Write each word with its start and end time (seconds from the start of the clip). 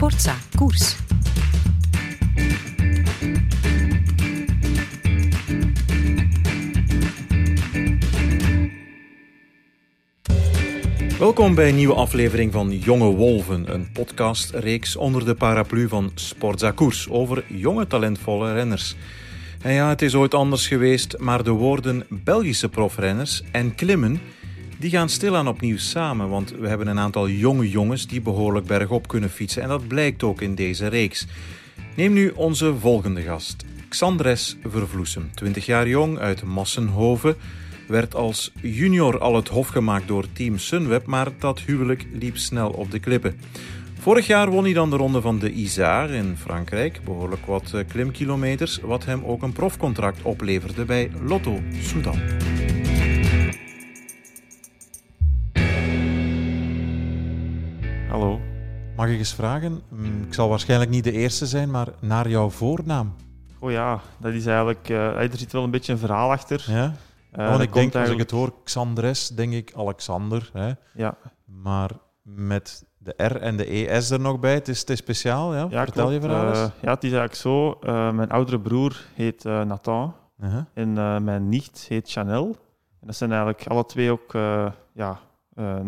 Sportza 0.00 0.36
Koers. 0.56 0.96
Welkom 11.18 11.54
bij 11.54 11.68
een 11.68 11.74
nieuwe 11.74 11.94
aflevering 11.94 12.52
van 12.52 12.78
Jonge 12.78 13.04
Wolven, 13.04 13.74
een 13.74 13.92
podcastreeks 13.92 14.96
onder 14.96 15.24
de 15.24 15.34
paraplu 15.34 15.88
van 15.88 16.10
Sportza 16.14 16.70
Koers 16.70 17.08
over 17.08 17.44
jonge 17.48 17.86
talentvolle 17.86 18.52
renners. 18.52 18.96
En 19.62 19.72
ja, 19.72 19.88
het 19.88 20.02
is 20.02 20.14
ooit 20.14 20.34
anders 20.34 20.68
geweest, 20.68 21.18
maar 21.18 21.44
de 21.44 21.50
woorden 21.50 22.06
Belgische 22.08 22.68
profrenners 22.68 23.42
en 23.52 23.74
klimmen 23.74 24.20
die 24.80 24.90
gaan 24.90 25.08
stilaan 25.08 25.48
opnieuw 25.48 25.76
samen, 25.76 26.28
want 26.28 26.50
we 26.50 26.68
hebben 26.68 26.86
een 26.86 26.98
aantal 26.98 27.28
jonge 27.28 27.70
jongens 27.70 28.06
die 28.06 28.20
behoorlijk 28.20 28.66
bergop 28.66 29.08
kunnen 29.08 29.30
fietsen 29.30 29.62
en 29.62 29.68
dat 29.68 29.88
blijkt 29.88 30.22
ook 30.22 30.40
in 30.40 30.54
deze 30.54 30.86
reeks. 30.86 31.26
Neem 31.96 32.12
nu 32.12 32.30
onze 32.30 32.74
volgende 32.78 33.22
gast, 33.22 33.64
Xandres 33.88 34.56
Vervloesem, 34.66 35.30
20 35.34 35.66
jaar 35.66 35.88
jong 35.88 36.18
uit 36.18 36.42
Massenhoven, 36.42 37.36
werd 37.88 38.14
als 38.14 38.52
junior 38.60 39.18
al 39.18 39.36
het 39.36 39.48
hof 39.48 39.68
gemaakt 39.68 40.08
door 40.08 40.24
team 40.32 40.58
Sunweb, 40.58 41.06
maar 41.06 41.28
dat 41.38 41.60
huwelijk 41.60 42.06
liep 42.12 42.36
snel 42.36 42.70
op 42.70 42.90
de 42.90 42.98
klippen. 42.98 43.40
Vorig 43.98 44.26
jaar 44.26 44.50
won 44.50 44.64
hij 44.64 44.72
dan 44.72 44.90
de 44.90 44.96
ronde 44.96 45.20
van 45.20 45.38
de 45.38 45.52
Isar 45.52 46.10
in 46.10 46.36
Frankrijk, 46.36 47.00
behoorlijk 47.04 47.46
wat 47.46 47.72
eh, 47.74 47.80
klimkilometers, 47.88 48.78
wat 48.82 49.04
hem 49.04 49.24
ook 49.24 49.42
een 49.42 49.52
profcontract 49.52 50.22
opleverde 50.22 50.84
bij 50.84 51.10
Lotto 51.22 51.60
Soudal. 51.80 52.16
Hallo, 58.10 58.40
mag 58.96 59.08
ik 59.08 59.18
eens 59.18 59.34
vragen? 59.34 59.82
Mm, 59.88 60.22
Ik 60.22 60.34
zal 60.34 60.48
waarschijnlijk 60.48 60.90
niet 60.90 61.04
de 61.04 61.12
eerste 61.12 61.46
zijn, 61.46 61.70
maar 61.70 61.88
naar 62.00 62.28
jouw 62.28 62.50
voornaam. 62.50 63.14
Oh 63.58 63.70
ja, 63.70 64.00
dat 64.18 64.32
is 64.32 64.46
eigenlijk... 64.46 64.88
eh, 64.88 65.16
er 65.22 65.38
zit 65.38 65.52
wel 65.52 65.64
een 65.64 65.70
beetje 65.70 65.92
een 65.92 65.98
verhaal 65.98 66.30
achter. 66.30 66.64
Ja? 66.68 66.84
Eh, 67.30 67.38
Want 67.46 67.50
dat 67.50 67.60
ik 67.60 67.72
denk, 67.72 67.94
als 67.94 68.08
ik 68.08 68.18
het 68.18 68.30
hoor, 68.30 68.52
Xandres, 68.64 69.28
denk 69.28 69.52
ik 69.52 69.72
Alexander. 69.76 70.50
Hè? 70.52 70.72
Ja, 70.94 71.14
Maar 71.44 71.90
met 72.22 72.84
de 72.98 73.14
R 73.16 73.36
en 73.36 73.56
de 73.56 73.64
ES 73.88 74.10
er 74.10 74.20
nog 74.20 74.40
bij, 74.40 74.54
het 74.54 74.68
is, 74.68 74.80
het 74.80 74.90
is 74.90 74.98
speciaal. 74.98 75.54
Ja? 75.54 75.66
ja 75.70 75.84
Vertel 75.84 76.10
je 76.10 76.20
verhaal 76.20 76.48
eens. 76.48 76.58
Eh, 76.58 76.66
ja, 76.82 76.90
het 76.94 77.04
is 77.04 77.12
eigenlijk 77.12 77.34
zo. 77.34 77.78
mijn 78.12 78.30
oudere 78.30 78.60
broer 78.60 79.04
heet 79.14 79.44
Nathan 79.44 80.14
Uh-huh. 80.44 80.64
en 80.74 80.92
mijn 81.24 81.48
nicht 81.48 81.86
heet 81.88 82.10
Chanel. 82.10 82.56
En 83.00 83.06
dat 83.06 83.16
zijn 83.16 83.30
eigenlijk 83.30 83.66
alle 83.66 83.84
twee 83.86 84.10
ook 84.10 84.32
ja, 84.92 85.20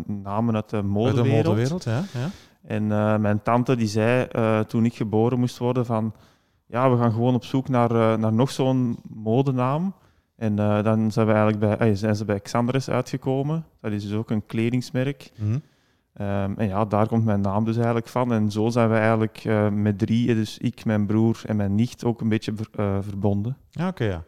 namen 0.06 0.54
uit 0.54 0.68
de 0.70 0.76
Uit 0.76 0.84
de 0.84 0.90
modewereld. 0.90 1.44
modewereld, 1.46 1.84
ja. 1.84 2.02
ja. 2.12 2.28
En 2.62 2.92
eh, 2.92 3.16
mijn 3.16 3.42
tante 3.42 3.76
die 3.76 3.86
zei 3.88 4.24
eh, 4.24 4.60
toen 4.60 4.84
ik 4.84 4.94
geboren 4.94 5.38
moest 5.38 5.58
worden 5.58 5.86
van... 5.86 6.14
Ja, 6.66 6.90
we 6.90 6.96
gaan 6.96 7.12
gewoon 7.12 7.34
op 7.34 7.44
zoek 7.44 7.68
naar, 7.68 7.90
eh, 7.90 8.18
naar 8.18 8.32
nog 8.32 8.50
zo'n 8.50 8.98
modenaam. 9.08 9.94
En 10.36 10.58
eh, 10.58 10.82
dan 10.82 11.10
zijn, 11.10 11.26
we 11.26 11.32
eigenlijk 11.32 11.78
bij, 11.78 11.88
eh, 11.88 11.96
zijn 11.96 12.16
ze 12.16 12.24
bij 12.24 12.40
Xandres 12.40 12.90
uitgekomen. 12.90 13.64
Dat 13.80 13.92
is 13.92 14.02
dus 14.02 14.12
ook 14.16 14.30
een 14.30 14.46
kledingsmerk. 14.46 15.30
Mhm. 15.38 15.58
Ehm, 16.14 16.52
en 16.56 16.66
ja, 16.68 16.84
daar 16.84 17.06
komt 17.08 17.24
mijn 17.24 17.40
naam 17.40 17.64
dus 17.64 17.76
eigenlijk 17.76 18.08
van. 18.08 18.32
En 18.32 18.50
zo 18.50 18.68
zijn 18.68 18.88
we 18.88 18.96
eigenlijk 18.96 19.42
eh, 19.44 19.68
met 19.68 19.98
drie, 19.98 20.34
dus 20.34 20.58
ik, 20.58 20.84
mijn 20.84 21.06
broer 21.06 21.40
en 21.46 21.56
mijn 21.56 21.74
nicht, 21.74 22.04
ook 22.04 22.20
een 22.20 22.28
beetje 22.28 22.52
ver- 22.56 22.68
eh, 22.76 22.96
verbonden. 23.00 23.56
Ja, 23.70 23.88
oké, 23.88 24.04
ja. 24.04 24.22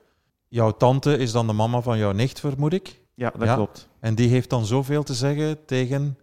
Jouw 0.48 0.70
tante 0.70 1.16
is 1.18 1.32
dan 1.32 1.46
de 1.46 1.52
mama 1.52 1.80
van 1.80 1.98
jouw 1.98 2.12
nicht, 2.12 2.40
vermoed 2.40 2.72
ik. 2.72 3.02
Ja, 3.14 3.32
dat 3.38 3.48
Ja. 3.48 3.54
klopt. 3.54 3.88
En 4.00 4.14
die 4.14 4.28
heeft 4.28 4.50
dan 4.50 4.64
zoveel 4.66 5.02
te 5.02 5.14
zeggen 5.14 5.64
tegen 5.66 6.18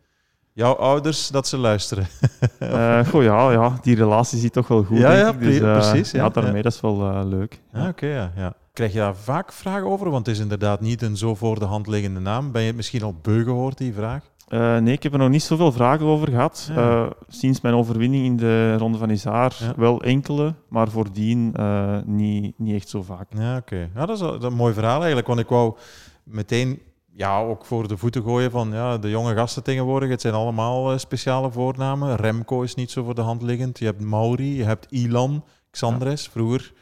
jouw 0.53 0.73
ouders 0.75 1.27
dat 1.27 1.47
ze 1.47 1.57
luisteren. 1.57 2.07
Eh 2.59 3.05
goh, 3.07 3.23
ja, 3.23 3.51
ja, 3.51 3.77
die 3.81 3.95
relatie 3.95 4.39
zit 4.39 4.53
toch 4.53 4.67
wel 4.67 4.83
goed, 4.83 4.97
Ja, 4.97 5.13
ja. 5.13 5.31
Dus, 5.31 5.59
eh, 5.59 5.71
precies, 5.77 6.11
ja, 6.11 6.23
Ja, 6.23 6.29
daarmee, 6.29 6.55
ja. 6.55 6.61
dat 6.61 6.73
is 6.73 6.81
wel 6.81 7.09
eh, 7.09 7.21
leuk. 7.25 7.61
Ja, 7.73 7.87
oké, 7.87 8.05
ja, 8.07 8.31
ja. 8.35 8.53
Krijg 8.73 8.93
je 8.93 8.99
daar 8.99 9.15
vaak 9.15 9.51
vragen 9.53 9.87
over? 9.87 10.09
Want 10.09 10.25
het 10.25 10.35
is 10.35 10.41
inderdaad 10.41 10.79
niet 10.81 11.01
een 11.01 11.17
zo 11.17 11.35
voor 11.35 11.59
de 11.59 11.65
hand 11.65 11.87
liggende 11.87 12.19
naam. 12.19 12.51
Ben 12.51 12.61
je 12.61 12.67
het 12.67 12.75
misschien 12.75 13.03
al 13.03 13.15
beu 13.21 13.43
gehoord, 13.43 13.77
die 13.77 13.93
vraag? 13.93 14.23
Eh, 14.47 14.77
nee, 14.77 14.93
ik 14.93 15.03
heb 15.03 15.13
er 15.13 15.19
nog 15.19 15.29
niet 15.29 15.43
zoveel 15.43 15.71
vragen 15.71 16.05
over 16.05 16.27
gehad. 16.27 16.69
Ja. 16.75 17.03
Eh, 17.03 17.09
sinds 17.27 17.61
mijn 17.61 17.75
overwinning 17.75 18.25
in 18.25 18.37
de 18.37 18.77
Ronde 18.77 18.97
van 18.97 19.09
Isar 19.09 19.53
Ja. 19.59 19.73
wel 19.77 20.01
enkele, 20.03 20.53
maar 20.69 20.89
voordien 20.89 21.53
eh, 21.55 21.97
niet, 22.05 22.53
niet 22.59 22.75
echt 22.75 22.89
zo 22.89 23.01
vaak. 23.01 23.27
Ja, 23.37 23.57
oké. 23.57 23.89
Ja, 23.95 24.05
dat, 24.05 24.15
is, 24.15 24.21
wel- 24.21 24.31
dat 24.31 24.41
is 24.43 24.47
een 24.47 24.53
mooi 24.55 24.73
verhaal 24.73 24.97
eigenlijk. 24.97 25.27
Want 25.27 25.39
ik 25.39 25.47
wou 25.47 25.75
meteen 26.23 26.81
ja, 27.13 27.39
ook 27.39 27.65
voor 27.65 27.87
de 27.87 27.97
voeten 27.97 28.23
gooien 28.23 28.51
van 28.51 28.71
ja, 28.71 28.97
de 28.97 29.09
jonge 29.09 29.35
gasten 29.35 29.63
tegenwoordig. 29.63 30.09
Het 30.09 30.21
zijn 30.21 30.33
allemaal 30.33 30.91
eh, 30.91 30.97
speciale 30.97 31.51
voornamen. 31.51 32.15
Remco 32.15 32.61
is 32.61 32.75
niet 32.75 32.91
zo 32.91 33.03
voor 33.03 33.15
de 33.15 33.21
hand 33.21 33.41
liggend. 33.41 33.79
Je 33.79 33.85
hebt 33.85 34.01
Mauri, 34.01 34.55
je 34.55 34.63
hebt 34.63 34.87
Ilan, 34.89 35.43
Xandres. 35.71 36.27
Vroeger 36.27 36.73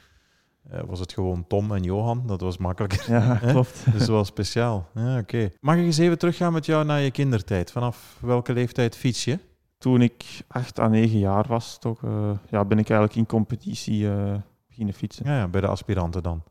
eh, 0.69 0.79
was 0.87 0.99
het 0.99 1.13
gewoon 1.13 1.47
Tom 1.47 1.71
en 1.71 1.83
Johan. 1.83 2.23
Dat 2.27 2.41
was 2.41 2.57
makkelijker. 2.57 3.11
Ja, 3.11 3.35
klopt. 3.51 3.85
Dus 3.91 4.07
wel 4.07 4.25
speciaal. 4.25 4.89
Ja, 4.93 5.17
oké. 5.19 5.49
Mag 5.59 5.75
ik 5.75 5.83
eens 5.83 5.97
even 5.97 6.17
teruggaan 6.17 6.53
met 6.53 6.65
jou 6.65 6.85
naar 6.85 7.01
je 7.01 7.11
kindertijd? 7.11 7.71
Vanaf 7.71 8.17
welke 8.21 8.53
leeftijd 8.53 8.95
fiets 8.95 9.23
je? 9.23 9.39
Toen 9.77 10.01
ik 10.01 10.43
acht 10.47 10.79
à 10.79 10.87
negen 10.87 11.19
jaar 11.19 11.45
was, 11.47 11.79
toch, 11.79 12.03
eh, 12.03 12.31
ja, 12.49 12.65
ben 12.65 12.79
ik 12.79 12.89
eigenlijk 12.89 13.19
in 13.19 13.25
competitie 13.25 14.09
eh, 14.09 14.33
beginnen 14.67 14.93
fietsen. 14.93 15.25
Ja, 15.25 15.37
ja, 15.37 15.47
bij 15.47 15.61
de 15.61 15.67
aspiranten 15.67 16.23
dan. 16.23 16.43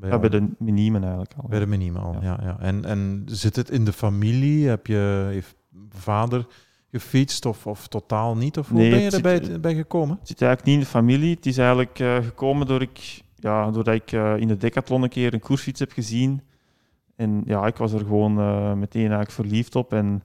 Bij, 0.00 0.10
Ja, 0.10 0.18
bij 0.18 0.28
de 0.28 0.48
minimen 0.58 1.00
eigenlijk 1.02 1.32
al. 1.42 1.48
bij 1.48 1.58
de 1.58 1.66
minima 1.66 1.98
al. 2.00 2.12
Ja. 2.12 2.20
Ja. 2.22 2.38
Ja, 2.42 2.56
En, 2.60 2.84
en 2.84 3.22
zit 3.26 3.56
het 3.56 3.70
in 3.70 3.84
de 3.84 3.92
familie? 3.92 4.68
Heb 4.68 4.86
je 4.86 5.26
heeft 5.30 5.54
vader 5.90 6.46
gefietst 6.90 7.46
of, 7.46 7.66
of 7.66 7.88
totaal 7.88 8.36
niet? 8.36 8.58
Of 8.58 8.68
hoe 8.68 8.78
Nee, 8.78 8.90
ben 8.90 9.00
je 9.00 9.10
erbij 9.10 9.44
zit- 9.44 9.60
bij 9.60 9.74
gekomen? 9.74 10.16
Het 10.18 10.28
zit 10.28 10.42
eigenlijk 10.42 10.70
niet 10.70 10.78
in 10.78 10.82
de 10.92 10.98
familie. 10.98 11.34
Het 11.34 11.46
is 11.46 11.58
eigenlijk 11.58 11.98
eh, 11.98 12.16
gekomen 12.16 12.66
door 12.66 12.82
ik, 12.82 13.22
ja, 13.36 13.70
doordat 13.70 13.94
ik 13.94 14.12
eh, 14.12 14.36
in 14.36 14.48
de 14.48 14.56
decathlon 14.56 15.02
een 15.02 15.08
keer 15.08 15.34
een 15.34 15.40
koersfiets 15.40 15.80
heb 15.80 15.92
gezien. 15.92 16.40
En 17.16 17.42
ja, 17.44 17.66
ik 17.66 17.76
was 17.76 17.92
er 17.92 17.98
gewoon 18.00 18.38
eh, 18.38 18.72
meteen 18.72 19.00
eigenlijk 19.00 19.30
verliefd 19.30 19.76
op. 19.76 19.92
En 19.92 20.22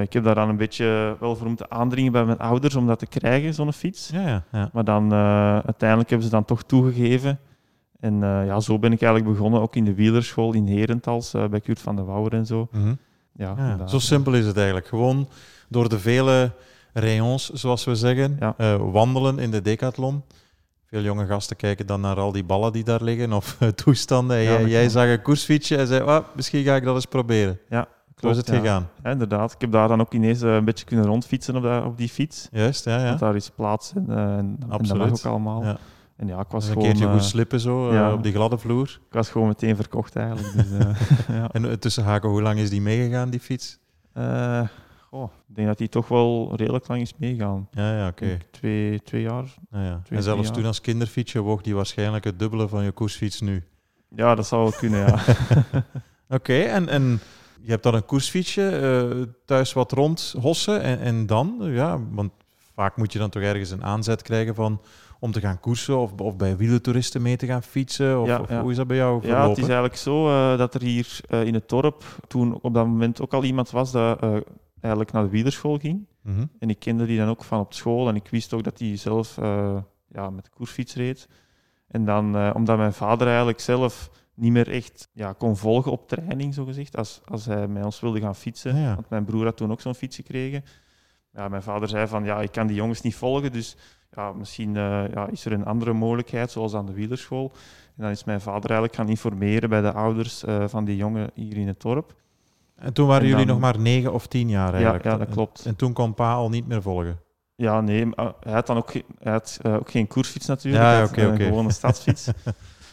ik 0.00 0.12
heb 0.12 0.24
daar 0.24 0.34
dan 0.34 0.48
een 0.48 0.56
beetje 0.56 1.16
wel 1.20 1.36
voor 1.36 1.46
moeten 1.48 1.70
aandringen 1.70 2.12
bij 2.12 2.24
mijn 2.24 2.38
ouders 2.38 2.74
om 2.74 2.86
dat 2.86 2.98
te 2.98 3.06
krijgen, 3.06 3.54
zo'n 3.54 3.72
fiets. 3.72 4.10
Ja, 4.12 4.20
ja, 4.28 4.44
ja. 4.52 4.70
Maar 4.72 4.84
dan 4.84 5.12
uiteindelijk 5.12 6.08
hebben 6.08 6.26
ze 6.28 6.32
dan 6.32 6.44
toch 6.44 6.62
toegegeven. 6.62 7.38
En 8.00 8.22
eh, 8.22 8.46
ja, 8.46 8.60
zo 8.60 8.78
ben 8.78 8.92
ik 8.92 9.02
eigenlijk 9.02 9.32
begonnen, 9.32 9.60
ook 9.60 9.76
in 9.76 9.84
de 9.84 9.94
wielerschool 9.94 10.52
in 10.52 10.66
Herentals, 10.66 11.34
eh, 11.34 11.44
bij 11.46 11.60
Kurt 11.60 11.80
van 11.80 11.96
de 11.96 12.02
Wouwer 12.02 12.32
en 12.32 12.46
zo. 12.46 12.68
Mhm. 12.72 12.94
Ja, 13.32 13.54
Ja, 13.56 13.86
zo 13.86 13.98
simpel 13.98 14.34
is 14.34 14.46
het 14.46 14.56
eigenlijk. 14.56 14.86
Gewoon 14.86 15.28
door 15.68 15.88
de 15.88 15.98
vele 15.98 16.52
rayons, 16.92 17.50
zoals 17.50 17.84
we 17.84 17.94
zeggen, 17.94 18.36
Ja. 18.40 18.54
eh, 18.56 18.76
wandelen 18.92 19.38
in 19.38 19.50
de 19.50 19.62
decathlon. 19.62 20.22
Veel 20.86 21.00
jonge 21.02 21.26
gasten 21.26 21.56
kijken 21.56 21.86
dan 21.86 22.00
naar 22.00 22.16
al 22.16 22.32
die 22.32 22.44
ballen 22.44 22.72
die 22.72 22.84
daar 22.84 23.02
liggen 23.02 23.32
of 23.32 23.58
toestanden. 23.84 24.36
En 24.36 24.42
Ja, 24.42 24.60
jij, 24.60 24.88
zag 24.88 25.06
een 25.08 25.22
koersfietsje 25.22 25.76
en 25.76 25.86
zei, 25.86 26.02
"Ah, 26.02 26.24
misschien 26.34 26.64
ga 26.64 26.74
ik 26.74 26.84
dat 26.84 26.94
eens 26.94 27.06
proberen. 27.06 27.58
Zo 27.70 27.76
is 27.78 27.84
Klopt, 28.14 28.36
het 28.36 28.46
ja. 28.46 28.54
gegaan. 28.54 28.88
Ja, 29.02 29.10
inderdaad. 29.10 29.52
Ik 29.52 29.60
heb 29.60 29.72
daar 29.72 29.88
dan 29.88 30.00
ook 30.00 30.12
ineens 30.14 30.40
een 30.40 30.64
beetje 30.64 30.84
kunnen 30.84 31.06
rondfietsen 31.06 31.56
op, 31.56 31.62
dat, 31.62 31.84
op 31.84 31.96
die 31.98 32.08
fiets. 32.08 32.48
Juist, 32.52 32.84
ja, 32.84 32.98
ja. 32.98 33.04
Want 33.04 33.18
daar 33.18 33.36
is 33.36 33.50
plaats 33.50 33.92
en, 33.94 34.04
eh, 34.08 34.16
en, 34.16 34.28
en 34.38 34.56
dat 34.58 34.70
Absoluut. 34.80 35.10
mag 35.10 35.18
ook 35.18 35.24
allemaal. 35.32 35.62
Ja. 35.64 35.76
En 36.18 36.26
ja, 36.26 36.40
ik 36.40 36.42
Dus 36.42 36.52
was, 36.52 36.64
een 36.66 36.72
gewoon, 36.72 36.84
keertje 36.84 37.06
eh, 37.06 37.12
goed 37.12 37.24
slippen 37.24 37.60
zo, 37.60 37.88
eh, 37.88 37.94
ja. 37.94 38.12
op 38.12 38.22
die 38.22 38.32
gladde 38.32 38.58
vloer. 38.58 39.00
ik 39.06 39.12
was 39.12 39.30
gewoon 39.30 39.48
meteen 39.48 39.76
verkocht 39.76 40.16
eigenlijk. 40.16 40.52
Dus, 40.54 40.86
eh, 40.86 41.00
ja. 41.36 41.48
En 41.52 41.78
tussen 41.78 42.04
haken, 42.04 42.28
hoe 42.28 42.42
lang 42.42 42.58
is 42.58 42.70
die 42.70 42.80
meegegaan, 42.80 43.30
die 43.30 43.40
fiets? 43.40 43.78
Goh, 45.10 45.30
ik 45.48 45.54
denk 45.54 45.68
dat 45.68 45.78
die 45.78 45.88
toch 45.88 46.08
wel 46.08 46.52
redelijk 46.56 46.88
lang 46.88 47.00
is 47.00 47.12
meegaan. 47.16 47.68
Ja, 47.70 47.96
ja, 47.96 48.08
oké. 48.08 48.26
Denk 48.26 48.42
Twee, 48.50 49.02
twee 49.02 49.22
jaar. 49.22 49.44
Ja, 49.70 49.84
ja. 49.84 50.00
Twee, 50.04 50.18
En 50.18 50.24
zelfs 50.24 50.50
toen 50.50 50.64
als 50.64 50.80
kinderfietsje 50.80 51.40
woog 51.40 51.62
die 51.62 51.74
waarschijnlijk 51.74 52.24
het 52.24 52.38
dubbele 52.38 52.68
van 52.68 52.84
je 52.84 52.92
koersfiets 52.92 53.40
nu. 53.40 53.64
Ja, 54.14 54.34
dat 54.34 54.46
zou 54.46 54.62
wel 54.62 54.72
kunnen, 54.72 55.06
ja. 55.06 55.18
Oké, 56.36 56.60
en, 56.60 56.88
en 56.88 57.20
je 57.60 57.70
hebt 57.70 57.82
dan 57.82 57.94
een 57.94 58.04
koersfietsje, 58.04 59.34
thuis 59.44 59.72
wat 59.72 59.92
rondhossen 59.92 60.82
en, 60.82 60.98
en 61.00 61.26
dan? 61.26 61.56
Ja, 61.60 62.00
want 62.10 62.32
vaak 62.74 62.96
moet 62.96 63.12
je 63.12 63.18
dan 63.18 63.30
toch 63.30 63.42
ergens 63.42 63.70
een 63.70 63.84
aanzet 63.84 64.22
krijgen 64.22 64.54
van, 64.54 64.80
om 65.18 65.32
te 65.32 65.40
gaan 65.40 65.60
koersen 65.60 65.98
of, 65.98 66.12
of 66.12 66.36
bij 66.36 66.56
wielertouristen 66.56 67.22
mee 67.22 67.36
te 67.36 67.46
gaan 67.46 67.62
fietsen? 67.62 68.20
Of, 68.20 68.26
Ja, 68.26 68.40
of 68.40 68.48
ja. 68.48 68.60
hoe 68.60 68.70
is 68.70 68.76
dat 68.76 68.86
bij 68.86 68.96
jou 68.96 69.14
ja, 69.14 69.20
verlopen? 69.20 69.48
het 69.48 69.58
is 69.58 69.64
eigenlijk 69.64 69.96
zo 69.96 70.28
eh, 70.28 70.58
dat 70.58 70.74
er 70.74 70.82
hier 70.82 71.20
eh, 71.28 71.44
in 71.44 71.54
het 71.54 71.68
dorp 71.68 72.04
toen 72.28 72.60
op 72.60 72.74
dat 72.74 72.86
moment 72.86 73.20
ook 73.20 73.32
al 73.32 73.44
iemand 73.44 73.70
was 73.70 73.92
dat 73.92 74.22
eh, 74.22 74.36
eigenlijk 74.80 75.12
naar 75.12 75.22
de 75.22 75.28
wielerschool 75.28 75.78
ging. 75.78 76.06
Mhm. 76.22 76.44
En 76.58 76.70
ik 76.70 76.78
kende 76.78 77.06
die 77.06 77.18
dan 77.18 77.28
ook 77.28 77.44
van 77.44 77.60
op 77.60 77.72
school 77.72 78.08
en 78.08 78.16
ik 78.16 78.28
wist 78.28 78.52
ook 78.52 78.64
dat 78.64 78.78
hij 78.78 78.96
zelf 78.96 79.36
ja, 80.08 80.30
met 80.30 80.44
de 80.44 80.50
koersfiets 80.54 80.94
reed. 80.94 81.28
En 81.88 82.04
dan, 82.04 82.54
omdat 82.54 82.76
mijn 82.76 82.92
vader 82.92 83.26
eigenlijk 83.26 83.60
zelf 83.60 84.10
niet 84.34 84.52
meer 84.52 84.68
echt 84.68 85.08
ja, 85.12 85.32
kon 85.32 85.56
volgen 85.56 85.92
op 85.92 86.08
training, 86.08 86.54
zogezegd, 86.54 86.96
als, 86.96 87.20
als 87.24 87.46
hij 87.46 87.68
met 87.68 87.84
ons 87.84 88.00
wilde 88.00 88.20
gaan 88.20 88.34
fietsen. 88.34 88.76
Ja, 88.76 88.82
ja. 88.82 88.94
Want 88.94 89.10
mijn 89.10 89.24
broer 89.24 89.44
had 89.44 89.56
toen 89.56 89.70
ook 89.70 89.80
zo'n 89.80 89.94
fiets 89.94 90.16
gekregen. 90.16 90.64
Ja, 91.32 91.48
mijn 91.48 91.62
vader 91.62 91.88
zei 91.88 92.06
van, 92.06 92.24
ja, 92.24 92.40
ik 92.40 92.52
kan 92.52 92.66
die 92.66 92.76
jongens 92.76 93.00
niet 93.00 93.14
volgen, 93.14 93.52
dus 93.52 93.76
ja, 94.10 94.32
misschien 94.32 94.76
eh, 94.76 95.02
ja, 95.14 95.28
is 95.30 95.44
er 95.44 95.52
een 95.52 95.64
andere 95.64 95.92
mogelijkheid, 95.92 96.50
zoals 96.50 96.74
aan 96.74 96.86
de 96.86 96.92
wielerschool. 96.92 97.52
En 97.96 98.02
dan 98.02 98.10
is 98.12 98.24
mijn 98.24 98.40
vader 98.40 98.64
eigenlijk 98.70 98.94
gaan 98.94 99.08
informeren 99.08 99.68
bij 99.68 99.80
de 99.80 99.92
ouders 99.92 100.44
eh, 100.44 100.64
van 100.66 100.84
die 100.84 100.96
jongen 100.96 101.30
hier 101.34 101.56
in 101.56 101.66
het 101.66 101.80
dorp. 101.80 102.14
En 102.76 102.92
toen 102.92 103.06
waren 103.06 103.22
En 103.22 103.28
jullie 103.28 103.46
dan- 103.46 103.54
nog 103.60 103.64
maar 103.64 103.80
negen 103.80 104.12
of 104.12 104.26
tien 104.26 104.48
jaar 104.48 104.72
eigenlijk. 104.74 105.04
ja, 105.04 105.16
dat 105.16 105.26
En- 105.26 105.32
klopt. 105.32 105.64
En, 105.66 105.76
toen 105.76 105.92
kon 105.92 106.14
pa 106.14 106.32
al 106.34 106.48
niet 106.48 106.66
meer 106.68 106.82
volgen. 106.82 107.18
Ja, 107.54 107.80
nee, 107.80 108.06
maar 108.06 108.32
hij 108.40 108.52
had 108.52 108.66
dan 108.66 108.76
ook, 108.76 108.90
ge- 108.90 109.04
hij 109.18 109.32
had, 109.32 109.58
eh, 109.62 109.74
ook 109.74 109.90
geen 109.90 110.06
koersfiets 110.06 110.46
natuurlijk. 110.46 110.84
Ja, 110.84 111.04
oké, 111.04 111.22
een 111.22 111.32
oké. 111.32 111.44
gewone 111.44 111.72
stadsfiets. 111.72 112.28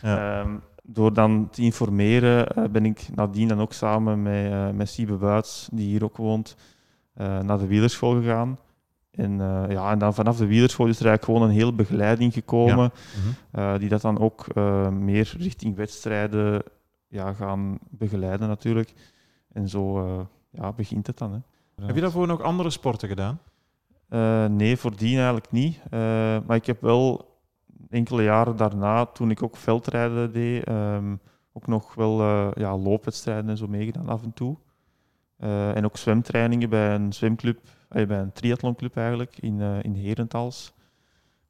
Ja. 0.01 0.39
Ehm, 0.41 0.55
door 0.83 1.13
dan 1.13 1.47
te 1.51 1.61
informeren 1.61 2.47
eh, 2.47 2.63
ben 2.71 2.85
ik 2.85 3.07
nadien 3.15 3.47
dan 3.47 3.61
ook 3.61 3.73
samen 3.73 4.21
met, 4.21 4.51
eh 4.51 4.69
met 4.69 4.89
Siebe 4.89 5.13
Buits, 5.15 5.67
die 5.71 5.87
hier 5.87 6.03
ook 6.03 6.17
woont, 6.17 6.55
eh, 7.13 7.39
naar 7.39 7.57
de 7.57 7.67
wielerschool 7.67 8.13
gegaan. 8.21 8.57
En, 9.15 9.41
eh, 9.41 9.63
ja, 9.69 9.91
en 9.91 9.99
dan 9.99 10.13
vanaf 10.13 10.37
de 10.37 10.45
wielerschool 10.45 10.87
is 10.87 10.99
er 10.99 11.05
eigenlijk 11.07 11.37
gewoon 11.37 11.49
een 11.49 11.59
hele 11.61 11.73
begeleiding 11.73 12.33
gekomen, 12.33 12.91
Mhm. 12.91 13.29
eh, 13.51 13.77
die 13.77 13.89
dat 13.89 14.01
dan 14.01 14.19
ook 14.19 14.45
eh, 14.47 14.89
meer 14.89 15.33
richting 15.37 15.75
wedstrijden 15.75 16.63
ja, 17.07 17.33
gaan 17.33 17.77
begeleiden 17.89 18.47
natuurlijk. 18.47 18.93
En 19.51 19.69
zo 19.69 20.07
ja, 20.49 20.71
begint 20.71 21.07
het 21.07 21.17
dan. 21.17 21.31
Hè. 21.31 21.85
Heb 21.85 21.95
je 21.95 22.01
daarvoor 22.01 22.27
nog 22.27 22.41
andere 22.41 22.69
sporten 22.69 23.07
gedaan? 23.07 23.39
Nee, 24.51 24.77
voordien 24.77 25.15
eigenlijk 25.15 25.51
niet. 25.51 25.79
Maar 26.45 26.55
ik 26.55 26.65
heb 26.65 26.81
wel 26.81 27.33
enkele 27.89 28.23
jaren 28.23 28.55
daarna, 28.55 29.05
toen 29.05 29.31
ik 29.31 29.43
ook 29.43 29.57
veldrijden 29.57 30.31
deed, 30.33 30.63
ehm, 30.63 31.15
ook 31.53 31.67
nog 31.67 31.93
wel 31.93 32.21
ja, 32.59 32.77
loopwedstrijden 32.77 33.49
en 33.49 33.57
zo 33.57 33.67
meegedaan 33.67 34.09
af 34.09 34.23
en 34.23 34.33
toe. 34.33 34.57
En 35.73 35.85
ook 35.85 35.97
zwemtrainingen 35.97 36.69
bij 36.69 36.95
een 36.95 37.13
zwemclub, 37.13 37.59
bij 38.05 38.19
een 38.19 38.31
triathlonclub 38.31 38.97
eigenlijk, 38.97 39.37
in, 39.39 39.61
eh 39.61 39.83
in 39.83 39.95
Herentals. 39.95 40.73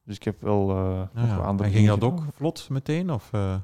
Dus 0.04 0.16
ik 0.16 0.22
heb 0.22 0.40
wel 0.42 0.70
eh 0.70 1.00
nog 1.22 1.28
Ja, 1.28 1.36
andere 1.36 1.68
En 1.68 1.74
ging 1.74 1.88
dat 1.88 2.02
ook 2.04 2.22
vlot 2.34 2.66
meteen? 2.70 3.10
Of, 3.12 3.28
eh? 3.32 3.54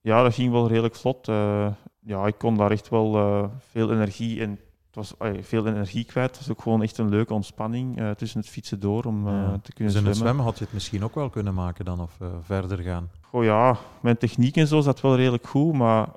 Ja, 0.00 0.22
dat 0.22 0.34
ging 0.34 0.52
wel 0.52 0.68
redelijk 0.68 0.94
vlot. 0.94 1.28
Eh, 1.28 1.66
ja, 2.00 2.26
ik 2.26 2.34
kon 2.38 2.56
daar 2.56 2.70
echt 2.70 2.88
wel 2.88 3.16
eh, 3.16 3.44
veel 3.70 3.92
energie 3.92 4.40
en 4.42 4.50
het 4.86 4.94
was 4.96 5.16
eh, 5.16 5.42
veel 5.42 5.66
energie 5.66 6.04
kwijt. 6.04 6.28
Het 6.30 6.38
was 6.38 6.50
ook 6.50 6.62
gewoon 6.62 6.82
echt 6.82 6.98
een 6.98 7.08
leuke 7.08 7.34
ontspanning 7.34 7.98
eh, 7.98 8.10
tussen 8.10 8.40
het 8.40 8.48
fietsen 8.48 8.80
door 8.80 9.04
om 9.04 9.26
eh, 9.26 9.32
Ja. 9.32 9.38
te 9.38 9.42
kunnen 9.42 9.62
Dus 9.62 9.76
in 9.78 9.84
het 9.84 9.92
zwemmen. 9.94 10.14
zwemmen 10.16 10.44
had 10.44 10.58
je 10.58 10.64
het 10.64 10.72
misschien 10.72 11.04
ook 11.04 11.14
wel 11.14 11.30
kunnen 11.30 11.54
maken 11.54 11.84
dan, 11.84 12.00
of 12.00 12.16
eh, 12.20 12.28
verder 12.42 12.78
gaan? 12.78 13.10
Goh, 13.20 13.44
ja, 13.44 13.76
mijn 14.02 14.18
techniek 14.18 14.56
en 14.56 14.66
zo 14.66 14.82
dat 14.82 15.00
wel 15.00 15.16
redelijk 15.16 15.46
goed, 15.46 15.72
maar 15.72 16.08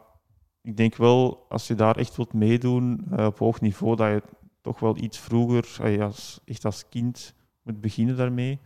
ik 0.62 0.78
denk 0.78 0.96
wel, 0.96 1.46
als 1.50 1.68
je 1.68 1.76
daar 1.76 1.96
echt 1.98 2.16
wilt 2.16 2.34
meedoen 2.34 3.06
eh, 3.12 3.26
op 3.26 3.40
hoog 3.40 3.62
niveau, 3.62 3.96
dat 3.96 4.08
je 4.10 4.22
toch 4.62 4.80
wel 4.80 4.98
iets 4.98 5.20
vroeger, 5.20 6.02
als, 6.02 6.40
echt 6.46 6.66
als 6.66 6.90
kind, 6.90 7.34
moet 7.64 7.82
beginnen 7.82 8.18
daarmee. 8.18 8.60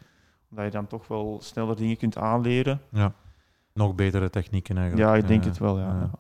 Omdat 0.50 0.66
je 0.66 0.72
dan 0.72 0.88
toch 0.88 1.08
wel 1.08 1.40
sneller 1.42 1.76
dingen 1.76 1.98
kunt 1.98 2.18
aanleren. 2.18 2.82
Nog 3.74 3.96
betere 3.96 4.30
technieken 4.30 4.78
eigenlijk. 4.78 5.10
Ja, 5.10 5.16
ik 5.16 5.28
denk 5.28 5.44
het 5.44 5.58
wel, 5.58 5.80
ja. 5.80 5.86
ja. 5.86 6.12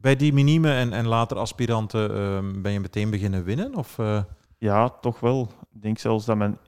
Bij 0.00 0.16
die 0.16 0.32
minime 0.32 0.72
en, 0.72 0.92
en 0.92 1.06
later 1.06 1.36
aspiranten 1.36 2.14
ehm, 2.14 2.62
ben 2.62 2.72
je 2.72 2.80
meteen 2.80 3.10
beginnen 3.10 3.44
winnen? 3.44 3.74
Of, 3.74 3.98
eh? 3.98 4.22
Ja, 4.58 4.88
toch 4.88 5.20
wel. 5.20 5.48
Ik 5.72 5.82
denk 5.82 5.98
zelfs 5.98 6.24
dat 6.24 6.36
mijn... 6.36 6.58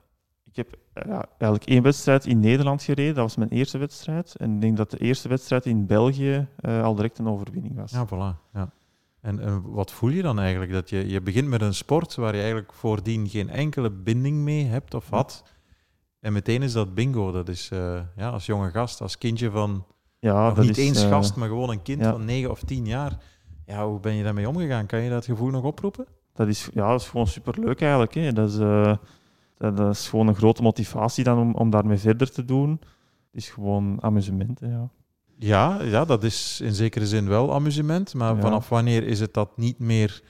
Ik 0.43 0.55
heb 0.55 0.77
eh, 0.93 1.07
ja, 1.07 1.25
eigenlijk 1.27 1.63
één 1.63 1.83
wedstrijd 1.83 2.25
in 2.25 2.39
Nederland 2.39 2.83
gereden. 2.83 3.13
Dat 3.13 3.23
was 3.23 3.35
mijn 3.35 3.49
eerste 3.49 3.77
wedstrijd. 3.77 4.35
En 4.35 4.53
ik 4.53 4.61
denk 4.61 4.77
dat 4.77 4.91
de 4.91 4.97
eerste 4.97 5.27
wedstrijd 5.27 5.65
in 5.65 5.85
België 5.85 6.47
eh, 6.55 6.83
al 6.83 6.95
direct 6.95 7.17
een 7.17 7.27
overwinning 7.27 7.75
was. 7.75 7.91
Ja, 7.91 8.05
voilà. 8.05 8.51
Ja. 8.53 8.71
En, 9.25 9.39
en 9.39 9.71
wat 9.71 9.91
voel 9.91 10.09
je 10.09 10.21
dan 10.21 10.39
eigenlijk? 10.39 10.71
Dat 10.71 10.89
je, 10.89 11.07
je 11.07 11.21
begint 11.21 11.47
met 11.47 11.61
een 11.61 11.73
sport 11.73 12.15
waar 12.15 12.33
je 12.33 12.39
eigenlijk 12.39 12.73
voordien 12.73 13.29
geen 13.29 13.49
enkele 13.49 13.89
binding 13.89 14.37
mee 14.37 14.65
hebt 14.65 14.93
of 14.93 15.09
had. 15.09 15.43
En 16.19 16.33
meteen 16.33 16.61
is 16.61 16.73
dat 16.73 16.93
bingo. 16.93 17.31
Dat 17.31 17.49
is 17.49 17.69
eh, 17.71 17.99
ja, 18.15 18.29
als 18.29 18.45
jonge 18.45 18.69
gast, 18.69 19.01
als 19.01 19.17
kindje 19.17 19.51
van, 19.51 19.85
Ja, 20.19 20.51
dat 20.51 20.63
niet 20.65 20.77
is, 20.77 20.87
eens 20.87 21.03
eh, 21.03 21.09
gast, 21.09 21.35
maar 21.35 21.47
gewoon 21.47 21.69
een 21.69 21.81
kind 21.81 22.01
ja. 22.01 22.11
van 22.11 22.25
9 22.25 22.51
of 22.51 22.63
10 22.63 22.85
jaar. 22.85 23.17
Ja, 23.65 23.87
hoe 23.87 23.99
ben 23.99 24.13
je 24.13 24.23
daarmee 24.23 24.47
omgegaan? 24.47 24.85
Kan 24.85 25.01
je 25.01 25.09
dat 25.09 25.25
gevoel 25.25 25.49
nog 25.49 25.63
oproepen? 25.63 26.05
Dat 26.33 26.47
is, 26.47 26.69
ja, 26.73 26.89
dat 26.89 27.01
is 27.01 27.07
gewoon 27.07 27.27
superleuk 27.27 27.81
eigenlijk. 27.81 28.13
Hè. 28.13 28.33
Dat, 28.33 28.49
is, 28.49 28.57
eh, 28.57 28.95
dat, 29.57 29.77
dat 29.77 29.93
is 29.93 30.09
gewoon 30.09 30.27
een 30.27 30.35
grote 30.35 30.61
motivatie 30.61 31.23
dan 31.23 31.39
om, 31.39 31.53
om 31.53 31.69
daarmee 31.69 31.97
verder 31.97 32.31
te 32.31 32.45
doen. 32.45 32.69
Het 33.31 33.43
is 33.43 33.49
gewoon 33.49 33.97
amusement. 34.01 34.59
Hè, 34.59 34.67
ja. 34.67 34.89
Ja, 35.37 35.81
ja, 35.81 36.05
dat 36.05 36.23
is 36.23 36.61
in 36.61 36.73
zekere 36.73 37.07
zin 37.07 37.27
wel 37.27 37.53
amusement. 37.53 38.13
Maar 38.13 38.35
Ja. 38.35 38.41
vanaf 38.41 38.69
wanneer 38.69 39.03
is 39.03 39.19
het 39.19 39.33
dat 39.33 39.57
niet 39.57 39.79
meer 39.79 40.21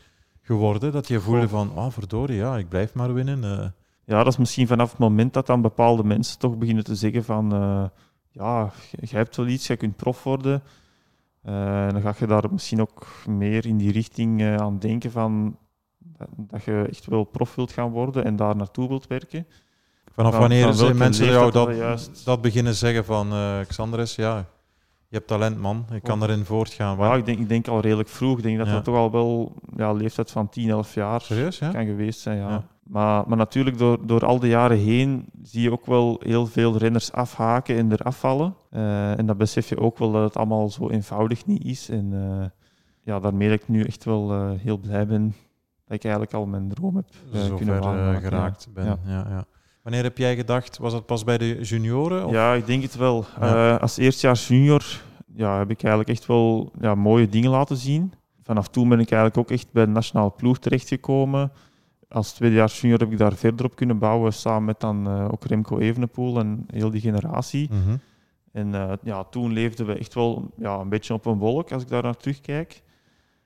geworden? 0.41 0.91
Dat 0.91 1.07
je 1.07 1.19
voelde 1.19 1.49
van, 1.49 1.71
oh 1.77 1.89
verdorie, 1.91 2.35
ja, 2.37 2.57
ik 2.57 2.69
blijf 2.69 2.93
maar 2.93 3.13
winnen. 3.13 3.43
eh. 3.43 3.67
ja, 4.05 4.17
dat 4.23 4.27
is 4.33 4.37
misschien 4.37 4.67
vanaf 4.67 4.89
het 4.89 4.99
moment 4.99 5.33
dat 5.33 5.45
dan 5.47 5.61
bepaalde 5.61 6.03
mensen 6.03 6.39
toch 6.39 6.57
beginnen 6.57 6.83
te 6.83 6.95
zeggen 6.95 7.23
van... 7.23 7.53
eh, 7.53 7.83
ja, 8.31 8.71
jij 9.01 9.19
hebt 9.19 9.35
wel 9.35 9.47
iets, 9.47 9.67
jij 9.67 9.77
kunt 9.77 9.95
prof 9.95 10.23
worden. 10.23 10.63
Eh, 11.41 11.89
dan 11.89 12.01
ga 12.01 12.13
je 12.19 12.27
daar 12.27 12.43
misschien 12.51 12.81
ook 12.81 13.07
meer 13.27 13.65
in 13.65 13.77
die 13.77 13.91
richting 13.91 14.43
aan 14.59 14.79
denken 14.79 15.11
van... 15.11 15.57
Dat, 16.37 16.63
je 16.63 16.85
echt 16.89 17.05
wel 17.05 17.23
prof 17.23 17.55
wilt 17.55 17.71
gaan 17.71 17.89
worden 17.91 18.25
en 18.25 18.35
daar 18.35 18.55
naartoe 18.55 18.87
wilt 18.87 19.07
werken. 19.07 19.47
Vanaf 20.13 20.31
Van- 20.31 20.39
wanneer 20.39 20.73
zijn 20.73 20.97
mensen 20.97 21.25
jou 21.25 21.51
dat, 21.51 21.67
dat 21.67 21.75
juist- 21.77 22.25
dat 22.25 22.41
beginnen 22.41 22.75
zeggen 22.75 23.05
van, 23.05 23.33
Xandres, 23.67 24.15
ja, 24.15 24.45
je 25.15 25.21
hebt 25.21 25.27
talent 25.27 25.59
man, 25.61 25.85
je 25.91 25.99
kan 25.99 26.21
Oh. 26.21 26.29
erin 26.29 26.45
voortgaan. 26.45 26.97
Ja, 26.97 27.15
ik 27.15 27.25
denk, 27.25 27.39
ik 27.39 27.49
denk 27.49 27.67
al 27.67 27.79
redelijk 27.79 28.09
vroeg. 28.09 28.37
Ik 28.37 28.43
denk 28.43 28.57
dat 28.57 28.67
Ja. 28.67 28.73
dat 28.73 28.83
toch 28.83 28.95
al 28.95 29.11
wel 29.11 29.53
ja, 29.75 29.91
leeftijd 29.91 30.31
van 30.31 30.49
10, 30.49 30.69
11 30.69 30.93
jaar 30.93 31.21
Serieus, 31.21 31.59
ja? 31.59 31.71
kan 31.71 31.85
geweest 31.85 32.19
zijn. 32.19 32.37
Ja. 32.37 32.49
Ja. 32.49 32.63
Maar, 32.83 33.23
maar 33.27 33.37
natuurlijk, 33.37 33.77
door, 33.77 33.97
door 34.07 34.25
al 34.25 34.39
die 34.39 34.49
jaren 34.49 34.77
heen 34.77 35.25
zie 35.43 35.61
je 35.61 35.71
ook 35.71 35.85
wel 35.85 36.21
heel 36.23 36.45
veel 36.47 36.77
renners 36.77 37.11
afhaken 37.11 37.77
en 37.77 37.91
eraf 37.91 38.19
vallen. 38.19 38.55
Eh, 38.69 39.19
en 39.19 39.25
dat 39.25 39.37
besef 39.37 39.69
je 39.69 39.79
ook 39.79 39.97
wel 39.97 40.11
dat 40.11 40.23
het 40.23 40.37
allemaal 40.37 40.69
zo 40.69 40.89
eenvoudig 40.89 41.45
niet 41.45 41.63
is. 41.65 41.89
En 41.89 42.09
eh, 42.13 42.45
ja, 43.01 43.19
daarmee 43.19 43.49
dat 43.49 43.61
ik 43.61 43.67
nu 43.67 43.83
echt 43.83 44.03
wel 44.03 44.31
eh, 44.31 44.49
heel 44.57 44.77
blij 44.77 45.07
ben 45.07 45.35
dat 45.87 45.97
ik 45.97 46.03
eigenlijk 46.03 46.33
al 46.33 46.45
mijn 46.45 46.69
droom 46.69 46.95
heb 46.95 47.05
kunnen 47.55 47.79
waarmaken. 47.81 48.21
geraakt 48.21 48.67
ben. 48.73 48.85
Ja. 48.85 49.25
Ja. 49.29 49.45
Wanneer 49.83 50.03
heb 50.03 50.17
jij 50.17 50.35
gedacht, 50.35 50.77
was 50.77 50.91
dat 50.93 51.05
pas 51.05 51.23
bij 51.23 51.37
de 51.37 51.59
junioren? 51.61 52.25
Of? 52.25 52.31
Ja, 52.31 52.53
ik 52.53 52.65
denk 52.65 52.81
het 52.83 52.95
wel. 52.95 53.25
Als 53.79 53.97
eerstejaars 53.97 54.47
junior 54.47 55.01
ja, 55.35 55.57
heb 55.57 55.69
ik 55.69 55.83
eigenlijk 55.83 56.09
echt 56.09 56.25
wel 56.25 56.71
ja, 56.79 56.95
mooie 56.95 57.29
dingen 57.29 57.49
laten 57.49 57.77
zien. 57.77 58.13
Vanaf 58.41 58.67
toen 58.67 58.89
ben 58.89 58.99
ik 58.99 59.11
eigenlijk 59.11 59.37
ook 59.37 59.57
echt 59.57 59.71
bij 59.71 59.85
de 59.85 59.91
nationale 59.91 60.31
ploeg 60.31 60.59
terechtgekomen. 60.59 61.51
Als 62.09 62.33
tweedejaars 62.33 62.81
junior 62.81 62.99
heb 62.99 63.11
ik 63.11 63.17
daar 63.17 63.33
verder 63.33 63.65
op 63.65 63.75
kunnen 63.75 63.99
bouwen, 63.99 64.33
samen 64.33 64.65
met 64.65 64.79
dan 64.79 65.07
eh, 65.07 65.27
ook 65.31 65.45
Remco 65.45 65.77
Evenepoel 65.77 66.39
en 66.39 66.65
heel 66.67 66.89
die 66.89 67.01
generatie. 67.01 67.69
Mhm. 67.71 67.97
En 68.51 68.75
eh, 68.75 68.93
ja, 69.03 69.23
toen 69.23 69.51
leefden 69.51 69.85
we 69.85 69.97
echt 69.97 70.13
wel 70.13 70.51
ja, 70.57 70.79
een 70.79 70.89
beetje 70.89 71.13
op 71.13 71.25
een 71.25 71.37
wolk, 71.37 71.71
als 71.71 71.81
ik 71.83 71.89
daar 71.89 72.03
naar 72.03 72.17
terugkijk. 72.17 72.83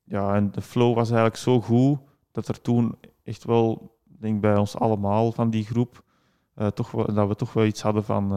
Ja, 0.04 0.36
en 0.36 0.52
de 0.52 0.62
flow 0.62 0.96
was 0.96 1.08
eigenlijk 1.08 1.40
zo 1.40 1.62
goed, 1.62 2.00
dat 2.32 2.48
er 2.48 2.62
toen 2.62 2.96
echt 3.24 3.44
wel, 3.44 3.98
denk 4.20 4.42
bij 4.42 4.58
ons 4.58 4.78
allemaal 4.78 5.32
van 5.32 5.50
die 5.50 5.66
groep, 5.66 6.04
eh, 6.56 6.68
toch 6.68 6.92
wel, 6.92 7.14
dat 7.14 7.28
we 7.28 7.36
toch 7.36 7.54
wel 7.54 7.66
iets 7.66 7.82
hadden 7.82 8.04
van, 8.04 8.32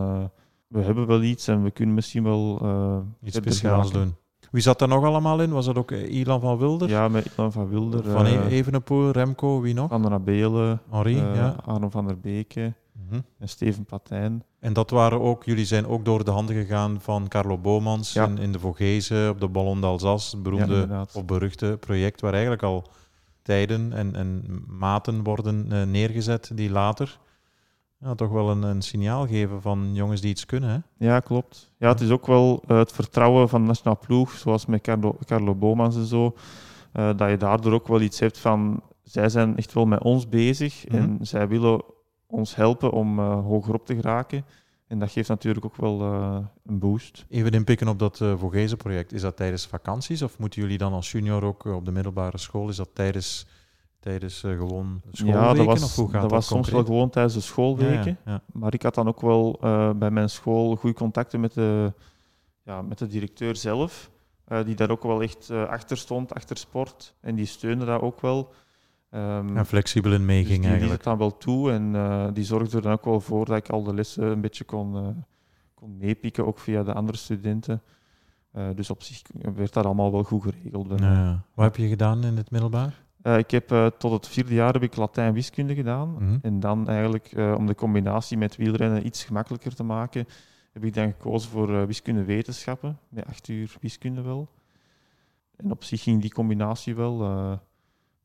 we 0.72 0.80
hebben 0.80 1.06
wel 1.06 1.22
iets 1.22 1.48
en 1.48 1.62
we 1.62 1.70
kunnen 1.70 1.94
misschien 1.94 2.22
wel 2.22 2.58
eh, 2.62 2.96
Iets 3.28 3.36
speciaals 3.36 3.92
doen. 3.92 4.14
Wie 4.50 4.62
zat 4.62 4.78
daar 4.78 4.88
nog 4.88 5.04
allemaal 5.04 5.40
in? 5.42 5.50
Was 5.50 5.66
dat 5.66 5.76
ook 5.76 5.90
eh, 5.90 6.14
Ilan 6.14 6.40
van 6.40 6.58
Wilder? 6.58 6.88
Ja, 6.88 7.08
met 7.08 7.26
Ilan 7.36 7.52
van 7.52 7.68
Wilder, 7.68 8.04
Van 8.04 8.26
eh, 8.26 8.32
E- 8.32 8.48
Evenepoel, 8.48 9.10
Remco, 9.10 9.60
wie 9.60 9.74
nog? 9.74 9.88
Van 9.88 10.02
der 10.02 10.10
Nabelen, 10.10 10.80
Henri, 10.90 11.18
eh, 11.18 11.34
ja. 11.34 11.56
Arno 11.64 11.90
van 11.90 12.06
der 12.06 12.20
Beke 12.20 12.72
Mhm. 13.08 13.20
en 13.38 13.48
Steven 13.48 13.84
Patijn. 13.84 14.44
En 14.60 14.72
dat 14.72 14.90
waren 14.90 15.20
ook, 15.20 15.44
jullie 15.44 15.64
zijn 15.64 15.86
ook 15.86 16.04
door 16.04 16.24
de 16.24 16.30
handen 16.30 16.54
gegaan 16.56 16.96
van 17.00 17.28
Carlo 17.28 17.58
Bomans 17.58 18.12
Ja. 18.12 18.26
in, 18.26 18.38
in 18.38 18.52
de 18.52 18.58
Vogezen 18.58 19.30
op 19.30 19.40
de 19.40 19.48
Ballon 19.48 19.80
d'Alsace, 19.80 20.34
het 20.36 20.42
beroemde 20.42 20.86
Ja, 20.90 21.06
of 21.12 21.24
beruchte 21.24 21.76
project 21.80 22.20
waar 22.20 22.32
eigenlijk 22.32 22.62
al 22.62 22.86
tijden 23.42 23.92
en, 23.92 24.14
en 24.16 24.44
maten 24.68 25.22
worden 25.22 25.66
eh, 25.72 25.82
neergezet 25.82 26.50
die 26.54 26.70
later 26.70 27.18
ja, 28.02 28.14
toch 28.14 28.30
wel 28.30 28.50
een, 28.50 28.62
een 28.62 28.82
signaal 28.82 29.26
geven 29.26 29.62
van 29.62 29.94
jongens 29.94 30.20
die 30.20 30.30
iets 30.30 30.46
kunnen. 30.46 30.70
Hè? 30.70 31.06
Ja, 31.06 31.20
klopt. 31.20 31.70
Ja, 31.78 31.88
het 31.88 32.00
is 32.00 32.10
ook 32.10 32.26
wel 32.26 32.62
het 32.66 32.92
vertrouwen 32.92 33.48
van 33.48 33.60
de 33.60 33.66
nationale 33.66 33.98
ploeg, 34.06 34.30
zoals 34.30 34.66
met 34.66 34.80
Carlo, 34.82 35.16
Carlo 35.24 35.54
Bomans 35.54 35.96
en 35.96 36.06
zo, 36.06 36.34
eh, 36.92 37.10
dat 37.16 37.30
je 37.30 37.36
daardoor 37.36 37.72
ook 37.72 37.88
wel 37.88 38.00
iets 38.00 38.18
hebt 38.20 38.38
van, 38.38 38.82
zij 39.02 39.28
zijn 39.28 39.56
echt 39.56 39.72
wel 39.72 39.86
met 39.86 40.02
ons 40.02 40.28
bezig 40.28 40.88
Mhm. 40.88 40.96
en 40.96 41.18
zij 41.20 41.48
willen 41.48 41.82
ons 42.26 42.54
helpen 42.54 42.90
om 42.92 43.18
eh, 43.18 43.40
hoger 43.44 43.74
op 43.74 43.86
te 43.86 43.94
geraken. 43.94 44.44
En 44.86 44.98
dat 44.98 45.10
geeft 45.10 45.28
natuurlijk 45.28 45.64
ook 45.64 45.76
wel 45.76 46.00
eh, 46.00 46.36
een 46.66 46.78
boost. 46.78 47.24
Even 47.28 47.50
inpikken 47.52 47.88
op 47.88 47.98
dat 47.98 48.20
uh, 48.20 48.38
Vogezen-project. 48.38 49.12
Is 49.12 49.20
dat 49.20 49.36
tijdens 49.36 49.66
vakanties 49.66 50.22
of 50.22 50.38
moeten 50.38 50.62
jullie 50.62 50.78
dan 50.78 50.92
als 50.92 51.10
junior 51.12 51.44
ook 51.44 51.64
op 51.64 51.84
de 51.84 51.92
middelbare 51.92 52.38
school? 52.38 52.68
Is 52.68 52.76
dat 52.76 52.88
tijdens, 52.92 53.46
tijdens 54.02 54.42
uh, 54.42 54.56
gewoon 54.56 55.00
schoolweken? 55.12 55.40
ja, 55.40 55.54
dat 55.54 55.66
was, 55.66 55.82
of 55.82 55.96
hoe 55.96 56.10
gaat 56.10 56.22
dat 56.22 56.30
was 56.30 56.46
soms 56.46 56.70
wel 56.70 56.84
gewoon 56.84 57.10
tijdens 57.10 57.34
de 57.34 57.40
schoolweken. 57.40 58.18
Ja. 58.24 58.42
Maar 58.52 58.74
ik 58.74 58.82
had 58.82 58.94
dan 58.94 59.08
ook 59.08 59.20
wel 59.20 59.58
uh, 59.64 59.90
bij 59.90 60.10
mijn 60.10 60.30
school 60.30 60.76
goede 60.76 60.96
contacten 60.96 61.40
met 61.40 61.54
de, 61.54 61.92
ja, 62.62 62.82
met 62.82 62.98
de 62.98 63.06
directeur 63.06 63.56
zelf. 63.56 64.10
Uh, 64.48 64.64
die 64.64 64.74
daar 64.74 64.90
ook 64.90 65.02
wel 65.02 65.22
echt 65.22 65.50
achter 65.50 65.96
stond, 65.96 66.34
achter 66.34 66.56
sport. 66.56 67.14
En 67.20 67.34
die 67.34 67.46
steunde 67.46 67.84
dat 67.84 68.00
ook 68.00 68.20
wel. 68.20 68.52
Um, 69.10 69.56
en 69.56 69.66
flexibel 69.66 70.12
in 70.12 70.24
meeging 70.24 70.48
dus 70.48 70.58
die 70.58 70.68
eigenlijk. 70.68 70.94
het 70.94 71.04
dan 71.04 71.18
wel 71.18 71.36
toe 71.36 71.70
en 71.72 72.34
die 72.34 72.44
zorgde 72.44 72.76
er 72.76 72.82
dan 72.82 72.92
ook 72.92 73.04
wel 73.04 73.20
voor 73.20 73.44
dat 73.44 73.56
ik 73.56 73.68
al 73.68 73.82
de 73.82 73.94
lessen 73.94 74.24
een 74.24 74.40
beetje 74.40 74.64
kon, 74.64 75.24
kon 75.74 75.96
meepikken, 75.96 76.46
ook 76.46 76.58
via 76.58 76.82
de 76.82 76.92
andere 76.92 77.18
studenten. 77.18 77.82
Dus 78.74 78.90
op 78.90 79.02
zich 79.02 79.22
werd 79.54 79.72
dat 79.72 79.84
allemaal 79.84 80.12
wel 80.12 80.22
goed 80.22 80.42
geregeld. 80.42 80.88
Wat 81.54 81.64
heb 81.64 81.76
je 81.76 81.88
gedaan 81.88 82.24
in 82.24 82.36
het 82.36 82.50
middelbaar? 82.50 83.02
Uh, 83.22 83.38
ik 83.38 83.50
heb 83.50 83.72
uh, 83.72 83.86
tot 83.86 84.12
het 84.12 84.28
vierde 84.28 84.54
jaar 84.54 84.72
heb 84.72 84.82
ik 84.82 84.96
Latijn 84.96 85.32
wiskunde 85.32 85.74
gedaan. 85.74 86.12
Mhm. 86.12 86.38
En 86.42 86.60
dan 86.60 86.88
eigenlijk, 86.88 87.32
uh, 87.32 87.54
om 87.58 87.66
de 87.66 87.74
combinatie 87.74 88.36
met 88.36 88.56
wielrennen 88.56 89.06
iets 89.06 89.24
gemakkelijker 89.24 89.74
te 89.74 89.82
maken, 89.82 90.26
heb 90.72 90.84
ik 90.84 90.94
dan 90.94 91.06
gekozen 91.12 91.50
voor 91.50 91.86
wiskunde 91.86 92.24
wetenschappen, 92.24 92.98
met 93.08 93.26
acht 93.26 93.48
uur 93.48 93.76
wiskunde 93.80 94.22
wel. 94.22 94.48
En 95.56 95.70
op 95.70 95.84
zich 95.84 96.02
ging 96.02 96.20
die 96.20 96.32
combinatie 96.32 96.94
wel. 96.94 97.20
het 97.50 97.60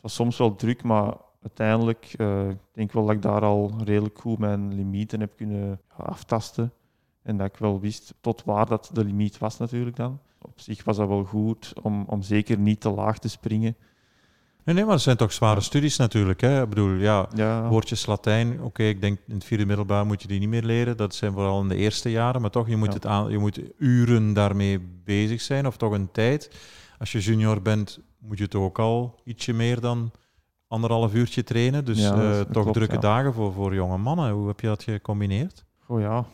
was 0.01 0.13
soms 0.13 0.37
wel 0.37 0.55
druk, 0.55 0.83
maar 0.83 1.13
uiteindelijk 1.41 2.13
ik 2.49 2.57
denk 2.71 2.91
wel 2.91 3.05
dat 3.05 3.15
ik 3.15 3.21
daar 3.21 3.41
al 3.41 3.73
redelijk 3.83 4.19
goed 4.19 4.37
mijn 4.37 4.73
limieten 4.73 5.19
heb 5.19 5.35
kunnen 5.35 5.81
aftasten. 5.87 6.73
En 7.21 7.37
dat 7.37 7.47
ik 7.47 7.57
wel 7.57 7.79
wist 7.79 8.13
tot 8.21 8.43
waar 8.43 8.65
dat 8.65 8.89
de 8.93 9.03
limiet 9.03 9.37
was 9.37 9.57
natuurlijk 9.57 9.95
dan. 9.95 10.19
Op 10.41 10.59
zich 10.59 10.83
was 10.83 10.97
dat 10.97 11.07
wel 11.07 11.23
goed 11.23 11.73
om, 11.81 12.03
om 12.07 12.21
zeker 12.21 12.59
niet 12.59 12.79
te 12.79 12.89
laag 12.89 13.19
te 13.19 13.29
springen. 13.29 13.75
Nee, 14.67 14.75
nee, 14.75 14.85
maar 14.85 14.93
het 14.93 15.03
zijn 15.03 15.17
toch 15.17 15.33
zware 15.33 15.61
studies 15.61 15.97
natuurlijk. 15.97 16.41
Hè? 16.41 16.61
Ik 16.61 16.69
bedoel, 16.69 16.93
ja, 16.93 17.27
Ja, 17.35 17.67
woordjes 17.67 18.05
Latijn, 18.05 18.61
oké, 18.61 18.83
ik 18.83 19.01
denk 19.01 19.19
in 19.27 19.33
het 19.33 19.43
vierde 19.43 19.65
middelbaar 19.65 20.05
moet 20.05 20.21
je 20.21 20.27
die 20.27 20.39
niet 20.39 20.49
meer 20.49 20.63
leren. 20.63 20.97
Dat 20.97 21.15
zijn 21.15 21.31
vooral 21.31 21.61
in 21.61 21.67
de 21.67 21.75
eerste 21.75 22.11
jaren, 22.11 22.41
maar 22.41 22.49
toch, 22.49 22.67
je 22.69 22.75
moet, 22.75 22.87
Ja. 22.87 22.93
het 22.93 23.05
aan, 23.05 23.29
je 23.31 23.37
moet 23.37 23.59
uren 23.77 24.33
daarmee 24.33 24.79
bezig 25.03 25.41
zijn, 25.41 25.67
of 25.67 25.77
toch 25.77 25.91
een 25.91 26.11
tijd. 26.11 26.51
Als 26.99 27.11
je 27.11 27.19
junior 27.19 27.61
bent, 27.61 27.99
moet 28.19 28.37
je 28.37 28.47
toch 28.47 28.63
ook 28.63 28.79
al 28.79 29.19
ietsje 29.23 29.53
meer 29.53 29.79
dan 29.79 30.11
anderhalf 30.67 31.13
uurtje 31.13 31.43
trainen. 31.43 31.85
Dus 31.85 31.99
Ja, 31.99 32.13
eh, 32.13 32.39
toch 32.39 32.63
klopt, 32.63 32.73
drukke 32.73 32.97
dagen 32.97 33.33
voor, 33.33 33.53
voor 33.53 33.73
jonge 33.73 33.97
mannen. 33.97 34.31
Hoe 34.31 34.47
heb 34.47 34.59
je 34.59 34.67
dat 34.67 34.83
gecombineerd? 34.83 35.65
oh 35.87 35.99
ja. 35.99 36.25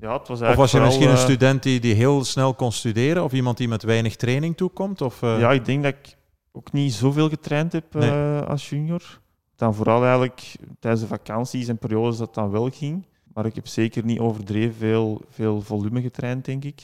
Ja, 0.00 0.18
het 0.18 0.28
was 0.28 0.40
Of 0.40 0.54
was 0.54 0.70
je 0.72 0.80
misschien 0.80 1.08
een 1.08 1.14
eh, 1.14 1.22
student 1.22 1.62
die, 1.62 1.80
die 1.80 1.94
heel 1.94 2.24
snel 2.24 2.54
kon 2.54 2.72
studeren, 2.72 3.24
of 3.24 3.32
iemand 3.32 3.56
die 3.56 3.68
met 3.68 3.82
weinig 3.82 4.16
training 4.16 4.56
toekomt? 4.56 5.00
Of, 5.00 5.22
eh, 5.22 5.38
Ja, 5.40 5.52
ik 5.52 5.64
denk 5.64 5.82
dat 5.82 5.94
ik 5.94 6.16
ook 6.56 6.72
niet 6.72 6.92
zoveel 6.92 7.28
getraind 7.28 7.72
heb 7.72 7.94
Nee. 7.94 8.10
eh, 8.10 8.46
als 8.46 8.68
junior. 8.70 9.20
Dan 9.56 9.74
vooral 9.74 10.00
eigenlijk 10.02 10.54
tijdens 10.80 11.02
de 11.02 11.08
vakanties 11.08 11.68
en 11.68 11.78
periodes 11.78 12.16
dat 12.18 12.34
dan 12.34 12.50
wel 12.50 12.70
ging. 12.70 13.06
Maar 13.34 13.46
ik 13.46 13.54
heb 13.54 13.66
zeker 13.66 14.04
niet 14.04 14.18
overdreven 14.18 14.74
veel, 14.74 15.22
veel 15.28 15.60
volume 15.60 16.00
getraind, 16.02 16.44
denk 16.44 16.64
ik. 16.64 16.82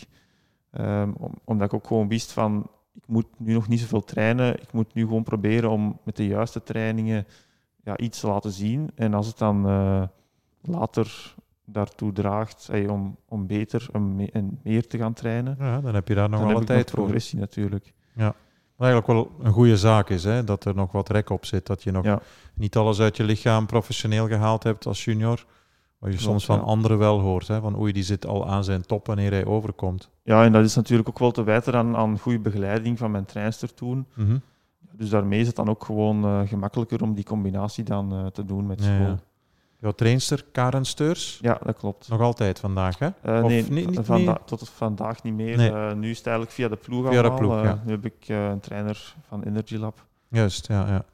Ehm, 0.71 1.11
om- 1.19 1.35
omdat 1.45 1.67
ik 1.67 1.75
ook 1.75 1.87
gewoon 1.87 2.09
wist 2.09 2.33
van, 2.33 2.71
ik 2.95 3.03
moet 3.07 3.27
nu 3.37 3.53
nog 3.53 3.69
niet 3.69 3.81
zoveel 3.81 4.05
trainen. 4.05 4.61
Ik 4.63 4.73
moet 4.73 4.95
nu 4.95 5.03
gewoon 5.03 5.23
proberen 5.23 5.71
om 5.71 5.99
met 6.05 6.17
de 6.17 6.27
juiste 6.27 6.63
trainingen 6.63 7.27
ja, 7.85 7.97
iets 7.99 8.21
te 8.21 8.27
laten 8.27 8.51
zien. 8.53 8.91
En 8.95 9.15
als 9.15 9.27
het 9.27 9.39
dan 9.39 9.67
eh, 9.69 10.03
later 10.63 11.35
daartoe 11.65 12.13
draagt 12.13 12.71
om, 12.89 13.17
om 13.29 13.47
beter 13.47 13.89
en, 13.93 14.15
me- 14.17 14.31
en 14.33 14.61
meer 14.63 14.87
te 14.87 14.99
gaan 14.99 15.13
trainen, 15.13 15.57
ja, 15.59 15.81
dan 15.81 15.95
heb 15.95 16.09
je 16.09 16.15
daar 16.15 16.29
nog 16.29 16.41
wel 16.41 16.65
tijd 16.65 16.91
voor. 16.91 16.99
progressie 16.99 17.39
natuurlijk. 17.39 17.93
Wat 18.15 18.35
eigenlijk 18.81 19.07
wel 19.07 19.31
een 19.47 19.53
goede 19.53 19.77
zaak 19.77 20.09
is, 20.11 20.25
hè? 20.25 20.45
dat 20.45 20.65
er 20.65 20.75
nog 20.75 20.93
wat 20.93 21.09
rek 21.11 21.31
op 21.31 21.45
zit. 21.45 21.67
Dat 21.67 21.83
je 21.83 21.91
nog 21.91 22.05
Ja. 22.05 22.21
niet 22.55 22.77
alles 22.77 23.01
uit 23.01 23.17
je 23.17 23.25
lichaam 23.25 23.67
professioneel 23.67 24.27
gehaald 24.29 24.63
hebt 24.63 24.87
als 24.87 25.05
junior. 25.05 25.45
Wat 25.99 26.11
je 26.13 26.17
Klopt, 26.17 26.23
soms 26.31 26.45
van 26.45 26.57
ja. 26.57 26.63
anderen 26.63 26.99
wel 26.99 27.21
hoort. 27.21 27.49
Hè? 27.49 27.61
Van 27.61 27.79
oei, 27.79 27.93
die 27.93 28.03
zit 28.03 28.27
al 28.27 28.49
aan 28.49 28.65
zijn 28.65 28.87
top 28.87 29.07
wanneer 29.07 29.31
hij 29.31 29.45
overkomt. 29.45 30.11
Ja, 30.23 30.45
en 30.45 30.53
dat 30.53 30.65
is 30.65 30.75
natuurlijk 30.75 31.09
ook 31.09 31.19
wel 31.19 31.31
te 31.31 31.43
wijten 31.43 31.75
aan, 31.75 31.97
aan 31.97 32.19
goede 32.19 32.39
begeleiding 32.39 32.99
van 32.99 33.11
mijn 33.11 33.25
trainster 33.25 33.75
toen. 33.75 34.07
Mhm. 34.15 34.37
Dus 34.93 35.09
daarmee 35.11 35.41
is 35.41 35.47
het 35.47 35.57
dan 35.57 35.69
ook 35.69 35.85
gewoon 35.85 36.25
eh, 36.25 36.41
gemakkelijker 36.49 37.03
om 37.03 37.15
die 37.15 37.25
combinatie 37.25 37.85
dan 37.85 38.13
eh, 38.13 38.27
te 38.27 38.45
doen 38.45 38.67
met 38.67 38.83
school. 38.83 38.97
ja. 39.07 39.19
Jouw 39.81 39.93
trainster, 39.93 40.45
Karen 40.53 40.85
Steurs, 40.85 41.39
Ja, 41.43 41.61
dat 41.65 41.77
klopt. 41.77 42.09
nog 42.09 42.21
altijd 42.21 42.59
vandaag, 42.59 42.99
hè? 42.99 43.09
Eh, 43.23 43.43
nee, 43.45 43.63
niet- 43.71 43.87
niet 43.91 43.99
vanda- 44.03 44.39
tot 44.45 44.69
vandaag 44.69 45.23
niet 45.23 45.35
meer. 45.35 45.57
Nee. 45.57 45.71
Eh, 45.73 45.93
nu 45.95 46.11
is 46.11 46.17
het 46.19 46.27
eigenlijk 46.27 46.57
via 46.57 46.69
de 46.69 46.77
ploeg 46.77 47.09
Via 47.09 47.23
de 47.23 47.33
ploeg, 47.33 47.57
Eh, 47.57 47.63
ja. 47.65 47.83
Nu 47.85 47.91
heb 47.93 48.05
ik 48.05 48.25
eh, 48.27 48.49
een 48.49 48.61
trainer 48.61 49.15
van 49.29 49.43
Energy 49.43 49.77
Lab. 49.77 50.07
Juist, 50.29 50.67
ja, 50.67 50.87
ja. 50.87 51.05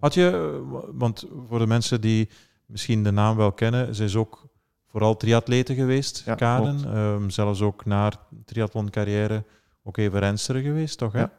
Had 0.00 0.14
je, 0.14 0.26
eh, 0.30 0.70
wa- 0.72 0.84
want 0.92 1.26
voor 1.48 1.58
de 1.58 1.66
mensen 1.66 2.00
die 2.00 2.28
misschien 2.66 3.02
de 3.02 3.10
naam 3.10 3.36
wel 3.36 3.52
kennen, 3.52 3.94
ze 3.94 4.04
is 4.04 4.16
ook 4.16 4.44
vooral 4.86 5.16
triatlete 5.16 5.74
geweest, 5.74 6.22
Ja, 6.24 6.34
Karen. 6.34 6.94
Ehm, 6.94 7.28
zelfs 7.28 7.60
ook 7.60 7.84
na 7.84 8.10
triathlon-carrière 8.44 9.44
ook 9.82 9.96
even 9.96 10.18
renster 10.20 10.60
geweest, 10.60 10.98
toch? 10.98 11.12
Hè? 11.12 11.20
Ja. 11.20 11.30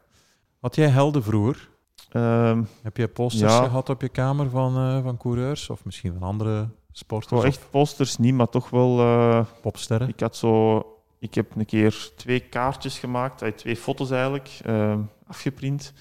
Had 0.59 0.75
jij 0.75 0.87
helden 0.87 1.23
vroeger? 1.23 1.69
Ehm, 2.17 2.63
Heb 2.81 2.97
je 2.97 3.07
posters 3.07 3.51
Ja. 3.53 3.63
gehad 3.63 3.89
op 3.89 4.01
je 4.01 4.09
kamer 4.09 4.49
van, 4.49 4.75
eh, 4.77 5.03
van 5.03 5.17
coureurs 5.17 5.69
of 5.69 5.85
misschien 5.85 6.13
van 6.13 6.21
andere 6.27 6.67
sporters 6.91 7.43
echt 7.43 7.67
posters 7.69 8.17
niet, 8.17 8.33
maar 8.33 8.49
toch 8.49 8.69
wel... 8.69 8.99
eh, 8.99 9.45
popsterren? 9.61 10.07
ik 10.07 10.19
had 10.19 10.35
zo... 10.35 10.81
Ik 11.19 11.33
heb 11.35 11.55
een 11.55 11.65
keer 11.65 12.11
twee 12.15 12.39
kaartjes 12.39 12.99
gemaakt, 12.99 13.41
eh, 13.41 13.51
twee 13.51 13.75
foto's 13.75 14.11
eigenlijk, 14.11 14.59
eh, 14.65 14.95
afgeprint. 15.27 15.93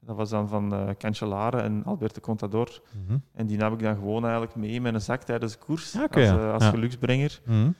Dat 0.00 0.16
was 0.16 0.30
dan 0.30 0.48
van 0.48 0.74
eh 0.74 0.88
Cancellara 0.98 1.60
en 1.62 1.82
Alberto 1.84 2.20
Contador. 2.20 2.80
Mhm. 3.06 3.18
En 3.34 3.46
die 3.46 3.56
nam 3.58 3.72
ik 3.72 3.78
dan 3.82 3.94
gewoon 3.94 4.22
eigenlijk 4.22 4.54
mee 4.54 4.70
in 4.70 4.82
mijn 4.82 5.00
zak 5.00 5.22
tijdens 5.22 5.52
de 5.52 5.58
koers, 5.58 5.94
oké, 5.94 6.20
als, 6.20 6.28
ja. 6.28 6.52
als 6.52 6.62
Ja. 6.64 6.70
geluksbrenger. 6.70 7.40
Mhm. 7.46 7.70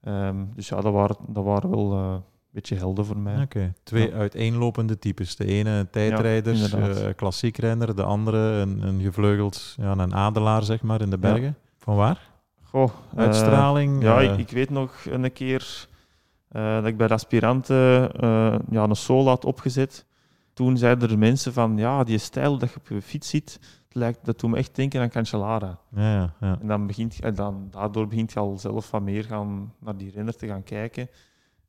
Ehm, 0.00 0.44
dus 0.54 0.68
ja, 0.68 0.80
dat 0.80 0.92
waren, 0.92 1.16
dat 1.28 1.44
waren 1.44 1.70
wel 1.70 2.22
beetje 2.52 2.76
helden 2.76 3.04
voor 3.04 3.18
mij. 3.18 3.42
Oké, 3.42 3.72
twee 3.82 4.08
Ja. 4.10 4.16
uiteenlopende 4.16 4.98
types. 4.98 5.36
De 5.36 5.44
ene 5.46 5.88
tijdrijder, 5.90 6.54
Ja, 6.54 6.88
eh, 6.88 7.14
klassiek 7.16 7.56
renner. 7.56 7.96
De 7.96 8.02
andere 8.02 8.38
een, 8.38 8.82
een 8.82 9.00
gevleugeld, 9.00 9.74
ja, 9.78 9.98
een 9.98 10.14
adelaar 10.14 10.62
zeg 10.62 10.82
maar, 10.82 11.00
in 11.00 11.10
de 11.10 11.18
bergen. 11.18 11.56
Van 11.78 11.96
waar? 11.96 12.30
Goh, 12.62 12.90
eh, 13.16 13.18
Uitstraling? 13.24 14.02
ja, 14.02 14.20
eh, 14.20 14.32
ik, 14.32 14.38
ik 14.38 14.50
weet 14.50 14.70
nog 14.70 15.04
een 15.10 15.32
keer 15.32 15.88
eh, 16.48 16.74
dat 16.74 16.86
ik 16.86 16.96
bij 16.96 17.06
de 17.08 17.14
aspiranten 17.14 18.12
eh, 18.12 18.54
ja, 18.70 18.82
een 18.82 18.96
solo 18.96 19.28
had 19.28 19.44
opgezet. 19.44 20.06
Toen 20.52 20.76
zeiden 20.76 21.10
er 21.10 21.18
mensen 21.18 21.52
van, 21.52 21.76
ja, 21.76 22.04
die 22.04 22.18
stijl 22.18 22.58
dat 22.58 22.70
je 22.70 22.76
op 22.76 22.88
je 22.88 23.02
fiets 23.02 23.28
ziet, 23.28 23.60
lijkt, 23.90 24.18
dat 24.24 24.40
doet 24.40 24.50
me 24.50 24.56
echt 24.56 24.74
denken 24.76 25.00
aan 25.00 25.08
Cancellara. 25.08 25.78
ja, 25.94 26.12
ja, 26.14 26.34
ja. 26.40 26.58
En 26.60 26.66
dan 26.66 26.86
begint, 26.86 27.36
dan, 27.36 27.68
daardoor 27.70 28.06
begint 28.08 28.32
je 28.32 28.38
al 28.38 28.58
zelf 28.58 28.90
wat 28.90 29.02
meer 29.02 29.24
gaan, 29.24 29.72
naar 29.80 29.96
die 29.96 30.10
renner 30.14 30.36
te 30.36 30.46
gaan 30.46 30.62
kijken. 30.62 31.08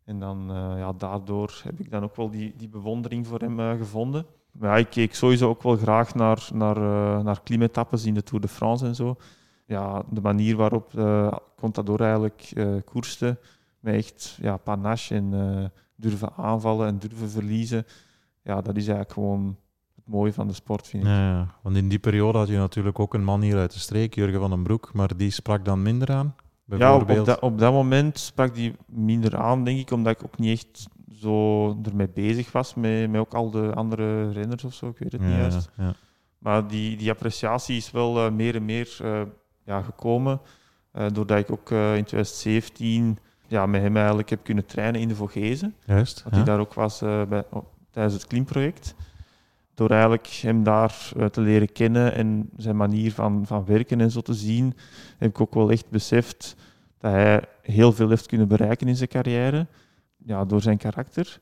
En 0.05 0.19
dan, 0.19 0.49
eh, 0.49 0.77
ja, 0.77 0.93
daardoor 0.93 1.61
heb 1.63 1.79
ik 1.79 1.91
dan 1.91 2.03
ook 2.03 2.15
wel 2.15 2.29
die, 2.29 2.53
die 2.57 2.69
bewondering 2.69 3.27
voor 3.27 3.39
hem 3.39 3.59
eh, 3.59 3.71
gevonden. 3.77 4.25
Maar 4.51 4.69
ja, 4.69 4.77
ik 4.77 4.89
keek 4.89 5.15
sowieso 5.15 5.49
ook 5.49 5.63
wel 5.63 5.77
graag 5.77 6.15
naar, 6.15 6.49
naar, 6.53 6.77
eh, 6.77 7.23
naar 7.23 7.41
klimetappes 7.43 8.05
in 8.05 8.13
de 8.13 8.23
Tour 8.23 8.41
de 8.41 8.47
France 8.47 8.85
en 8.85 8.95
zo. 8.95 9.15
Ja, 9.65 10.03
de 10.09 10.21
manier 10.21 10.55
waarop 10.55 10.91
Contador 11.55 12.01
eigenlijk 12.01 12.53
koerste, 12.85 13.39
met 13.79 13.95
echt 13.95 14.37
ja, 14.41 14.57
panache 14.57 15.15
en 15.15 15.71
durven 15.95 16.33
aanvallen 16.35 16.87
en 16.87 16.99
durven 16.99 17.29
verliezen. 17.29 17.85
Ja, 18.41 18.61
dat 18.61 18.75
is 18.75 18.87
eigenlijk 18.87 19.11
gewoon 19.11 19.57
het 19.95 20.07
mooie 20.07 20.33
van 20.33 20.47
de 20.47 20.53
sport, 20.53 20.87
vind 20.87 21.03
ik. 21.03 21.09
Ja. 21.09 21.55
want 21.61 21.75
in 21.75 21.89
die 21.89 21.99
periode 21.99 22.37
had 22.37 22.47
je 22.47 22.57
natuurlijk 22.57 22.99
ook 22.99 23.13
een 23.13 23.23
man 23.23 23.41
hier 23.41 23.57
uit 23.57 23.73
de 23.73 23.79
streek, 23.79 24.15
Jurgen 24.15 24.39
van 24.39 24.49
den 24.49 24.63
Broek, 24.63 24.93
maar 24.93 25.17
die 25.17 25.31
sprak 25.31 25.65
dan 25.65 25.81
minder 25.81 26.11
aan. 26.11 26.35
Ja, 26.79 26.95
op, 26.95 27.07
dat, 27.25 27.39
op 27.39 27.59
dat 27.59 27.73
moment 27.73 28.19
sprak 28.19 28.55
die 28.55 28.75
minder 28.87 29.37
aan, 29.37 29.63
denk 29.63 29.79
ik, 29.79 29.91
omdat 29.91 30.13
ik 30.13 30.23
ook 30.25 30.37
niet 30.37 30.51
echt 30.59 30.87
zo 31.19 31.67
ermee 31.83 32.09
bezig 32.09 32.51
was, 32.51 32.73
met, 32.75 33.09
met 33.11 33.21
ook 33.21 33.33
al 33.33 33.49
de 33.51 33.73
andere 33.73 34.31
renners 34.31 34.63
of 34.63 34.73
zo, 34.73 34.87
ik 34.87 34.97
weet 34.97 35.11
het 35.11 35.21
niet 35.21 35.29
juist. 35.35 35.69
ja, 35.77 35.83
ja. 35.83 35.93
Maar 36.37 36.67
die, 36.67 36.97
die 36.97 37.09
appreciatie 37.11 37.77
is 37.77 37.91
wel 37.91 38.25
eh, 38.25 38.31
meer 38.31 38.55
en 38.55 38.65
meer 38.65 38.97
eh, 39.01 39.21
ja, 39.65 39.81
gekomen, 39.81 40.41
eh, 40.91 41.05
doordat 41.13 41.37
ik 41.37 41.51
ook 41.51 41.71
in 41.71 42.03
2017 42.03 43.17
ja, 43.47 43.65
met 43.65 43.81
hem 43.81 43.97
eigenlijk 43.97 44.29
heb 44.29 44.43
kunnen 44.43 44.65
trainen 44.65 45.01
in 45.01 45.07
de 45.07 45.15
Vogezen. 45.15 45.75
Juist. 45.85 46.23
Dat 46.23 46.33
hij 46.33 46.43
daar 46.43 46.59
ook 46.59 46.73
was 46.73 46.99
bij, 46.99 47.43
op- 47.49 47.71
tijdens 47.91 48.13
het 48.15 48.27
klimproject. 48.27 48.95
Door 49.83 49.91
eigenlijk 49.91 50.27
hem 50.27 50.63
daar 50.63 51.11
eh, 51.17 51.25
te 51.25 51.41
leren 51.41 51.71
kennen 51.71 52.13
en 52.13 52.49
zijn 52.57 52.75
manier 52.75 53.11
van, 53.11 53.45
van 53.45 53.65
werken 53.65 54.01
en 54.01 54.11
zo 54.11 54.21
te 54.21 54.33
zien, 54.33 54.73
heb 55.17 55.29
ik 55.29 55.41
ook 55.41 55.53
wel 55.53 55.71
echt 55.71 55.89
beseft 55.89 56.55
dat 56.99 57.11
hij 57.11 57.41
heel 57.61 57.91
veel 57.91 58.09
heeft 58.09 58.25
kunnen 58.25 58.47
bereiken 58.47 58.87
in 58.87 58.95
zijn 58.95 59.09
carrière. 59.09 59.67
Ja, 60.25 60.45
door 60.45 60.61
zijn 60.61 60.77
karakter. 60.77 61.39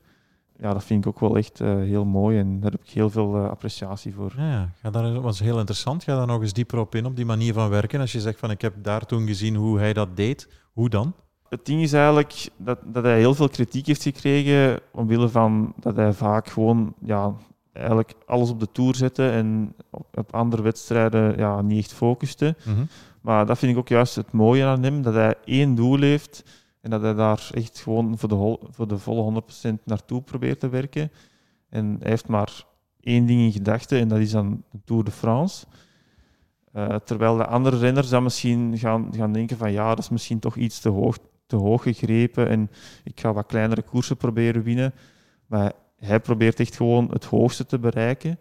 Ja, 0.58 0.72
dat 0.72 0.84
vind 0.84 1.04
ik 1.04 1.12
ook 1.12 1.20
wel 1.20 1.36
echt 1.36 1.60
eh, 1.60 1.74
heel 1.74 2.04
mooi 2.04 2.38
en 2.38 2.60
daar 2.60 2.70
heb 2.70 2.82
ik 2.82 2.90
heel 2.90 3.10
veel 3.10 3.36
eh, 3.36 3.50
appreciatie 3.50 4.14
voor. 4.14 4.32
Ja, 4.36 4.50
ja. 4.50 4.68
Ga 4.80 4.90
daar, 4.90 5.12
dat 5.12 5.22
was 5.22 5.40
heel 5.40 5.58
interessant. 5.58 6.04
Ga 6.04 6.16
daar 6.16 6.26
nog 6.26 6.40
eens 6.40 6.52
dieper 6.52 6.78
op 6.78 6.94
in, 6.94 7.06
op 7.06 7.16
die 7.16 7.26
manier 7.26 7.52
van 7.52 7.68
werken. 7.68 8.00
Als 8.00 8.12
je 8.12 8.20
zegt 8.20 8.38
van 8.38 8.50
ik 8.50 8.60
heb 8.60 8.74
daar 8.82 9.06
toen 9.06 9.26
gezien 9.26 9.54
hoe 9.54 9.78
hij 9.78 9.92
dat 9.92 10.16
deed, 10.16 10.48
hoe 10.72 10.88
dan? 10.88 11.14
Het 11.48 11.66
ding 11.66 11.82
is 11.82 11.92
eigenlijk 11.92 12.48
dat, 12.56 12.78
dat 12.84 13.04
hij 13.04 13.18
heel 13.18 13.34
veel 13.34 13.48
kritiek 13.48 13.86
heeft 13.86 14.02
gekregen 14.02 14.80
omwille 14.92 15.28
van 15.28 15.72
dat 15.76 15.96
hij 15.96 16.12
vaak 16.12 16.48
gewoon 16.48 16.94
ja, 17.00 17.34
eigenlijk 17.72 18.14
alles 18.26 18.50
op 18.50 18.60
de 18.60 18.72
toer 18.72 18.94
zette 18.94 19.30
en 19.30 19.74
op, 19.90 20.34
andere 20.34 20.62
wedstrijden 20.62 21.36
ja, 21.36 21.60
niet 21.60 21.78
echt 21.78 21.92
focuste. 21.92 22.56
Mhm. 22.64 22.84
Maar 23.20 23.46
dat 23.46 23.58
vind 23.58 23.72
ik 23.72 23.78
ook 23.78 23.88
juist 23.88 24.14
het 24.14 24.32
mooie 24.32 24.64
aan 24.64 24.82
hem, 24.82 25.02
dat 25.02 25.14
hij 25.14 25.34
één 25.44 25.74
doel 25.74 26.00
heeft 26.00 26.44
en 26.80 26.90
dat 26.90 27.02
hij 27.02 27.14
daar 27.14 27.50
echt 27.54 27.80
gewoon 27.80 28.18
voor 28.18 28.28
de, 28.28 28.58
voor 28.70 28.88
de 28.88 28.98
volle 28.98 29.42
100% 29.70 29.74
naartoe 29.84 30.22
probeert 30.22 30.60
te 30.60 30.68
werken. 30.68 31.12
En 31.68 31.96
hij 32.00 32.10
heeft 32.10 32.28
maar 32.28 32.64
één 33.00 33.26
ding 33.26 33.40
in 33.40 33.52
gedachten 33.52 33.98
en 33.98 34.08
dat 34.08 34.18
is 34.18 34.30
dan 34.30 34.62
de 34.70 34.78
Tour 34.84 35.04
de 35.04 35.10
France. 35.10 35.66
Eh, 36.72 36.96
terwijl 36.96 37.36
de 37.36 37.46
andere 37.46 37.78
renners 37.78 38.08
dan 38.08 38.22
misschien 38.22 38.78
gaan, 38.78 39.08
gaan 39.16 39.32
denken 39.32 39.56
van 39.56 39.72
ja, 39.72 39.88
dat 39.88 39.98
is 39.98 40.08
misschien 40.08 40.38
toch 40.38 40.56
iets 40.56 40.80
te 40.80 40.88
hoog, 40.88 41.18
te 41.46 41.56
hoog 41.56 41.82
gegrepen 41.82 42.48
en 42.48 42.70
ik 43.04 43.20
ga 43.20 43.32
wat 43.32 43.46
kleinere 43.46 43.82
koersen 43.82 44.16
proberen 44.16 44.62
winnen. 44.62 44.92
Maar 45.46 45.72
hij 46.06 46.20
probeert 46.20 46.60
echt 46.60 46.76
gewoon 46.76 47.08
het 47.12 47.24
hoogste 47.24 47.66
te 47.66 47.78
bereiken. 47.78 48.38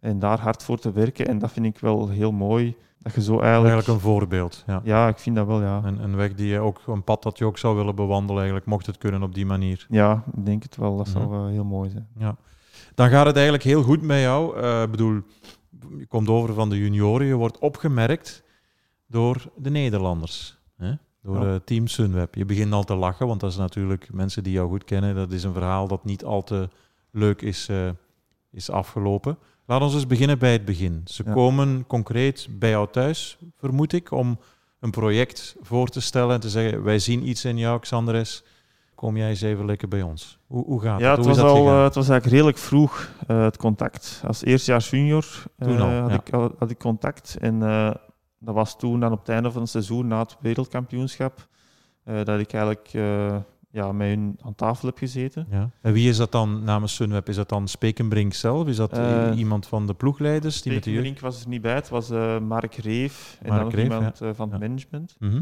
En 0.00 0.18
daar 0.18 0.40
hard 0.40 0.62
voor 0.62 0.78
te 0.78 0.92
werken. 0.92 1.26
En 1.26 1.38
dat 1.38 1.52
vind 1.52 1.66
ik 1.66 1.78
wel 1.78 2.08
heel 2.08 2.32
mooi. 2.32 2.76
Dat 2.98 3.14
je 3.14 3.22
zo 3.22 3.30
eigenlijk... 3.40 3.72
Eigenlijk 3.72 3.88
een 3.88 4.10
voorbeeld. 4.10 4.64
Ja. 4.66 4.80
Ja, 4.84 5.08
ik 5.08 5.18
vind 5.18 5.36
dat 5.36 5.46
wel, 5.46 5.62
ja. 5.62 5.80
Een, 5.84 6.02
een 6.02 6.16
weg 6.16 6.34
die 6.34 6.46
je 6.48 6.58
ook, 6.58 6.80
een 6.86 7.04
pad 7.04 7.22
dat 7.22 7.38
je 7.38 7.44
ook 7.44 7.58
zou 7.58 7.76
willen 7.76 7.94
bewandelen, 7.94 8.36
eigenlijk, 8.36 8.66
mocht 8.66 8.86
het 8.86 8.98
kunnen 8.98 9.22
op 9.22 9.34
die 9.34 9.46
manier. 9.46 9.86
Ja, 9.88 10.24
ik 10.36 10.44
denk 10.46 10.62
het 10.62 10.76
wel. 10.76 10.96
Dat 10.96 11.06
Mhm. 11.06 11.16
zou 11.16 11.28
wel 11.30 11.46
heel 11.46 11.64
mooi 11.64 11.90
zijn. 11.90 12.08
Ja. 12.18 12.36
Dan 12.94 13.08
gaat 13.08 13.26
het 13.26 13.34
eigenlijk 13.34 13.64
heel 13.64 13.82
goed 13.82 14.02
met 14.02 14.20
jou. 14.20 14.60
Eh, 14.60 14.82
Ik 14.82 14.90
bedoel, 14.90 15.20
je 15.98 16.06
komt 16.06 16.28
over 16.28 16.54
van 16.54 16.68
de 16.70 16.78
junioren, 16.78 17.26
je 17.26 17.34
wordt 17.34 17.58
opgemerkt 17.58 18.42
door 19.06 19.44
de 19.56 19.70
Nederlanders. 19.70 20.58
Hè? 20.76 20.92
Door 21.22 21.44
Ja. 21.46 21.54
eh, 21.54 21.60
Team 21.64 21.86
Sunweb. 21.86 22.34
Je 22.34 22.44
begint 22.44 22.72
al 22.72 22.84
te 22.84 22.94
lachen, 22.94 23.26
want 23.26 23.40
dat 23.40 23.50
is 23.50 23.56
natuurlijk 23.56 24.08
mensen 24.12 24.42
die 24.42 24.52
jou 24.52 24.68
goed 24.68 24.84
kennen. 24.84 25.14
Dat 25.14 25.32
is 25.32 25.44
een 25.44 25.52
verhaal 25.52 25.88
dat 25.88 26.04
niet 26.04 26.24
al 26.24 26.42
te 26.44 26.68
leuk 27.18 27.42
is, 27.42 27.68
eh, 27.68 27.88
is 28.50 28.70
afgelopen. 28.70 29.38
Laat 29.66 29.80
ons 29.80 29.94
eens 29.94 30.06
beginnen 30.06 30.38
bij 30.38 30.52
het 30.52 30.64
begin. 30.64 31.00
Ze 31.04 31.22
Ja. 31.26 31.32
komen 31.32 31.86
concreet 31.86 32.48
bij 32.50 32.70
jou 32.70 32.88
thuis, 32.90 33.38
vermoed 33.56 33.92
ik, 33.92 34.10
om 34.10 34.38
een 34.80 34.90
project 34.90 35.56
voor 35.60 35.88
te 35.88 36.00
stellen 36.00 36.34
en 36.34 36.40
te 36.40 36.50
zeggen: 36.50 36.82
Wij 36.82 36.98
zien 36.98 37.28
iets 37.28 37.44
in 37.44 37.58
jou, 37.58 37.80
Xandres. 37.80 38.44
Kom 38.94 39.16
jij 39.16 39.28
eens 39.28 39.40
even 39.40 39.64
lekker 39.66 39.88
bij 39.88 40.02
ons. 40.02 40.38
Hoe, 40.46 40.64
hoe 40.64 40.80
gaat 40.80 41.00
Ja, 41.00 41.08
het? 41.08 41.16
het 41.16 41.26
Hoe 41.26 41.28
was, 41.28 41.36
is 41.36 41.42
dat 41.42 41.52
al, 41.52 41.62
gegaan? 41.64 41.78
eh, 41.78 41.84
het 41.84 41.94
was 41.94 42.08
eigenlijk 42.08 42.32
redelijk 42.34 42.58
vroeg, 42.58 43.12
eh, 43.26 43.42
het 43.42 43.56
contact. 43.56 44.22
Als 44.26 44.44
eerstejaars 44.44 44.90
junior 44.90 45.24
Toen 45.58 45.80
al, 45.80 45.90
had, 45.90 46.10
ja. 46.10 46.16
ik, 46.46 46.54
had 46.58 46.70
ik 46.70 46.78
contact. 46.78 47.36
En 47.40 47.58
dat 48.40 48.54
was 48.54 48.78
toen 48.78 49.00
dan 49.00 49.12
op 49.12 49.18
het 49.18 49.28
einde 49.28 49.50
van 49.50 49.60
het 49.62 49.70
seizoen, 49.70 50.06
na 50.06 50.18
het 50.18 50.36
wereldkampioenschap, 50.40 51.46
dat 52.04 52.40
ik 52.40 52.52
eigenlijk 52.52 52.90
ja, 53.78 53.92
met 53.92 54.08
hun 54.08 54.38
aan 54.42 54.54
tafel 54.54 54.88
heb 54.88 54.98
gezeten. 54.98 55.46
Ja. 55.50 55.70
En 55.80 55.92
wie 55.92 56.08
is 56.08 56.16
dat 56.16 56.32
dan 56.32 56.64
namens 56.64 56.94
Sunweb? 56.94 57.28
Is 57.28 57.36
dat 57.36 57.48
dan 57.48 57.68
Spekenbrink 57.68 58.34
zelf? 58.34 58.66
Is 58.68 58.76
dat 58.76 58.92
Eh, 58.98 59.30
i- 59.32 59.38
iemand 59.38 59.66
van 59.66 59.86
de 59.86 59.94
ploegleiders? 59.94 60.62
Die 60.62 60.72
met 60.72 60.84
de 60.84 60.90
jeugd- 60.90 61.02
Stekenbrink 61.04 61.32
was 61.34 61.42
er 61.44 61.48
niet 61.48 61.62
bij, 61.62 61.74
het 61.74 61.88
was 61.88 62.10
eh, 62.10 62.38
Mark 62.38 62.74
Reef 62.74 63.38
en 63.42 63.48
Mark 63.48 63.60
dan 63.62 63.70
Reef, 63.70 63.82
iemand 63.84 64.20
eh, 64.20 64.30
van 64.34 64.50
het 64.52 64.60
Ja. 64.60 64.66
management. 64.68 65.16
Mhm. 65.18 65.40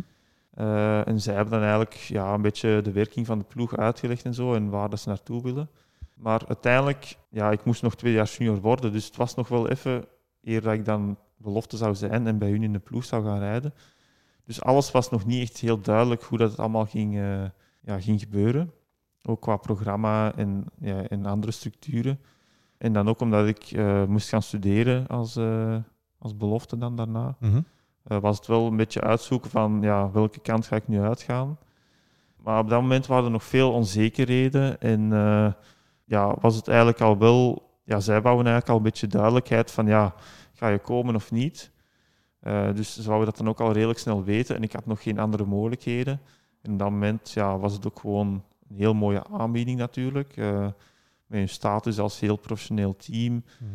Eh, 0.51 1.09
en 1.09 1.21
zij 1.21 1.35
hebben 1.35 1.53
dan 1.53 1.63
eigenlijk 1.63 1.95
ja, 1.95 2.35
een 2.35 2.43
beetje 2.43 2.81
de 2.83 2.93
werking 2.93 3.27
van 3.27 3.39
de 3.39 3.45
ploeg 3.45 3.77
uitgelegd 3.77 4.25
en 4.25 4.35
zo 4.35 4.55
en 4.55 4.69
waar 4.71 4.91
dat 4.91 5.01
ze 5.01 5.09
naartoe 5.09 5.43
willen. 5.43 5.69
Maar 6.15 6.41
uiteindelijk, 6.49 7.17
ja, 7.31 7.51
ik 7.51 7.65
moest 7.65 7.83
nog 7.83 7.95
twee 7.97 8.13
jaar 8.13 8.27
junior 8.39 8.61
worden, 8.61 8.93
dus 8.93 9.05
het 9.07 9.17
was 9.17 9.35
nog 9.35 9.49
wel 9.49 9.69
even 9.69 10.05
eer 10.43 10.61
dat 10.63 10.73
ik 10.73 10.85
dan 10.85 11.17
belofte 11.37 11.77
zou 11.77 11.95
zijn 11.95 12.27
en 12.27 12.39
bij 12.39 12.51
hun 12.51 12.63
in 12.63 12.73
de 12.73 12.79
ploeg 12.79 13.05
zou 13.05 13.25
gaan 13.25 13.39
rijden. 13.39 13.75
Dus 14.45 14.63
alles 14.63 14.91
was 14.91 15.11
nog 15.11 15.27
niet 15.27 15.43
echt 15.43 15.59
heel 15.59 15.81
duidelijk 15.81 16.23
hoe 16.23 16.39
dat 16.39 16.59
allemaal 16.59 16.87
ging, 16.87 17.17
eh, 17.19 17.43
ja, 17.87 18.01
ging 18.01 18.21
gebeuren. 18.21 18.73
Ook 19.23 19.41
qua 19.41 19.57
programma 19.57 20.35
en, 20.35 20.65
ja, 20.81 21.03
en 21.03 21.27
andere 21.27 21.53
structuren. 21.53 22.21
En 22.79 22.93
dan 22.93 23.09
ook 23.09 23.21
omdat 23.21 23.47
ik 23.47 23.63
eh, 23.65 24.05
moest 24.05 24.29
gaan 24.29 24.43
studeren 24.43 25.07
als, 25.07 25.37
eh, 25.37 25.77
als 26.19 26.37
belofte 26.37 26.79
dan 26.79 26.97
daarna 26.97 27.37
Mhm. 27.41 27.61
eh, 28.03 28.19
was 28.19 28.37
het 28.37 28.47
wel 28.47 28.67
een 28.67 28.77
beetje 28.77 29.01
uitzoeken 29.01 29.51
van 29.51 29.79
ja, 29.83 30.11
welke 30.11 30.41
kant 30.41 30.67
ga 30.67 30.77
ik 30.77 30.89
nu 30.89 31.01
uitgaan. 31.01 31.59
Maar 32.37 32.59
op 32.59 32.69
dat 32.69 32.81
moment 32.81 33.07
waren 33.07 33.25
er 33.25 33.31
nog 33.31 33.45
veel 33.45 33.73
onzekerheden 33.73 34.81
en 34.81 35.09
ja, 36.05 36.37
was 36.41 36.57
het 36.57 36.69
eigenlijk 36.69 37.01
al 37.01 37.19
wel, 37.19 37.71
ja, 37.85 38.01
zij 38.01 38.23
wouden 38.23 38.45
eigenlijk 38.47 38.69
al 38.69 38.77
een 38.77 38.83
beetje 38.91 39.07
duidelijkheid 39.07 39.71
van 39.71 39.87
ja, 39.87 40.15
ga 40.53 40.69
je 40.69 40.79
komen 40.79 41.15
of 41.15 41.31
niet. 41.31 41.71
Dus 42.75 42.95
ze 42.95 43.07
wouden 43.07 43.27
dat 43.27 43.37
dan 43.37 43.49
ook 43.49 43.61
al 43.61 43.73
redelijk 43.73 43.99
snel 43.99 44.25
weten 44.25 44.57
en 44.57 44.63
ik 44.63 44.73
had 44.73 44.87
nog 44.87 45.03
geen 45.03 45.19
andere 45.19 45.45
mogelijkheden. 45.45 46.21
En 46.67 46.73
op 46.73 46.79
dat 46.79 46.91
moment 46.91 47.31
ja, 47.31 47.59
was 47.59 47.73
het 47.73 47.87
ook 47.87 47.99
gewoon 48.01 48.43
een 48.69 48.77
heel 48.77 48.95
mooie 48.95 49.25
aanbieding 49.27 49.79
natuurlijk, 49.79 50.37
eh, 50.37 50.67
met 51.27 51.41
een 51.41 51.49
status 51.49 51.99
als 51.99 52.21
heel 52.21 52.37
professioneel 52.37 52.97
team. 52.97 53.33
Mhm. 53.33 53.71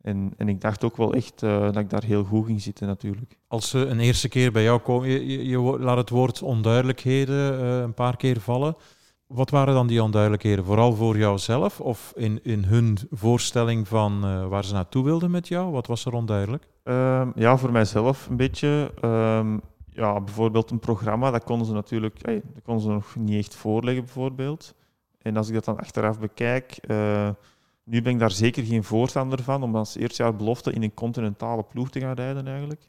En, 0.00 0.32
en 0.36 0.48
ik 0.48 0.60
dacht 0.60 0.84
ook 0.84 0.96
wel 0.96 1.14
echt 1.14 1.42
eh, 1.42 1.60
dat 1.60 1.76
ik 1.76 1.90
daar 1.90 2.04
heel 2.04 2.24
goed 2.24 2.46
ging 2.46 2.60
zitten 2.62 2.86
natuurlijk. 2.86 3.38
Als 3.48 3.68
ze 3.68 3.78
een 3.78 4.00
eerste 4.00 4.28
keer 4.28 4.52
bij 4.52 4.62
jou 4.62 4.80
komen, 4.80 5.08
je, 5.08 5.26
je, 5.26 5.48
je 5.48 5.58
wo- 5.58 5.78
laat 5.78 5.96
het 5.96 6.10
woord 6.10 6.42
onduidelijkheden 6.42 7.60
eh, 7.60 7.80
een 7.80 7.94
paar 7.94 8.16
keer 8.16 8.40
vallen. 8.40 8.76
Wat 9.26 9.50
waren 9.50 9.74
dan 9.74 9.86
die 9.86 10.02
onduidelijkheden? 10.02 10.64
Vooral 10.64 10.94
voor 10.94 11.18
jouzelf 11.18 11.80
of 11.80 12.12
in, 12.16 12.40
in 12.42 12.64
hun 12.64 12.98
voorstelling 13.10 13.88
van 13.88 14.20
waar 14.48 14.64
ze 14.64 14.72
naartoe 14.72 15.04
wilden 15.04 15.30
met 15.30 15.48
jou? 15.48 15.72
Wat 15.72 15.86
was 15.86 16.04
er 16.04 16.12
onduidelijk? 16.12 16.66
Ehm, 16.82 17.28
ja, 17.34 17.56
voor 17.56 17.72
mijzelf 17.72 18.26
een 18.28 18.36
beetje. 18.36 18.92
Ehm, 19.00 19.58
ja, 19.94 20.20
bijvoorbeeld 20.20 20.70
een 20.70 20.78
programma, 20.78 21.30
dat 21.30 21.44
konden 21.44 21.66
ze 21.66 21.72
natuurlijk 21.72 22.24
dat 22.24 22.62
konden 22.64 22.82
ze 22.82 22.90
nog 22.90 23.16
niet 23.16 23.38
echt 23.38 23.54
voorleggen, 23.54 24.04
bijvoorbeeld. 24.04 24.74
En 25.22 25.36
als 25.36 25.48
ik 25.48 25.54
dat 25.54 25.64
dan 25.64 25.78
achteraf 25.78 26.18
bekijk, 26.18 26.76
eh, 26.80 27.30
nu 27.84 28.02
ben 28.02 28.12
ik 28.12 28.18
daar 28.18 28.30
zeker 28.30 28.64
geen 28.64 28.84
voorstander 28.84 29.42
van 29.42 29.62
om 29.62 29.76
als 29.76 29.96
eerste 29.96 30.22
jaar 30.22 30.36
belofte 30.36 30.72
in 30.72 30.82
een 30.82 30.94
continentale 30.94 31.62
ploeg 31.62 31.90
te 31.90 32.00
gaan 32.00 32.14
rijden 32.14 32.46
eigenlijk. 32.46 32.88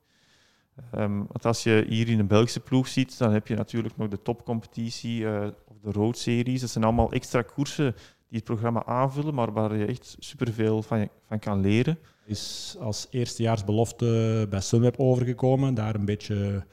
Ehm, 0.92 1.18
want 1.18 1.46
als 1.46 1.64
je 1.64 1.86
hier 1.88 2.10
in 2.10 2.20
een 2.20 2.28
Belgische 2.28 2.60
ploeg 2.60 2.88
ziet, 2.88 3.18
dan 3.18 3.34
heb 3.34 3.48
je 3.48 3.56
natuurlijk 3.56 3.98
nog 3.98 4.08
de 4.08 4.22
topcompetitie 4.22 5.28
eh, 5.28 5.48
of 5.66 5.80
de 5.82 5.92
roadseries. 5.92 6.62
Dat 6.62 6.70
zijn 6.70 6.84
allemaal 6.84 7.12
extra 7.12 7.42
koersen 7.42 7.96
die 8.28 8.38
het 8.38 8.44
programma 8.44 8.86
aanvullen, 8.86 9.34
maar 9.34 9.54
waar 9.54 9.76
je 9.76 9.86
echt 9.86 10.16
superveel 10.20 10.82
van, 10.82 11.10
van 11.28 11.40
kan 11.40 11.60
leren. 11.60 12.00
is 12.26 12.76
als 12.80 13.08
eerstejaarsbelofte 13.10 14.48
bij 14.50 14.62
Sunweb 14.62 15.00
overgekomen. 15.00 15.74
Daar 15.74 15.96
een 15.96 16.06
beetje, 16.06 16.66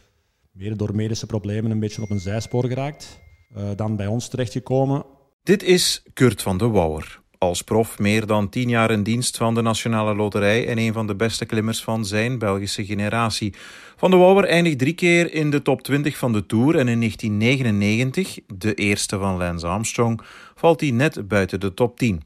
mede 0.52 0.76
door 0.76 0.94
medische 0.94 1.26
problemen, 1.26 1.70
een 1.70 1.80
beetje 1.80 2.02
op 2.02 2.10
een 2.10 2.20
zijspoor 2.20 2.66
geraakt. 2.66 3.20
Eh, 3.54 3.70
dan 3.76 3.96
bij 3.96 4.06
ons 4.06 4.28
terechtgekomen. 4.28 5.04
Dit 5.42 5.62
is 5.62 6.02
Kurt 6.12 6.42
van 6.42 6.58
de 6.58 6.68
Wouwer. 6.68 7.20
Als 7.38 7.62
prof 7.62 7.98
meer 7.98 8.26
dan 8.26 8.48
tien 8.48 8.68
jaar 8.68 8.90
in 8.90 9.02
dienst 9.02 9.36
van 9.36 9.54
de 9.54 9.62
Nationale 9.62 10.14
Loterij 10.14 10.68
en 10.68 10.78
een 10.78 10.92
van 10.92 11.06
de 11.06 11.16
beste 11.16 11.44
klimmers 11.44 11.82
van 11.82 12.04
zijn 12.04 12.38
Belgische 12.38 12.84
generatie. 12.84 13.54
Van 13.96 14.10
de 14.10 14.16
Wouwer 14.16 14.44
eindigt 14.44 14.78
drie 14.78 14.94
keer 14.94 15.34
in 15.34 15.50
de 15.50 15.62
top 15.62 15.82
20 15.82 16.18
van 16.18 16.32
de 16.32 16.46
Tour 16.46 16.78
en 16.78 16.88
in 16.88 16.98
1999, 16.98 18.38
de 18.54 18.74
eerste 18.74 19.18
van 19.18 19.36
Lance 19.36 19.66
Armstrong, 19.66 20.20
valt 20.54 20.80
hij 20.80 20.90
net 20.90 21.28
buiten 21.28 21.60
de 21.60 21.74
top 21.74 21.98
10. 21.98 22.22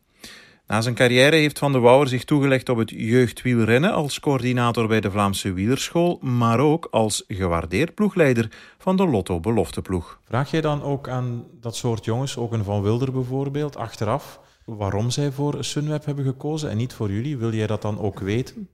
Na 0.67 0.81
zijn 0.81 0.95
carrière 0.95 1.37
heeft 1.37 1.59
Van 1.59 1.73
de 1.73 1.79
Wouwer 1.79 2.09
zich 2.09 2.25
toegelegd 2.25 2.69
op 2.69 2.77
het 2.77 2.91
jeugdwielrennen 2.91 3.93
als 3.93 4.21
coördinator 4.21 4.89
bij 4.89 5.01
de 5.01 5.11
Vlaamse 5.11 5.53
Wielerschool, 5.53 6.19
maar 6.21 6.61
ook 6.61 6.89
als 6.91 7.25
gewaardeerd 7.29 7.95
ploegleider 7.95 8.51
van 8.79 8.97
de 8.97 9.07
Lotto 9.07 9.41
Belofteploeg. 9.41 10.21
Vraag 10.25 10.51
jij 10.51 10.61
dan 10.61 10.83
ook 10.83 11.09
aan 11.09 11.45
dat 11.61 11.77
soort 11.77 12.05
jongens, 12.05 12.37
ook 12.37 12.53
een 12.53 12.65
Van 12.65 12.83
Wilder 12.83 13.13
bijvoorbeeld, 13.13 13.77
achteraf, 13.77 14.41
waarom 14.65 15.11
zij 15.11 15.33
voor 15.33 15.65
Sunweb 15.65 16.05
hebben 16.05 16.25
gekozen 16.25 16.71
en 16.71 16.77
niet 16.77 16.93
voor 16.95 17.13
jullie? 17.13 17.37
Wil 17.37 17.53
jij 17.53 17.67
dat 17.67 17.83
dan 17.83 17.99
ook 17.99 18.21
weten? 18.21 18.69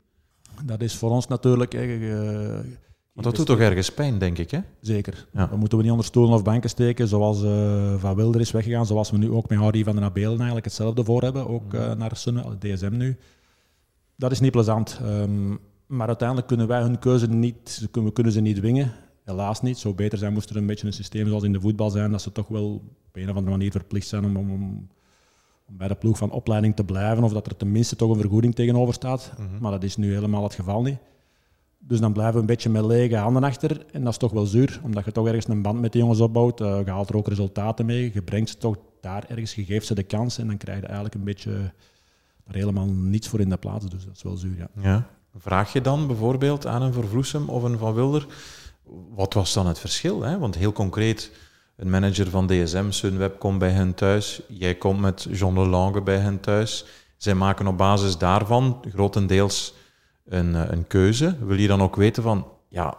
Dat 0.65 0.81
is 0.81 0.97
voor 0.97 1.11
ons 1.11 1.27
natuurlijk... 1.27 1.75
eh, 1.75 2.59
Want 3.13 3.27
dat 3.27 3.37
doet 3.37 3.47
toch 3.47 3.59
ergens 3.59 3.93
pijn, 3.93 4.19
denk 4.19 4.39
ik, 4.39 4.51
hè? 4.51 4.59
Zeker. 4.81 5.27
Ja. 5.33 5.47
Dat 5.47 5.59
moeten 5.59 5.77
we 5.77 5.83
niet 5.83 5.93
onder 5.93 6.07
stoelen 6.07 6.35
of 6.35 6.43
banken 6.43 6.71
steken, 6.71 7.09
zoals 7.09 7.43
eh, 7.43 7.95
Van 7.99 8.15
Wilder 8.15 8.41
is 8.41 8.51
weggegaan, 8.51 8.87
zoals 8.87 9.11
we 9.11 9.19
nu 9.19 9.31
ook 9.31 9.49
met 9.49 9.59
Harry 9.59 9.85
van 9.85 9.95
den 9.95 10.05
Abelen 10.05 10.37
eigenlijk 10.37 10.65
hetzelfde 10.65 11.05
voor 11.05 11.23
hebben, 11.23 11.49
ook 11.49 11.75
eh, 11.75 11.95
naar 11.95 12.17
Sunweb, 12.17 12.61
DSM 12.61 12.97
nu. 12.97 13.17
Dat 14.17 14.31
is 14.31 14.41
niet 14.41 14.51
plezant. 14.51 15.01
Ehm, 15.03 15.57
maar 15.87 16.07
uiteindelijk 16.07 16.49
kunnen 16.49 16.67
wij 16.67 16.81
hun 16.81 16.99
keuze 16.99 17.29
niet, 17.29 17.89
we 17.93 18.13
kunnen 18.13 18.33
ze 18.33 18.41
niet 18.41 18.57
dwingen. 18.57 18.93
Helaas 19.25 19.63
niet. 19.63 19.79
Zou 19.79 19.95
beter 19.95 20.19
zijn 20.19 20.33
moest 20.33 20.51
er 20.51 20.57
een 20.57 20.67
beetje 20.67 20.87
een 20.87 20.93
systeem 20.93 21.27
zoals 21.27 21.43
in 21.43 21.53
de 21.53 21.61
voetbal 21.61 21.91
zijn, 21.91 22.11
dat 22.11 22.23
ze 22.23 22.33
toch 22.33 22.49
wel 22.49 22.75
op 23.07 23.17
een 23.17 23.31
of 23.31 23.37
andere 23.37 23.57
manier 23.57 23.71
verplicht 23.71 24.07
zijn 24.07 24.25
om, 24.25 24.37
om, 24.37 24.51
om 24.51 24.89
om 25.69 25.77
bij 25.77 25.89
de 25.89 25.95
ploeg 25.95 26.19
van 26.19 26.31
opleiding 26.31 26.77
te 26.77 26.85
blijven, 26.85 27.25
of 27.25 27.33
dat 27.33 27.47
er 27.47 27.57
tenminste 27.57 27.97
toch 27.97 28.11
een 28.11 28.21
vergoeding 28.21 28.55
tegenover 28.55 28.95
staat. 28.95 29.33
Maar 29.61 29.71
dat 29.71 29.83
is 29.83 29.97
nu 29.97 30.15
helemaal 30.15 30.43
het 30.43 30.55
geval 30.55 30.83
niet. 30.83 30.99
Dus 31.85 32.01
dan 32.01 32.13
blijven 32.13 32.35
we 32.35 32.41
een 32.41 32.47
beetje 32.47 32.71
met 32.71 32.85
lege 32.85 33.17
handen 33.17 33.45
achter. 33.45 33.87
En 33.93 34.03
dat 34.03 34.13
is 34.13 34.19
toch 34.19 34.33
wel 34.33 34.47
zuur, 34.47 34.81
omdat 34.83 35.05
je 35.05 35.13
toch 35.13 35.27
ergens 35.27 35.49
een 35.49 35.63
band 35.63 35.81
met 35.81 35.93
de 35.93 35.99
jongens 35.99 36.21
opbouwt. 36.21 36.61
eh, 36.61 36.79
je 36.85 36.91
haalt 36.91 37.09
er 37.09 37.17
ook 37.17 37.29
resultaten 37.29 37.87
mee. 37.87 38.11
Je 38.15 38.23
brengt 38.23 38.49
ze 38.51 38.57
toch 38.59 38.77
daar 39.01 39.25
ergens, 39.29 39.55
je 39.55 39.65
geeft 39.65 39.87
ze 39.87 39.95
de 39.95 40.03
kans. 40.03 40.39
En 40.39 40.47
dan 40.47 40.57
krijg 40.57 40.79
je 40.81 40.85
eigenlijk 40.85 41.15
een 41.15 41.25
beetje 41.25 41.51
daar 42.45 42.55
helemaal 42.55 42.87
niets 42.87 43.29
voor 43.29 43.41
in 43.41 43.49
de 43.49 43.57
plaats. 43.57 43.87
Dus 43.89 44.05
dat 44.05 44.17
is 44.17 44.23
wel 44.23 44.37
zuur, 44.37 44.57
ja. 44.57 44.69
Ja. 44.83 45.07
Vraag 45.37 45.73
je 45.73 45.81
dan 45.81 46.07
bijvoorbeeld 46.07 46.67
aan 46.67 46.83
een 46.83 46.93
Vervloesem 46.93 47.49
of 47.49 47.63
een 47.63 47.79
Van 47.79 47.95
Wilder, 47.95 48.27
wat 49.15 49.35
was 49.35 49.53
dan 49.53 49.67
het 49.67 49.79
verschil? 49.79 50.23
Hè? 50.23 50.39
Want 50.39 50.55
heel 50.55 50.73
concreet, 50.73 51.31
een 51.77 51.91
manager 51.91 52.31
van 52.31 52.47
DSM, 52.47 52.91
Sunweb, 52.91 53.39
komt 53.39 53.59
bij 53.59 53.71
hen 53.71 53.95
thuis. 53.95 54.43
Jij 54.49 54.75
komt 54.75 55.01
met 55.01 55.27
John 55.31 55.59
Lelange 55.59 56.03
bij 56.03 56.19
hen 56.19 56.41
thuis. 56.41 56.85
Zij 57.17 57.35
maken 57.35 57.67
op 57.67 57.77
basis 57.79 58.19
daarvan 58.19 58.85
grotendeels 58.89 59.75
een, 60.33 60.55
eh, 60.55 60.63
een 60.71 60.87
keuze. 60.87 61.37
Wil 61.41 61.59
je 61.59 61.69
dan 61.69 61.83
ook 61.83 61.97
weten 61.97 62.23
van, 62.23 62.47
ja, 62.69 62.97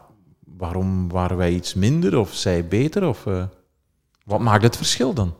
waarom 0.57 1.09
waren 1.09 1.37
wij 1.37 1.53
iets 1.53 1.73
minder 1.73 2.17
of 2.17 2.33
zij 2.33 2.67
beter? 2.67 3.07
Of, 3.07 3.25
eh, 3.25 3.43
wat 4.25 4.39
maakt 4.39 4.63
het 4.63 4.77
verschil 4.77 5.13
dan? 5.13 5.33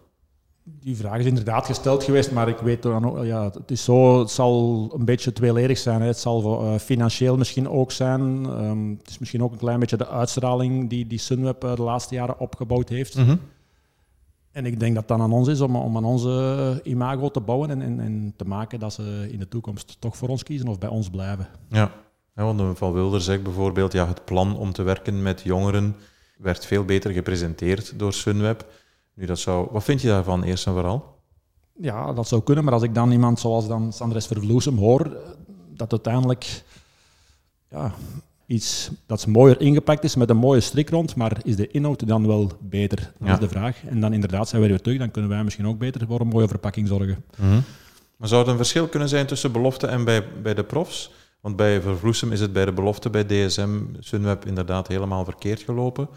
Die 0.63 0.95
vraag 0.95 1.19
is 1.19 1.25
inderdaad 1.25 1.65
gesteld 1.65 2.03
geweest, 2.03 2.31
maar 2.31 2.47
ik 2.47 2.57
weet 2.57 2.81
dan 2.81 3.05
ook, 3.05 3.23
ja, 3.23 3.43
het 3.43 3.71
is 3.71 3.83
zo, 3.83 4.19
het 4.19 4.29
zal 4.29 4.89
een 4.97 5.05
beetje 5.05 5.33
tweeledig 5.33 5.77
zijn. 5.77 6.01
Hè. 6.01 6.07
Het 6.07 6.19
zal 6.19 6.61
eh, 6.61 6.79
financieel 6.79 7.37
misschien 7.37 7.69
ook 7.69 7.91
zijn. 7.91 8.45
Ehm, 8.45 8.89
het 8.89 9.09
is 9.09 9.19
misschien 9.19 9.43
ook 9.43 9.51
een 9.51 9.57
klein 9.57 9.79
beetje 9.79 9.97
de 9.97 10.07
uitstraling 10.07 10.89
die, 10.89 11.07
die 11.07 11.19
Sunweb 11.19 11.61
de 11.61 11.81
laatste 11.81 12.15
jaren 12.15 12.39
opgebouwd 12.39 12.89
heeft. 12.89 13.17
En 14.53 14.65
ik 14.65 14.79
denk 14.79 14.93
dat 14.93 15.09
het 15.09 15.17
dan 15.17 15.21
aan 15.21 15.33
ons 15.33 15.47
is 15.47 15.61
om, 15.61 15.75
om 15.75 15.97
aan 15.97 16.05
onze 16.05 16.79
imago 16.83 17.29
te 17.29 17.39
bouwen 17.39 17.69
en, 17.69 17.81
en, 17.81 17.99
en 17.99 18.33
te 18.37 18.45
maken 18.45 18.79
dat 18.79 18.93
ze 18.93 19.27
in 19.31 19.39
de 19.39 19.47
toekomst 19.47 19.95
toch 19.99 20.17
voor 20.17 20.29
ons 20.29 20.43
kiezen 20.43 20.67
of 20.67 20.79
bij 20.79 20.89
ons 20.89 21.09
blijven. 21.09 21.47
Ja, 21.69 21.91
ja 22.35 22.43
want 22.43 22.77
Van 22.77 22.93
Wilder 22.93 23.21
zegt 23.21 23.43
bijvoorbeeld, 23.43 23.91
ja, 23.91 24.07
het 24.07 24.25
plan 24.25 24.57
om 24.57 24.73
te 24.73 24.83
werken 24.83 25.21
met 25.21 25.41
jongeren 25.41 25.95
werd 26.37 26.65
veel 26.65 26.85
beter 26.85 27.11
gepresenteerd 27.11 27.99
door 27.99 28.13
Sunweb. 28.13 28.65
Nu, 29.13 29.25
dat 29.25 29.39
zou, 29.39 29.67
wat 29.71 29.83
vind 29.83 30.01
je 30.01 30.07
daarvan 30.07 30.43
eerst 30.43 30.67
en 30.67 30.73
vooral? 30.73 31.21
Ja, 31.73 32.13
dat 32.13 32.27
zou 32.27 32.43
kunnen, 32.43 32.63
maar 32.63 32.73
als 32.73 32.83
ik 32.83 32.95
dan 32.95 33.11
iemand 33.11 33.39
zoals 33.39 33.67
dan 33.67 33.93
Sandres 33.93 34.27
Vervloesem 34.27 34.77
hoor, 34.77 35.17
dat 35.69 35.91
uiteindelijk 35.91 36.63
ja, 37.69 37.93
iets 38.45 38.89
dat 39.05 39.27
mooier 39.27 39.61
ingepakt 39.61 40.03
is 40.03 40.15
met 40.15 40.29
een 40.29 40.37
mooie 40.37 40.59
strik 40.59 40.89
rond, 40.89 41.15
maar 41.15 41.37
is 41.43 41.55
de 41.55 41.67
inhoud 41.67 42.07
dan 42.07 42.27
wel 42.27 42.51
beter? 42.59 42.97
Dat 42.97 43.27
Ja. 43.27 43.33
is 43.33 43.39
de 43.39 43.49
vraag. 43.49 43.77
En 43.89 43.99
dan 44.01 44.13
inderdaad 44.13 44.49
zijn 44.49 44.61
we 44.61 44.67
weer 44.67 44.81
terug, 44.81 44.97
dan 44.97 45.11
kunnen 45.11 45.31
wij 45.31 45.43
misschien 45.43 45.67
ook 45.67 45.77
beter 45.77 46.07
voor 46.07 46.19
een 46.19 46.27
mooie 46.27 46.47
verpakking 46.47 46.87
zorgen. 46.87 47.23
Maar 48.17 48.27
zou 48.27 48.41
het 48.41 48.51
een 48.51 48.57
verschil 48.57 48.87
kunnen 48.87 49.09
zijn 49.09 49.25
tussen 49.25 49.51
belofte 49.51 49.87
en 49.87 50.03
bij, 50.03 50.23
bij 50.41 50.53
de 50.53 50.63
profs? 50.63 51.11
Want 51.41 51.55
bij 51.55 51.81
Vervloesem 51.81 52.31
is 52.31 52.39
het 52.39 52.53
bij 52.53 52.65
de 52.65 52.71
belofte 52.71 53.09
bij 53.09 53.25
DSM 53.25 53.69
Sunweb 53.99 54.45
inderdaad 54.45 54.87
helemaal 54.87 55.25
verkeerd 55.25 55.61
gelopen. 55.61 56.07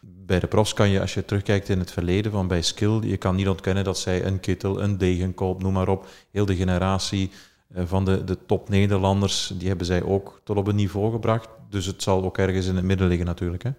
Bij 0.00 0.40
de 0.40 0.46
profs 0.46 0.72
kan 0.74 0.88
je, 0.90 1.00
als 1.00 1.14
je 1.14 1.24
terugkijkt 1.24 1.68
in 1.68 1.78
het 1.78 1.90
verleden 1.92 2.32
van 2.32 2.48
bij 2.48 2.62
Skill, 2.62 3.00
je 3.02 3.16
kan 3.16 3.36
niet 3.36 3.48
ontkennen 3.48 3.84
dat 3.84 3.98
zij 3.98 4.24
een 4.24 4.40
Kittel, 4.40 4.82
een 4.82 4.98
Degenkolb, 4.98 5.62
noem 5.62 5.72
maar 5.72 5.88
op, 5.88 6.06
heel 6.30 6.46
de 6.46 6.56
generatie 6.56 7.30
van 7.74 8.04
de, 8.04 8.24
de 8.24 8.38
top 8.46 8.68
Nederlanders, 8.68 9.52
die 9.58 9.68
hebben 9.68 9.86
zij 9.86 10.02
ook 10.02 10.40
tot 10.44 10.56
op 10.56 10.66
een 10.66 10.76
niveau 10.76 11.12
gebracht. 11.12 11.48
Dus 11.70 11.86
het 11.86 12.02
zal 12.02 12.24
ook 12.24 12.38
ergens 12.38 12.66
in 12.66 12.76
het 12.76 12.84
midden 12.84 13.08
liggen 13.08 13.26
natuurlijk. 13.26 13.62
Hè? 13.62 13.70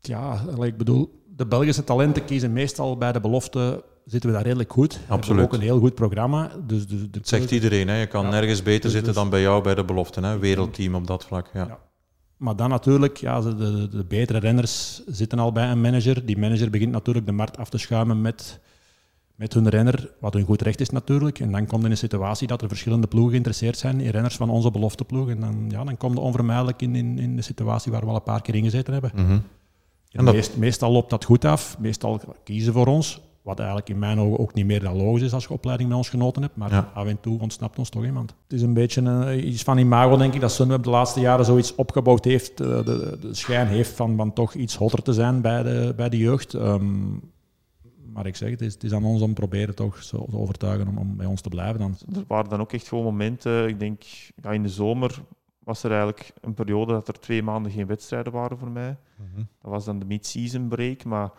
Ja, 0.00 0.40
ik 0.60 0.76
bedoel, 0.76 1.22
de 1.36 1.46
Belgische 1.46 1.84
talenten 1.84 2.24
kiezen 2.24 2.52
meestal 2.52 2.96
bij 2.96 3.12
de 3.12 3.20
belofte, 3.20 3.84
zitten 4.04 4.30
we 4.30 4.36
daar 4.36 4.44
redelijk 4.44 4.72
goed. 4.72 4.92
We 4.92 4.98
hebben 4.98 5.16
Absoluut. 5.16 5.44
ook 5.44 5.52
een 5.52 5.60
heel 5.60 5.78
goed 5.78 5.94
programma. 5.94 6.50
Dus 6.66 6.86
de 6.86 7.08
Het 7.10 7.28
zegt 7.28 7.50
iedereen, 7.50 7.88
hè? 7.88 8.00
je 8.00 8.06
kan 8.06 8.24
Ja. 8.24 8.30
nergens 8.30 8.62
beter 8.62 8.80
Dus- 8.82 8.92
zitten 8.92 9.12
dus- 9.12 9.22
dan 9.22 9.30
bij 9.30 9.40
jou 9.40 9.62
bij 9.62 9.74
de 9.74 9.84
belofte. 9.84 10.20
Hè? 10.20 10.38
Wereldteam 10.38 10.94
op 10.94 11.06
dat 11.06 11.24
vlak. 11.24 11.50
Ja. 11.52 11.66
Ja. 11.66 11.78
Maar 12.36 12.56
dan 12.56 12.70
natuurlijk, 12.70 13.16
ja, 13.16 13.40
de, 13.40 13.54
de, 13.54 13.88
de 13.88 14.04
betere 14.04 14.38
renners 14.38 15.02
zitten 15.06 15.38
al 15.38 15.52
bij 15.52 15.70
een 15.70 15.80
manager. 15.80 16.26
Die 16.26 16.38
manager 16.38 16.70
begint 16.70 16.92
natuurlijk 16.92 17.26
de 17.26 17.32
markt 17.32 17.58
af 17.58 17.68
te 17.68 17.78
schuimen 17.78 18.20
met, 18.20 18.60
met 19.36 19.52
hun 19.54 19.68
renner, 19.68 20.10
wat 20.20 20.34
hun 20.34 20.44
goed 20.44 20.62
recht 20.62 20.80
is 20.80 20.90
natuurlijk. 20.90 21.38
En 21.40 21.52
dan 21.52 21.66
komt 21.66 21.84
in 21.84 21.90
een 21.90 21.96
situatie 21.96 22.46
dat 22.46 22.62
er 22.62 22.68
verschillende 22.68 23.06
ploegen 23.06 23.30
geïnteresseerd 23.30 23.78
zijn 23.78 24.00
in 24.00 24.10
renners 24.10 24.36
van 24.36 24.50
onze 24.50 24.70
belofteploeg. 24.70 25.28
En 25.28 25.40
dan, 25.40 25.64
ja, 25.68 25.84
dan 25.84 25.96
komt 25.96 26.18
onvermijdelijk 26.18 26.82
in, 26.82 26.94
in, 26.96 27.18
in 27.18 27.36
de 27.36 27.42
situatie 27.42 27.92
waar 27.92 28.00
we 28.00 28.06
al 28.08 28.14
een 28.14 28.22
paar 28.22 28.42
keer 28.42 28.54
in 28.54 28.62
gezeten 28.64 28.92
hebben. 28.92 29.10
Mhm. 29.14 29.30
En 29.30 29.42
En 30.10 30.24
dat- 30.24 30.34
meest- 30.34 30.56
meestal 30.56 30.92
loopt 30.92 31.10
dat 31.10 31.24
goed 31.24 31.44
af. 31.44 31.78
Meestal 31.78 32.20
kiezen 32.44 32.72
voor 32.72 32.86
ons. 32.86 33.20
Wat 33.42 33.58
eigenlijk 33.58 33.88
in 33.88 33.98
mijn 33.98 34.18
ogen 34.20 34.38
ook 34.38 34.54
niet 34.54 34.66
meer 34.66 34.80
dan 34.80 34.96
logisch 34.96 35.22
is 35.22 35.32
als 35.32 35.44
je 35.44 35.50
opleiding 35.50 35.88
met 35.88 35.98
ons 35.98 36.08
genoten 36.08 36.42
hebt. 36.42 36.56
Maar 36.56 36.70
Ja. 36.70 36.90
af 36.94 37.06
en 37.06 37.20
toe 37.20 37.40
ontsnapt 37.40 37.78
ons 37.78 37.88
toch 37.88 38.04
iemand. 38.04 38.30
Het 38.42 38.52
is 38.52 38.62
een 38.62 38.74
beetje 38.74 39.02
eh, 39.02 39.46
iets 39.46 39.62
van 39.62 39.78
imago, 39.78 40.16
denk 40.16 40.34
ik, 40.34 40.40
dat 40.40 40.52
Sunweb 40.52 40.82
de 40.82 40.90
laatste 40.90 41.20
jaren 41.20 41.44
zoiets 41.44 41.74
opgebouwd 41.74 42.24
heeft. 42.24 42.60
eh, 42.60 42.66
de, 42.84 43.18
de 43.20 43.34
schijn 43.34 43.66
heeft 43.66 43.90
van, 43.90 44.16
van 44.16 44.32
toch 44.32 44.54
iets 44.54 44.76
hotter 44.76 45.02
te 45.02 45.12
zijn 45.12 45.40
bij 45.40 45.62
de, 45.62 45.92
bij 45.96 46.08
de 46.08 46.16
jeugd. 46.18 46.54
Ehm, 46.54 46.84
maar 48.16 48.26
ik 48.26 48.36
zeg, 48.36 48.50
het 48.50 48.60
is, 48.60 48.72
het 48.74 48.84
is 48.84 48.92
aan 48.92 49.04
ons 49.04 49.22
om 49.22 49.34
proberen 49.34 49.74
toch 49.74 50.02
zo 50.02 50.26
te 50.30 50.36
overtuigen 50.36 50.88
om, 50.88 50.98
om 50.98 51.16
bij 51.16 51.26
ons 51.26 51.40
te 51.40 51.48
blijven. 51.48 51.78
Dan. 51.78 51.96
Er 52.14 52.24
waren 52.26 52.50
dan 52.50 52.60
ook 52.60 52.72
echt 52.72 52.88
gewoon 52.88 53.04
momenten, 53.04 53.68
ik 53.68 53.78
denk 53.78 54.02
ja, 54.42 54.50
in 54.50 54.62
de 54.62 54.68
zomer 54.68 55.22
was 55.58 55.82
er 55.82 55.90
eigenlijk 55.90 56.32
een 56.40 56.54
periode 56.54 56.92
dat 56.92 57.08
er 57.08 57.20
twee 57.20 57.42
maanden 57.42 57.72
geen 57.72 57.86
wedstrijden 57.86 58.32
waren 58.32 58.58
voor 58.58 58.70
mij. 58.70 58.96
Mhm. 59.16 59.42
Dat 59.62 59.70
was 59.70 59.84
dan 59.84 59.98
de 59.98 60.04
mid-season 60.04 60.68
break, 60.68 61.04
maar 61.04 61.30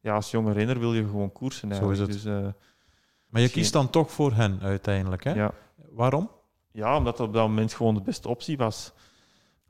ja, 0.00 0.14
als 0.14 0.30
jonge 0.30 0.52
renner 0.52 0.78
wil 0.78 0.94
je 0.94 1.04
gewoon 1.04 1.32
koersen 1.32 1.74
Zo 1.74 1.74
eigenlijk. 1.80 2.08
is 2.10 2.14
het. 2.14 2.22
Dus, 2.24 2.32
eh, 2.32 2.40
Maar 2.42 3.40
je 3.40 3.48
Misschien- 3.48 3.60
kiest 3.62 3.72
dan 3.72 3.90
toch 3.90 4.10
voor 4.12 4.32
hen 4.32 4.60
uiteindelijk. 4.60 5.24
Hè? 5.24 5.32
ja. 5.34 5.52
Waarom? 5.90 6.30
ja, 6.72 6.96
omdat 6.96 7.16
dat 7.16 7.26
op 7.26 7.32
dat 7.32 7.48
moment 7.48 7.74
gewoon 7.74 7.94
de 7.94 8.00
beste 8.00 8.28
optie 8.28 8.56
was. 8.56 8.92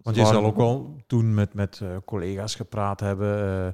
Want 0.03 0.17
je 0.17 0.27
zal 0.27 0.45
ook 0.45 0.57
wel 0.57 0.97
toen 1.07 1.35
met, 1.35 1.55
met 1.55 1.81
eh, 1.83 1.97
collega's 2.05 2.55
gepraat 2.55 3.01
hebben, 3.01 3.67
eh, 3.67 3.73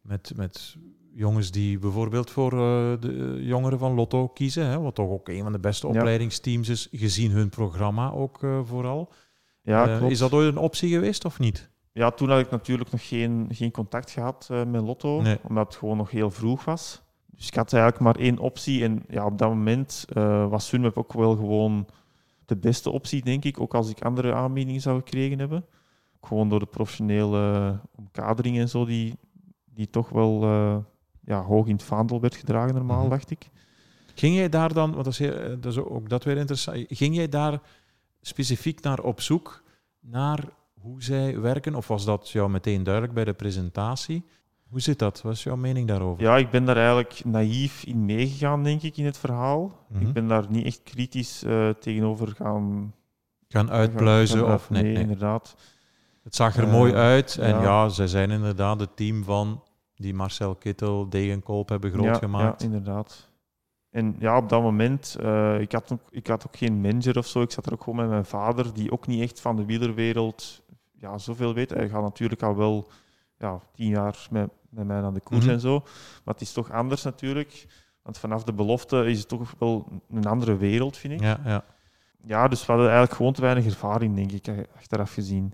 met, 0.00 0.32
met 0.36 0.76
jongens 1.14 1.50
die 1.50 1.78
bijvoorbeeld 1.78 2.30
voor 2.30 2.52
eh, 2.52 3.00
de 3.00 3.38
jongeren 3.40 3.78
van 3.78 3.94
Lotto 3.94 4.28
kiezen, 4.28 4.66
hè, 4.66 4.80
wat 4.80 4.94
toch 4.94 5.08
ook 5.10 5.28
een 5.28 5.42
van 5.42 5.52
de 5.52 5.58
beste 5.58 5.86
opleidingsteams 5.86 6.68
is, 6.68 6.88
gezien 6.92 7.30
hun 7.30 7.48
programma 7.48 8.10
ook 8.10 8.42
eh, 8.42 8.60
vooral. 8.64 9.12
Ja, 9.62 9.88
Eh, 9.88 9.96
klopt. 9.98 10.12
is 10.12 10.18
dat 10.18 10.32
ooit 10.32 10.48
een 10.48 10.58
optie 10.62 10.88
geweest 10.90 11.24
of 11.24 11.38
niet? 11.38 11.70
Ja, 11.92 12.10
toen 12.10 12.30
had 12.30 12.38
ik 12.40 12.50
natuurlijk 12.50 12.90
nog 12.90 13.08
geen, 13.08 13.46
geen 13.50 13.70
contact 13.70 14.10
gehad 14.10 14.48
eh, 14.50 14.64
met 14.64 14.82
Lotto, 14.82 15.20
Nee. 15.20 15.38
omdat 15.48 15.66
het 15.66 15.76
gewoon 15.76 15.96
nog 15.96 16.10
heel 16.10 16.30
vroeg 16.30 16.64
was. 16.64 17.02
Dus 17.26 17.46
ik 17.46 17.54
had 17.54 17.72
eigenlijk 17.72 18.02
maar 18.02 18.16
één 18.24 18.38
optie. 18.38 18.84
En 18.84 19.02
ja, 19.08 19.24
op 19.26 19.38
dat 19.38 19.48
moment 19.48 20.04
eh, 20.12 20.48
was 20.48 20.66
Sunweb 20.68 20.96
ook 20.98 21.12
wel 21.12 21.36
gewoon 21.36 21.86
de 22.44 22.56
beste 22.56 22.90
optie, 22.90 23.22
denk 23.24 23.44
ik. 23.44 23.60
Ook 23.60 23.74
als 23.74 23.90
ik 23.90 24.02
andere 24.04 24.32
aanbiedingen 24.34 24.80
zou 24.80 24.96
gekregen 24.98 25.38
hebben. 25.38 25.64
Gewoon 26.20 26.48
door 26.48 26.58
de 26.58 26.66
professionele 26.66 27.80
omkadering 27.96 28.58
en 28.58 28.68
zo, 28.68 28.84
die, 28.84 29.18
die 29.64 29.90
toch 29.90 30.08
wel 30.08 30.42
eh, 30.42 30.76
ja, 31.26 31.42
hoog 31.42 31.66
in 31.66 31.72
het 31.74 31.82
vaandel 31.84 32.20
werd 32.20 32.34
gedragen, 32.34 32.74
normaal, 32.74 33.00
Mhm. 33.00 33.10
dacht 33.10 33.30
ik. 33.30 33.48
Ging 34.14 34.34
jij 34.36 34.48
daar 34.48 34.72
dan, 34.72 34.92
want 34.92 35.04
dat 35.04 35.12
is, 35.12 35.18
heel- 35.18 35.32
eh, 35.38 35.48
dat 35.60 35.72
is 35.72 35.78
ook 35.78 36.08
dat 36.08 36.24
weer 36.24 36.36
interessant, 36.36 36.84
ging 36.88 37.14
jij 37.16 37.28
daar 37.28 37.60
specifiek 38.20 38.80
naar 38.80 39.00
op 39.00 39.20
zoek 39.20 39.62
naar 40.00 40.44
hoe 40.80 41.02
zij 41.02 41.40
werken? 41.40 41.74
Of 41.74 41.88
was 41.88 42.04
dat 42.04 42.30
jou 42.30 42.50
meteen 42.50 42.82
duidelijk 42.82 43.14
bij 43.14 43.24
de 43.24 43.32
presentatie? 43.32 44.24
Hoe 44.68 44.80
zit 44.80 44.98
dat? 44.98 45.22
Wat 45.22 45.32
is 45.32 45.42
jouw 45.42 45.56
mening 45.56 45.88
daarover? 45.88 46.22
Ja, 46.22 46.36
ik 46.36 46.50
ben 46.50 46.64
daar 46.64 46.76
eigenlijk 46.76 47.24
naïef 47.24 47.84
in 47.84 48.04
meegegaan, 48.04 48.62
denk 48.62 48.82
ik, 48.82 48.96
in 48.96 49.04
het 49.04 49.18
verhaal. 49.18 49.86
Mhm. 49.88 50.06
Ik 50.06 50.12
ben 50.12 50.28
daar 50.28 50.44
niet 50.48 50.64
echt 50.66 50.80
kritisch 50.82 51.42
eh, 51.42 51.68
tegenover 51.68 52.28
gaan 52.36 52.94
Gaan 53.48 53.70
uitpluizen 53.70 54.38
gaan- 54.44 54.54
of 54.54 54.70
nee, 54.70 54.82
nee, 54.82 54.92
nee. 54.92 55.02
inderdaad. 55.02 55.56
Het 56.22 56.34
zag 56.34 56.56
er 56.56 56.64
Eh, 56.64 56.70
mooi 56.72 56.94
uit. 56.94 57.36
En 57.38 57.48
ja. 57.54 57.62
ja. 57.62 57.88
zij 57.88 58.06
zijn 58.06 58.30
inderdaad 58.30 58.80
het 58.80 58.96
team 58.96 59.24
van 59.24 59.62
die 59.94 60.14
Marcel 60.14 60.54
Kittel, 60.54 61.08
Degenkolb 61.08 61.68
hebben 61.68 61.90
groot 61.90 62.04
ja, 62.04 62.14
gemaakt. 62.14 62.60
Ja, 62.60 62.66
inderdaad. 62.66 63.28
En 63.90 64.16
ja, 64.18 64.36
op 64.36 64.48
dat 64.48 64.62
moment, 64.62 65.16
eh, 65.20 65.60
ik, 65.60 65.72
had 65.72 65.92
ook, 65.92 66.00
ik 66.10 66.26
had 66.26 66.46
ook 66.46 66.56
geen 66.56 66.80
manager 66.80 67.18
of 67.18 67.26
zo. 67.26 67.42
Ik 67.42 67.50
zat 67.50 67.66
er 67.66 67.72
ook 67.72 67.82
gewoon 67.82 67.98
met 67.98 68.08
mijn 68.08 68.24
vader, 68.24 68.74
die 68.74 68.90
ook 68.90 69.06
niet 69.06 69.22
echt 69.22 69.40
van 69.40 69.56
de 69.56 69.64
wielerwereld 69.64 70.62
ja, 70.92 71.18
zoveel 71.18 71.54
weet. 71.54 71.70
Hij 71.70 71.88
gaat 71.88 72.02
natuurlijk 72.02 72.42
al 72.42 72.56
wel 72.56 72.88
ja, 73.38 73.60
tien 73.72 73.88
jaar 73.88 74.26
met, 74.30 74.50
met 74.68 74.86
mij 74.86 75.02
aan 75.02 75.14
de 75.14 75.20
koers 75.20 75.44
Mhm. 75.44 75.54
en 75.54 75.60
zo. 75.60 75.80
Maar 76.24 76.34
het 76.34 76.40
is 76.42 76.52
toch 76.52 76.70
anders 76.70 77.02
natuurlijk. 77.02 77.66
Want 78.02 78.18
vanaf 78.18 78.44
de 78.44 78.52
belofte 78.52 79.04
is 79.06 79.18
het 79.18 79.28
toch 79.28 79.54
wel 79.58 79.88
een 80.10 80.26
andere 80.26 80.56
wereld, 80.56 80.96
vind 80.96 81.12
ik. 81.12 81.20
Ja, 81.20 81.40
ja. 81.44 81.64
Ja, 82.26 82.48
dus 82.48 82.60
we 82.60 82.66
hadden 82.66 82.86
eigenlijk 82.86 83.16
gewoon 83.16 83.32
te 83.32 83.40
weinig 83.40 83.64
ervaring, 83.64 84.14
denk 84.16 84.32
ik, 84.32 84.68
achteraf 84.76 85.12
gezien. 85.12 85.52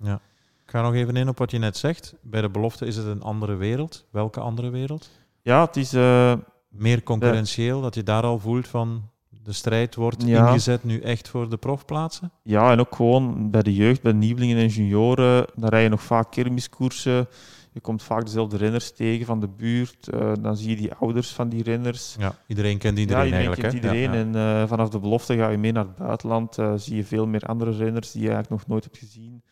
Ik 0.71 0.77
ga 0.77 0.83
nog 0.83 0.95
even 0.95 1.17
in 1.17 1.29
op 1.29 1.39
wat 1.39 1.51
je 1.51 1.59
net 1.59 1.77
zegt. 1.77 2.15
Bij 2.23 2.41
de 2.41 2.49
belofte 2.51 2.87
is 2.87 2.97
het 2.97 3.07
een 3.07 3.23
andere 3.23 3.55
wereld. 3.55 4.07
Welke 4.11 4.41
andere 4.41 4.71
wereld? 4.71 5.11
Ja, 5.43 5.65
het 5.65 5.77
is... 5.77 5.93
eh, 5.93 6.33
Meer 6.69 7.03
concurrentieel, 7.03 7.81
dat 7.81 7.95
je 7.95 8.03
daar 8.03 8.23
al 8.23 8.39
voelt 8.39 8.69
van 8.69 9.03
de 9.29 9.53
strijd 9.53 9.95
wordt 9.95 10.23
Ja. 10.27 10.47
ingezet 10.49 10.85
nu 10.85 11.01
echt 11.01 11.29
voor 11.29 11.49
de 11.51 11.57
profplaatsen. 11.57 12.33
Ja, 12.43 12.71
en 12.73 12.81
ook 12.81 12.95
gewoon 12.97 13.51
bij 13.51 13.63
de 13.63 13.75
jeugd, 13.75 14.03
bij 14.03 14.13
de 14.13 14.19
nieuwelingen 14.19 14.57
en 14.57 14.67
junioren, 14.67 15.47
dan 15.55 15.69
rij 15.69 15.83
je 15.83 15.89
nog 15.89 16.03
vaak 16.03 16.31
kermiskoersen. 16.31 17.29
Je 17.73 17.81
komt 17.81 18.03
vaak 18.03 18.25
dezelfde 18.25 18.57
renners 18.57 18.93
tegen 18.93 19.27
van 19.27 19.41
de 19.41 19.49
buurt. 19.49 20.09
eh, 20.09 20.33
dan 20.41 20.57
zie 20.57 20.71
je 20.71 20.77
die 20.77 20.95
ouders 20.95 21.31
van 21.33 21.49
die 21.49 21.63
renners. 21.63 22.17
Ja, 22.19 22.35
iedereen 22.47 22.79
kent 22.79 22.99
iedereen, 22.99 23.27
ja, 23.27 23.27
iedereen 23.39 23.47
eigenlijk. 23.47 23.83
kent 23.83 23.85
iedereen. 23.85 24.33
Ja, 24.35 24.41
ja. 24.41 24.53
En 24.55 24.63
eh, 24.63 24.69
vanaf 24.69 24.89
de 24.89 24.99
belofte 24.99 25.37
ga 25.37 25.49
je 25.49 25.59
mee 25.59 25.73
naar 25.73 25.85
het 25.87 25.97
buitenland. 25.97 26.57
zie 26.77 26.97
je 26.97 27.05
veel 27.05 27.27
meer 27.27 27.43
andere 27.43 27.71
renners 27.71 28.11
die 28.13 28.23
je 28.23 28.29
eigenlijk 28.31 28.61
nog 28.61 28.71
nooit 28.71 28.85
hebt 28.85 28.99
gezien. 28.99 29.43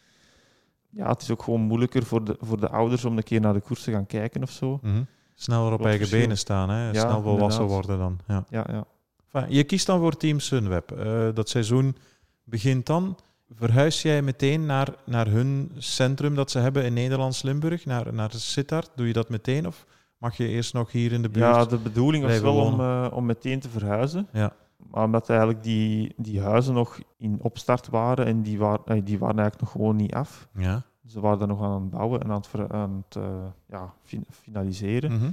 Ja, 0.91 1.09
het 1.09 1.23
is 1.23 1.31
ook 1.31 1.43
gewoon 1.43 1.61
moeilijker 1.61 2.05
voor 2.05 2.25
de, 2.25 2.37
voor 2.41 2.61
de 2.61 2.69
ouders 2.69 3.05
om 3.05 3.17
een 3.17 3.23
keer 3.23 3.41
naar 3.41 3.53
de 3.53 3.61
koers 3.61 3.83
te 3.83 3.91
gaan 3.91 4.07
kijken 4.07 4.43
of 4.43 4.51
zo. 4.51 4.79
Mhm. 4.83 5.03
Sneller 5.35 5.73
op 5.73 5.81
eigen 5.81 5.99
verschil. 5.99 6.21
benen 6.21 6.39
staan, 6.39 6.71
hè? 6.71 6.91
Ja, 6.91 7.01
snel 7.01 7.23
volwassen 7.23 7.65
worden 7.65 7.99
dan. 7.99 8.19
Ja. 8.27 8.45
Ja, 8.49 8.67
ja. 8.71 8.85
Enfin, 9.33 9.55
je 9.55 9.65
kiest 9.65 9.87
dan 9.87 10.01
voor 10.01 10.17
Team 10.17 10.41
Sunweb. 10.41 10.91
Eh, 10.91 11.29
dat 11.35 11.49
seizoen 11.49 11.97
begint 12.45 12.87
dan. 12.87 13.17
Verhuis 13.55 14.03
jij 14.03 14.23
meteen 14.23 14.67
naar, 14.67 14.95
naar 15.05 15.27
hun 15.27 15.73
centrum 15.77 16.35
dat 16.35 16.51
ze 16.51 16.59
hebben 16.59 16.85
in 16.85 16.93
Nederlands-Limburg, 16.93 17.85
naar, 17.85 18.15
naar 18.15 18.31
Sittard? 18.33 18.91
Doe 18.95 19.07
je 19.07 19.13
dat 19.13 19.29
meteen 19.29 19.67
of 19.67 19.87
mag 20.19 20.37
je 20.37 20.49
eerst 20.49 20.75
nog 20.75 20.93
hier 20.93 21.13
in 21.13 21.23
de 21.23 21.29
buurt? 21.29 21.55
ja, 21.55 21.65
de 21.65 21.79
bedoeling 21.79 22.25
was 22.25 22.41
wel 22.41 22.57
om, 22.57 22.81
eh, 22.81 23.07
om 23.13 23.27
meteen 23.27 23.61
te 23.61 23.69
verhuizen. 23.69 24.29
Ja. 24.33 24.53
Maar 24.87 25.05
omdat 25.05 25.29
eigenlijk 25.31 25.63
die, 25.63 26.15
die 26.17 26.41
huizen 26.41 26.75
nog 26.75 26.99
in 27.17 27.39
opstart 27.43 27.89
waren 27.89 28.27
en 28.27 28.43
die, 28.43 28.59
waar, 28.59 28.79
eh, 28.85 29.01
die 29.05 29.19
waren 29.19 29.39
eigenlijk 29.39 29.61
nog 29.61 29.71
gewoon 29.71 29.97
niet 29.97 30.15
af. 30.15 30.49
Ja. 30.55 30.83
Ze 31.07 31.21
waren 31.21 31.39
daar 31.39 31.49
nog 31.49 31.63
aan 31.63 31.81
het 31.81 31.91
bouwen 31.91 32.21
en 32.21 32.29
aan 32.31 32.37
het, 32.37 32.47
ver- 32.47 32.73
aan 32.73 33.05
het 33.07 33.17
eh, 33.17 33.47
ja, 33.67 33.93
fin- 34.03 34.27
finaliseren. 34.31 35.13
Mhm. 35.13 35.31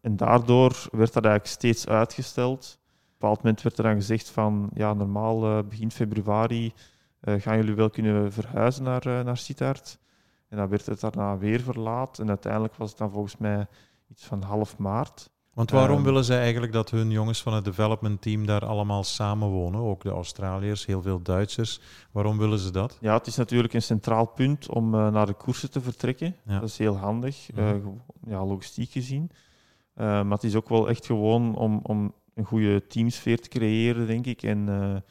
En 0.00 0.16
daardoor 0.16 0.88
werd 0.90 1.12
dat 1.12 1.24
eigenlijk 1.24 1.54
steeds 1.54 1.86
uitgesteld. 1.88 2.78
Op 2.80 2.88
een 2.98 3.12
bepaald 3.18 3.42
moment 3.42 3.62
werd 3.62 3.78
er 3.78 3.84
dan 3.84 3.94
gezegd 3.94 4.30
van, 4.30 4.70
ja, 4.74 4.94
normaal 4.94 5.44
eh, 5.44 5.64
begin 5.68 5.90
februari 5.90 6.72
gaan 7.24 7.56
jullie 7.56 7.74
wel 7.74 7.90
kunnen 7.90 8.32
verhuizen 8.32 8.84
naar, 8.84 9.24
naar 9.24 9.36
Sittard. 9.36 9.98
En 10.48 10.56
dan 10.56 10.68
werd 10.68 10.86
het 10.86 11.00
daarna 11.00 11.38
weer 11.38 11.60
verlaat. 11.60 12.18
En 12.18 12.28
uiteindelijk 12.28 12.74
was 12.74 12.88
het 12.88 12.98
dan 12.98 13.10
volgens 13.10 13.36
mij 13.36 13.66
iets 14.08 14.24
van 14.24 14.42
half 14.42 14.78
maart. 14.78 15.30
Want 15.52 15.70
waarom 15.70 15.96
Ehm, 15.96 16.04
willen 16.04 16.24
zij 16.24 16.40
eigenlijk 16.40 16.72
dat 16.72 16.90
hun 16.90 17.10
jongens 17.10 17.42
van 17.42 17.54
het 17.54 17.64
development 17.64 18.22
team 18.22 18.46
daar 18.46 18.64
allemaal 18.66 19.04
samen 19.04 19.48
wonen? 19.48 19.80
Ook 19.80 20.02
de 20.02 20.10
Australiërs, 20.10 20.86
heel 20.86 21.02
veel 21.02 21.22
Duitsers. 21.22 21.80
Waarom 22.12 22.38
willen 22.38 22.58
ze 22.58 22.70
dat? 22.70 22.98
Ja, 23.00 23.14
het 23.16 23.26
is 23.26 23.36
natuurlijk 23.36 23.72
een 23.72 23.82
centraal 23.82 24.26
punt 24.26 24.68
om 24.68 24.94
eh, 24.94 25.08
naar 25.08 25.26
de 25.26 25.32
koersen 25.34 25.70
te 25.70 25.80
vertrekken. 25.80 26.36
Ja. 26.46 26.58
Dat 26.60 26.68
is 26.68 26.78
heel 26.78 26.96
handig, 26.96 27.50
eh, 27.54 27.64
Mhm. 27.72 27.88
ja, 28.26 28.44
logistiek 28.44 28.90
gezien. 28.90 29.30
Eh, 29.94 30.04
maar 30.06 30.30
het 30.30 30.44
is 30.44 30.54
ook 30.54 30.68
wel 30.68 30.88
echt 30.88 31.06
gewoon 31.06 31.54
om, 31.56 31.80
om 31.82 32.12
een 32.34 32.44
goede 32.44 32.86
teamsfeer 32.86 33.40
te 33.40 33.48
creëren, 33.48 34.06
denk 34.06 34.26
ik. 34.26 34.42
En 34.42 35.02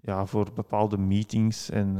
ja, 0.00 0.26
voor 0.26 0.46
bepaalde 0.54 0.98
meetings 0.98 1.70
en, 1.70 1.96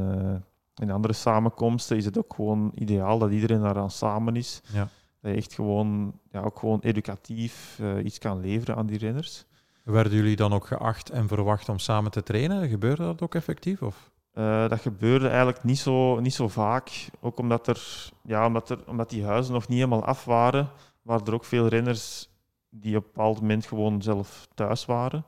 en 0.75 0.91
andere 0.91 1.13
samenkomsten 1.15 1.97
is 1.97 2.05
het 2.05 2.19
ook 2.19 2.35
gewoon 2.35 2.73
ideaal 2.75 3.19
dat 3.19 3.31
iedereen 3.31 3.61
daaraan 3.61 3.91
samen 3.91 4.37
is. 4.37 4.61
Ja. 4.73 4.89
Dat 5.27 5.35
je 5.35 5.41
echt 5.41 5.55
gewoon, 5.55 6.19
ja, 6.31 6.41
ook 6.41 6.59
gewoon 6.59 6.81
educatief 6.81 7.79
eh, 7.81 8.05
iets 8.05 8.19
kan 8.19 8.41
leveren 8.41 8.77
aan 8.77 8.87
die 8.87 8.99
renners. 8.99 9.45
Werden 9.83 10.13
jullie 10.13 10.37
dan 10.37 10.53
ook 10.53 10.67
geacht 10.67 11.11
en 11.11 11.29
verwacht 11.29 11.69
om 11.69 11.79
samen 11.79 12.11
te 12.11 12.23
trainen? 12.23 12.69
Gebeurde 12.69 13.03
dat 13.03 13.23
ook 13.23 13.35
effectief? 13.35 13.83
Of? 13.83 14.11
Eh, 14.33 14.69
dat 14.69 14.81
gebeurde 14.81 15.29
eigenlijk 15.29 15.65
niet 15.65 15.79
zo, 15.79 16.21
niet 16.21 16.35
zo 16.35 16.49
vaak. 16.49 17.09
Ook 17.21 17.39
omdat, 17.39 17.67
er, 17.67 18.11
ja, 18.23 18.47
omdat, 18.47 18.71
er, 18.71 18.79
omdat 18.87 19.11
die 19.11 19.25
huizen 19.25 19.53
nog 19.53 19.69
niet 19.69 19.79
helemaal 19.79 20.05
af 20.05 20.25
waren, 20.25 20.71
waren 21.03 21.27
er 21.27 21.35
ook 21.35 21.45
veel 21.45 21.67
renners 21.67 22.29
die 22.71 22.97
op 22.97 23.05
een 23.05 23.11
bepaald 23.15 23.41
moment 23.41 23.67
gewoon 23.67 24.03
zelf 24.03 24.49
thuis 24.55 24.85
waren. 24.85 25.25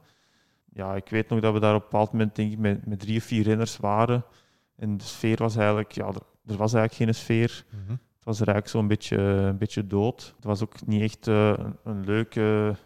Ja, 0.72 0.94
ik 0.94 1.08
weet 1.08 1.28
nog 1.28 1.40
dat 1.40 1.52
we 1.52 1.60
daar 1.60 1.74
op 1.74 1.82
een 1.82 1.88
bepaald 1.90 2.12
moment 2.12 2.36
denk 2.36 2.52
ik, 2.52 2.58
met, 2.58 2.86
met 2.86 3.00
drie 3.00 3.18
of 3.18 3.24
vier 3.24 3.42
renners 3.42 3.76
waren. 3.76 4.24
En 4.76 4.96
de 4.96 5.04
sfeer 5.04 5.36
was 5.36 5.56
eigenlijk, 5.56 5.92
ja, 5.92 6.06
er, 6.06 6.22
er 6.46 6.56
was 6.56 6.74
eigenlijk 6.74 6.94
geen 6.94 7.14
sfeer. 7.14 7.64
Het 7.76 7.98
was 8.28 8.40
er 8.40 8.46
eigenlijk 8.46 8.68
zo'n 8.76 8.88
beetje, 8.88 9.16
een 9.18 9.58
beetje 9.58 9.86
dood. 9.86 10.32
Het 10.36 10.44
was 10.44 10.62
ook 10.62 10.86
niet 10.86 11.02
echt 11.02 11.28
eh, 11.28 11.48
een, 11.48 11.76
een, 11.84 12.04
leuke, 12.04 12.76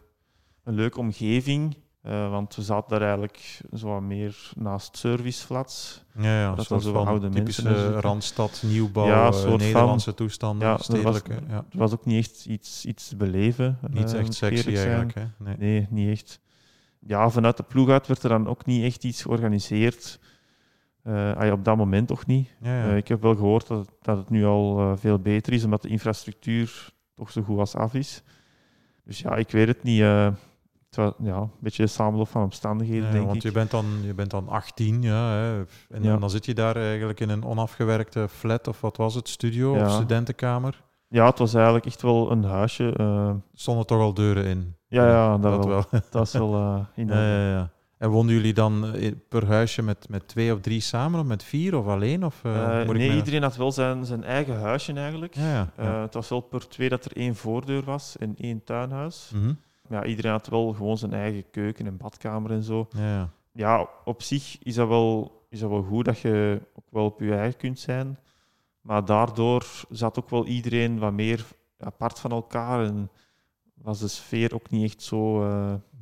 een 0.65 0.75
leuke 0.75 0.99
omgeving. 0.99 1.77
eh, 2.03 2.31
want 2.31 2.55
we 2.57 2.63
zaten 2.63 2.91
daar 2.91 3.01
eigenlijk 3.01 3.61
zo 3.75 3.87
wat 3.89 4.03
meer 4.03 4.51
naast 4.57 4.97
serviceflats. 4.97 6.05
Ja, 6.19 6.23
ja 6.41 6.49
een 6.51 6.57
Dat 6.57 6.69
was 6.69 6.85
zo 6.85 6.93
van 6.93 7.07
oude 7.07 7.29
typische. 7.29 8.01
Randstad, 8.01 8.63
nieuwbouw, 8.67 9.07
Ja, 9.07 9.27
een 9.27 9.33
eh, 9.33 9.39
soort 9.39 9.49
van- 9.49 9.59
Nederlandse 9.59 10.15
toestanden, 10.15 10.67
Ja, 10.67 10.73
er 10.73 10.79
was- 10.79 10.87
stedelijke. 10.87 11.35
ja. 11.49 11.65
Was 11.73 11.93
ook 11.93 12.05
niet 12.05 12.19
echt 12.27 12.47
iets, 12.47 12.87
iets 12.87 13.09
te 13.09 13.17
beleven. 13.17 13.79
Niet 13.91 14.15
echt 14.15 14.35
sexy 14.35 14.69
eigenlijk. 14.77 15.15
Hè? 15.15 15.25
Nee. 15.39 15.55
Nee, 15.59 15.87
niet 15.91 16.09
echt. 16.11 16.41
Ja, 17.07 17.31
vanuit 17.31 17.57
de 17.57 17.63
ploeg 17.63 17.89
uit 17.89 18.07
werd 18.07 18.23
er 18.23 18.29
dan 18.29 18.49
ook 18.49 18.67
niet 18.67 18.85
echt 18.85 19.05
iets 19.05 19.23
georganiseerd. 19.23 20.19
Eh, 21.03 21.37
ah 21.37 21.53
op 21.53 21.65
dat 21.65 21.77
moment 21.77 22.09
toch 22.09 22.27
niet. 22.27 22.49
Ja, 22.61 22.77
ja. 22.77 22.91
Eh, 22.91 22.97
ik 22.97 23.09
heb 23.09 23.23
wel 23.23 23.35
gehoord 23.35 23.67
dat, 23.67 23.89
dat 24.03 24.17
het 24.17 24.31
nu 24.31 24.45
al 24.45 24.79
eh, 24.79 24.93
veel 24.97 25.19
beter 25.19 25.53
is, 25.53 25.65
omdat 25.65 25.83
de 25.83 25.89
infrastructuur 25.89 26.93
toch 27.15 27.31
zo 27.31 27.43
goed 27.43 27.59
als 27.59 27.75
af 27.75 27.95
is. 27.95 28.23
Dus 29.05 29.19
ja, 29.19 29.37
ik 29.37 29.51
weet 29.51 29.69
het 29.69 29.83
niet. 29.83 30.01
het 30.01 30.97
was 30.97 31.13
ja, 31.19 31.37
een 31.37 31.51
beetje 31.59 31.83
een 31.83 31.89
samenloop 31.89 32.29
van 32.29 32.43
omstandigheden, 32.43 33.11
denk 33.13 33.25
want 33.25 33.37
ik. 33.37 33.43
je 33.43 33.53
bent, 33.53 33.71
dan, 33.71 33.87
je 34.03 34.15
bent 34.15 34.31
dan 34.31 34.49
18, 34.49 35.03
ja, 35.03 35.31
hè, 35.33 35.65
en 35.89 36.21
dan 36.21 36.31
zit 36.31 36.45
je 36.45 36.55
daar 36.55 36.77
eigenlijk 36.77 37.21
in 37.21 37.29
een 37.29 37.45
onafgewerkte 37.45 38.29
flat, 38.29 38.69
of 38.69 38.81
wat 38.81 38.97
was 38.97 39.15
het, 39.15 39.29
studio 39.29 39.81
of 39.81 39.91
studentenkamer. 39.91 40.83
Ja, 41.09 41.27
het 41.27 41.39
was 41.39 41.55
eigenlijk 41.55 41.87
echt 41.87 42.03
wel 42.03 42.31
een 42.31 42.45
huisje. 42.45 42.93
eh, 42.97 43.31
Stonden 43.55 43.87
toch 43.87 44.01
al 44.01 44.15
deuren 44.15 44.45
in? 44.45 44.77
ja, 44.87 45.09
ja, 45.09 45.39
dat, 45.39 45.43
dat 45.53 45.65
wel. 45.65 45.85
wel. 45.91 46.01
Dat 46.11 46.27
is 46.27 46.33
wel 46.33 46.55
eh, 46.55 46.79
in 46.95 47.07
Ja, 47.15 47.15
ja, 47.23 47.51
ja. 47.51 47.71
En 48.03 48.11
woonden 48.11 48.35
jullie 48.35 48.53
dan 48.53 48.95
eh, 48.95 49.13
per 49.29 49.47
huisje 49.47 49.83
met, 49.83 50.09
met 50.09 50.29
twee 50.29 50.53
of 50.53 50.61
drie 50.61 50.81
samen, 50.81 51.21
of 51.21 51.27
met 51.27 51.45
vier, 51.45 51.77
of 51.79 51.87
alleen? 51.87 52.25
Of, 52.25 52.45
eh, 52.45 52.81
Eh, 52.81 52.89
nee, 52.89 53.17
iedereen 53.17 53.43
had 53.43 53.57
wel 53.57 53.73
zijn, 53.73 54.05
zijn 54.05 54.25
eigen 54.25 54.61
huisje 54.61 54.93
eigenlijk. 54.93 55.35
Ja, 55.35 55.73
ja. 55.77 56.01
Het 56.01 56.15
was 56.15 56.29
wel 56.29 56.41
per 56.41 56.69
twee 56.69 56.89
dat 56.89 57.05
er 57.05 57.17
één 57.17 57.35
voordeur 57.37 57.85
was 57.85 58.17
en 58.19 58.35
één 58.37 58.65
tuinhuis. 58.65 59.31
Mhm. 59.35 59.53
Ja, 59.89 60.05
iedereen 60.05 60.31
had 60.31 60.47
wel 60.49 60.73
gewoon 60.73 60.99
zijn 60.99 61.13
eigen 61.13 61.51
keuken 61.51 61.87
en 61.87 61.97
badkamer 61.97 62.51
en 62.51 62.63
zo. 62.63 62.89
ja, 62.91 63.03
ja. 63.03 63.31
Ja, 63.53 63.89
op 64.05 64.23
zich 64.23 64.59
is 64.63 64.75
dat 64.75 64.89
wel, 64.89 65.43
is 65.49 65.61
dat 65.61 65.71
wel 65.71 65.83
goed 65.83 66.05
dat 66.05 66.19
je 66.19 66.61
ook 66.75 66.87
wel 66.91 67.05
op 67.05 67.21
je 67.21 67.35
eigen 67.35 67.59
kunt 67.59 67.79
zijn. 67.79 68.19
Maar 68.81 69.05
daardoor 69.05 69.67
zat 69.91 70.19
ook 70.19 70.31
wel 70.31 70.47
iedereen 70.47 70.99
wat 70.99 71.13
meer 71.13 71.45
apart 71.79 72.19
van 72.19 72.31
elkaar 72.31 72.85
en 72.85 73.11
was 73.75 73.99
de 73.99 74.09
sfeer 74.09 74.55
ook 74.55 74.71
niet 74.71 74.85
echt 74.91 75.03
zo, 75.03 75.43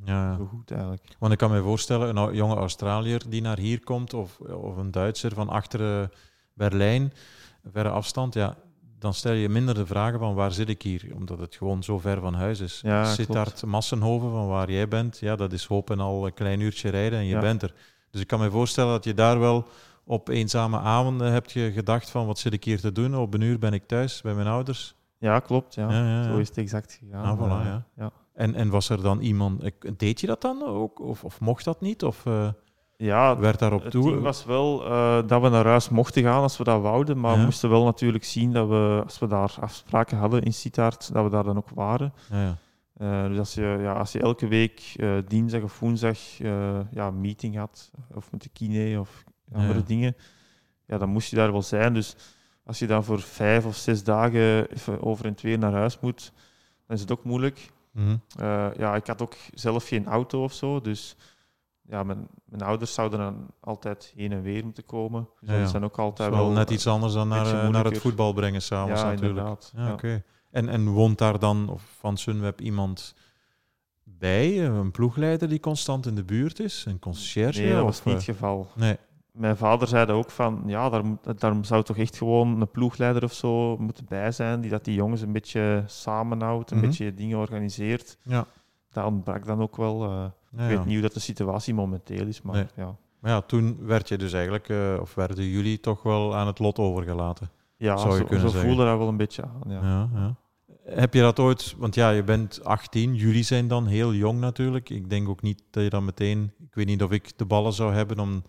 ja, 0.05 0.35
zo 0.35 0.45
goed 0.45 0.71
eigenlijk. 0.71 1.03
Want 1.19 1.31
ik 1.31 1.37
kan 1.37 1.51
me 1.51 1.61
voorstellen, 1.61 2.17
een 2.17 2.35
jonge 2.35 2.55
Australiër 2.55 3.21
die 3.29 3.41
naar 3.41 3.57
hier 3.57 3.83
komt, 3.83 4.13
of, 4.13 4.39
of 4.39 4.77
een 4.77 4.91
Duitser 4.91 5.33
van 5.33 5.49
achter 5.49 6.09
Berlijn, 6.53 7.13
verre 7.71 7.89
afstand, 7.89 8.33
ja, 8.33 8.55
dan 8.99 9.13
stel 9.13 9.33
je 9.33 9.49
minder 9.49 9.75
de 9.75 9.85
vragen 9.85 10.19
van 10.19 10.33
waar 10.33 10.51
zit 10.51 10.69
ik 10.69 10.81
hier, 10.81 11.11
omdat 11.15 11.39
het 11.39 11.55
gewoon 11.55 11.83
zo 11.83 11.99
ver 11.99 12.19
van 12.19 12.33
huis 12.33 12.59
is. 12.59 12.79
Ja, 12.83 13.15
daar 13.27 13.53
Massenhoven, 13.65 14.31
van 14.31 14.47
waar 14.47 14.71
jij 14.71 14.87
bent, 14.87 15.19
ja, 15.19 15.35
dat 15.35 15.53
is 15.53 15.65
hopen 15.65 15.99
al 15.99 16.25
een 16.25 16.33
klein 16.33 16.59
uurtje 16.59 16.89
rijden 16.89 17.19
en 17.19 17.25
je 17.25 17.35
Ja. 17.35 17.39
bent 17.39 17.61
er. 17.61 17.73
Dus 18.09 18.21
ik 18.21 18.27
kan 18.27 18.39
me 18.39 18.49
voorstellen 18.49 18.91
dat 18.91 19.03
je 19.03 19.13
daar 19.13 19.39
wel 19.39 19.67
op 20.03 20.27
eenzame 20.27 20.79
avonden 20.79 21.31
hebt 21.31 21.51
je 21.51 21.71
gedacht 21.71 22.09
van 22.09 22.25
wat 22.25 22.39
zit 22.39 22.53
ik 22.53 22.63
hier 22.63 22.79
te 22.79 22.91
doen, 22.91 23.15
op 23.17 23.33
een 23.33 23.41
uur 23.41 23.59
ben 23.59 23.73
ik 23.73 23.87
thuis 23.87 24.21
bij 24.21 24.33
mijn 24.33 24.47
ouders. 24.47 24.95
Ja, 25.17 25.39
klopt. 25.39 25.73
Ja. 25.73 25.89
Ja, 25.91 26.05
ja, 26.05 26.21
ja. 26.21 26.23
Zo 26.23 26.37
is 26.37 26.47
het 26.47 26.57
exact 26.57 26.99
gegaan. 27.03 27.23
Ah, 27.23 27.39
voilà, 27.39 27.83
ja. 27.95 28.11
En, 28.33 28.55
en 28.55 28.69
was 28.69 28.89
er 28.89 29.01
dan 29.01 29.19
iemand, 29.19 29.71
deed 29.97 30.21
je 30.21 30.27
dat 30.27 30.41
dan 30.41 30.63
ook, 30.63 30.99
of, 30.99 31.23
of 31.23 31.39
mocht 31.39 31.63
dat 31.63 31.81
niet, 31.81 32.03
of 32.03 32.25
eh, 32.25 32.47
Ja, 32.97 33.37
werd 33.39 33.59
daarop 33.59 33.83
Het 33.83 33.91
toe? 33.91 34.09
ding 34.11 34.21
was 34.21 34.45
wel 34.45 34.85
eh, 34.85 35.27
dat 35.27 35.41
we 35.41 35.49
naar 35.49 35.65
huis 35.65 35.89
mochten 35.89 36.23
gaan 36.23 36.41
als 36.41 36.57
we 36.57 36.63
dat 36.63 36.81
wouden, 36.81 37.19
maar 37.19 37.31
Ja. 37.33 37.37
we 37.37 37.43
moesten 37.43 37.69
wel 37.69 37.83
natuurlijk 37.83 38.23
zien 38.23 38.51
dat 38.53 38.67
we, 38.67 39.01
als 39.03 39.19
we 39.19 39.27
daar 39.27 39.55
afspraken 39.59 40.17
hadden 40.17 40.41
in 40.41 40.53
Sittard, 40.53 41.13
dat 41.13 41.23
we 41.23 41.29
daar 41.29 41.43
dan 41.43 41.57
ook 41.57 41.69
waren. 41.69 42.13
Ja, 42.31 42.41
ja. 42.41 42.57
Eh, 42.97 43.27
dus 43.27 43.37
als 43.37 43.53
je, 43.53 43.77
ja, 43.81 43.93
als 43.93 44.11
je 44.11 44.19
elke 44.19 44.47
week 44.47 44.95
dinsdag 45.27 45.61
of 45.61 45.79
woensdag 45.79 46.17
ja, 46.91 47.07
een 47.07 47.21
meeting 47.21 47.55
had, 47.57 47.91
of 48.13 48.31
met 48.31 48.41
de 48.41 48.49
kine 48.49 48.99
of 48.99 49.23
andere 49.53 49.83
dingen, 49.83 50.15
ja, 50.87 50.97
dan 50.97 51.09
moest 51.09 51.29
je 51.29 51.35
daar 51.35 51.51
wel 51.51 51.61
zijn. 51.61 51.93
Dus 51.93 52.15
als 52.65 52.79
je 52.79 52.87
dan 52.87 53.03
voor 53.03 53.19
vijf 53.21 53.65
of 53.65 53.75
zes 53.75 54.03
dagen 54.03 54.69
even 54.71 55.01
over 55.03 55.25
en 55.25 55.35
weer 55.41 55.57
naar 55.57 55.71
huis 55.73 55.99
moet, 55.99 56.31
dan 56.87 56.95
is 56.95 57.01
het 57.01 57.11
ook 57.11 57.23
moeilijk. 57.23 57.71
Mhm. 57.91 58.15
Eh, 58.37 58.67
ja, 58.77 58.95
ik 58.95 59.07
had 59.07 59.21
ook 59.21 59.35
zelf 59.53 59.87
geen 59.87 60.05
auto 60.05 60.43
of 60.43 60.53
zo, 60.53 60.81
dus 60.81 61.15
ja, 61.81 62.03
mijn, 62.03 62.27
mijn 62.45 62.61
ouders 62.61 62.93
zouden 62.93 63.19
dan 63.19 63.47
altijd 63.59 64.13
heen 64.15 64.31
en 64.31 64.41
weer 64.41 64.63
moeten 64.63 64.85
komen. 64.85 65.29
Dus 65.39 65.49
Ja, 65.49 65.55
ja. 65.55 65.61
dat 65.61 65.69
zijn 65.69 65.83
ook 65.83 65.99
altijd 65.99 66.29
wel 66.29 66.39
wel 66.39 66.51
net 66.51 66.69
iets 66.69 66.87
anders 66.87 67.13
dan 67.13 67.27
naar, 67.27 67.63
eh, 67.63 67.69
naar 67.69 67.85
het 67.85 67.97
voetbal 67.97 68.33
brengen 68.33 68.61
s'avonds 68.61 69.01
ja, 69.01 69.07
natuurlijk. 69.07 69.37
inderdaad. 69.37 69.73
Ja, 69.75 69.93
oké. 69.93 70.23
En, 70.51 70.69
en 70.69 70.87
woont 70.89 71.17
daar 71.17 71.39
dan 71.39 71.69
of 71.69 71.95
van 71.99 72.17
Sunweb 72.17 72.61
iemand 72.61 73.15
bij, 74.03 74.47
eh, 74.47 74.75
een 74.75 74.91
ploegleider 74.91 75.49
die 75.49 75.59
constant 75.59 76.05
in 76.05 76.15
de 76.15 76.23
buurt 76.23 76.59
is, 76.59 76.85
een 76.87 76.99
conciërge? 76.99 77.61
Nee, 77.61 77.69
dat 77.73 77.79
of, 77.79 77.85
was 77.85 78.03
niet 78.03 78.15
het 78.15 78.23
geval. 78.23 78.71
Nee, 78.75 78.97
Mijn 79.31 79.57
vader 79.57 79.87
zei 79.87 80.05
dat 80.05 80.15
ook 80.15 80.29
van, 80.31 80.63
ja, 80.65 80.89
daar, 80.89 81.03
daar 81.35 81.55
zou 81.61 81.83
toch 81.83 81.97
echt 81.97 82.17
gewoon 82.17 82.61
een 82.61 82.71
ploegleider 82.71 83.23
of 83.23 83.33
zo 83.33 83.77
moeten 83.77 84.05
bij 84.09 84.31
zijn, 84.31 84.61
die 84.61 84.69
dat 84.71 84.85
die 84.85 84.95
jongens 84.95 85.21
een 85.21 85.31
beetje 85.31 85.83
samenhoudt, 85.87 86.71
een 86.71 86.77
Mhm. 86.77 86.85
beetje 86.85 87.13
dingen 87.13 87.37
organiseert. 87.37 88.17
ja. 88.23 88.45
Dat 88.91 89.05
ontbrak 89.05 89.45
dan 89.45 89.61
ook 89.61 89.75
wel. 89.75 90.03
eh, 90.03 90.09
Ja, 90.09 90.25
ik 90.53 90.59
ja. 90.59 90.67
weet 90.67 90.85
niet 90.85 90.93
hoe 90.93 91.01
dat 91.01 91.13
de 91.13 91.19
situatie 91.19 91.73
momenteel 91.73 92.27
is, 92.27 92.41
maar 92.41 92.55
Nee. 92.55 92.65
ja. 92.75 92.95
Maar 93.19 93.31
ja, 93.31 93.41
toen 93.41 93.77
werd 93.85 94.07
je 94.07 94.17
dus 94.17 94.33
eigenlijk, 94.33 94.69
eh, 94.69 94.97
of 95.01 95.15
werden 95.15 95.43
jullie 95.45 95.79
toch 95.79 96.03
wel 96.03 96.35
aan 96.35 96.47
het 96.47 96.59
lot 96.59 96.77
overgelaten? 96.79 97.49
Ja, 97.77 97.97
Zou 97.97 98.11
je 98.13 98.17
zo, 98.19 98.23
kunnen 98.25 98.41
zo 98.45 98.51
zeggen. 98.51 98.67
voelde 98.69 98.85
dat 98.85 98.97
wel 98.97 99.07
een 99.07 99.17
beetje 99.17 99.43
aan. 99.43 99.61
Ja. 99.71 99.79
Ja, 99.81 100.09
ja. 100.13 100.35
Heb 100.95 101.13
je 101.13 101.21
dat 101.21 101.39
ooit, 101.39 101.75
want 101.77 101.95
ja, 101.95 102.09
je 102.09 102.23
bent 102.23 102.63
18, 102.63 103.15
jullie 103.15 103.43
zijn 103.43 103.67
dan 103.67 103.85
heel 103.87 104.13
jong 104.13 104.39
natuurlijk. 104.39 104.89
Ik 104.89 105.09
denk 105.09 105.29
ook 105.29 105.41
niet 105.41 105.63
dat 105.69 105.83
je 105.83 105.89
dan 105.89 106.05
meteen, 106.05 106.51
ik 106.59 106.73
weet 106.75 106.85
niet 106.85 107.03
of 107.03 107.11
ik 107.11 107.37
de 107.37 107.45
ballen 107.45 107.73
zou 107.73 107.93
hebben 107.93 108.19
om 108.19 108.43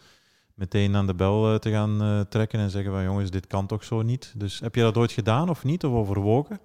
meteen 0.55 0.97
aan 0.97 1.07
de 1.07 1.15
bel 1.15 1.53
eh, 1.53 1.59
te 1.59 1.71
gaan 1.71 2.03
eh, 2.03 2.21
trekken 2.21 2.59
en 2.59 2.71
zeggen 2.71 2.93
van 2.93 3.03
jongens, 3.03 3.31
dit 3.31 3.47
kan 3.47 3.67
toch 3.67 3.85
zo 3.85 4.03
niet. 4.03 4.33
Dus 4.37 4.61
heb 4.61 4.75
je 4.75 4.81
dat 4.81 4.97
ooit 4.97 5.13
gedaan 5.13 5.49
of 5.49 5.65
niet, 5.65 5.85
of 5.85 5.93
overwogen? 5.93 6.61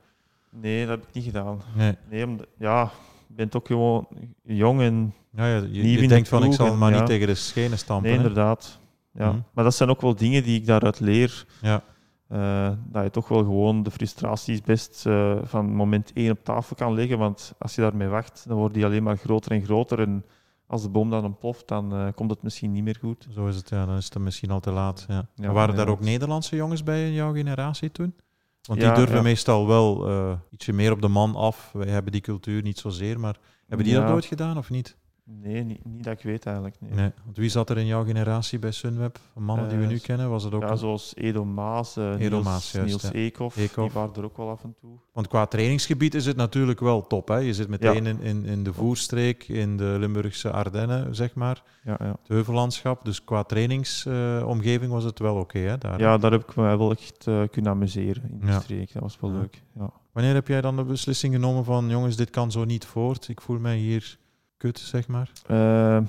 Nee, 0.49 0.85
dat 0.85 0.97
heb 0.97 1.07
ik 1.07 1.13
niet 1.13 1.23
gedaan. 1.23 1.61
Nee. 1.75 1.95
Nee, 2.09 2.25
omdat, 2.25 2.47
ja, 2.57 2.91
je 3.27 3.33
bent 3.33 3.55
ook 3.55 3.67
gewoon 3.67 4.07
jong 4.43 4.81
en 4.81 5.13
Ja, 5.31 5.47
ja, 5.47 5.63
je, 5.71 6.07
denkt 6.07 6.27
van 6.27 6.43
ik 6.43 6.53
zal 6.53 6.67
en 6.67 6.77
maar 6.77 6.91
ja. 6.91 6.97
niet 6.97 7.05
tegen 7.05 7.27
de 7.27 7.35
schenen 7.35 7.77
stampen. 7.77 8.09
Nee, 8.09 8.19
hè? 8.19 8.25
inderdaad. 8.25 8.79
Ja. 9.13 9.31
Mhm. 9.31 9.39
Maar 9.53 9.63
dat 9.63 9.75
zijn 9.75 9.89
ook 9.89 10.01
wel 10.01 10.15
dingen 10.15 10.43
die 10.43 10.59
ik 10.59 10.65
daaruit 10.65 10.99
leer. 10.99 11.45
Ja. 11.61 11.83
Eh, 12.27 12.71
dat 12.85 13.03
je 13.03 13.09
toch 13.09 13.27
wel 13.27 13.43
gewoon 13.43 13.83
de 13.83 13.91
frustraties 13.91 14.61
best 14.61 15.05
van 15.43 15.73
moment 15.73 16.11
één 16.13 16.31
op 16.31 16.43
tafel 16.43 16.75
kan 16.75 16.93
leggen. 16.93 17.17
Want 17.17 17.53
als 17.59 17.75
je 17.75 17.81
daarmee 17.81 18.07
wacht, 18.07 18.43
dan 18.47 18.57
wordt 18.57 18.73
die 18.73 18.85
alleen 18.85 19.03
maar 19.03 19.17
groter 19.17 19.51
en 19.51 19.63
groter. 19.63 19.99
En 19.99 20.25
als 20.67 20.81
de 20.81 20.89
bom 20.89 21.09
dan 21.09 21.25
ontploft, 21.25 21.67
dan 21.67 21.93
eh, 21.93 22.07
komt 22.15 22.29
het 22.31 22.41
misschien 22.41 22.71
niet 22.71 22.83
meer 22.83 22.97
goed. 22.99 23.27
Zo 23.33 23.47
is 23.47 23.55
het, 23.55 23.69
ja, 23.69 23.85
dan 23.85 23.97
is 23.97 24.05
het 24.05 24.17
misschien 24.17 24.51
al 24.51 24.59
te 24.59 24.71
laat. 24.71 25.05
Ja. 25.07 25.51
Waren 25.51 25.75
daar 25.75 25.87
ook. 25.87 25.99
Nederlandse 25.99 26.55
jongens 26.55 26.83
bij 26.83 27.05
in 27.07 27.13
jouw 27.13 27.33
generatie 27.33 27.91
toen? 27.91 28.15
Want 28.61 28.79
die 28.79 28.91
durven 28.91 29.23
meestal 29.23 29.67
wel 29.67 30.07
eh, 30.09 30.33
ietsje 30.49 30.73
meer 30.73 30.91
op 30.91 31.01
de 31.01 31.07
man 31.07 31.35
af. 31.35 31.69
Wij 31.73 31.87
hebben 31.87 32.11
die 32.11 32.21
cultuur 32.21 32.61
niet 32.61 32.77
zozeer, 32.79 33.19
maar 33.19 33.37
hebben 33.67 33.85
die 33.85 33.95
dat 33.95 34.03
Ja. 34.03 34.09
nooit 34.09 34.25
gedaan 34.25 34.57
of 34.57 34.69
niet? 34.69 34.97
Nee, 35.29 35.63
niet, 35.63 35.85
niet 35.85 36.03
dat 36.03 36.13
ik 36.13 36.23
weet 36.23 36.45
eigenlijk. 36.45 36.75
Nee. 36.79 36.91
Nee. 36.93 37.11
Want 37.25 37.37
wie 37.37 37.49
zat 37.49 37.69
er 37.69 37.77
in 37.77 37.85
jouw 37.85 38.03
generatie 38.05 38.59
bij 38.59 38.71
Sunweb? 38.71 39.19
Mannen 39.35 39.69
die 39.69 39.77
we 39.77 39.83
Eh, 39.83 39.89
nu 39.89 39.97
kennen, 39.97 40.29
was 40.29 40.43
het 40.43 40.53
ook... 40.53 40.61
Ja, 40.61 40.75
zoals 40.75 41.13
Edo 41.15 41.45
Maas, 41.45 41.97
eh, 41.97 42.03
Edo 42.11 42.17
Niels, 42.17 42.43
Maas, 42.43 42.71
juist, 42.71 42.87
Niels. 42.87 43.13
Eekhoff, 43.15 43.57
Eekhoff. 43.57 43.93
die 43.93 44.01
waren 44.01 44.15
er 44.15 44.23
ook 44.23 44.37
wel 44.37 44.49
af 44.49 44.63
en 44.63 44.75
toe. 44.79 44.89
Want 45.13 45.27
qua 45.27 45.45
trainingsgebied 45.45 46.15
is 46.15 46.25
het 46.25 46.35
natuurlijk 46.35 46.79
wel 46.79 47.07
top. 47.07 47.27
Hè? 47.27 47.35
Je 47.37 47.53
zit 47.53 47.67
meteen 47.67 48.05
in, 48.05 48.21
in, 48.21 48.45
in 48.45 48.63
de 48.63 48.73
voerstreek, 48.73 49.47
in 49.47 49.77
de 49.77 49.95
Limburgse 49.99 50.51
Ardennen, 50.51 51.15
zeg 51.15 51.35
maar. 51.35 51.63
Ja, 51.83 51.95
ja. 51.99 52.05
Het 52.05 52.27
heuvellandschap. 52.27 53.05
Dus 53.05 53.23
qua 53.23 53.43
trainingsomgeving 53.43 54.91
was 54.91 55.03
het 55.03 55.19
wel 55.19 55.35
oké, 55.35 55.59
hè? 55.59 55.77
Daar. 55.77 55.99
ja, 55.99 56.17
daar 56.17 56.31
heb 56.31 56.49
ik 56.49 56.55
me 56.55 56.77
wel 56.77 56.91
echt 56.91 57.27
eh, 57.27 57.41
kunnen 57.51 57.71
amuseren 57.71 58.23
in 58.29 58.39
die 58.39 58.59
streek. 58.59 58.93
Dat 58.93 59.01
was 59.01 59.17
wel 59.19 59.31
leuk. 59.31 59.61
Ja. 59.75 59.91
Wanneer 60.11 60.33
heb 60.33 60.47
jij 60.47 60.61
dan 60.61 60.75
de 60.75 60.83
beslissing 60.83 61.33
genomen 61.33 61.63
van, 61.63 61.89
jongens, 61.89 62.15
dit 62.15 62.29
kan 62.29 62.51
zo 62.51 62.63
niet 62.65 62.85
voort. 62.85 63.27
Ik 63.27 63.41
voel 63.41 63.59
mij 63.59 63.77
hier 63.77 64.17
kut, 64.57 64.79
zeg 64.79 65.07
maar. 65.07 65.31
Eh, 65.47 65.99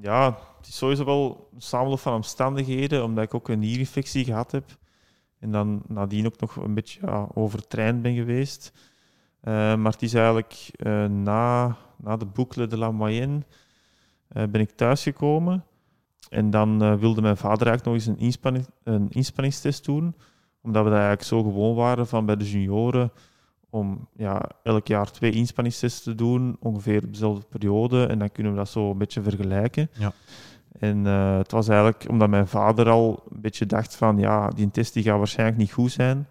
ja, 0.00 0.38
het 0.56 0.66
is 0.66 0.76
sowieso 0.76 1.04
wel 1.04 1.48
een 1.54 1.62
samenloop 1.62 2.00
van 2.00 2.14
omstandigheden, 2.14 3.04
omdat 3.04 3.24
ik 3.24 3.34
ook 3.34 3.48
een 3.48 3.58
nierinfectie 3.58 4.24
gehad 4.24 4.52
heb. 4.52 4.64
En 5.38 5.50
dan 5.50 5.82
nadien 5.88 6.26
ook 6.26 6.40
nog 6.40 6.56
een 6.56 6.74
beetje 6.74 7.00
ja, 7.06 7.28
overtraind 7.34 8.02
ben 8.02 8.14
geweest. 8.14 8.72
Eh, 9.40 9.52
maar 9.52 9.92
het 9.92 10.02
is 10.02 10.14
eigenlijk 10.14 10.70
eh, 10.72 11.04
na, 11.04 11.76
na 11.96 12.16
de 12.16 12.26
Boucle 12.26 12.66
de 12.66 12.78
la 12.78 12.90
Moyenne 12.90 13.42
eh, 14.28 14.44
ben 14.44 14.60
ik 14.60 14.70
thuisgekomen. 14.70 15.64
En 16.28 16.50
dan 16.50 16.82
eh, 16.82 16.94
wilde 16.94 17.20
mijn 17.20 17.36
vader 17.36 17.66
eigenlijk 17.66 17.84
nog 17.84 17.94
eens 17.94 18.06
een, 18.06 18.26
inspanning, 18.26 18.66
een 18.82 19.10
inspanningstest 19.10 19.84
doen. 19.84 20.14
Omdat 20.62 20.84
we 20.84 20.90
dat 20.90 20.98
eigenlijk 20.98 21.28
zo 21.28 21.42
gewoon 21.42 21.74
waren 21.74 22.06
van 22.06 22.26
bij 22.26 22.36
de 22.36 22.50
junioren 22.50 23.12
om 23.70 24.08
ja, 24.16 24.50
elk 24.62 24.86
jaar 24.86 25.10
twee 25.10 25.30
inspanningstests 25.30 26.02
te 26.02 26.14
doen, 26.14 26.56
ongeveer 26.60 27.04
op 27.04 27.12
dezelfde 27.12 27.46
periode. 27.48 28.06
En 28.06 28.18
dan 28.18 28.32
kunnen 28.32 28.52
we 28.52 28.58
dat 28.58 28.68
zo 28.68 28.90
een 28.90 28.98
beetje 28.98 29.22
vergelijken. 29.22 29.90
Ja. 29.98 30.12
En 30.78 31.06
eh, 31.06 31.36
het 31.36 31.50
was 31.50 31.68
eigenlijk 31.68 32.06
omdat 32.08 32.28
mijn 32.28 32.48
vader 32.48 32.88
al 32.88 33.22
een 33.30 33.40
beetje 33.40 33.66
dacht 33.66 33.96
van 33.96 34.18
ja, 34.18 34.48
die 34.48 34.70
test 34.70 34.94
die 34.94 35.02
gaat 35.02 35.18
waarschijnlijk 35.18 35.58
niet 35.58 35.72
goed 35.72 35.92
zijn. 35.92 36.26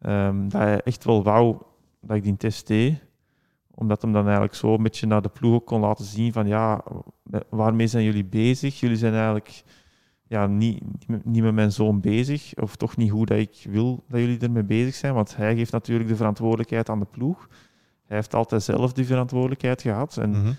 Ehm, 0.00 0.48
dat 0.48 0.60
hij 0.60 0.80
echt 0.80 1.04
wel 1.04 1.22
wou 1.22 1.56
dat 2.00 2.16
ik 2.16 2.22
die 2.22 2.36
test 2.36 2.66
deed. 2.66 3.04
Omdat 3.74 4.02
hem 4.02 4.12
dan 4.12 4.24
eigenlijk 4.24 4.54
zo 4.54 4.74
een 4.74 4.82
beetje 4.82 5.06
naar 5.06 5.22
de 5.22 5.28
ploeg 5.28 5.54
ook 5.54 5.66
kon 5.66 5.80
laten 5.80 6.04
zien 6.04 6.32
van 6.32 6.46
ja, 6.46 6.84
waarmee 7.48 7.86
zijn 7.86 8.04
jullie 8.04 8.24
bezig? 8.24 8.80
Jullie 8.80 8.96
zijn 8.96 9.14
eigenlijk 9.14 9.64
ja, 10.28 10.46
niet, 10.46 10.82
niet 11.24 11.42
met- 11.42 11.54
mijn 11.54 11.72
zoon 11.72 12.00
bezig. 12.00 12.54
Of 12.54 12.76
toch 12.76 12.96
niet 12.96 13.10
hoe 13.10 13.26
dat 13.26 13.38
ik 13.38 13.66
wil 13.68 14.04
dat 14.08 14.20
jullie 14.20 14.38
ermee 14.38 14.62
bezig 14.64 14.94
zijn. 14.94 15.14
Want 15.14 15.36
hij 15.36 15.56
geeft 15.56 15.72
natuurlijk 15.72 16.08
de 16.08 16.16
verantwoordelijkheid 16.16 16.88
aan 16.88 16.98
de 16.98 17.06
ploeg. 17.10 17.48
Hij 18.06 18.16
heeft 18.16 18.34
altijd 18.34 18.62
zelf 18.62 18.92
die 18.92 19.06
verantwoordelijkheid 19.06 19.82
gehad. 19.82 20.16
En 20.16 20.30
Mhm. 20.30 20.52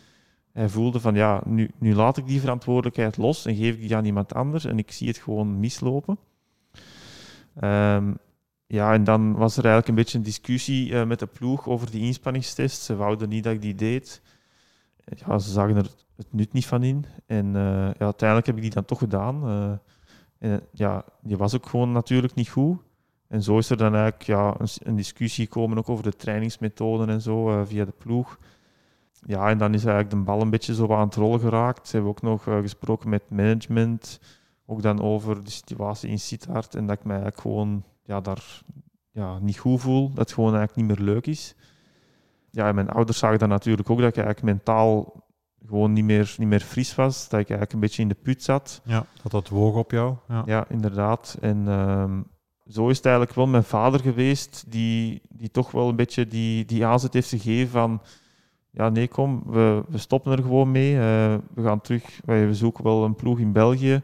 hij 0.51 0.69
voelde 0.69 0.99
van 0.99 1.15
ja, 1.15 1.41
nu, 1.45 1.69
nu 1.80 1.95
laat 1.95 2.17
ik 2.17 2.27
die 2.27 2.39
verantwoordelijkheid 2.39 3.17
los 3.17 3.45
en 3.45 3.56
geef 3.56 3.73
ik 3.75 3.82
die 3.82 3.95
aan 3.95 4.06
iemand 4.06 4.34
anders 4.34 4.65
en 4.65 4.77
ik 4.77 4.91
zie 4.91 5.08
het 5.08 5.17
gewoon 5.17 5.60
mislopen. 5.60 6.17
Ehm, 7.56 8.13
ja, 8.67 8.93
en 8.93 9.03
dan 9.03 9.34
was 9.34 9.58
er 9.58 9.63
eigenlijk 9.65 9.88
een 9.88 10.03
beetje 10.03 10.17
een 10.17 10.23
discussie 10.23 10.93
eh, 10.99 11.06
met 11.08 11.19
de 11.19 11.25
ploeg 11.25 11.67
over 11.67 11.91
die 11.91 12.01
inspanningstest. 12.01 12.82
Ze 12.82 12.95
wouden 12.95 13.30
niet 13.30 13.43
dat 13.43 13.53
ik 13.53 13.62
die 13.62 13.75
deed. 13.75 14.21
Ja, 15.25 15.39
ze 15.39 15.51
zagen 15.51 15.75
er 15.75 15.89
het 16.17 16.34
nut 16.34 16.53
niet 16.53 16.65
van 16.65 16.84
in. 16.84 17.06
En 17.25 17.56
eh, 17.56 17.62
ja, 17.73 17.97
uiteindelijk 17.97 18.47
heb 18.47 18.56
ik 18.56 18.62
die 18.62 18.71
dan 18.71 18.86
toch 18.86 18.99
gedaan. 18.99 19.47
Eh, 19.47 20.51
en 20.51 20.62
ja, 20.71 21.06
die 21.21 21.38
was 21.38 21.56
ook 21.56 21.65
gewoon 21.65 21.91
natuurlijk 21.91 22.34
niet 22.34 22.49
goed. 22.49 22.80
En 23.27 23.43
zo 23.43 23.58
is 23.58 23.69
er 23.69 23.77
dan 23.77 23.95
eigenlijk 23.95 24.23
ja, 24.23 24.56
een, 24.84 24.95
discussie 24.95 25.45
gekomen 25.45 25.77
ook 25.77 25.89
over 25.89 26.03
de 26.03 26.15
trainingsmethoden 26.15 27.10
en 27.10 27.21
zo 27.21 27.49
eh, 27.49 27.65
via 27.65 27.86
de 27.86 27.93
ploeg. 27.97 28.39
Ja, 29.25 29.49
en 29.49 29.58
dan 29.58 29.73
is 29.73 29.86
eigenlijk 29.86 30.15
de 30.15 30.23
bal 30.23 30.41
een 30.41 30.49
beetje 30.49 30.75
zo 30.75 30.93
aan 30.93 31.06
het 31.08 31.15
rollen 31.15 31.39
geraakt. 31.39 31.88
Ze 31.88 31.95
hebben 31.95 32.12
ook 32.12 32.21
nog 32.21 32.43
gesproken 32.43 33.10
met 33.10 33.30
management, 33.30 34.19
ook 34.65 34.82
dan 34.82 35.01
over 35.01 35.43
de 35.43 35.49
situatie 35.49 36.10
in 36.10 36.19
Sittard 36.19 36.75
en 36.75 36.86
dat 36.86 36.97
ik 36.97 37.03
mij 37.03 37.15
eigenlijk 37.15 37.41
gewoon 37.41 37.84
ja, 38.03 38.21
daar 38.21 38.62
ja, 39.12 39.39
niet 39.39 39.58
goed 39.58 39.82
voel, 39.82 40.10
dat 40.10 40.17
het 40.17 40.34
gewoon 40.34 40.56
eigenlijk 40.56 40.88
niet 40.88 40.97
meer 40.97 41.13
leuk 41.13 41.27
is. 41.27 41.56
Ja, 42.51 42.67
en 42.67 42.75
mijn 42.75 42.89
ouders 42.89 43.17
zagen 43.17 43.39
dan 43.39 43.49
natuurlijk 43.49 43.89
ook 43.89 43.99
dat 43.99 44.10
ik 44.10 44.15
eigenlijk 44.15 44.45
mentaal 44.45 45.13
gewoon 45.65 45.93
niet 45.93 46.04
meer, 46.04 46.36
niet 46.38 46.48
meer 46.48 46.60
fris 46.60 46.96
was, 46.96 47.22
dat 47.30 47.39
ik 47.39 47.50
eigenlijk 47.50 47.74
een 47.74 47.80
beetje 47.80 48.02
in 48.02 48.08
de 48.08 48.15
put 48.24 48.43
zat. 48.43 48.82
Ja, 48.84 49.06
dat 49.24 49.32
dat 49.32 49.50
woog 49.50 49.76
op 49.76 49.91
jou. 49.91 50.15
Ja. 50.28 50.43
Ja, 50.46 50.65
inderdaad. 50.70 51.38
En 51.41 51.67
ehm, 51.67 52.22
zo 52.67 52.88
is 52.89 52.98
het 52.98 53.06
eigenlijk 53.06 53.36
wel 53.36 53.48
mijn 53.48 53.63
vader 53.63 54.00
geweest 54.00 54.63
die, 54.67 55.22
die 55.30 55.52
toch 55.52 55.72
wel 55.72 55.89
een 55.89 55.96
beetje 55.96 56.28
die, 56.28 56.65
die 56.65 56.86
aanzet 56.86 57.13
heeft 57.13 57.30
gegeven 57.30 57.70
van 57.72 58.02
ja, 58.72 58.89
nee, 58.89 59.08
kom, 59.08 59.43
we, 59.46 59.84
we 59.88 59.98
stoppen 59.98 60.32
er 60.32 60.41
gewoon 60.41 60.72
mee. 60.72 60.93
Eh, 60.93 61.36
we 61.54 61.63
gaan 61.63 61.82
terug, 61.82 62.20
wij- 62.26 62.48
we 62.48 62.54
zoeken 62.54 62.84
wel 62.84 63.04
een 63.04 63.15
ploeg 63.15 63.39
in 63.39 63.52
België. 63.52 64.02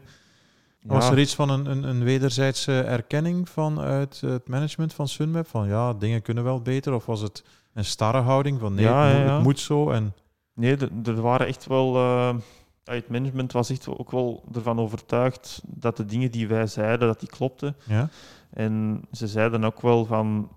Was 0.82 1.10
er 1.10 1.18
iets 1.18 1.34
van 1.34 1.48
een, 1.50 1.66
een, 1.66 1.82
een 1.82 2.04
wederzijdse 2.04 2.80
erkenning 2.80 3.48
vanuit 3.48 4.20
het 4.20 4.48
management 4.48 4.92
van 4.94 5.08
Sunweb? 5.08 5.46
Van 5.48 5.68
ja, 5.68 5.92
dingen 5.92 6.22
kunnen 6.22 6.44
wel 6.44 6.60
beter? 6.62 6.94
Of 6.94 7.06
was 7.06 7.20
het 7.20 7.44
een 7.74 7.84
starre 7.84 8.20
houding 8.20 8.60
van 8.60 8.74
nee, 8.74 8.84
Ja, 8.84 9.10
ja. 9.10 9.34
het 9.34 9.42
moet 9.42 9.60
zo? 9.60 9.90
En, 9.90 10.12
Nee, 10.54 10.76
er, 11.04 11.20
waren 11.20 11.46
echt 11.46 11.66
wel. 11.66 11.96
eh, 11.96 12.36
het 12.84 13.08
management 13.08 13.52
was 13.52 13.70
echt 13.70 13.88
ook 13.88 14.10
wel 14.10 14.44
ervan 14.54 14.78
overtuigd 14.78 15.62
dat 15.66 15.96
de 15.96 16.04
dingen 16.04 16.30
die 16.30 16.48
wij 16.48 16.66
zeiden, 16.66 17.08
dat 17.08 17.20
die 17.20 17.28
klopten. 17.28 17.76
ja? 17.86 18.08
En 18.50 19.02
ze 19.12 19.26
zeiden 19.26 19.64
ook 19.64 19.80
wel 19.80 20.04
van, 20.04 20.48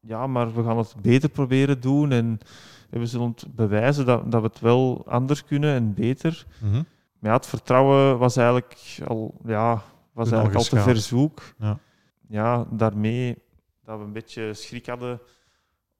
ja, 0.00 0.26
maar 0.26 0.54
we 0.54 0.62
gaan 0.62 0.78
het 0.78 0.94
beter 1.02 1.28
proberen 1.28 1.80
doen 1.80 2.12
en 2.12 2.38
we 2.90 3.06
zullen 3.06 3.28
het 3.28 3.54
bewijzen 3.54 4.06
dat, 4.06 4.32
dat 4.32 4.40
we 4.40 4.46
het 4.46 4.60
wel 4.60 5.02
anders 5.06 5.44
kunnen 5.44 5.74
en 5.74 5.94
beter. 5.94 6.46
Mhm. 6.58 6.82
Maar 7.18 7.30
ja, 7.30 7.36
het 7.36 7.46
vertrouwen 7.46 8.18
was 8.18 8.36
eigenlijk 8.36 8.98
al, 9.06 9.34
ja, 9.44 9.82
was 10.12 10.28
Toen 10.28 10.38
eigenlijk 10.38 10.54
al 10.72 10.78
te 10.78 10.90
verzoek. 10.90 11.42
Ja. 11.58 11.78
ja, 12.28 12.66
daarmee 12.70 13.36
dat 13.84 13.98
we 13.98 14.04
een 14.04 14.12
beetje 14.12 14.54
schrik 14.54 14.86
hadden 14.86 15.20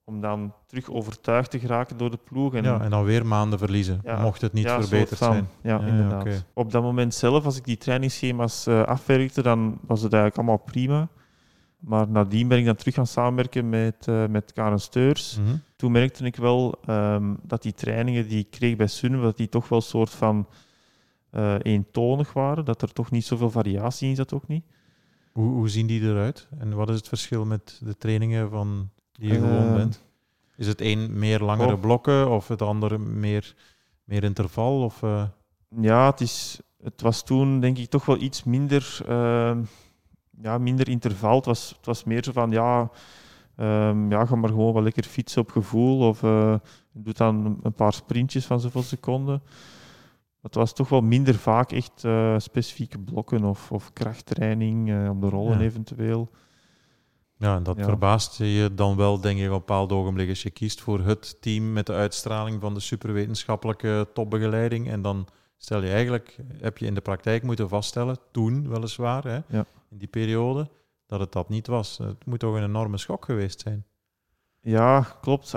om 0.04 0.20
dan 0.20 0.54
terug 0.66 0.90
overtuigd 0.90 1.50
te 1.50 1.58
geraken 1.58 1.96
door 1.96 2.10
de 2.10 2.18
ploeg. 2.24 2.54
En, 2.54 2.64
ja, 2.64 2.80
en 2.80 2.90
dan 2.90 3.04
weer 3.04 3.26
maanden 3.26 3.58
verliezen, 3.58 4.00
Ja, 4.04 4.22
mocht 4.22 4.40
het 4.40 4.52
niet 4.52 4.64
ja, 4.64 4.80
verbeterd 4.80 5.18
zijn. 5.18 5.48
Ja, 5.62 5.80
inderdaad. 5.80 6.44
Op 6.54 6.72
dat 6.72 6.82
moment 6.82 7.14
zelf, 7.14 7.44
als 7.44 7.56
ik 7.56 7.64
die 7.64 7.76
trainingsschema's 7.76 8.66
eh, 8.66 8.82
afwerkte, 8.82 9.42
dan 9.42 9.78
was 9.86 10.02
het 10.02 10.12
eigenlijk 10.12 10.36
allemaal 10.36 10.64
prima. 10.66 11.08
Maar 11.80 12.08
nadien 12.08 12.48
ben 12.48 12.58
ik 12.58 12.64
dan 12.64 12.74
terug 12.74 12.94
gaan 12.94 13.06
samenwerken 13.06 13.68
met, 13.68 14.08
eh 14.08 14.26
met 14.26 14.52
Karen 14.52 14.80
Steurs. 14.80 15.38
Mhm. 15.38 15.56
Toen 15.76 15.92
merkte 15.92 16.24
ik 16.24 16.36
wel 16.36 16.74
ehm, 16.86 17.34
dat 17.42 17.62
die 17.62 17.72
trainingen 17.72 18.28
die 18.28 18.38
ik 18.38 18.50
kreeg 18.50 18.76
bij 18.76 18.86
Sun, 18.86 19.20
dat 19.20 19.36
die 19.36 19.48
toch 19.48 19.68
wel 19.68 19.78
een 19.78 19.84
soort 19.84 20.10
van 20.10 20.46
eh, 21.30 21.54
eentonig 21.62 22.32
waren. 22.32 22.64
Dat 22.64 22.82
er 22.82 22.92
toch 22.92 23.10
niet 23.10 23.24
zoveel 23.24 23.50
variatie 23.50 24.08
in 24.08 24.16
zat 24.16 24.32
ook 24.32 24.48
niet. 24.48 24.64
Hoe, 25.32 25.52
hoe 25.52 25.68
zien 25.68 25.86
die 25.86 26.02
eruit? 26.02 26.48
En 26.58 26.74
wat 26.74 26.88
is 26.88 26.96
het 26.96 27.08
verschil 27.08 27.44
met 27.44 27.80
de 27.84 27.96
trainingen 27.96 28.50
van 28.50 28.90
die 29.20 29.33
je 29.33 29.38
gewoon 29.38 29.66
Eh, 29.68 29.74
bent? 29.74 30.02
Is 30.56 30.66
het 30.66 30.80
een 30.80 31.18
meer 31.18 31.40
langere 31.40 31.74
oh. 31.74 31.80
blokken 31.80 32.30
of 32.30 32.48
het 32.48 32.62
andere 32.62 32.98
meer, 32.98 33.54
meer 34.04 34.24
interval? 34.24 34.83
Of, 34.83 35.02
eh, 35.02 35.24
Ja, 35.80 36.06
het, 36.11 36.20
is, 36.20 36.61
het 36.83 37.00
was 37.00 37.22
toen 37.24 37.61
denk 37.61 37.78
ik 37.78 37.88
toch 37.90 38.04
wel 38.04 38.16
iets 38.20 38.44
minder, 38.44 38.98
ehm, 39.09 39.62
ja, 40.42 40.59
minder 40.59 40.88
interval. 40.88 41.37
Het 41.37 41.44
was, 41.44 41.68
het 41.76 41.87
was 41.87 42.04
meer 42.04 42.24
zo 42.24 42.33
van, 42.33 42.50
ja, 42.50 42.90
ehm, 43.56 44.11
ja, 44.11 44.26
ga 44.26 44.35
maar 44.37 44.50
gewoon 44.50 44.72
wel 44.72 44.83
lekker 44.83 45.04
fietsen 45.04 45.42
op 45.42 45.50
gevoel. 45.50 46.09
Of 46.09 46.22
eh 46.22 46.54
doe 46.92 47.12
dan 47.12 47.59
een- 47.62 47.72
paar 47.72 47.92
sprintjes 47.92 48.46
van 48.46 48.61
zoveel 48.61 48.83
seconden. 48.83 49.42
Het 50.42 50.54
was 50.54 50.72
toch 50.74 50.88
wel 50.88 51.00
minder 51.00 51.35
vaak 51.35 51.72
echt 51.72 52.04
eh, 52.04 52.35
specifieke 52.38 52.98
blokken 52.98 53.44
of, 53.44 53.72
of 53.72 53.92
krachttraining 53.92 55.09
op 55.09 55.20
de 55.20 55.28
rollen 55.28 55.59
Ja. 55.59 55.64
eventueel. 55.64 56.30
Ja, 57.40 57.57
en 57.57 57.62
dat 57.62 57.76
Ja. 57.79 57.85
verbaast 57.85 58.37
je 58.38 58.70
dan 58.74 58.96
wel, 58.96 59.20
denk 59.20 59.38
ik, 59.38 59.44
op 59.46 59.50
een 59.53 59.59
bepaald 59.59 59.92
ogenblik 59.92 60.29
als 60.29 60.42
je 60.42 60.50
kiest 60.50 60.81
voor 60.81 61.00
het 61.00 61.37
team 61.40 61.72
met 61.72 61.87
de 61.87 61.92
uitstraling 61.92 62.61
van 62.61 62.74
de 62.74 62.81
superwetenschappelijke 62.81 64.09
topbegeleiding. 64.14 64.88
En 64.90 65.03
dan 65.03 65.26
stel 65.57 65.83
je 65.83 65.90
eigenlijk, 65.90 66.37
heb 66.61 66.79
je 66.79 66.87
in 66.87 66.94
de 66.94 67.00
praktijk 67.00 67.42
moeten 67.42 67.68
vaststellen, 67.68 68.16
toen 68.31 68.68
weliswaar, 68.68 69.24
hè, 69.24 69.38
Ja. 69.46 69.64
in 69.90 69.98
die 69.98 70.09
periode, 70.09 70.68
dat 71.07 71.20
het 71.20 71.33
dat 71.33 71.48
niet 71.48 71.66
was. 71.66 71.98
Het 71.98 72.26
moet 72.26 72.38
toch 72.38 72.55
een 72.55 72.64
enorme 72.64 72.98
schok 72.98 73.24
geweest 73.24 73.61
zijn. 73.61 73.85
Ja, 74.61 75.00
klopt. 75.20 75.55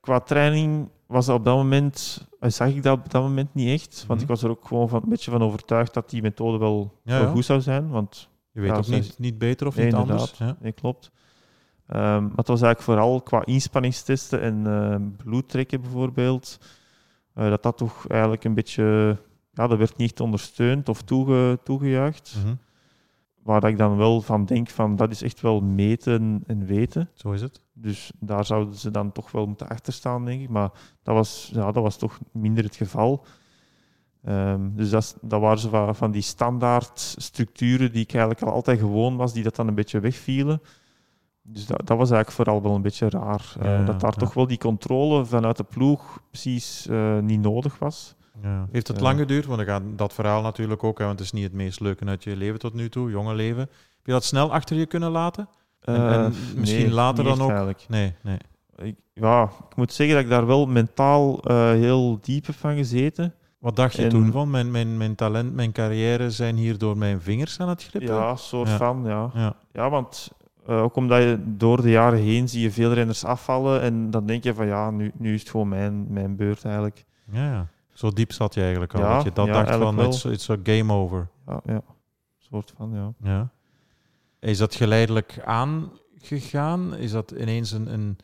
Qua 0.00 0.20
training 0.20 0.88
was 1.06 1.26
dat 1.26 1.38
op 1.38 1.44
dat 1.44 1.56
moment, 1.56 2.26
ay, 2.40 2.50
zag 2.50 2.68
ik 2.68 2.82
dat 2.82 2.98
op 2.98 3.10
dat 3.10 3.22
moment 3.22 3.54
niet 3.54 3.68
echt. 3.80 3.96
Want 4.06 4.20
Mhm. 4.20 4.20
ik 4.22 4.28
was 4.28 4.42
er 4.42 4.50
ook 4.50 4.66
gewoon 4.66 4.88
van, 4.88 5.02
een 5.02 5.08
beetje 5.08 5.30
van 5.30 5.42
overtuigd 5.42 5.94
dat 5.94 6.10
die 6.10 6.22
methode 6.22 6.58
wel, 6.58 7.00
Ja, 7.04 7.12
wel 7.18 7.26
ja. 7.26 7.30
goed 7.32 7.44
zou 7.44 7.60
zijn. 7.60 7.88
Want 7.90 8.28
Je 8.52 8.62
weet 8.62 8.70
Ja, 8.70 8.76
ook 8.76 8.86
niet, 8.86 9.18
niet 9.18 9.38
beter 9.38 9.66
of 9.66 9.76
Nee, 9.76 9.84
niet 9.84 9.94
anders. 9.94 10.34
Ja. 10.38 10.56
nee, 10.60 10.72
klopt. 10.72 11.10
Ehm, 11.86 12.22
maar 12.22 12.36
het 12.36 12.48
was 12.48 12.62
eigenlijk 12.62 12.82
vooral 12.82 13.22
qua 13.22 13.44
inspanningstesten 13.44 14.40
en 14.40 14.66
eh, 14.66 15.24
bloedtrekken 15.24 15.80
bijvoorbeeld, 15.80 16.58
eh, 17.34 17.48
dat 17.48 17.62
dat 17.62 17.76
toch 17.76 18.08
eigenlijk 18.08 18.44
een 18.44 18.54
beetje, 18.54 19.16
ja, 19.52 19.66
dat 19.66 19.78
werd 19.78 19.96
niet 19.96 20.20
ondersteund 20.20 20.88
of 20.88 21.02
toege, 21.02 21.58
toegejuicht. 21.64 22.36
Mhm. 22.44 22.54
waar 23.42 23.60
dat 23.60 23.70
ik 23.70 23.78
dan 23.78 23.96
wel 23.96 24.20
van 24.20 24.44
denk 24.44 24.68
van 24.68 24.96
dat 24.96 25.10
is 25.10 25.22
echt 25.22 25.40
wel 25.40 25.60
meten 25.60 26.42
en 26.46 26.66
weten. 26.66 27.10
Zo 27.14 27.32
is 27.32 27.40
het. 27.40 27.60
Dus 27.72 28.12
daar 28.18 28.44
zouden 28.44 28.74
ze 28.74 28.90
dan 28.90 29.12
toch 29.12 29.30
wel 29.30 29.46
moeten 29.46 29.68
achterstaan, 29.68 30.24
denk 30.24 30.42
ik. 30.42 30.48
Maar 30.48 30.70
dat 31.02 31.14
was, 31.14 31.50
ja, 31.52 31.72
dat 31.72 31.82
was 31.82 31.96
toch 31.96 32.18
minder 32.32 32.64
het 32.64 32.76
geval. 32.76 33.24
Ehm, 34.24 34.60
dus 34.74 34.90
dat, 34.90 35.16
dat 35.20 35.40
waren 35.40 35.58
zo 35.58 35.68
van, 35.68 35.96
van 35.96 36.10
die 36.10 36.22
standaard 36.22 37.14
structuren 37.16 37.92
die 37.92 38.02
ik 38.02 38.12
eigenlijk 38.12 38.42
al 38.42 38.52
altijd 38.52 38.78
gewoon 38.78 39.16
was, 39.16 39.32
die 39.32 39.42
dat 39.42 39.56
dan 39.56 39.68
een 39.68 39.74
beetje 39.74 40.00
wegvielen. 40.00 40.60
Dus 41.48 41.66
dat, 41.66 41.78
dat 41.78 41.98
was 41.98 42.10
eigenlijk 42.10 42.30
vooral 42.30 42.62
wel 42.62 42.74
een 42.74 42.82
beetje 42.82 43.10
raar. 43.10 43.52
eh, 43.60 43.64
Ja, 43.64 43.84
dat 43.84 44.00
daar 44.00 44.10
ja. 44.14 44.16
toch 44.20 44.34
wel 44.34 44.46
die 44.46 44.58
controle 44.58 45.24
vanuit 45.24 45.56
de 45.56 45.64
ploeg 45.64 46.18
precies 46.30 46.86
eh, 46.90 47.18
niet 47.18 47.40
nodig 47.40 47.78
was. 47.78 48.14
Ja. 48.42 48.66
Heeft 48.72 48.88
het 48.88 48.96
Ja. 48.96 49.02
lang 49.02 49.18
geduurd? 49.18 49.46
Want 49.46 49.58
dan 49.58 49.66
gaat 49.66 49.82
dat 49.96 50.12
verhaal 50.12 50.42
natuurlijk 50.42 50.84
ook, 50.84 50.98
hè, 50.98 51.04
want 51.04 51.18
het 51.18 51.26
is 51.26 51.32
niet 51.34 51.44
het 51.44 51.52
meest 51.52 51.80
leuke 51.80 52.04
uit 52.04 52.24
je 52.24 52.36
leven 52.36 52.58
tot 52.58 52.74
nu 52.74 52.88
toe, 52.88 53.10
jonge 53.10 53.34
leven. 53.34 53.60
Heb 53.60 54.04
je 54.04 54.12
dat 54.12 54.24
snel 54.24 54.52
achter 54.52 54.76
je 54.76 54.86
kunnen 54.86 55.10
laten? 55.10 55.48
En- 55.80 55.94
en 55.94 56.24
Eh, 56.24 56.30
misschien 56.56 56.82
nee, 56.82 56.90
later 56.92 57.24
dan 57.24 57.40
ook? 57.40 57.48
eigenlijk. 57.48 57.84
Nee, 57.88 58.14
nee. 58.22 58.38
Ik, 58.76 58.96
ja, 59.14 59.42
ik 59.70 59.76
moet 59.76 59.92
zeggen 59.92 60.14
dat 60.16 60.24
ik 60.24 60.30
daar 60.30 60.46
wel 60.46 60.66
mentaal 60.66 61.40
eh, 61.42 61.70
heel 61.70 62.18
diep 62.20 62.46
heb 62.46 62.54
van 62.54 62.76
gezeten. 62.76 63.34
Wat 63.58 63.76
dacht 63.76 63.94
je 63.96 64.02
En- 64.02 64.08
toen 64.08 64.32
van? 64.32 64.50
Mijn, 64.50 64.70
mijn, 64.70 64.96
mijn 64.96 65.14
talent, 65.14 65.54
mijn 65.54 65.72
carrière 65.72 66.30
zijn 66.30 66.56
hier 66.56 66.78
door 66.78 66.96
mijn 66.98 67.20
vingers 67.20 67.60
aan 67.60 67.68
het 67.68 67.82
glippen? 67.84 68.14
Ja, 68.14 68.36
soort 68.36 68.68
Ja. 68.68 68.76
van, 68.76 69.02
ja. 69.04 69.30
Ja. 69.34 69.56
Ja, 69.72 69.90
want 69.90 70.30
eh, 70.66 70.82
ook 70.82 70.96
omdat 70.96 71.22
je 71.22 71.38
door 71.44 71.82
de 71.82 71.90
jaren 71.90 72.18
heen 72.18 72.48
zie 72.48 72.62
je 72.62 72.70
veel 72.70 72.92
renners 72.92 73.24
afvallen 73.24 73.80
en 73.80 74.10
dan 74.10 74.26
denk 74.26 74.44
je 74.44 74.54
van 74.54 74.66
ja, 74.66 74.90
nu, 74.90 75.12
nu 75.14 75.34
is 75.34 75.40
het 75.40 75.50
gewoon 75.50 75.68
mijn, 75.68 76.06
mijn 76.12 76.36
beurt 76.36 76.64
eigenlijk. 76.64 77.04
Ja, 77.30 77.50
ja. 77.50 77.68
Zo 77.92 78.10
diep 78.10 78.32
zat 78.32 78.54
je 78.54 78.60
eigenlijk 78.60 78.94
al. 78.94 79.00
Ja, 79.00 79.14
dat 79.14 79.24
je 79.24 79.32
dat 79.32 79.46
ja, 79.46 79.52
dacht 79.52 79.78
van, 79.78 80.00
it's, 80.00 80.24
it's 80.24 80.50
a 80.50 80.56
game 80.62 80.92
over. 80.92 81.28
Ja, 81.46 81.60
ja. 81.64 81.82
soort 82.38 82.72
van, 82.76 82.92
ja. 82.92 83.30
Ja. 83.30 83.50
Is 84.40 84.58
dat 84.58 84.74
geleidelijk 84.74 85.40
aangegaan? 85.44 86.96
Is 86.96 87.10
dat 87.10 87.30
ineens 87.30 87.72
een, 87.72 87.92
een... 87.92 88.18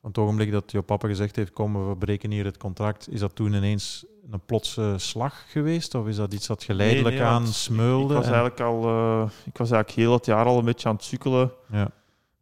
Van 0.00 0.12
het 0.12 0.18
ogenblik 0.18 0.50
dat 0.50 0.72
jouw 0.72 0.82
papa 0.82 1.08
gezegd 1.08 1.36
heeft, 1.36 1.52
kom, 1.52 1.88
we 1.88 1.96
breken 1.96 2.30
hier 2.30 2.44
het 2.44 2.56
contract, 2.56 3.08
is 3.10 3.20
dat 3.20 3.34
toen 3.34 3.52
ineens 3.52 4.06
een 4.30 4.44
plotse 4.46 4.94
slag 4.96 5.44
geweest? 5.50 5.94
Of 5.94 6.06
is 6.06 6.16
dat 6.16 6.32
iets 6.34 6.46
dat 6.46 6.64
geleidelijk 6.64 7.14
Nee, 7.14 7.24
nee, 7.24 7.32
aan 7.32 7.46
smeulde? 7.46 8.14
Ik 8.14 8.18
was 8.20 8.26
en- 8.26 8.32
eigenlijk 8.32 8.60
al, 8.60 8.82
eh, 8.84 9.30
ik 9.44 9.56
was 9.56 9.70
eigenlijk 9.70 9.90
heel 9.90 10.12
het 10.12 10.26
jaar 10.26 10.44
al 10.46 10.58
een 10.58 10.64
beetje 10.64 10.88
aan 10.88 10.94
het 10.94 11.04
sukkelen 11.04 11.52
Ja. 11.70 11.88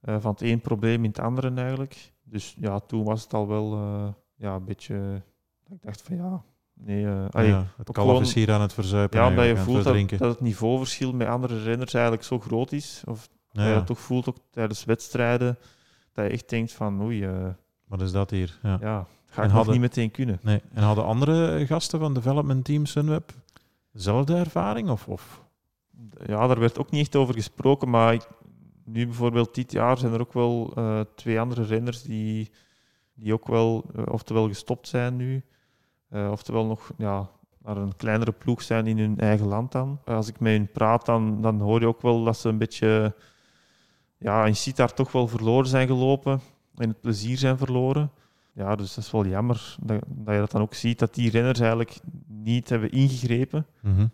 eh, 0.01 0.17
van 0.21 0.31
het 0.33 0.43
een 0.43 0.61
probleem 0.61 1.05
in 1.05 1.11
het 1.11 1.19
andere 1.21 1.53
eigenlijk. 1.55 2.13
Dus 2.25 2.55
ja, 2.59 2.81
toen 2.81 3.05
was 3.05 3.23
het 3.23 3.35
al 3.35 3.49
wel 3.49 3.73
eh, 3.73 4.09
ja, 4.37 4.55
een 4.55 4.65
beetje, 4.65 5.23
dat 5.69 5.77
ik 5.77 5.83
dacht 5.83 6.03
van 6.03 6.17
ja, 6.17 6.43
nee. 6.75 7.07
allee, 7.31 7.49
ja, 7.49 7.67
het 7.77 7.91
kalf 7.91 8.07
gewoon- 8.09 8.23
is 8.23 8.35
hier 8.35 8.53
aan 8.53 8.61
het 8.61 8.73
verzuipen. 8.73 9.21
Ja, 9.21 9.29
omdat 9.29 9.47
je 9.47 9.57
voelt 9.57 9.85
dat, 9.85 10.11
het 10.29 10.41
niveauverschil 10.41 11.13
met 11.13 11.29
andere 11.29 11.63
renners 11.63 11.95
eigenlijk 11.95 12.25
zo 12.25 12.39
groot 12.39 12.73
is. 12.73 13.03
Of 13.07 13.29
Ja, 13.51 13.61
dat 13.61 13.69
je 13.69 13.75
dat 13.75 13.87
toch 13.87 13.99
voelt 14.01 14.29
ook 14.29 14.37
tijdens 14.51 14.85
wedstrijden. 14.85 15.59
Dat 16.13 16.25
je 16.25 16.31
echt 16.31 16.49
denkt 16.49 16.73
van 16.73 17.03
oei, 17.03 17.29
Wat 17.87 18.01
is 18.01 18.13
dat 18.13 18.31
hier? 18.31 18.59
Ja. 18.63 19.07
Ga 19.33 19.43
En 19.43 19.49
ik 19.49 19.49
nog 19.49 19.53
hadden- 19.53 19.73
niet 19.73 19.83
meteen 19.83 20.11
kunnen. 20.11 20.39
Nee. 20.43 20.61
En 20.73 20.83
hadden 20.83 21.05
andere 21.05 21.67
gasten 21.67 21.99
van 21.99 22.15
development 22.15 22.65
team 22.65 22.87
Sunweb 22.87 23.33
dezelfde 23.93 24.35
ervaring? 24.37 24.91
Of, 24.91 25.09
of? 25.09 25.43
Ja, 26.27 26.47
daar 26.47 26.59
werd 26.59 26.79
ook 26.79 26.91
niet 26.91 27.01
echt 27.01 27.17
over 27.17 27.35
gesproken, 27.35 27.91
maar 27.91 28.15
ik- 28.15 28.29
nu 28.85 29.07
bijvoorbeeld 29.07 29.55
dit 29.55 29.73
jaar 29.73 29.99
zijn 29.99 30.13
er 30.13 30.21
ook 30.21 30.33
wel 30.33 30.73
eh, 30.77 31.01
twee 31.17 31.41
andere 31.41 31.63
renners 31.65 32.03
die, 32.03 32.51
die 33.15 33.33
ook 33.33 33.47
wel 33.47 33.85
eh, 33.97 34.03
oftewel 34.11 34.49
gestopt 34.49 34.89
zijn 34.89 35.17
nu, 35.17 35.43
eh, 36.09 36.29
oftewel 36.31 36.67
nog 36.67 36.91
ja, 36.99 37.29
naar 37.63 37.77
een 37.77 37.97
kleinere 37.97 38.33
ploeg 38.33 38.63
zijn 38.63 38.87
in 38.87 38.99
hun 38.99 39.19
eigen 39.19 39.47
land 39.47 39.73
dan. 39.73 40.01
Als 40.05 40.29
ik 40.29 40.41
met 40.41 40.53
hen 40.53 40.71
praat, 40.73 41.07
dan, 41.07 41.43
dan 41.43 41.61
hoor 41.61 41.81
je 41.81 41.87
ook 41.87 42.03
wel 42.03 42.25
dat 42.25 42.37
ze 42.39 42.49
een 42.49 42.59
beetje 42.59 43.15
ja, 44.19 44.45
in 44.47 44.57
Sittard 44.57 44.97
toch 44.97 45.13
wel 45.13 45.29
verloren 45.29 45.67
zijn 45.69 45.87
gelopen 45.87 46.41
en 46.77 46.89
het 46.89 47.01
plezier 47.01 47.37
zijn 47.39 47.59
verloren. 47.59 48.11
Ja, 48.55 48.77
dus 48.77 48.95
dat 48.95 49.05
is 49.05 49.11
wel 49.11 49.27
jammer 49.27 49.77
dat, 49.81 50.01
dat 50.09 50.35
je 50.35 50.41
dat 50.41 50.51
dan 50.51 50.61
ook 50.63 50.75
ziet, 50.75 50.99
dat 50.99 51.15
die 51.15 51.31
renners 51.31 51.59
eigenlijk 51.59 51.99
niet 52.29 52.69
hebben 52.69 52.91
ingegrepen. 52.91 53.67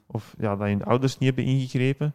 Of 0.06 0.34
ja, 0.38 0.56
dat 0.56 0.66
hun 0.66 0.84
ouders 0.84 1.18
niet 1.18 1.34
hebben 1.34 1.52
ingegrepen. 1.54 2.14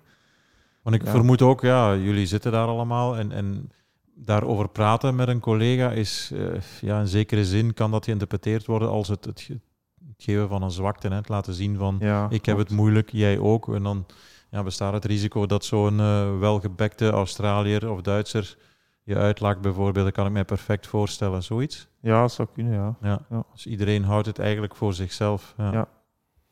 Want 0.81 0.95
ik 0.95 1.03
Ja. 1.03 1.11
vermoed 1.11 1.41
ook, 1.41 1.61
ja, 1.61 1.95
jullie 1.95 2.25
zitten 2.25 2.51
daar 2.51 2.67
allemaal 2.67 3.17
en, 3.17 3.31
en 3.31 3.71
daarover 4.15 4.69
praten 4.69 5.15
met 5.15 5.27
een 5.27 5.39
collega 5.39 5.91
is, 5.91 6.31
eh, 6.33 6.61
ja, 6.81 6.99
in 6.99 7.07
zekere 7.07 7.45
zin 7.45 7.73
kan 7.73 7.91
dat 7.91 8.05
geïnterpreteerd 8.05 8.65
worden 8.65 8.89
als 8.89 9.07
het, 9.07 9.25
het, 9.25 9.41
ge- 9.41 9.59
het 10.07 10.23
geven 10.23 10.47
van 10.47 10.61
een 10.63 10.71
zwakte, 10.71 11.07
hè, 11.07 11.15
het 11.15 11.29
laten 11.29 11.53
zien 11.53 11.77
van 11.77 11.97
Ja, 11.99 12.27
ik 12.29 12.45
heb 12.45 12.57
het 12.57 12.69
moeilijk, 12.69 13.09
jij 13.11 13.37
ook. 13.39 13.73
En 13.75 13.83
dan 13.83 14.05
ja, 14.51 14.63
bestaat 14.63 14.93
het 14.93 15.05
risico 15.05 15.45
dat 15.45 15.65
zo'n 15.65 15.99
eh, 15.99 16.39
welgebekte 16.39 17.09
Australiër 17.09 17.89
of 17.91 18.01
Duitser 18.01 18.57
je 19.03 19.15
uitlacht 19.15 19.61
bijvoorbeeld, 19.61 20.05
dat 20.05 20.13
kan 20.13 20.25
ik 20.25 20.31
mij 20.31 20.45
perfect 20.45 20.87
voorstellen, 20.87 21.43
zoiets. 21.43 21.87
Ja, 21.99 22.21
dat 22.21 22.31
zou 22.31 22.47
kunnen, 22.53 22.73
ja. 22.73 22.95
Ja. 23.01 23.19
Ja. 23.29 23.43
Dus 23.53 23.65
iedereen 23.65 24.03
houdt 24.03 24.25
het 24.27 24.39
eigenlijk 24.39 24.75
voor 24.75 24.93
zichzelf. 24.93 25.53
Ja. 25.57 25.71
Ja. 25.71 25.87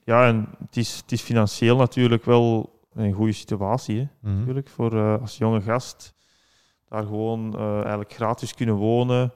Ja, 0.03 0.27
en 0.27 0.47
het 0.59 0.77
is, 0.77 0.97
het 0.97 1.11
is 1.11 1.21
financieel 1.21 1.77
natuurlijk 1.77 2.25
wel 2.25 2.79
een 2.93 3.13
goede 3.13 3.31
situatie, 3.31 3.97
hè, 3.99 4.07
Mhm. 4.29 4.37
natuurlijk, 4.39 4.69
voor 4.69 4.93
eh, 4.97 5.21
als 5.21 5.37
jonge 5.37 5.61
gast. 5.61 6.13
Daar 6.89 7.03
gewoon 7.03 7.55
eh, 7.57 7.79
eigenlijk 7.79 8.13
gratis 8.13 8.53
kunnen 8.53 8.75
wonen. 8.75 9.33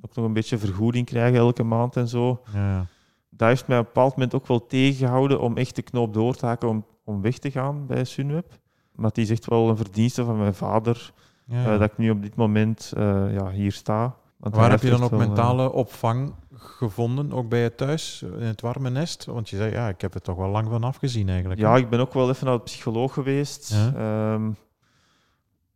Ook 0.00 0.14
nog 0.14 0.24
een 0.24 0.32
beetje 0.32 0.58
vergoeding 0.58 1.06
krijgen 1.06 1.38
elke 1.38 1.62
maand 1.62 1.96
en 1.96 2.08
zo. 2.08 2.42
Ja, 2.52 2.70
ja. 2.70 2.86
Dat 3.30 3.48
heeft 3.48 3.66
mij 3.66 3.78
op 3.78 3.86
een 3.86 3.92
bepaald 3.92 4.12
moment 4.12 4.34
ook 4.34 4.46
wel 4.46 4.66
tegengehouden 4.66 5.40
om 5.40 5.56
echt 5.56 5.76
de 5.76 5.82
knoop 5.82 6.14
door 6.14 6.34
te 6.34 6.46
haken 6.46 6.68
om, 6.68 6.84
om 7.04 7.20
weg 7.22 7.38
te 7.38 7.50
gaan 7.50 7.86
bij 7.86 8.04
Sunweb. 8.04 8.58
Maar 8.92 9.08
het 9.08 9.18
is 9.18 9.30
echt 9.30 9.46
wel 9.46 9.68
een 9.68 9.76
verdienste 9.76 10.24
van 10.24 10.38
mijn 10.38 10.54
vader 10.54 11.12
Ja, 11.46 11.72
eh, 11.72 11.78
dat 11.78 11.90
ik 11.90 11.98
nu 11.98 12.10
op 12.10 12.22
dit 12.22 12.34
moment 12.34 12.92
eh, 12.96 13.32
ja, 13.32 13.50
hier 13.50 13.72
sta. 13.72 14.16
Want 14.36 14.54
Waar 14.54 14.70
heb 14.70 14.82
je 14.82 14.90
dan 14.90 15.02
ook 15.02 15.12
eh, 15.12 15.18
mentale 15.18 15.72
opvang 15.72 16.34
gevonden, 16.54 17.32
ook 17.32 17.48
bij 17.48 17.62
je 17.62 17.74
thuis, 17.74 18.22
in 18.22 18.46
het 18.46 18.60
warme 18.60 18.90
nest? 18.90 19.24
Want 19.24 19.48
je 19.48 19.56
zei, 19.56 19.72
ja, 19.72 19.88
ik 19.88 20.00
heb 20.00 20.14
er 20.14 20.20
toch 20.22 20.36
wel 20.36 20.48
lang 20.48 20.68
van 20.68 20.84
afgezien 20.84 21.28
eigenlijk. 21.28 21.60
Ja, 21.60 21.76
ik 21.76 21.88
ben 21.90 22.00
ook 22.00 22.14
wel 22.14 22.30
even 22.30 22.46
naar 22.46 22.56
de 22.56 22.62
psycholoog 22.62 23.12
geweest. 23.12 23.70
Ja. 23.70 23.92
Ja, 23.94 24.40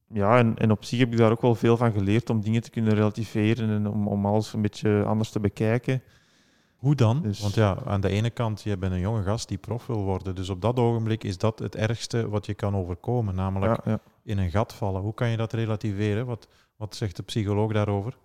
ja 0.09 0.39
en, 0.39 0.57
en 0.57 0.71
op 0.71 0.85
zich 0.85 0.99
heb 0.99 1.13
ik 1.13 1.19
daar 1.19 1.31
ook 1.31 1.43
wel 1.43 1.55
veel 1.55 1.77
van 1.77 1.93
geleerd 1.93 2.31
om 2.31 2.41
dingen 2.41 2.63
te 2.63 2.71
kunnen 2.71 2.95
relativeren 2.95 3.71
en 3.71 3.89
om, 3.89 4.09
om 4.09 4.27
alles 4.27 4.53
een 4.53 4.63
beetje 4.63 5.03
anders 5.05 5.31
te 5.31 5.41
bekijken. 5.41 6.03
Hoe 6.81 6.95
dan? 6.95 7.23
Dus- 7.23 7.41
Want 7.41 7.55
ja, 7.55 7.77
aan 7.87 8.01
de 8.01 8.09
ene 8.09 8.31
kant, 8.31 8.63
je 8.63 8.77
bent 8.77 8.93
een 8.93 9.01
jonge 9.01 9.23
gast 9.23 9.49
die 9.49 9.59
prof 9.59 9.87
wil 9.87 10.03
worden. 10.05 10.35
Dus 10.35 10.49
op 10.49 10.61
dat 10.61 10.79
ogenblik 10.79 11.25
is 11.25 11.39
dat 11.39 11.59
het 11.59 11.77
ergste 11.77 12.29
wat 12.29 12.47
je 12.47 12.55
kan 12.55 12.77
overkomen, 12.77 13.35
namelijk 13.35 13.85
Ja, 13.85 13.91
ja. 13.93 14.01
in 14.23 14.39
een 14.39 14.51
gat 14.51 14.73
vallen. 14.75 15.03
Hoe 15.03 15.15
kan 15.15 15.29
je 15.29 15.37
dat 15.37 15.53
relativeren? 15.53 16.27
Wat, 16.27 16.49
wat 16.77 16.97
zegt 16.97 17.17
de 17.17 17.23
psycholoog 17.23 17.73
daarover? 17.73 18.17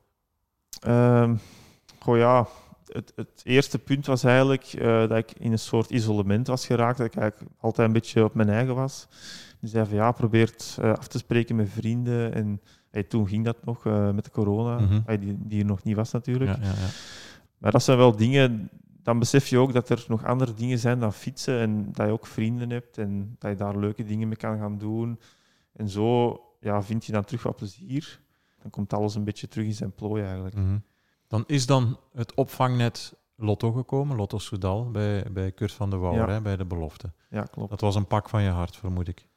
Goh, 2.00 2.18
ja, 2.18 2.48
het, 2.88 3.14
het 3.16 3.42
eerste 3.44 3.80
punt 3.80 4.06
was 4.06 4.24
eigenlijk 4.24 4.64
eh, 4.64 5.00
dat 5.00 5.18
ik 5.18 5.32
in 5.40 5.52
een 5.52 5.60
soort 5.60 5.90
isolement 5.90 6.48
was 6.48 6.66
geraakt, 6.66 6.98
dat 6.98 7.08
ik 7.08 7.16
eigenlijk 7.16 7.52
altijd 7.60 7.88
een 7.88 7.94
beetje 7.94 8.24
op 8.24 8.34
mijn 8.34 8.50
eigen 8.50 8.76
was. 8.76 9.08
Die 9.60 9.70
zei 9.70 9.86
van 9.86 9.96
ja, 9.96 10.12
probeer 10.12 10.46
het 10.48 10.78
eh, 10.82 10.90
af 10.94 11.08
te 11.08 11.18
spreken 11.18 11.56
met 11.56 11.70
vrienden. 11.70 12.34
En 12.34 12.62
hey, 12.92 13.04
toen 13.04 13.28
ging 13.28 13.46
dat 13.46 13.58
nog 13.66 13.86
eh, 13.86 14.12
met 14.12 14.24
de 14.24 14.32
corona, 14.32 14.80
Mhm. 14.80 15.00
Hey, 15.06 15.20
die, 15.20 15.36
die 15.40 15.60
er 15.60 15.66
nog 15.66 15.84
niet 15.84 15.96
was 15.96 16.12
natuurlijk. 16.12 16.52
Ja, 16.58 16.64
ja, 16.64 16.68
ja. 16.70 16.88
Maar 17.66 17.74
dat 17.74 17.84
zijn 17.84 17.98
wel 17.98 18.16
dingen, 18.16 18.70
dan 19.04 19.20
besef 19.20 19.48
je 19.48 19.58
ook 19.58 19.74
dat 19.74 19.90
er 19.90 20.06
nog 20.08 20.26
andere 20.26 20.54
dingen 20.54 20.80
zijn 20.80 21.00
dan 21.00 21.14
fietsen 21.14 21.60
en 21.60 21.92
dat 21.92 22.06
je 22.06 22.12
ook 22.12 22.28
vrienden 22.28 22.70
hebt 22.70 22.98
en 22.98 23.36
dat 23.40 23.52
je 23.52 23.58
daar 23.58 23.78
leuke 23.78 24.04
dingen 24.04 24.28
mee 24.28 24.38
kan 24.38 24.58
gaan 24.58 24.78
doen. 24.78 25.20
En 25.74 25.90
zo 25.90 26.40
ja, 26.60 26.84
vind 26.84 27.06
je 27.06 27.12
dan 27.12 27.24
terug 27.24 27.44
wat 27.44 27.56
plezier. 27.56 28.22
Dan 28.62 28.72
komt 28.72 28.94
alles 28.94 29.16
een 29.16 29.24
beetje 29.24 29.48
terug 29.48 29.66
in 29.66 29.74
zijn 29.74 29.92
plooi 29.92 30.24
eigenlijk. 30.24 30.56
Mhm. 30.56 30.78
Dan 31.28 31.44
is 31.48 31.66
dan 31.66 32.00
het 32.14 32.34
opvangnet 32.34 33.16
Lotto 33.36 33.72
gekomen, 33.72 34.18
Lotto 34.18 34.38
Soudal, 34.38 34.92
bij, 34.92 35.26
bij 35.32 35.52
Kurt 35.52 35.72
van 35.72 35.90
de 35.90 35.98
Wouwer, 35.98 36.28
Ja. 36.28 36.34
hè, 36.34 36.42
bij 36.42 36.56
de 36.58 36.66
belofte. 36.66 37.12
Ja, 37.30 37.44
klopt. 37.44 37.70
Dat 37.70 37.82
was 37.82 37.96
een 37.96 38.08
pak 38.08 38.30
van 38.30 38.42
je 38.44 38.50
hart, 38.50 38.76
vermoed 38.76 39.08
ik. 39.08 39.28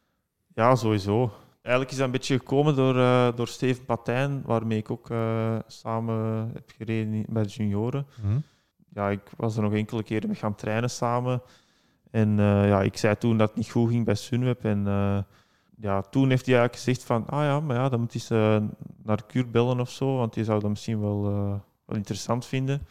Ja, 0.55 0.75
sowieso. 0.75 1.33
Eigenlijk 1.63 1.91
is 1.91 1.97
dat 1.97 2.07
een 2.07 2.13
beetje 2.13 2.39
gekomen 2.39 2.77
door, 2.77 2.97
eh, 2.99 3.29
door 3.35 3.49
Steven 3.49 3.85
Patijn, 3.85 4.43
waarmee 4.45 4.79
ik 4.79 4.91
ook 4.91 5.11
eh, 5.11 5.57
samen 5.67 6.51
heb 6.55 6.71
gereden 6.77 7.25
bij 7.29 7.43
de 7.43 7.49
junioren. 7.49 8.07
Mhm. 8.23 8.39
Ja, 8.95 9.09
ik 9.11 9.21
was 9.37 9.57
er 9.57 9.63
nog 9.63 9.73
enkele 9.75 10.03
keren 10.03 10.29
mee 10.29 10.39
gaan 10.39 10.55
trainen 10.55 10.91
samen. 10.91 11.43
En 12.11 12.39
eh, 12.39 12.69
ja, 12.69 12.83
ik 12.83 12.97
zei 12.97 13.17
toen 13.19 13.39
dat 13.39 13.49
het 13.49 13.57
niet 13.57 13.71
goed 13.71 13.91
ging 13.91 14.05
bij 14.05 14.15
Sunweb. 14.15 14.65
En 14.65 14.85
ja, 15.81 16.01
toen 16.03 16.29
heeft 16.29 16.47
hij 16.47 16.55
eigenlijk 16.59 16.75
gezegd 16.85 17.05
van, 17.05 17.27
ah 17.27 17.43
ja, 17.45 17.61
maar 17.61 17.77
ja, 17.77 17.89
dan 17.89 18.01
moet 18.01 18.29
hij 18.29 18.39
eh, 18.57 18.63
naar 19.03 19.25
Kuur 19.27 19.51
bellen 19.51 19.81
of 19.81 19.91
zo, 19.91 20.17
want 20.17 20.35
die 20.35 20.45
zou 20.45 20.61
dat 20.61 20.71
misschien 20.71 21.01
wel, 21.01 21.23
wel 21.85 21.97
interessant 21.97 22.47
vinden. 22.47 22.87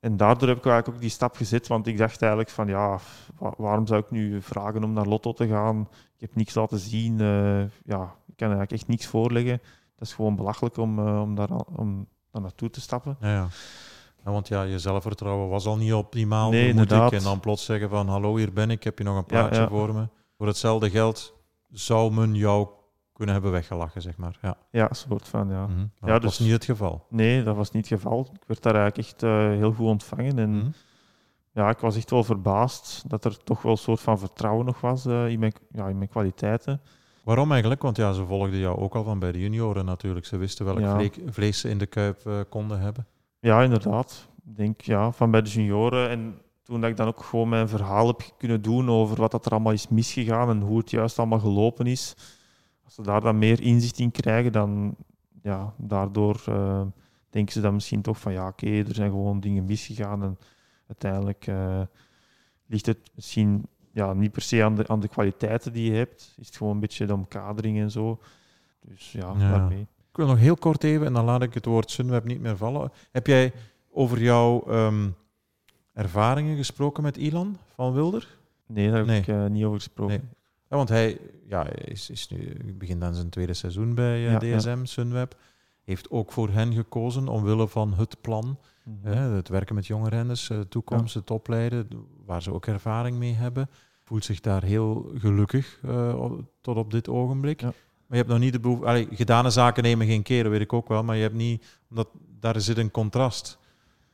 En 0.00 0.16
daardoor 0.16 0.48
heb 0.48 0.56
ik 0.58 0.64
eigenlijk 0.66 0.96
ook 0.96 1.02
die 1.02 1.10
stap 1.10 1.36
gezet, 1.36 1.66
want 1.66 1.86
ik 1.86 1.98
dacht 1.98 2.20
eigenlijk 2.22 2.50
van, 2.50 2.66
ja, 2.68 2.98
wa- 3.38 3.54
waarom 3.56 3.86
zou 3.86 4.00
ik 4.00 4.10
nu 4.10 4.42
vragen 4.42 4.84
om 4.84 4.92
naar 4.92 5.06
Lotto 5.06 5.32
te 5.32 5.48
gaan? 5.48 5.88
Ik 6.24 6.30
heb 6.30 6.38
niks 6.38 6.54
laten 6.54 6.78
zien, 6.78 7.20
eh, 7.20 7.58
ja, 7.84 8.02
ik 8.26 8.36
kan 8.36 8.48
eigenlijk 8.48 8.72
echt 8.72 8.88
niks 8.88 9.06
voorleggen. 9.06 9.60
Dat 9.96 10.08
is 10.08 10.14
gewoon 10.14 10.36
belachelijk 10.36 10.76
om, 10.76 10.98
eh, 11.06 11.20
om, 11.20 11.34
daar, 11.34 11.48
al- 11.48 11.66
om 11.76 12.06
daar 12.30 12.42
naartoe 12.42 12.70
te 12.70 12.80
stappen. 12.80 13.16
Ja, 13.20 13.28
ja. 13.32 13.48
Ja, 14.24 14.30
want 14.30 14.48
ja, 14.48 14.62
je 14.62 14.78
zelfvertrouwen 14.78 15.48
was 15.48 15.66
al 15.66 15.76
niet 15.76 15.92
optimaal, 15.92 16.50
Nee, 16.50 16.66
vermoed 16.74 16.92
ik. 17.12 17.18
En 17.18 17.22
dan 17.24 17.40
plots 17.40 17.64
zeggen 17.64 17.88
van, 17.88 18.08
hallo, 18.08 18.36
hier 18.36 18.52
ben 18.52 18.70
ik, 18.70 18.84
heb 18.84 18.98
je 18.98 19.04
nog 19.04 19.16
een 19.16 19.24
plaatje 19.24 19.60
ja. 19.60 19.68
voor 19.68 19.94
me? 19.94 20.08
Voor 20.36 20.46
hetzelfde 20.46 20.90
geld 20.90 21.34
zou 21.70 22.12
men 22.12 22.34
jou 22.34 22.68
kunnen 23.12 23.34
hebben 23.34 23.52
weggelachen, 23.52 24.02
zeg 24.02 24.16
maar. 24.16 24.38
Ja, 24.42 24.56
Ja, 24.70 24.88
soort 24.92 25.28
van, 25.28 25.48
ja. 25.48 25.66
Mhm. 25.66 25.86
Dat 26.00 26.20
dus- 26.22 26.30
was 26.30 26.38
niet 26.38 26.50
het 26.52 26.64
geval. 26.64 27.06
Nee, 27.10 27.42
dat 27.42 27.56
was 27.56 27.70
niet 27.70 27.88
het 27.88 28.00
geval. 28.00 28.28
Ik 28.32 28.42
werd 28.46 28.62
daar 28.62 28.74
eigenlijk 28.74 29.08
echt 29.08 29.22
eh, 29.22 29.30
heel 29.48 29.72
goed 29.72 29.86
ontvangen. 29.86 30.38
En 30.38 30.50
Mhm. 30.58 30.70
Ja, 31.54 31.68
ik 31.68 31.78
was 31.78 31.96
echt 31.96 32.10
wel 32.10 32.24
verbaasd 32.24 33.04
dat 33.10 33.24
er 33.24 33.36
toch 33.44 33.62
wel 33.62 33.72
een 33.72 33.78
soort 33.78 34.00
van 34.00 34.18
vertrouwen 34.18 34.66
nog 34.66 34.80
was 34.80 35.06
eh, 35.06 35.28
in, 35.28 35.38
mijn, 35.38 35.52
ja, 35.70 35.86
in 35.88 35.96
mijn 35.98 36.08
kwaliteiten. 36.10 36.80
Waarom 37.24 37.50
eigenlijk? 37.52 37.82
Want 37.82 37.96
ja, 37.96 38.12
ze 38.12 38.26
volgden 38.26 38.58
jou 38.58 38.78
ook 38.78 38.94
al 38.94 39.04
van 39.04 39.18
bij 39.18 39.32
de 39.32 39.40
junioren 39.40 39.84
natuurlijk. 39.84 40.26
Ze 40.26 40.36
wisten 40.36 40.64
welk 40.64 40.78
Ja. 40.78 41.08
vlees 41.26 41.60
ze 41.60 41.68
in 41.68 41.78
de 41.78 41.86
kuip 41.86 42.26
eh, 42.26 42.40
konden 42.48 42.80
hebben. 42.80 43.06
Ja, 43.40 43.62
inderdaad. 43.62 44.28
Ik 44.46 44.56
denk 44.56 44.80
ja, 44.80 45.12
van 45.12 45.30
bij 45.30 45.42
de 45.42 45.50
junioren. 45.50 46.08
En 46.08 46.38
toen 46.62 46.80
dat 46.80 46.90
ik 46.90 46.96
dan 46.96 47.06
ook 47.06 47.22
gewoon 47.22 47.48
mijn 47.48 47.68
verhaal 47.68 48.06
heb 48.06 48.20
kunnen 48.38 48.62
doen 48.62 48.90
over 48.90 49.16
wat 49.16 49.30
dat 49.30 49.46
er 49.46 49.52
allemaal 49.52 49.72
is 49.72 49.88
misgegaan 49.88 50.48
en 50.48 50.60
hoe 50.60 50.78
het 50.78 50.90
juist 50.90 51.18
allemaal 51.18 51.38
gelopen 51.38 51.86
is. 51.86 52.14
Als 52.84 52.94
ze 52.94 53.02
daar 53.02 53.20
dan 53.20 53.38
meer 53.38 53.60
inzicht 53.60 53.98
in 53.98 54.10
krijgen, 54.10 54.52
dan 54.52 54.94
ja, 55.42 55.74
daardoor 55.76 56.42
eh, 56.48 56.80
denken 57.30 57.52
ze 57.52 57.60
dan 57.60 57.74
misschien 57.74 58.02
toch 58.02 58.18
van 58.18 58.32
ja, 58.32 58.46
oké, 58.46 58.66
er 58.66 58.94
zijn 58.94 59.10
gewoon 59.10 59.40
dingen 59.40 59.64
misgegaan. 59.64 60.22
En 60.22 60.38
uiteindelijk 60.86 61.46
eh, 61.46 61.80
ligt 62.66 62.86
het 62.86 63.10
misschien 63.14 63.66
ja, 63.92 64.12
niet 64.12 64.32
per 64.32 64.42
se 64.42 64.64
aan 64.64 64.74
de, 64.74 64.88
aan 64.88 65.00
de 65.00 65.08
kwaliteiten 65.08 65.72
die 65.72 65.90
je 65.90 65.96
hebt. 65.96 66.34
Is 66.38 66.46
het 66.46 66.56
gewoon 66.56 66.72
een 66.74 66.80
beetje 66.80 67.06
de 67.06 67.14
omkadering 67.14 67.78
en 67.80 67.90
zo. 67.90 68.20
Dus 68.80 69.12
ja, 69.12 69.34
Ja. 69.38 69.50
daarmee. 69.50 69.80
Ik 69.80 70.20
wil 70.20 70.26
nog 70.26 70.38
heel 70.38 70.56
kort 70.56 70.84
even, 70.84 71.06
en 71.06 71.12
dan 71.12 71.24
laat 71.24 71.42
ik 71.42 71.54
het 71.54 71.64
woord 71.64 71.90
Sunweb 71.90 72.24
niet 72.24 72.40
meer 72.40 72.56
vallen. 72.56 72.92
Heb 73.12 73.26
jij 73.26 73.52
over 73.90 74.22
jouw 74.22 74.64
ehm, 74.68 75.08
ervaringen 75.92 76.56
gesproken 76.56 77.02
met 77.02 77.16
Ilan 77.16 77.56
van 77.74 77.92
Wilder? 77.92 78.36
Nee, 78.66 78.88
daar 78.88 78.96
heb 78.96 79.06
Nee. 79.06 79.20
ik 79.20 79.28
eh, 79.28 79.46
niet 79.46 79.64
over 79.64 79.78
gesproken. 79.78 80.16
Nee. 80.16 80.28
Ja, 80.68 80.76
want 80.76 80.88
hij 80.88 81.18
ja, 81.46 81.68
is, 81.68 82.10
is 82.10 82.28
nu, 82.28 82.56
begint 82.74 83.02
aan 83.02 83.14
zijn 83.14 83.28
tweede 83.28 83.54
seizoen 83.54 83.94
bij 83.94 84.26
eh, 84.26 84.40
ja. 84.50 84.58
DSM, 84.58 84.84
Sunweb. 84.84 85.36
Heeft 85.84 86.10
ook 86.10 86.32
voor 86.32 86.48
hen 86.48 86.72
gekozen 86.72 87.28
omwille 87.28 87.68
van 87.68 87.94
het 87.94 88.20
plan. 88.20 88.58
Mhm. 88.84 89.16
Het 89.34 89.48
werken 89.48 89.74
met 89.74 89.86
jonge 89.86 90.08
renners, 90.08 90.50
eh, 90.50 90.60
toekomst, 90.60 91.14
het 91.14 91.30
opleiden, 91.30 91.88
waar 92.26 92.42
ze 92.42 92.52
ook 92.52 92.66
ervaring 92.66 93.16
mee 93.18 93.32
hebben. 93.34 93.68
Voelt 94.04 94.24
zich 94.24 94.40
daar 94.40 94.62
heel 94.62 95.10
gelukkig 95.14 95.78
eh, 95.84 96.14
op- 96.22 96.44
tot 96.60 96.76
op 96.76 96.90
dit 96.90 97.08
ogenblik. 97.08 97.60
Ja. 97.60 97.66
Maar 97.66 97.74
je 98.08 98.16
hebt 98.16 98.28
nog 98.28 98.38
niet 98.38 98.52
de 98.52 98.60
behoefte... 98.60 99.06
gedane 99.10 99.50
zaken 99.50 99.82
nemen 99.82 100.06
geen 100.06 100.22
keer, 100.22 100.42
dat 100.42 100.52
weet 100.52 100.60
ik 100.60 100.72
ook 100.72 100.88
wel. 100.88 101.02
Maar 101.04 101.16
je 101.16 101.22
hebt 101.22 101.34
niet... 101.34 101.80
Omdat 101.90 102.08
daar 102.40 102.60
zit 102.60 102.78
een 102.78 102.90
contrast. 102.90 103.58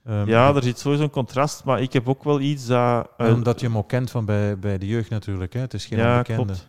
Ehm, 0.04 0.28
Ja, 0.28 0.54
er 0.54 0.62
zit 0.62 0.78
sowieso 0.78 1.04
een 1.04 1.10
contrast, 1.10 1.64
maar 1.64 1.82
ik 1.82 1.92
heb 1.92 2.08
ook 2.08 2.24
wel 2.24 2.40
iets 2.40 2.66
dat... 2.66 3.08
eh, 3.16 3.32
omdat 3.34 3.60
je 3.60 3.66
hem 3.66 3.76
ook 3.76 3.88
kent 3.88 4.10
van 4.10 4.24
bij, 4.24 4.58
bij 4.58 4.78
de 4.78 4.86
jeugd 4.86 5.10
natuurlijk. 5.10 5.52
Hè? 5.52 5.60
Het 5.60 5.74
is 5.74 5.86
geen 5.86 5.98
ja, 5.98 6.12
onbekende. 6.12 6.44
klopt. 6.44 6.68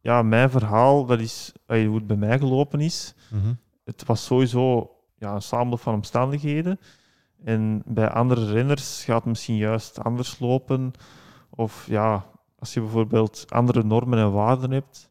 Ja, 0.00 0.22
mijn 0.22 0.50
verhaal, 0.50 1.04
dat 1.06 1.20
is 1.20 1.52
hoe 1.66 1.94
het 1.94 2.06
bij 2.06 2.16
mij 2.16 2.38
gelopen 2.38 2.80
is. 2.80 3.14
Mhm. 3.30 3.52
Het 3.84 4.04
was 4.06 4.24
sowieso 4.24 4.90
ja, 5.18 5.34
een 5.34 5.42
samenloop 5.42 5.80
van 5.80 5.94
omstandigheden. 5.94 6.78
En 7.44 7.82
bij 7.86 8.08
andere 8.10 8.52
renners 8.52 9.04
gaat 9.04 9.16
het 9.16 9.24
misschien 9.24 9.56
juist 9.56 10.00
anders 10.02 10.38
lopen. 10.38 10.92
Of 11.50 11.86
ja, 11.88 12.26
als 12.58 12.74
je 12.74 12.80
bijvoorbeeld 12.80 13.44
andere 13.48 13.82
normen 13.84 14.18
en 14.18 14.32
waarden 14.32 14.70
hebt, 14.70 15.10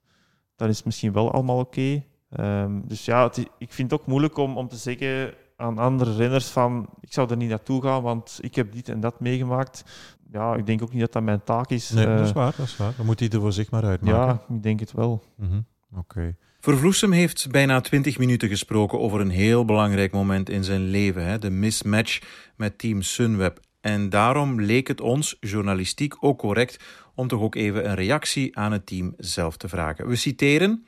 dan 0.56 0.68
is 0.70 0.76
het 0.76 0.86
misschien 0.86 1.14
wel 1.14 1.32
allemaal 1.32 1.60
oké. 1.60 2.04
Ehm, 2.30 2.82
dus 2.86 3.06
ja, 3.06 3.24
het 3.24 3.38
ik 3.58 3.74
vind 3.74 3.92
het 3.92 4.00
ook 4.02 4.08
moeilijk 4.08 4.38
om, 4.38 4.58
om 4.58 4.68
te 4.68 4.76
zeggen 4.76 5.34
aan 5.56 5.78
andere 5.78 6.16
renners 6.16 6.48
van 6.50 6.90
ik 7.00 7.14
zou 7.14 7.30
er 7.30 7.38
niet 7.38 7.50
naartoe 7.50 7.82
gaan, 7.82 8.02
want 8.02 8.38
ik 8.42 8.56
heb 8.56 8.72
dit 8.72 8.90
en 8.90 9.00
dat 9.00 9.20
meegemaakt. 9.20 9.84
Ja, 10.32 10.56
ik 10.56 10.66
denk 10.66 10.82
ook 10.82 10.92
niet 10.92 11.02
dat 11.02 11.12
dat 11.12 11.24
mijn 11.24 11.44
taak 11.44 11.70
is. 11.70 11.90
Nee, 11.90 12.06
Eh, 12.08 12.18
dat 12.18 12.26
is 12.26 12.32
waar, 12.32 12.54
dat 12.58 12.66
is 12.66 12.78
waar. 12.78 12.94
Dan 12.98 13.06
moet 13.06 13.20
hij 13.20 13.30
er 13.30 13.40
voor 13.40 13.54
zich 13.54 13.72
maar 13.72 13.84
uitmaken. 13.84 14.20
ja, 14.50 14.56
ik 14.56 14.64
denk 14.64 14.80
het 14.80 14.92
wel. 14.92 15.24
Mhm. 15.38 15.62
Oké. 15.98 16.36
Vervloesem 16.64 17.12
heeft 17.12 17.52
bijna 17.52 17.82
20 17.82 18.18
minuten 18.18 18.50
gesproken 18.50 19.00
over 19.00 19.20
een 19.20 19.30
heel 19.30 19.66
belangrijk 19.66 20.12
moment 20.12 20.50
in 20.50 20.64
zijn 20.64 20.90
leven, 20.90 21.26
hè, 21.26 21.40
de 21.40 21.50
mismatch 21.50 22.20
met 22.56 22.78
team 22.78 23.02
Sunweb. 23.02 23.60
En 23.82 24.10
daarom 24.10 24.62
leek 24.62 24.88
het 24.88 25.02
ons, 25.02 25.38
journalistiek, 25.40 26.14
ook 26.20 26.38
correct 26.38 26.84
om 27.16 27.28
toch 27.28 27.42
ook 27.42 27.56
even 27.56 27.90
een 27.90 27.96
reactie 27.96 28.58
aan 28.58 28.72
het 28.72 28.86
team 28.86 29.14
zelf 29.18 29.58
te 29.58 29.70
vragen. 29.70 30.08
We 30.08 30.16
citeren. 30.16 30.86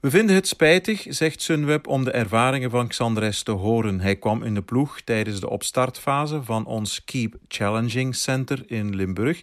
We 0.00 0.10
vinden 0.10 0.34
het 0.34 0.48
spijtig, 0.48 1.06
zegt 1.08 1.42
Sunweb, 1.42 1.86
om 1.86 2.04
de 2.04 2.10
ervaringen 2.10 2.70
van 2.70 2.88
Xandres 2.88 3.42
te 3.42 3.50
horen. 3.50 4.00
Hij 4.00 4.16
kwam 4.16 4.42
in 4.42 4.54
de 4.54 4.62
ploeg 4.62 5.00
tijdens 5.00 5.40
de 5.40 5.50
opstartfase 5.50 6.42
van 6.42 6.66
ons 6.66 7.04
Keep 7.04 7.36
Challenging 7.48 8.14
Center 8.14 8.62
in 8.66 8.96
Limburg. 8.96 9.40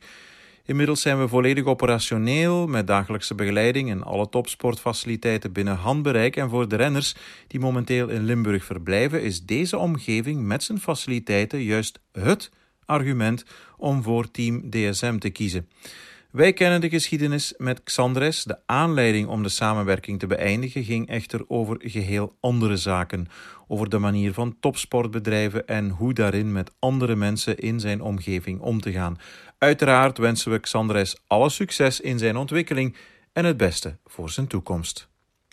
Inmiddels 0.68 1.02
zijn 1.02 1.20
we 1.20 1.28
volledig 1.28 1.66
operationeel 1.66 2.68
met 2.68 2.88
dagelijkse 2.88 3.36
begeleiding 3.36 3.90
en 3.90 4.04
alle 4.04 4.30
topsportfaciliteiten 4.30 5.52
binnen 5.52 5.76
handbereik. 5.76 6.36
En 6.36 6.50
voor 6.50 6.68
de 6.68 6.76
renners 6.76 7.16
die 7.48 7.60
momenteel 7.60 8.08
in 8.08 8.24
Limburg 8.24 8.66
verblijven, 8.66 9.24
is 9.24 9.46
deze 9.46 9.78
omgeving 9.78 10.42
met 10.42 10.64
zijn 10.64 10.80
faciliteiten 10.80 11.64
juist 11.64 12.00
het 12.12 12.52
argument 12.86 13.46
om 13.78 14.04
voor 14.04 14.32
Team 14.32 14.70
DSM 14.70 15.18
te 15.18 15.30
kiezen. 15.30 15.68
Wij 16.32 16.54
kennen 16.54 16.82
de 16.82 16.90
geschiedenis 16.90 17.54
met 17.58 17.84
Xandres. 17.84 18.44
De 18.44 18.58
aanleiding 18.66 19.28
om 19.28 19.44
de 19.44 19.50
samenwerking 19.50 20.20
te 20.20 20.28
beëindigen 20.28 20.84
ging 20.84 21.10
echter 21.10 21.44
over 21.48 21.78
geheel 21.80 22.36
andere 22.40 22.78
zaken. 22.78 23.28
Over 23.68 23.90
de 23.90 23.98
manier 23.98 24.34
van 24.34 24.56
topsportbedrijven 24.60 25.68
en 25.68 25.90
hoe 25.90 26.14
daarin 26.14 26.52
met 26.52 26.72
andere 26.80 27.16
mensen 27.16 27.58
in 27.58 27.80
zijn 27.80 28.02
omgeving 28.02 28.60
om 28.60 28.82
te 28.82 28.92
gaan. 28.92 29.18
Uiteraard 29.58 30.18
wensen 30.18 30.52
we 30.52 30.60
Xandres 30.60 31.16
alle 31.28 31.50
succes 31.50 32.02
in 32.02 32.20
zijn 32.20 32.38
ontwikkeling 32.38 32.96
en 33.34 33.46
het 33.46 33.58
beste 33.58 33.98
voor 34.06 34.30
zijn 34.30 34.48
toekomst. 34.48 35.08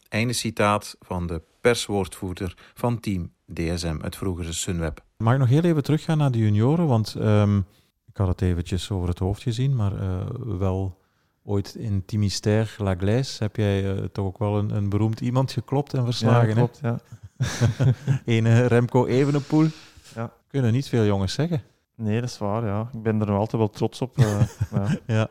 Einde 0.08 0.32
citaat 0.32 0.96
van 1.00 1.26
de 1.26 1.42
perswoordvoerder 1.60 2.56
van 2.74 3.00
team 3.00 3.32
DSM, 3.54 3.96
het 4.00 4.16
vroegere 4.16 4.52
Sunweb. 4.52 5.04
Mag 5.16 5.32
ik 5.32 5.38
nog 5.38 5.48
heel 5.48 5.62
even 5.62 5.82
teruggaan 5.82 6.18
naar 6.18 6.30
de 6.30 6.38
junioren? 6.38 6.86
Want 6.86 7.14
ehm, 7.14 7.58
ik 8.06 8.16
had 8.16 8.28
het 8.28 8.40
eventjes 8.40 8.90
over 8.90 9.08
het 9.08 9.18
hoofd 9.18 9.42
gezien, 9.42 9.76
maar 9.76 10.00
eh, 10.00 10.26
wel 10.58 10.98
ooit 11.44 11.74
in 11.74 12.04
Timister 12.06 12.74
La 12.78 12.94
Glaise 12.94 13.42
heb 13.42 13.56
jij 13.56 13.96
eh, 13.96 14.04
toch 14.04 14.26
ook 14.26 14.38
wel 14.38 14.58
een, 14.58 14.70
een 14.70 14.88
beroemd 14.88 15.20
iemand 15.20 15.52
geklopt 15.52 15.94
en 15.94 16.04
verslagen. 16.04 16.48
ja, 16.48 16.54
hè? 16.54 16.54
klopt. 16.54 16.78
Ja. 16.82 17.00
Een 18.24 18.46
eh, 18.46 18.66
Remco 18.66 19.06
Evenepoel. 19.06 19.66
Ja. 20.14 20.32
Kunnen 20.48 20.72
niet 20.72 20.88
veel 20.88 21.04
jongens 21.04 21.32
zeggen. 21.32 21.62
Nee, 21.96 22.20
dat 22.20 22.28
is 22.30 22.38
waar. 22.38 22.64
Ja. 22.66 22.88
Ik 22.92 23.02
ben 23.02 23.20
er 23.20 23.26
nog 23.26 23.36
altijd 23.38 23.52
wel 23.62 23.70
trots 23.70 24.00
op. 24.00 24.18
eh, 24.18 24.40
ja. 24.72 24.86
Ja. 25.06 25.28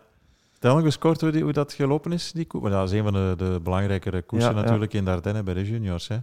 Vertel 0.52 0.76
nog 0.76 0.86
eens 0.86 0.98
kort 0.98 1.22
hoe, 1.22 1.32
die- 1.32 1.44
hoe 1.44 1.54
dat 1.54 1.74
gelopen 1.74 2.12
is, 2.12 2.32
die 2.32 2.46
koers. 2.46 2.72
Dat 2.72 2.92
is 2.92 2.98
een 2.98 3.04
van 3.04 3.14
de, 3.14 3.34
de 3.38 3.60
belangrijkere 3.64 4.22
koersen 4.22 4.50
Ja, 4.50 4.56
ja. 4.58 4.62
natuurlijk 4.64 4.94
in 4.94 5.06
de 5.06 5.12
Ardennen 5.12 5.46
bij 5.46 5.54
de 5.54 5.64
juniors. 5.66 6.08
Hè? 6.08 6.16
Eh, 6.16 6.22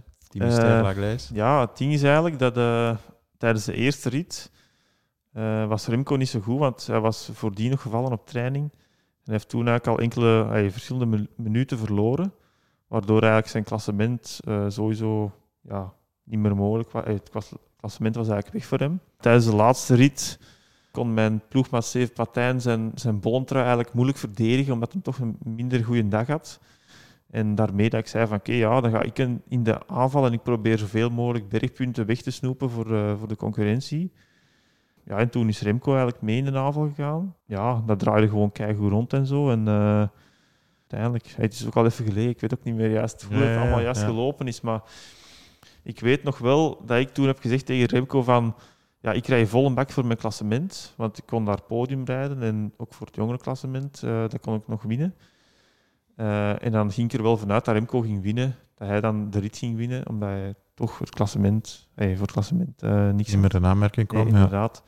La 0.81 0.93
Glaise. 0.93 1.33
ja, 1.33 1.61
het 1.61 1.77
ding 1.77 1.93
is 1.93 2.03
eigenlijk 2.03 2.39
dat 2.39 2.57
eh, 2.57 2.95
tijdens 3.37 3.65
de 3.65 3.73
eerste 3.73 4.09
rit 4.09 4.51
was 5.67 5.87
Remco 5.87 6.15
niet 6.15 6.29
zo 6.29 6.39
goed, 6.39 6.59
want 6.59 6.87
hij 6.87 6.99
was 6.99 7.29
voordien 7.33 7.69
nog 7.69 7.81
gevallen 7.81 8.11
op 8.11 8.25
training. 8.27 8.71
En 9.25 9.31
heeft 9.31 9.49
toen 9.49 9.67
eigenlijk 9.67 9.97
al 9.97 10.03
enkele 10.03 10.45
hij, 10.49 10.71
verschillende 10.71 11.17
mi- 11.17 11.27
minuten 11.35 11.77
verloren, 11.77 12.33
waardoor 12.87 13.19
eigenlijk 13.19 13.51
zijn 13.51 13.63
klassement 13.63 14.39
sowieso 14.67 15.31
ja, 15.61 15.93
niet 16.23 16.39
meer 16.39 16.55
mogelijk. 16.55 16.93
Eh, 16.93 17.03
Het 17.03 17.29
klas- 17.29 17.55
klassement 17.75 18.15
was 18.15 18.29
eigenlijk 18.29 18.57
weg 18.57 18.67
voor 18.67 18.79
hem. 18.79 18.99
Tijdens 19.19 19.45
de 19.45 19.55
laatste 19.55 19.95
rit 19.95 20.39
kon 20.91 21.13
mijn 21.13 21.41
ploegmaat 21.49 21.85
Steve 21.85 22.11
Patijn 22.11 22.61
zijn, 22.61 22.91
zijn 22.95 23.19
bollentrui 23.19 23.63
eigenlijk 23.63 23.93
moeilijk 23.93 24.17
verdedigen, 24.17 24.73
omdat 24.73 24.93
hij 24.93 25.01
toch 25.01 25.19
een 25.19 25.37
minder 25.43 25.83
goede 25.83 26.07
dag 26.07 26.27
had. 26.27 26.59
En 27.29 27.55
daarmee 27.55 27.89
dat 27.89 27.99
ik 27.99 28.07
zei 28.07 28.27
van 28.27 28.37
oké, 28.37 28.51
ja, 28.51 28.81
dan 28.81 28.91
ga 28.91 29.01
ik 29.01 29.17
in, 29.47 29.63
de 29.63 29.87
aanval 29.87 30.25
en 30.25 30.33
ik 30.33 30.43
probeer 30.43 30.77
zoveel 30.77 31.09
mogelijk 31.09 31.49
bergpunten 31.49 32.05
weg 32.05 32.21
te 32.21 32.31
snoepen 32.31 32.69
voor, 32.69 32.95
eh, 32.95 33.17
voor 33.17 33.27
de 33.27 33.35
concurrentie. 33.35 34.11
Ja, 35.03 35.17
en 35.17 35.29
toen 35.29 35.47
is 35.47 35.61
Remco 35.61 35.91
eigenlijk 35.91 36.21
mee 36.21 36.37
in 36.37 36.45
de 36.45 36.57
aanval 36.57 36.87
gegaan. 36.87 37.35
Ja, 37.45 37.83
dat 37.85 37.99
draaide 37.99 38.27
gewoon 38.29 38.51
keigoed 38.51 38.91
rond 38.91 39.13
en 39.13 39.25
zo. 39.25 39.51
En 39.51 39.67
eh, 39.67 40.07
uiteindelijk, 40.79 41.33
het 41.37 41.53
is 41.53 41.65
ook 41.67 41.75
al 41.75 41.85
even 41.85 42.05
geleden, 42.05 42.29
ik 42.29 42.41
weet 42.41 42.53
ook 42.53 42.63
niet 42.63 42.75
meer 42.75 42.91
juist 42.91 43.21
hoe 43.21 43.35
het 43.37 43.55
ja, 43.55 43.61
allemaal 43.61 43.81
juist 43.81 44.01
ja. 44.01 44.07
gelopen 44.07 44.47
is, 44.47 44.61
maar 44.61 44.81
ik 45.83 45.99
weet 45.99 46.23
nog 46.23 46.37
wel 46.37 46.85
dat 46.85 46.99
ik 46.99 47.09
toen 47.13 47.27
heb 47.27 47.39
gezegd 47.39 47.65
tegen 47.65 47.85
Remco 47.85 48.23
van 48.23 48.55
ja, 48.99 49.11
ik 49.11 49.27
rij 49.27 49.47
vol 49.47 49.65
een 49.65 49.73
bak 49.73 49.91
voor 49.91 50.05
mijn 50.05 50.17
klassement, 50.17 50.93
want 50.97 51.17
ik 51.17 51.25
kon 51.25 51.45
daar 51.45 51.61
podium 51.61 52.05
rijden 52.05 52.41
en 52.43 52.73
ook 52.77 52.93
voor 52.93 53.05
het 53.07 53.15
jongere 53.15 53.37
klassement, 53.37 54.03
eh, 54.03 54.21
dat 54.21 54.39
kon 54.39 54.55
ik 54.55 54.67
nog 54.67 54.83
winnen. 54.83 55.15
Eh, 56.15 56.63
en 56.63 56.71
dan 56.71 56.91
ging 56.91 57.11
ik 57.11 57.17
er 57.17 57.23
wel 57.23 57.37
vanuit 57.37 57.65
dat 57.65 57.73
Remco 57.73 57.99
ging 58.01 58.21
winnen, 58.21 58.55
dat 58.75 58.87
hij 58.87 59.01
dan 59.01 59.29
de 59.29 59.39
rit 59.39 59.57
ging 59.57 59.77
winnen, 59.77 60.09
omdat 60.09 60.29
hij 60.29 60.55
toch 60.73 60.91
voor 60.91 61.05
het 61.05 61.15
klassement, 61.15 61.87
eh, 61.95 62.11
voor 62.11 62.21
het 62.21 62.31
klassement 62.31 62.81
eh, 62.81 63.09
niks 63.09 63.31
Niet 63.31 63.41
meer 63.41 63.55
in 63.55 63.65
aanmerking 63.65 64.11
Nee, 64.11 64.21
kwam. 64.21 64.33
ja. 64.33 64.39
inderdaad. 64.43 64.83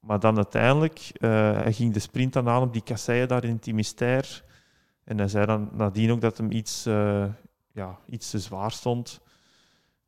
Maar 0.00 0.20
dan 0.20 0.36
uiteindelijk, 0.36 1.12
hij 1.20 1.72
ging 1.72 1.92
de 1.92 1.98
sprint 2.00 2.32
dan 2.32 2.48
aan 2.48 2.62
op 2.62 2.72
die 2.72 2.82
kasseien 2.82 3.28
daar 3.28 3.44
in 3.44 3.58
Timister. 3.58 4.44
En 5.04 5.18
hij 5.18 5.28
zei 5.28 5.46
dan 5.46 5.68
nadien 5.72 6.10
ook 6.10 6.20
dat 6.20 6.38
hem 6.38 6.50
iets, 6.50 6.84
ja, 7.72 7.98
iets 8.08 8.30
te 8.30 8.38
zwaar 8.38 8.70
stond. 8.70 9.20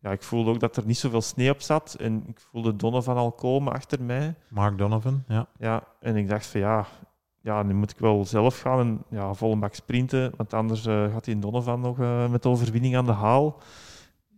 Ja, 0.03 0.11
ik 0.11 0.23
voelde 0.23 0.51
ook 0.51 0.61
dat 0.61 0.77
er 0.77 0.87
niet 0.87 0.99
zoveel 0.99 1.21
sneeuw 1.21 1.53
op 1.53 1.61
zat. 1.61 1.97
En 2.01 2.25
ik 2.27 2.41
voelde 2.41 2.77
Donovan 2.77 3.17
al 3.17 3.33
komen 3.33 3.73
achter 3.73 4.03
mij. 4.03 4.35
Mark 4.49 4.79
Donovan, 4.79 5.25
ja. 5.29 5.47
Ja, 5.59 5.83
en 6.01 6.17
ik 6.17 6.29
dacht 6.29 6.47
van 6.47 6.61
ja, 6.61 6.87
ja, 7.41 7.63
nu 7.63 7.75
moet 7.75 7.91
ik 7.91 7.99
wel 7.99 8.25
zelf 8.25 8.61
gaan 8.61 8.81
en 8.81 9.05
ja, 9.11 9.35
volle 9.35 9.57
bak 9.57 9.75
sprinten, 9.75 10.33
want 10.37 10.55
anders 10.55 10.87
uh, 10.87 11.13
gaat 11.13 11.25
die 11.25 11.39
Donovan 11.39 11.81
nog 11.81 11.99
uh, 11.99 12.31
met 12.31 12.43
de 12.43 12.49
overwinning 12.49 12.97
aan 12.97 13.07
de 13.07 13.13
haal. 13.13 13.61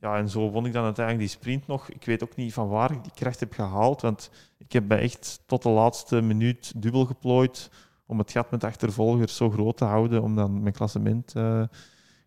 Ja, 0.00 0.16
en 0.16 0.28
zo 0.28 0.50
vond 0.50 0.66
ik 0.66 0.72
dan 0.72 0.84
uiteindelijk 0.84 1.28
die 1.28 1.38
sprint 1.38 1.66
nog. 1.66 1.88
Ik 1.88 2.04
weet 2.04 2.22
ook 2.22 2.36
niet 2.36 2.52
van 2.52 2.68
waar 2.68 2.90
ik 2.90 3.02
die 3.02 3.12
kracht 3.14 3.40
heb 3.40 3.52
gehaald, 3.52 4.00
want 4.00 4.30
ik 4.58 4.72
heb 4.72 4.88
bij 4.88 5.00
echt 5.00 5.42
tot 5.46 5.62
de 5.62 5.68
laatste 5.68 6.20
minuut 6.20 6.82
dubbel 6.82 7.04
geplooid 7.04 7.70
om 8.06 8.18
het 8.18 8.32
gat 8.32 8.50
met 8.50 8.64
achtervolgers 8.64 9.36
zo 9.36 9.50
groot 9.50 9.76
te 9.76 9.84
houden, 9.84 10.22
om 10.22 10.34
dan 10.34 10.62
mijn 10.62 10.74
klassement 10.74 11.34
uh, 11.36 11.62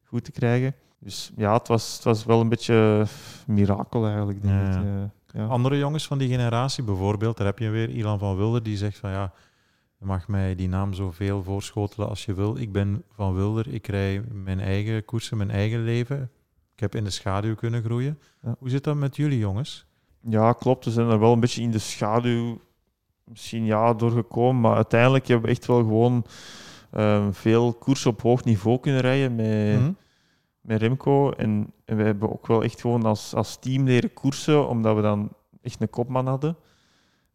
goed 0.03 0.23
te 0.23 0.31
krijgen. 0.31 0.75
Dus 0.99 1.31
ja, 1.35 1.53
het 1.53 1.67
was, 1.67 1.93
het 1.93 2.03
was 2.03 2.25
wel 2.25 2.41
een 2.41 2.49
beetje 2.49 3.05
mirakel 3.47 4.05
eigenlijk, 4.05 4.41
denk 4.41 4.73
ja, 4.73 4.79
ik. 4.79 5.09
Ja. 5.33 5.45
Andere 5.45 5.77
jongens 5.77 6.07
van 6.07 6.17
die 6.17 6.29
generatie, 6.29 6.83
bijvoorbeeld, 6.83 7.37
daar 7.37 7.45
heb 7.45 7.59
je 7.59 7.69
weer 7.69 7.89
Ilan 7.89 8.19
van 8.19 8.35
Wilder, 8.35 8.63
die 8.63 8.77
zegt 8.77 8.97
van 8.97 9.11
ja, 9.11 9.33
je 9.99 10.05
mag 10.05 10.27
mij 10.27 10.55
die 10.55 10.69
naam 10.69 10.93
zoveel 10.93 11.43
voorschotelen 11.43 12.09
als 12.09 12.25
je 12.25 12.33
wil. 12.33 12.57
Ik 12.57 12.71
ben 12.71 13.03
van 13.11 13.33
Wilder, 13.35 13.73
ik 13.73 13.87
rij 13.87 14.23
mijn 14.31 14.59
eigen 14.59 15.05
koersen, 15.05 15.37
mijn 15.37 15.51
eigen 15.51 15.83
leven. 15.83 16.31
Ik 16.73 16.79
heb 16.79 16.95
in 16.95 17.03
de 17.03 17.09
schaduw 17.09 17.55
kunnen 17.55 17.83
groeien. 17.83 18.19
Hoe 18.59 18.69
zit 18.69 18.83
dat 18.83 18.95
met 18.95 19.15
jullie 19.15 19.39
jongens? 19.39 19.85
Ja, 20.21 20.53
klopt. 20.53 20.85
We 20.85 20.91
zijn 20.91 21.09
er 21.09 21.19
wel 21.19 21.33
een 21.33 21.39
beetje 21.39 21.61
in 21.61 21.71
de 21.71 21.79
schaduw 21.79 22.61
misschien 23.23 23.65
ja, 23.65 23.93
doorgekomen. 23.93 24.61
Maar 24.61 24.75
uiteindelijk 24.75 25.27
hebben 25.27 25.45
we 25.45 25.51
echt 25.51 25.65
wel 25.65 25.77
gewoon 25.77 26.25
um, 26.97 27.33
veel 27.33 27.73
koersen 27.73 28.11
op 28.11 28.21
hoog 28.21 28.43
niveau 28.43 28.79
kunnen 28.79 29.01
rijden 29.01 29.35
met, 29.35 29.79
mm 29.79 29.97
met 30.67 30.81
Remco. 30.81 31.31
En, 31.31 31.73
en 31.85 31.97
we 31.97 32.03
hebben 32.03 32.31
ook 32.31 32.47
wel 32.47 32.63
echt 32.63 32.81
gewoon 32.81 33.05
als, 33.05 33.33
als 33.33 33.59
team 33.59 33.83
leren 33.83 34.13
koersen, 34.13 34.67
omdat 34.67 34.95
we 34.95 35.01
dan 35.01 35.29
echt 35.61 35.81
een 35.81 35.89
kopman 35.89 36.27
hadden. 36.27 36.57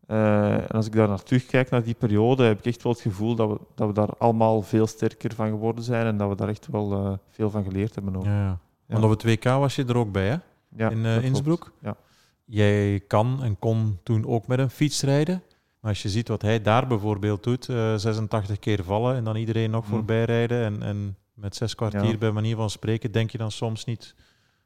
Uh, 0.06 0.54
en 0.54 0.68
als 0.68 0.86
ik 0.86 0.92
daar 0.92 1.08
naar 1.08 1.22
terugkijk, 1.22 1.70
naar 1.70 1.82
die 1.82 1.94
periode, 1.94 2.44
heb 2.44 2.58
ik 2.58 2.66
echt 2.66 2.82
wel 2.82 2.92
het 2.92 3.00
gevoel 3.00 3.34
dat 3.34 3.48
we, 3.48 3.58
dat 3.74 3.86
we 3.86 3.94
daar 3.94 4.08
allemaal 4.18 4.62
veel 4.62 4.86
sterker 4.86 5.34
van 5.34 5.48
geworden 5.48 5.84
zijn 5.84 6.06
en 6.06 6.16
dat 6.16 6.28
we 6.28 6.34
daar 6.34 6.48
echt 6.48 6.66
wel 6.70 6.92
uh, 6.92 7.12
veel 7.30 7.50
van 7.50 7.64
geleerd 7.64 7.94
hebben. 7.94 8.16
Ook. 8.16 8.24
Ja, 8.24 8.30
ja. 8.30 8.58
ja. 8.86 9.00
Want 9.00 9.04
op 9.04 9.10
het 9.10 9.24
WK 9.24 9.44
was 9.44 9.76
je 9.76 9.84
er 9.84 9.96
ook 9.96 10.12
bij, 10.12 10.28
hè? 10.28 10.36
Ja, 10.76 10.90
In 10.90 11.04
uh, 11.04 11.24
Innsbruck. 11.24 11.72
Ja. 11.80 11.96
Jij 12.44 13.00
kan 13.06 13.42
en 13.42 13.58
kon 13.58 13.98
toen 14.02 14.26
ook 14.26 14.46
met 14.46 14.58
een 14.58 14.70
fiets 14.70 15.02
rijden. 15.02 15.42
Maar 15.80 15.90
als 15.90 16.02
je 16.02 16.08
ziet 16.08 16.28
wat 16.28 16.42
hij 16.42 16.62
daar 16.62 16.86
bijvoorbeeld 16.86 17.42
doet, 17.42 17.64
86 17.64 18.58
keer 18.58 18.84
vallen 18.84 19.16
en 19.16 19.24
dan 19.24 19.36
iedereen 19.36 19.70
nog 19.70 19.84
mm. 19.84 19.90
voorbij 19.90 20.24
rijden 20.24 20.64
en, 20.64 20.82
en 20.82 21.16
met 21.34 21.56
zes 21.56 21.74
kwartier 21.74 22.18
bij 22.18 22.30
manier 22.30 22.56
van 22.56 22.70
spreken, 22.70 23.12
denk 23.12 23.30
je 23.30 23.38
dan 23.38 23.50
soms 23.50 23.84
niet 23.84 24.14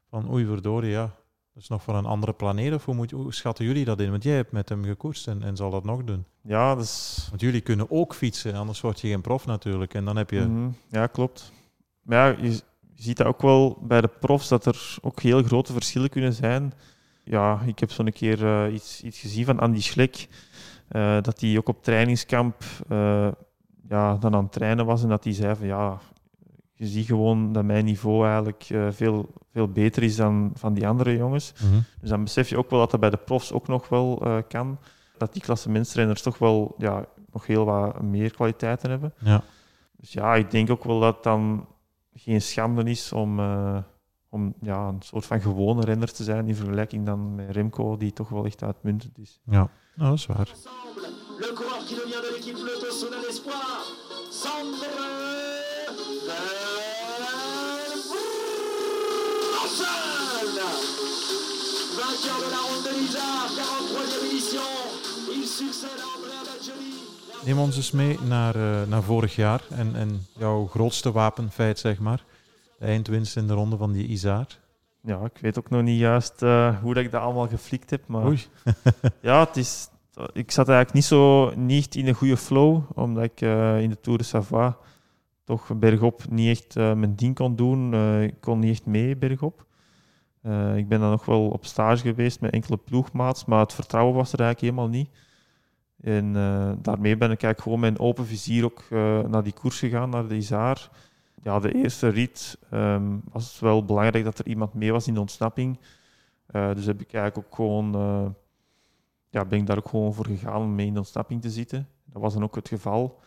van 0.09 0.31
oei 0.31 0.45
verdorie, 0.45 0.89
ja, 0.89 1.15
dat 1.53 1.63
is 1.63 1.67
nog 1.67 1.83
van 1.83 1.95
een 1.95 2.05
andere 2.05 2.33
planeet? 2.33 2.73
Of 2.73 2.85
hoe, 2.85 2.95
moet, 2.95 3.11
hoe 3.11 3.33
schatten 3.33 3.65
jullie 3.65 3.85
dat 3.85 3.99
in? 3.99 4.11
Want 4.11 4.23
jij 4.23 4.35
hebt 4.35 4.51
met 4.51 4.69
hem 4.69 4.83
gekoerst 4.83 5.27
en, 5.27 5.43
en 5.43 5.55
zal 5.55 5.69
dat 5.69 5.83
nog 5.83 6.03
doen. 6.03 6.25
Ja, 6.41 6.75
dus... 6.75 7.25
Want 7.29 7.41
jullie 7.41 7.61
kunnen 7.61 7.91
ook 7.91 8.15
fietsen, 8.15 8.53
anders 8.53 8.81
word 8.81 9.01
je 9.01 9.07
geen 9.07 9.21
prof 9.21 9.45
natuurlijk. 9.45 9.93
En 9.93 10.05
dan 10.05 10.15
heb 10.15 10.29
je... 10.29 10.41
Mhm. 10.41 10.69
Ja, 10.89 11.07
klopt. 11.07 11.51
Maar 12.01 12.17
ja, 12.17 12.41
je, 12.41 12.49
je, 12.49 13.03
ziet 13.03 13.17
dat 13.17 13.27
ook 13.27 13.41
wel 13.41 13.77
bij 13.81 14.01
de 14.01 14.07
profs, 14.07 14.47
dat 14.47 14.65
er 14.65 14.97
ook 15.01 15.21
heel 15.21 15.43
grote 15.43 15.73
verschillen 15.73 16.09
kunnen 16.09 16.33
zijn. 16.33 16.73
Ja, 17.23 17.61
ik 17.65 17.79
heb 17.79 17.91
zo'n 17.91 18.11
keer 18.11 18.43
uh, 18.43 18.73
iets, 18.73 19.03
iets 19.03 19.19
gezien 19.19 19.45
van 19.45 19.59
Andy 19.59 19.81
Schlek, 19.81 20.27
uh, 20.91 21.21
dat 21.21 21.41
hij 21.41 21.57
ook 21.57 21.67
op 21.67 21.83
trainingskamp 21.83 22.63
uh, 22.89 23.27
ja, 23.89 24.15
dan 24.15 24.35
aan 24.35 24.43
het 24.43 24.51
trainen 24.51 24.85
was 24.85 25.03
en 25.03 25.09
dat 25.09 25.23
hij 25.23 25.33
zei 25.33 25.55
van 25.55 25.67
ja, 25.67 25.99
je 26.77 26.87
ziet 26.87 27.05
gewoon 27.05 27.53
dat 27.53 27.63
mijn 27.63 27.85
niveau 27.85 28.25
eigenlijk 28.25 28.69
uh, 28.69 28.87
veel, 28.91 29.29
veel 29.51 29.67
beter 29.67 30.03
is 30.03 30.15
dan 30.15 30.51
van 30.53 30.73
die 30.73 30.87
andere 30.87 31.17
jongens. 31.17 31.53
Mhm. 31.53 31.79
Dus 31.99 32.09
dan 32.09 32.23
besef 32.23 32.49
je 32.49 32.57
ook 32.57 32.69
wel 32.69 32.79
dat 32.79 32.91
dat 32.91 32.99
bij 32.99 33.09
de 33.09 33.17
profs 33.17 33.51
ook 33.51 33.67
nog 33.67 33.89
wel 33.89 34.27
uh, 34.27 34.37
kan. 34.47 34.79
Dat 35.17 35.33
die 35.33 35.41
klassementstrainers 35.41 36.21
toch 36.21 36.37
wel 36.37 36.75
ja, 36.77 37.05
nog 37.31 37.47
heel 37.47 37.65
wat 37.65 38.01
meer 38.01 38.31
kwaliteiten 38.31 38.89
hebben. 38.89 39.13
Ja. 39.19 39.43
Dus 39.95 40.13
ja, 40.13 40.35
ik 40.35 40.51
denk 40.51 40.69
ook 40.69 40.83
wel 40.83 40.99
dat 40.99 41.13
het 41.13 41.23
dan 41.23 41.67
geen 42.13 42.41
schande 42.41 42.83
is 42.83 43.11
om, 43.11 43.39
uh, 43.39 43.77
om 44.29 44.53
ja, 44.61 44.87
een 44.87 45.01
soort 45.01 45.25
van 45.25 45.41
gewone 45.41 45.85
renner 45.85 46.11
te 46.11 46.23
zijn 46.23 46.47
in 46.47 46.55
vergelijking 46.55 47.05
dan 47.05 47.35
met 47.35 47.49
Remco, 47.49 47.97
die 47.97 48.13
toch 48.13 48.29
wel 48.29 48.45
echt 48.45 48.63
uitmuntend 48.63 49.17
is. 49.17 49.39
Ja, 49.43 49.69
nou, 49.95 50.09
dat 50.09 50.13
is 50.13 50.25
waar. 50.25 50.49
Le 51.39 51.53
coureur 51.53 51.83
qui 51.85 51.95
devient 51.95 52.21
de 52.21 52.31
l'équipe 52.33 52.57
Vainqueur 61.97 62.39
de 62.45 62.49
la 62.55 62.61
ronde 62.67 62.83
de 62.87 62.93
Lisa, 62.99 63.29
43e 63.57 64.25
édition. 64.25 64.71
Il 65.35 65.47
succède 65.47 65.99
à 65.99 66.07
Andrea. 66.15 66.37
Neem 67.45 67.59
ons 67.59 67.75
eens 67.75 67.91
mee 67.91 68.19
naar, 68.27 68.55
uh, 68.55 68.81
naar 68.87 69.03
vorig 69.03 69.35
jaar 69.35 69.61
en, 69.69 69.95
en 69.95 70.25
jouw 70.37 70.67
grootste 70.67 71.11
wapenfeit, 71.11 71.79
zeg 71.79 71.99
maar. 71.99 72.23
De 72.79 72.85
eindwinst 72.85 73.35
in 73.35 73.47
de 73.47 73.53
ronde 73.53 73.77
van 73.77 73.91
die 73.91 74.07
Isaar. 74.07 74.47
Ja, 75.01 75.19
ik 75.23 75.37
weet 75.41 75.59
ook 75.59 75.69
nog 75.69 75.81
niet 75.81 75.99
juist 75.99 76.41
uh, 76.41 76.79
hoe 76.81 76.93
dat 76.93 77.03
ik 77.03 77.11
dat 77.11 77.21
allemaal 77.21 77.47
geflikt 77.47 77.89
heb. 77.89 78.07
Maar 78.07 78.25
Oei. 78.25 78.45
ja, 79.21 79.39
het 79.39 79.57
is, 79.57 79.87
ik 80.33 80.51
zat 80.51 80.67
eigenlijk 80.67 80.93
niet 80.93 81.05
zo 81.05 81.51
niet 81.55 81.95
in 81.95 82.07
een 82.07 82.13
goede 82.13 82.37
flow, 82.37 82.81
omdat 82.93 83.23
ik 83.23 83.41
uh, 83.41 83.81
in 83.81 83.89
de 83.89 83.99
Tour 84.01 84.17
de 84.17 84.23
Savoie 84.23 84.75
toch 85.47 85.77
bergop 85.77 86.29
niet 86.29 86.49
echt 86.49 86.75
mijn 86.75 87.15
ding 87.15 87.35
kon 87.35 87.55
doen. 87.55 87.93
ik 88.21 88.41
kon 88.41 88.59
niet 88.59 88.71
echt 88.71 88.85
mee 88.85 89.17
bergop. 89.17 89.65
Uh, 90.43 90.77
ik 90.77 90.87
ben 90.87 90.99
dan 90.99 91.09
nog 91.09 91.25
wel 91.25 91.47
op 91.49 91.65
stage 91.65 92.01
geweest 92.01 92.41
met 92.41 92.51
enkele 92.51 92.77
ploegmaats, 92.77 93.45
maar 93.45 93.59
het 93.59 93.73
vertrouwen 93.73 94.15
was 94.15 94.33
er 94.33 94.39
eigenlijk 94.39 94.73
helemaal 94.73 94.99
niet. 94.99 95.09
En 96.01 96.33
daarmee 96.81 97.17
ben 97.17 97.31
ik 97.31 97.43
eigenlijk 97.43 97.61
gewoon 97.61 97.83
een 97.83 97.99
open 97.99 98.25
vizier 98.25 98.65
ook 98.65 98.83
naar 99.29 99.43
die 99.43 99.53
koers 99.53 99.79
gegaan, 99.79 100.09
naar 100.09 100.27
de 100.27 100.35
Isaar. 100.35 100.89
Ja, 101.43 101.59
de 101.59 101.73
eerste 101.73 102.07
rit 102.07 102.57
um, 102.73 103.21
was 103.31 103.51
het 103.51 103.59
wel 103.59 103.85
belangrijk 103.85 104.23
dat 104.23 104.39
er 104.39 104.47
iemand 104.47 104.73
mee 104.73 104.91
was 104.91 105.07
in 105.07 105.13
de 105.13 105.19
ontsnapping. 105.19 105.79
dus 106.51 106.85
heb 106.85 107.01
ik 107.01 107.13
eigenlijk 107.13 107.37
ook 107.37 107.55
gewoon, 107.55 107.91
ja, 109.29 109.45
ben 109.45 109.59
ik 109.59 109.67
daar 109.67 109.77
ook 109.77 109.89
gewoon 109.89 110.13
voor 110.13 110.25
gegaan 110.25 110.61
om 110.61 110.75
mee 110.75 110.87
in 110.87 110.93
de 110.93 110.99
ontsnapping 110.99 111.41
te 111.41 111.49
zitten. 111.49 111.87
Dat 112.05 112.21
was 112.21 112.33
dan 112.33 112.43
ook 112.43 112.55
het 112.55 112.67
geval. 112.67 113.19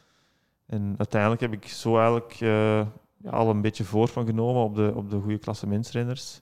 En 0.70 0.94
uiteindelijk 0.98 1.40
heb 1.40 1.52
ik 1.52 1.66
zo 1.66 1.96
eigenlijk 1.96 2.32
ja, 2.32 3.30
al 3.30 3.50
een 3.50 3.60
beetje 3.60 3.84
voorsprong 3.84 4.26
genomen 4.26 4.62
op 4.62 4.74
de, 4.74 4.92
op 4.94 5.10
de 5.10 5.20
goede 5.20 5.38
klassementsrenners 5.38 6.40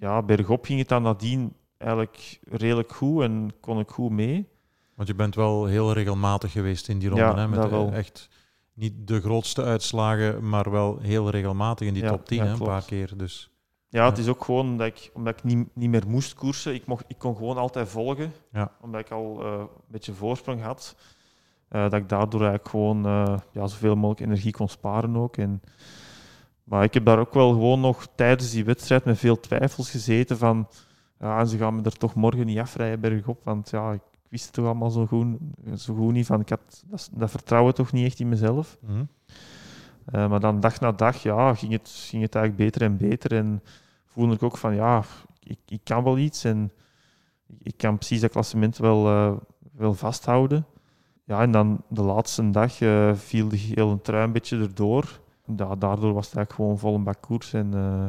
ja, 0.00 0.22
bergop 0.22 0.64
ging 0.64 0.78
het 0.78 0.88
dan 0.88 1.02
nadien 1.02 1.54
eigenlijk 1.78 2.40
redelijk 2.50 2.92
goed 2.92 3.22
en 3.22 3.52
kon 3.60 3.78
ik 3.78 3.90
goed 3.90 4.10
mee. 4.10 4.48
Want 4.94 5.08
je 5.08 5.14
bent 5.14 5.34
wel 5.34 5.66
heel 5.66 5.92
regelmatig 5.92 6.52
geweest 6.52 6.88
in 6.88 6.98
die 6.98 7.08
ronde. 7.08 7.24
Ja, 7.24 7.36
hè? 7.36 7.48
Met 7.48 7.70
wel. 7.70 7.92
echt 7.92 8.28
niet 8.74 8.92
de 9.06 9.20
grootste 9.20 9.62
uitslagen, 9.62 10.48
maar 10.48 10.70
wel 10.70 10.98
heel 10.98 11.30
regelmatig 11.30 11.86
in 11.86 11.94
die 11.94 12.06
top 12.06 12.24
10 12.24 12.40
hè, 12.40 12.52
een 12.52 12.58
paar 12.58 12.84
keer. 12.84 13.16
Dus, 13.16 13.50
ja, 13.88 14.04
het 14.04 14.18
is 14.18 14.28
ook 14.28 14.44
gewoon 14.44 14.76
dat 14.76 14.86
ik, 14.86 15.10
omdat 15.14 15.36
ik 15.36 15.44
niet, 15.44 15.68
niet 15.74 15.90
meer 15.90 16.08
moest 16.08 16.34
koersen, 16.34 16.74
ik, 16.74 16.86
mocht, 16.86 17.04
ik 17.08 17.18
kon 17.18 17.36
gewoon 17.36 17.56
altijd 17.56 17.88
volgen. 17.88 18.32
Omdat 18.80 19.00
ik 19.00 19.10
al 19.10 19.44
uh, 19.44 19.58
een 19.58 19.68
beetje 19.86 20.12
voorsprong 20.12 20.62
had. 20.62 20.96
Uh, 21.70 21.82
dat 21.82 21.92
ik 21.92 22.08
daardoor 22.08 22.40
eigenlijk 22.40 22.68
gewoon 22.68 23.06
uh, 23.06 23.36
ja, 23.52 23.66
zoveel 23.66 23.94
mogelijk 23.94 24.20
energie 24.20 24.52
kon 24.52 24.68
sparen 24.68 25.16
ook. 25.16 25.36
En 25.36 25.62
maar 26.64 26.84
ik 26.84 26.94
heb 26.94 27.04
daar 27.04 27.18
ook 27.18 27.34
wel 27.34 27.50
gewoon 27.50 27.80
nog 27.80 28.06
tijdens 28.14 28.50
die 28.50 28.64
wedstrijd 28.64 29.04
met 29.04 29.18
veel 29.18 29.40
twijfels 29.40 29.90
gezeten 29.90 30.38
van 30.38 30.68
ja, 31.18 31.44
ze 31.44 31.56
gaan 31.56 31.74
me 31.74 31.82
er 31.82 31.96
toch 31.96 32.14
morgen 32.14 32.46
niet 32.46 32.58
afrijden 32.58 33.00
bergop, 33.00 33.40
want 33.44 33.70
ja, 33.70 33.92
ik 33.92 34.00
wist 34.28 34.44
het 34.44 34.52
toch 34.52 34.64
allemaal 34.64 34.90
zo 34.90 35.06
goed, 35.06 35.38
zo 35.74 35.94
goed 35.94 36.12
niet 36.12 36.26
van. 36.26 36.40
Ik 36.40 36.48
had 36.48 36.84
dat, 36.86 37.10
dat 37.12 37.30
vertrouwen 37.30 37.74
toch 37.74 37.92
niet 37.92 38.06
echt 38.06 38.20
in 38.20 38.28
mezelf. 38.28 38.78
Mm 38.86 39.08
uh, 40.14 40.28
maar 40.28 40.40
dan 40.40 40.60
dag 40.60 40.80
na 40.80 40.92
dag 40.92 41.22
ja, 41.22 41.54
ging, 41.54 41.72
het, 41.72 41.88
ging 41.88 42.22
het 42.22 42.34
eigenlijk 42.34 42.64
beter 42.64 42.82
en 42.82 42.96
beter 42.96 43.32
en 43.32 43.62
voelde 44.06 44.34
ik 44.34 44.42
ook 44.42 44.56
van 44.56 44.74
ja, 44.74 45.02
ik, 45.42 45.58
ik 45.66 45.80
kan 45.84 46.04
wel 46.04 46.18
iets 46.18 46.44
en 46.44 46.72
ik 47.58 47.74
kan 47.76 47.96
precies 47.96 48.20
dat 48.20 48.30
klassement 48.30 48.76
wel, 48.76 49.02
wel 49.72 49.94
vasthouden. 49.94 50.66
Ja, 51.30 51.40
en 51.40 51.50
dan 51.50 51.82
de 51.88 52.02
laatste 52.02 52.50
dag 52.50 52.80
uh, 52.80 53.14
viel 53.14 53.48
de 53.48 53.56
hele 53.56 54.00
trui 54.00 54.24
een 54.24 54.32
beetje 54.32 54.58
erdoor 54.58 55.20
ja, 55.56 55.74
daardoor 55.74 56.12
was 56.12 56.26
het 56.26 56.36
eigenlijk 56.36 56.52
gewoon 56.52 56.78
vol 56.78 56.94
een 56.94 57.04
bak 57.04 57.20
koers. 57.20 57.52
En 57.52 57.70
uh, 57.74 58.06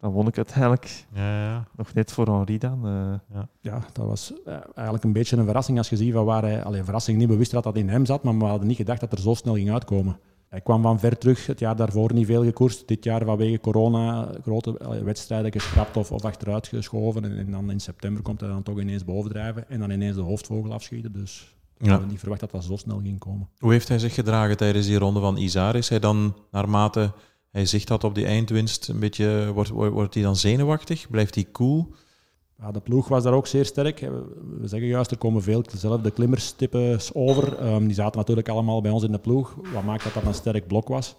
dan 0.00 0.12
won 0.12 0.26
ik 0.26 0.36
uiteindelijk 0.36 1.06
ja, 1.14 1.42
ja. 1.42 1.64
nog 1.76 1.94
net 1.94 2.12
voor 2.12 2.26
Henri 2.26 2.58
dan. 2.58 2.86
Uh. 2.86 3.14
Ja. 3.34 3.48
ja, 3.60 3.80
dat 3.92 4.06
was 4.06 4.32
uh, 4.46 4.54
eigenlijk 4.74 5.04
een 5.04 5.12
beetje 5.12 5.36
een 5.36 5.44
verrassing 5.44 5.78
als 5.78 5.88
je 5.88 5.96
ziet 5.96 6.12
van 6.12 6.24
waar 6.24 6.42
hij... 6.42 6.64
Alleen 6.64 6.84
verrassing 6.84 7.18
niet, 7.18 7.28
we 7.28 7.36
wisten 7.36 7.62
dat 7.62 7.74
dat 7.74 7.82
in 7.82 7.88
hem 7.88 8.06
zat, 8.06 8.22
maar 8.22 8.38
we 8.38 8.44
hadden 8.44 8.68
niet 8.68 8.76
gedacht 8.76 9.00
dat 9.00 9.12
er 9.12 9.18
zo 9.18 9.34
snel 9.34 9.54
ging 9.54 9.72
uitkomen. 9.72 10.18
Hij 10.48 10.60
kwam 10.60 10.82
van 10.82 10.98
ver 10.98 11.18
terug, 11.18 11.46
het 11.46 11.58
jaar 11.58 11.76
daarvoor 11.76 12.12
niet 12.12 12.26
veel 12.26 12.44
gekoerst. 12.44 12.88
Dit 12.88 13.04
jaar 13.04 13.24
vanwege 13.24 13.60
corona 13.60 14.28
grote 14.42 14.78
allee, 14.78 15.02
wedstrijden 15.02 15.52
geschrapt 15.52 15.96
of, 15.96 16.12
of 16.12 16.24
achteruit 16.24 16.66
geschoven. 16.66 17.24
En, 17.24 17.38
en, 17.38 17.50
dan 17.50 17.70
in 17.70 17.80
september 17.80 18.22
komt 18.22 18.40
hij 18.40 18.48
dan 18.48 18.62
toch 18.62 18.80
ineens 18.80 19.04
bovendrijven 19.04 19.68
en 19.68 19.78
dan 19.78 19.90
ineens 19.90 20.16
de 20.16 20.22
hoofdvogel 20.22 20.72
afschieten. 20.72 21.12
Dus 21.12 21.56
ik 21.78 21.90
had 21.90 22.06
niet 22.06 22.18
verwacht 22.18 22.40
dat 22.40 22.50
dat 22.50 22.64
zo 22.64 22.76
snel 22.76 23.00
ging 23.02 23.18
komen. 23.18 23.48
Hoe 23.58 23.72
heeft 23.72 23.88
hij 23.88 23.98
zich 23.98 24.14
gedragen 24.14 24.56
tijdens 24.56 24.86
die 24.86 24.98
ronde 24.98 25.20
van 25.20 25.36
Isar? 25.36 25.74
Is 25.74 25.88
hij 25.88 25.98
dan 25.98 26.36
naarmate 26.50 27.12
hij 27.50 27.66
zicht 27.66 27.88
had 27.88 28.04
op 28.04 28.14
die 28.14 28.26
eindwinst 28.26 28.88
een 28.88 28.98
beetje, 28.98 29.50
wordt, 29.54 29.70
wordt 29.70 30.14
hij 30.14 30.22
dan 30.22 30.36
zenuwachtig? 30.36 31.10
Blijft 31.10 31.34
hij 31.34 31.46
cool? 31.52 31.94
Ja, 32.58 32.72
de 32.72 32.80
ploeg 32.80 33.08
was 33.08 33.22
daar 33.22 33.32
ook 33.32 33.46
zeer 33.46 33.64
sterk. 33.64 34.00
We 34.60 34.68
zeggen 34.68 34.88
juist, 34.88 35.10
er 35.10 35.18
komen 35.18 35.42
veel 35.42 35.62
dezelfde 35.62 36.10
klimmerstypes 36.10 37.14
over. 37.14 37.72
Um, 37.72 37.86
die 37.86 37.94
zaten 37.94 38.18
natuurlijk 38.18 38.48
allemaal 38.48 38.80
bij 38.80 38.90
ons 38.90 39.02
in 39.02 39.12
de 39.12 39.18
ploeg. 39.18 39.56
Wat 39.72 39.84
maakt 39.84 40.04
dat 40.04 40.14
dat 40.14 40.24
een 40.24 40.34
sterk 40.34 40.66
blok 40.66 40.88
was. 40.88 41.14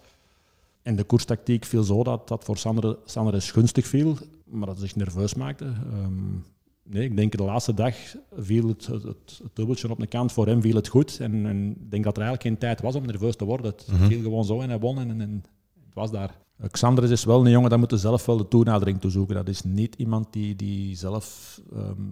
En 0.82 0.96
de 0.96 1.04
koerstactiek 1.04 1.64
viel 1.64 1.82
zo 1.82 2.02
dat 2.02 2.28
dat 2.28 2.44
voor 2.44 2.56
Sander, 2.56 2.96
Sander 3.04 3.42
gunstig 3.42 3.86
viel, 3.86 4.16
maar 4.44 4.66
dat 4.66 4.78
hij 4.78 4.86
zich 4.86 4.96
nerveus 4.96 5.34
maakte. 5.34 5.64
Um, 5.64 6.44
nee, 6.90 7.04
ik 7.04 7.16
denk 7.16 7.36
de 7.36 7.42
laatste 7.42 7.74
dag 7.74 7.94
viel 8.36 8.68
het, 8.68 8.86
het, 8.86 9.02
het, 9.02 9.50
dubbeltje 9.52 9.90
op 9.90 9.98
de 9.98 10.06
kant. 10.06 10.32
Voor 10.32 10.46
hem 10.46 10.62
viel 10.62 10.74
het 10.74 10.88
goed. 10.88 11.20
En, 11.20 11.46
en 11.46 11.70
ik 11.70 11.90
denk 11.90 12.04
dat 12.04 12.16
er 12.16 12.22
eigenlijk 12.22 12.42
geen 12.42 12.58
tijd 12.68 12.80
was 12.80 12.94
om 12.94 13.06
nerveus 13.06 13.36
te 13.36 13.44
worden. 13.44 13.66
Het 13.66 13.86
mhm. 13.90 14.06
viel 14.06 14.22
gewoon 14.22 14.44
zo 14.44 14.60
en 14.60 14.68
hij 14.68 14.78
won 14.78 14.98
en, 14.98 15.20
en, 15.20 15.44
het 15.84 15.94
was 15.94 16.10
daar. 16.10 16.38
Xander 16.70 17.10
is 17.10 17.24
wel 17.24 17.44
een 17.44 17.50
jongen, 17.50 17.70
dat 17.70 17.78
moet 17.78 17.92
zelf 17.94 18.26
wel 18.26 18.36
de 18.36 18.48
toenadering 18.48 19.00
toezoeken. 19.00 19.34
Dat 19.34 19.48
is 19.48 19.62
niet 19.62 19.94
iemand 19.94 20.32
die, 20.32 20.56
die 20.56 20.96
zelf 20.96 21.60
ehm, 21.72 22.02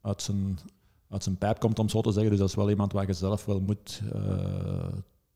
uit, 0.00 0.22
zijn, 0.22 0.58
uit 1.08 1.22
zijn 1.22 1.36
pijp 1.36 1.58
komt, 1.58 1.78
om 1.78 1.88
zo 1.88 2.00
te 2.00 2.12
zeggen. 2.12 2.30
Dus 2.30 2.38
dat 2.38 2.48
is 2.48 2.54
wel 2.54 2.70
iemand 2.70 2.92
waar 2.92 3.06
je 3.06 3.12
zelf 3.12 3.44
wel 3.44 3.60
moet 3.60 4.02
uh, 4.14 4.86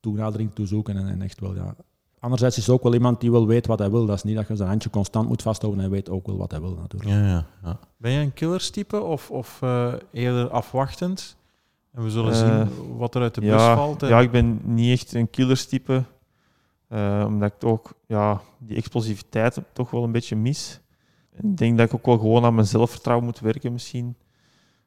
toenadering 0.01 0.55
toezoeken 0.55 0.97
en, 0.97 1.09
en 1.09 1.23
echt 1.23 1.41
wel 1.41 1.55
ja, 1.55 1.77
Anderzijds 2.21 2.57
is 2.57 2.67
het 2.67 2.75
ook 2.75 2.83
wel 2.83 2.95
iemand 2.95 3.21
die 3.21 3.31
wel 3.31 3.47
weet 3.47 3.67
wat 3.67 3.79
hij 3.79 3.91
wil. 3.91 4.07
Dat 4.07 4.17
is 4.17 4.23
niet 4.23 4.37
dat 4.37 4.49
je 4.49 4.57
zijn 4.57 4.69
handje 4.69 4.91
constant 4.91 5.29
moet 5.29 5.43
vasthouden. 5.43 5.81
Hij 5.81 5.91
weet 5.91 6.11
ook 6.11 6.27
wel 6.27 6.37
wat 6.37 6.51
hij 6.51 6.61
wil 6.61 6.75
natuurlijk. 6.75 7.11
Ja, 7.11 7.27
ja, 7.27 7.47
ja. 7.63 7.79
Ben 7.97 8.13
je 8.13 8.21
een 8.21 8.33
killerstype 8.33 9.01
of, 9.01 9.31
of 9.31 9.61
uh, 9.65 9.93
eerder 10.13 10.51
afwachtend? 10.51 11.37
En 11.93 12.03
we 12.03 12.11
zullen 12.11 12.35
zien 12.35 12.61
eh, 12.61 12.67
wat 12.97 13.15
er 13.15 13.23
uit 13.23 13.35
de 13.35 13.41
bus 13.41 13.63
valt. 13.63 14.01
Ja, 14.01 14.21
ik 14.21 14.31
ben 14.31 14.61
niet 14.65 15.01
echt 15.01 15.15
een 15.15 15.31
killerstype. 15.31 16.05
Uh, 16.89 17.25
omdat 17.27 17.53
ik 17.53 17.59
toch 17.59 17.93
ja, 18.07 18.41
die 18.59 18.77
explosiviteit 18.77 19.61
toch 19.73 19.91
wel 19.91 20.05
een 20.05 20.13
beetje 20.13 20.37
mis. 20.37 20.81
ik 21.37 21.57
denk 21.57 21.79
dat 21.79 21.87
ik 21.87 21.95
ook 21.95 22.07
wel 22.07 22.19
gewoon 22.19 22.45
aan 22.45 22.55
mijn 22.55 22.67
zelfvertrouwen 22.67 23.27
moet 23.27 23.41
werken 23.41 23.73
misschien. 23.73 24.17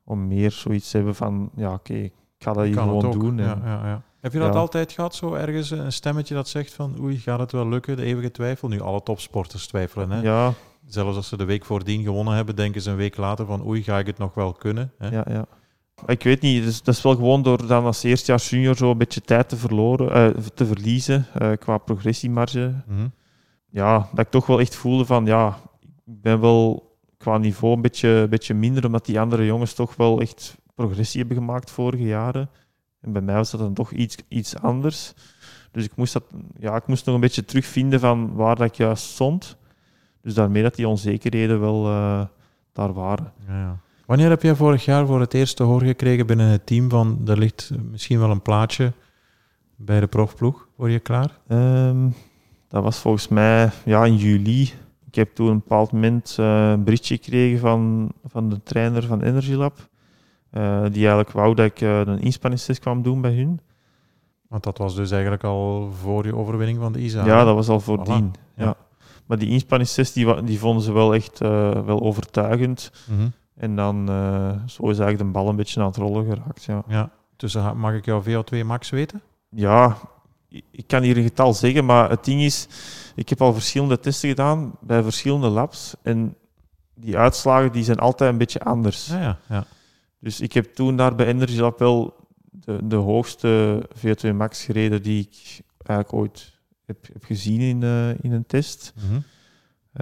Om 0.03 0.27
meer 0.27 0.51
zoiets 0.51 0.91
te 0.91 0.97
hebben 0.97 1.15
van, 1.15 1.49
ja 1.55 1.73
oké, 1.73 1.93
ik 1.93 2.13
ga 2.39 2.53
dat 2.53 2.65
hier 2.65 2.77
gewoon 2.77 3.11
doen. 3.11 3.38
Ja, 3.38 3.61
ja, 3.63 3.88
ja. 3.88 4.01
Heb 4.22 4.34
je 4.34 4.39
dat 4.39 4.55
altijd 4.55 4.91
gehad, 4.91 5.15
zo 5.15 5.34
ergens 5.34 5.72
een 5.72 5.91
stemmetje 5.91 6.34
dat 6.34 6.47
zegt 6.47 6.74
van 6.74 7.01
oei, 7.01 7.17
gaat 7.17 7.39
het 7.39 7.51
wel 7.51 7.67
lukken, 7.67 7.95
de 7.95 8.03
eeuwige 8.03 8.32
twijfel? 8.32 8.67
Nu, 8.67 8.82
alle 8.82 9.03
topsporters 9.03 9.67
twijfelen. 9.67 10.11
Hè? 10.11 10.22
Ja. 10.22 10.53
Zelfs 10.86 11.15
als 11.15 11.28
ze 11.28 11.38
de 11.38 11.45
week 11.45 11.65
voordien 11.65 12.03
gewonnen 12.03 12.34
hebben, 12.34 12.55
denken 12.55 12.82
ze 12.82 12.89
een 12.89 12.95
week 12.95 13.17
later 13.17 13.45
van 13.45 13.65
oei, 13.67 13.84
ga 13.84 13.99
ik 13.99 14.05
het 14.05 14.17
nog 14.17 14.34
wel 14.34 14.53
kunnen? 14.53 14.91
Hè? 14.97 15.09
Ja, 15.09 15.26
ja. 15.30 15.45
Ik 16.05 16.24
weet 16.24 16.41
niet, 16.41 16.63
dus, 16.63 16.84
dat 16.84 16.95
is 16.95 17.01
wel 17.01 17.15
gewoon 17.15 17.41
door 17.41 17.67
dan 17.67 17.86
als 17.86 18.03
eerstejaars 18.03 18.49
junior 18.49 18.76
zo 18.76 18.91
een 18.91 18.97
beetje 18.97 19.22
tijd 19.22 19.49
te, 19.49 19.57
verloren, 19.57 20.36
uh, 20.38 20.43
te 20.53 20.65
verliezen 20.65 21.26
uh, 21.41 21.51
qua 21.59 21.78
progressiemarge. 21.78 22.74
Mm 22.88 23.11
Ja, 23.69 24.09
dat 24.11 24.26
ik 24.26 24.32
toch 24.32 24.45
wel 24.45 24.59
echt 24.59 24.76
voelde 24.76 25.05
van 25.05 25.26
ja, 25.26 25.59
ik 26.05 26.22
ben 26.22 26.39
wel 26.39 26.91
qua 27.17 27.38
niveau 27.38 27.76
een 27.76 27.82
beetje, 27.82 28.28
beetje 28.30 28.53
minder, 28.53 28.86
omdat 28.86 29.05
die 29.05 29.19
andere 29.19 29.45
jongens 29.45 29.74
toch 29.74 29.95
wel 29.95 30.22
echt 30.22 30.57
progressie 30.76 31.19
hebben 31.19 31.38
gemaakt 31.38 31.72
vorige 31.72 32.03
jaren. 32.03 32.49
En 33.02 33.12
bij 33.12 33.22
mij 33.22 33.36
was 33.36 33.52
dat 33.52 33.60
dan 33.60 33.74
toch 33.74 33.91
iets, 33.91 34.18
iets 34.28 34.58
anders. 34.58 35.14
Dus 35.72 35.86
ik 35.86 35.95
moest, 35.95 36.14
dat, 36.14 36.24
ja, 36.60 36.76
ik 36.76 36.88
moest 36.88 37.06
nog 37.06 37.16
een 37.16 37.22
beetje 37.22 37.45
terugvinden 37.45 37.99
van 37.99 38.34
waar 38.34 38.56
dat 38.56 38.68
ik 38.68 38.76
juist 38.76 39.04
stond. 39.04 39.58
Dus 40.22 40.34
daarmee 40.34 40.64
dat 40.64 40.76
die 40.76 40.88
onzekerheden 40.88 41.60
wel 41.60 41.88
uh, 41.88 42.22
daar 42.74 42.93
waren. 42.93 43.34
Ja, 43.47 43.60
ja. 43.60 43.80
Wanneer 44.06 44.30
heb 44.30 44.41
jij 44.41 44.56
vorig 44.56 44.86
jaar 44.86 45.06
voor 45.06 45.20
het 45.20 45.34
eerst 45.34 45.56
te 45.56 45.64
horen 45.64 45.88
gekregen 45.88 46.28
binnen 46.28 46.47
het 46.47 46.66
team 46.66 46.89
van 46.89 47.22
er 47.26 47.38
ligt 47.38 47.72
misschien 47.91 48.20
wel 48.20 48.30
een 48.30 48.41
plaatje 48.41 48.93
bij 49.76 49.99
de 49.99 50.08
profploeg? 50.08 50.68
Word 50.76 50.91
je 50.91 50.99
klaar? 50.99 51.39
Um, 51.47 52.14
dat 52.68 52.84
was 52.84 52.97
volgens 52.97 53.28
mij 53.28 53.70
ja, 53.86 54.06
in 54.06 54.16
juli. 54.16 54.62
Ik 55.08 55.16
heb 55.16 55.36
toen 55.36 55.47
een 55.47 55.58
bepaald 55.58 55.91
moment 55.91 56.38
uh, 56.39 56.70
een 56.70 56.84
berichtje 56.84 57.16
gekregen 57.16 57.60
van, 57.60 58.12
van 58.26 58.49
de 58.49 58.64
trainer 58.64 59.04
van 59.04 59.22
Energy 59.22 59.54
Lab. 59.54 59.89
Uh, 60.52 60.82
die 60.82 60.99
eigenlijk 60.99 61.32
wou 61.32 61.56
dat 61.56 61.66
ik 61.66 61.82
uh, 61.82 61.99
een 61.99 62.20
inspanningstest 62.20 62.80
kwam 62.80 63.02
doen 63.02 63.22
bij 63.22 63.34
hun. 63.34 63.60
Want 64.47 64.64
dat 64.64 64.78
was 64.78 64.95
dus 64.95 65.12
eigenlijk 65.12 65.43
al 65.43 65.91
voor 66.02 66.26
je 66.26 66.36
overwinning 66.36 66.80
van 66.80 66.93
de 66.93 66.99
ISA? 66.99 67.26
Ja, 67.26 67.43
dat 67.43 67.56
was 67.56 67.68
al 67.68 67.80
voordien. 67.80 68.34
Ja. 68.56 68.76
Maar 69.26 69.38
die 69.38 69.49
inspanningstest 69.49 70.14
die, 70.14 70.43
die 70.43 70.60
vonden 70.60 70.84
ze 70.84 70.91
wel 70.91 71.14
echt 71.14 71.41
uh, 71.41 71.49
wel 71.86 72.02
overtuigend. 72.02 72.91
Mm 73.08 73.18
-hmm. 73.18 73.32
En 73.56 73.76
dan 73.76 74.06
zo 74.66 74.89
is 74.89 74.99
eigenlijk 74.99 75.18
de 75.18 75.26
bal 75.26 75.49
een 75.49 75.56
beetje 75.56 75.80
aan 75.80 75.86
het 75.86 75.95
rollen 75.95 76.26
geraakt. 76.26 76.64
Ja. 76.64 76.84
ja. 76.88 77.10
Dus 77.36 77.58
mag 77.76 77.93
ik 77.93 78.06
jouw 78.06 78.24
VO2 78.24 78.66
max 78.66 78.89
weten? 78.89 79.22
Ja, 79.49 79.97
ik 80.72 80.88
kan 80.88 81.02
hier 81.02 81.18
een 81.18 81.24
getal 81.24 81.54
zeggen, 81.54 81.86
maar 81.86 82.10
het 82.10 82.26
ding 82.26 82.41
is, 82.41 82.68
ik 83.16 83.30
heb 83.30 83.41
al 83.41 83.54
verschillende 83.54 83.99
testen 83.99 84.30
gedaan 84.30 84.72
bij 84.80 85.04
verschillende 85.04 85.47
labs. 85.47 85.95
En 86.02 86.36
die 86.93 87.18
uitslagen 87.18 87.72
die 87.72 87.84
zijn 87.84 87.99
altijd 87.99 88.32
een 88.32 88.38
beetje 88.38 88.64
anders. 88.64 89.08
Ja, 89.08 89.20
ja, 89.20 89.38
ja. 89.49 89.66
Dus 90.22 90.41
ik 90.41 90.53
heb 90.53 90.76
toen 90.76 90.95
daar 90.95 91.15
bij 91.15 91.26
Energy 91.26 91.59
Lab 91.59 91.80
wel 91.80 92.15
de, 92.51 92.80
de 92.84 92.95
hoogste 92.95 93.82
VO2 93.97 94.36
max 94.36 94.63
gereden 94.63 95.03
die 95.03 95.19
ik 95.19 95.61
eigenlijk 95.84 96.13
ooit 96.13 96.59
heb, 96.86 97.07
heb 97.13 97.24
gezien 97.24 97.59
in, 97.59 97.82
uh, 97.82 98.24
in 98.24 98.32
een 98.32 98.45
test. 98.45 98.93
Mm 98.95 99.09
-hmm. 99.09 99.24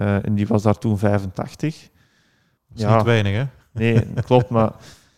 uh, 0.04 0.26
en 0.26 0.34
die 0.34 0.46
was 0.46 0.62
daar 0.62 0.78
toen 0.78 0.98
85. 0.98 1.80
Dat 2.68 2.78
is 2.78 2.82
ja, 2.82 2.96
niet 2.96 3.04
weinig, 3.04 3.32
hè? 3.32 3.44
Nee, 3.72 4.12
klopt. 4.24 4.48
maar 4.48 4.72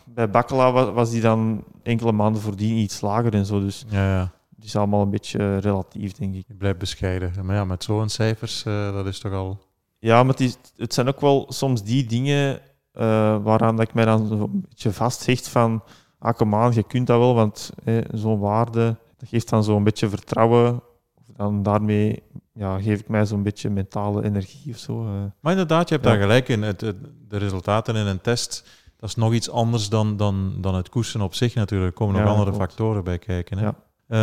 bij 0.05 0.31
Bakkela 0.31 0.73
was, 0.73 0.95
was, 0.95 1.11
die 1.11 1.21
dan 1.21 1.65
enkele 1.83 2.13
maanden 2.13 2.43
voordien 2.43 2.77
iets 2.77 3.01
lager 3.01 3.35
en 3.35 3.47
zo. 3.47 3.61
Dus 3.61 3.85
ja, 3.89 4.15
ja. 4.15 4.33
die 4.49 4.67
is 4.67 4.77
allemaal 4.77 5.03
een 5.03 5.11
beetje 5.11 5.59
relatief, 5.59 6.13
denk 6.13 6.35
ik. 6.35 6.45
Je 6.49 6.55
blijft 6.55 6.79
bescheiden. 6.79 7.33
Maar 7.43 7.57
ja, 7.57 7.65
met 7.65 7.85
zo'n 7.85 8.09
cijfers, 8.09 8.65
uh, 8.65 8.93
dat 8.93 9.07
is 9.07 9.19
toch 9.19 9.33
al... 9.33 9.71
Ja, 9.99 10.23
maar 10.23 10.33
het, 10.33 10.41
is, 10.41 10.57
het 10.77 10.95
zijn 10.95 11.09
ook 11.09 11.21
wel 11.21 11.47
soms 11.49 11.83
die 11.83 12.07
dingen 12.07 12.61
uh, 12.95 13.37
waaraan 13.43 13.77
dat 13.77 13.89
ik 13.89 13.95
mij 13.95 14.05
dan 14.05 14.31
een 14.31 14.67
beetje 14.69 14.93
vasthecht 14.93 15.49
van, 15.49 15.83
ah, 16.19 16.37
kom 16.37 16.55
aan, 16.55 16.73
je 16.73 16.83
kunt 16.83 17.07
dat 17.07 17.19
wel, 17.19 17.35
want 17.35 17.73
zo'n 18.13 18.39
waarde, 18.39 18.97
dat 19.17 19.29
geeft 19.29 19.49
dan 19.49 19.65
zo'n 19.65 19.85
beetje 19.85 20.09
vertrouwen. 20.09 20.83
Dan 21.37 21.63
daarmee 21.63 22.23
ja, 22.53 22.81
geef 22.81 23.01
ik 23.01 23.09
mij 23.09 23.27
zo'n 23.27 23.43
beetje 23.43 23.71
mentale 23.71 24.25
energie 24.25 24.73
of 24.73 24.79
zo. 24.79 25.05
Uh. 25.05 25.11
Maar 25.41 25.53
inderdaad, 25.53 25.89
je 25.89 25.95
hebt 25.95 26.07
daar 26.07 26.21
gelijk 26.21 26.49
in. 26.49 26.63
Het, 26.63 26.81
het, 26.81 26.97
de 27.29 27.37
resultaten 27.37 27.97
in 27.97 28.07
een 28.07 28.21
test, 28.21 28.69
dat 28.97 29.09
is 29.09 29.15
nog 29.15 29.33
iets 29.33 29.51
anders 29.51 29.89
dan, 29.89 30.17
dan, 30.17 30.55
dan 30.59 30.75
het 30.75 30.89
koersen 30.89 31.21
op 31.21 31.35
zich 31.35 31.55
natuurlijk. 31.55 31.91
Er 31.91 31.97
komen 31.97 32.21
nog 32.21 32.31
andere 32.31 32.51
klopt. 32.51 32.65
factoren 32.65 33.05
bij 33.05 33.19
kijken. 33.19 33.59
Hè? 33.59 33.69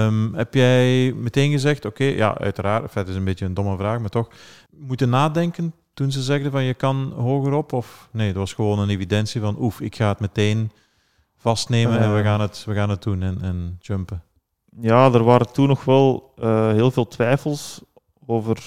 Um, 0.05 0.35
heb 0.35 0.53
jij 0.53 1.13
meteen 1.13 1.51
gezegd, 1.51 1.85
oké, 1.85 2.03
okay, 2.03 2.15
ja, 2.15 2.37
uiteraard, 2.37 2.93
het 2.93 3.07
is 3.07 3.15
een 3.15 3.23
beetje 3.23 3.45
een 3.45 3.53
domme 3.53 3.77
vraag, 3.77 3.99
maar 3.99 4.09
toch, 4.09 4.29
moeten 4.69 5.09
nadenken 5.09 5.73
toen 5.99 6.11
ze 6.11 6.21
zeiden 6.21 6.51
van 6.51 6.63
je 6.63 6.73
kan 6.73 7.13
hoger 7.15 7.53
op? 7.53 7.73
Of 7.73 8.09
nee, 8.11 8.27
het 8.27 8.35
was 8.35 8.53
gewoon 8.53 8.79
een 8.79 8.89
evidentie 8.89 9.41
van 9.41 9.55
oef, 9.59 9.81
ik 9.81 9.95
ga 9.95 10.07
het 10.07 10.19
meteen 10.19 10.71
vastnemen 11.37 11.99
en 11.99 12.15
we 12.15 12.23
gaan 12.23 12.41
het, 12.41 12.63
we 12.65 12.73
gaan 12.73 12.89
het 12.89 13.03
doen 13.03 13.21
en, 13.21 13.41
en 13.41 13.77
jumpen. 13.79 14.23
Ja, 14.81 15.13
er 15.13 15.23
waren 15.23 15.51
toen 15.51 15.67
nog 15.67 15.85
wel 15.85 16.33
uh, 16.37 16.71
heel 16.71 16.91
veel 16.91 17.07
twijfels 17.07 17.81
over 18.25 18.63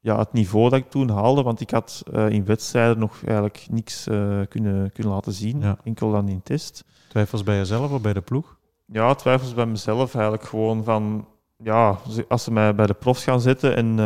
ja, 0.00 0.18
het 0.18 0.32
niveau 0.32 0.70
dat 0.70 0.78
ik 0.78 0.90
toen 0.90 1.10
haalde, 1.10 1.42
want 1.42 1.60
ik 1.60 1.70
had 1.70 2.02
uh, 2.12 2.28
in 2.28 2.44
wedstrijden 2.44 2.98
nog 2.98 3.22
eigenlijk 3.24 3.66
niks 3.70 4.04
kunnen, 4.48 4.92
kunnen 4.92 5.12
laten 5.12 5.32
zien, 5.32 5.60
ja. 5.60 5.78
enkel 5.84 6.10
dan 6.10 6.28
in 6.28 6.42
test. 6.42 6.84
Twijfels 7.08 7.42
bij 7.42 7.56
jezelf 7.56 7.92
of 7.92 8.00
bij 8.00 8.12
de 8.12 8.20
ploeg? 8.20 8.56
Ja, 8.86 9.14
twijfels 9.14 9.54
bij 9.54 9.66
mezelf 9.66 10.14
eigenlijk 10.14 10.44
gewoon 10.44 10.84
van, 10.84 11.28
ja, 11.56 11.98
als 12.28 12.44
ze 12.44 12.52
mij 12.52 12.74
bij 12.74 12.86
de 12.86 12.94
profs 12.94 13.24
gaan 13.24 13.40
zetten 13.40 13.76
en 13.76 13.98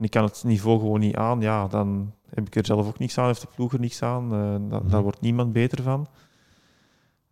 en 0.00 0.06
ik 0.06 0.10
kan 0.10 0.24
het 0.24 0.42
niveau 0.44 0.78
gewoon 0.78 1.00
niet 1.00 1.16
aan, 1.16 1.40
ja, 1.40 1.66
dan 1.66 2.14
heb 2.34 2.46
ik 2.46 2.56
er 2.56 2.66
zelf 2.66 2.86
ook 2.86 2.98
niks 2.98 3.18
aan, 3.18 3.26
heeft 3.26 3.40
de 3.40 3.48
ploeg 3.54 3.72
er 3.72 3.80
niks 3.80 4.02
aan. 4.02 4.34
Uh, 4.34 4.70
da 4.70 4.80
Daar 4.80 5.02
wordt 5.02 5.20
niemand 5.20 5.52
beter 5.52 5.82
van. 5.82 6.06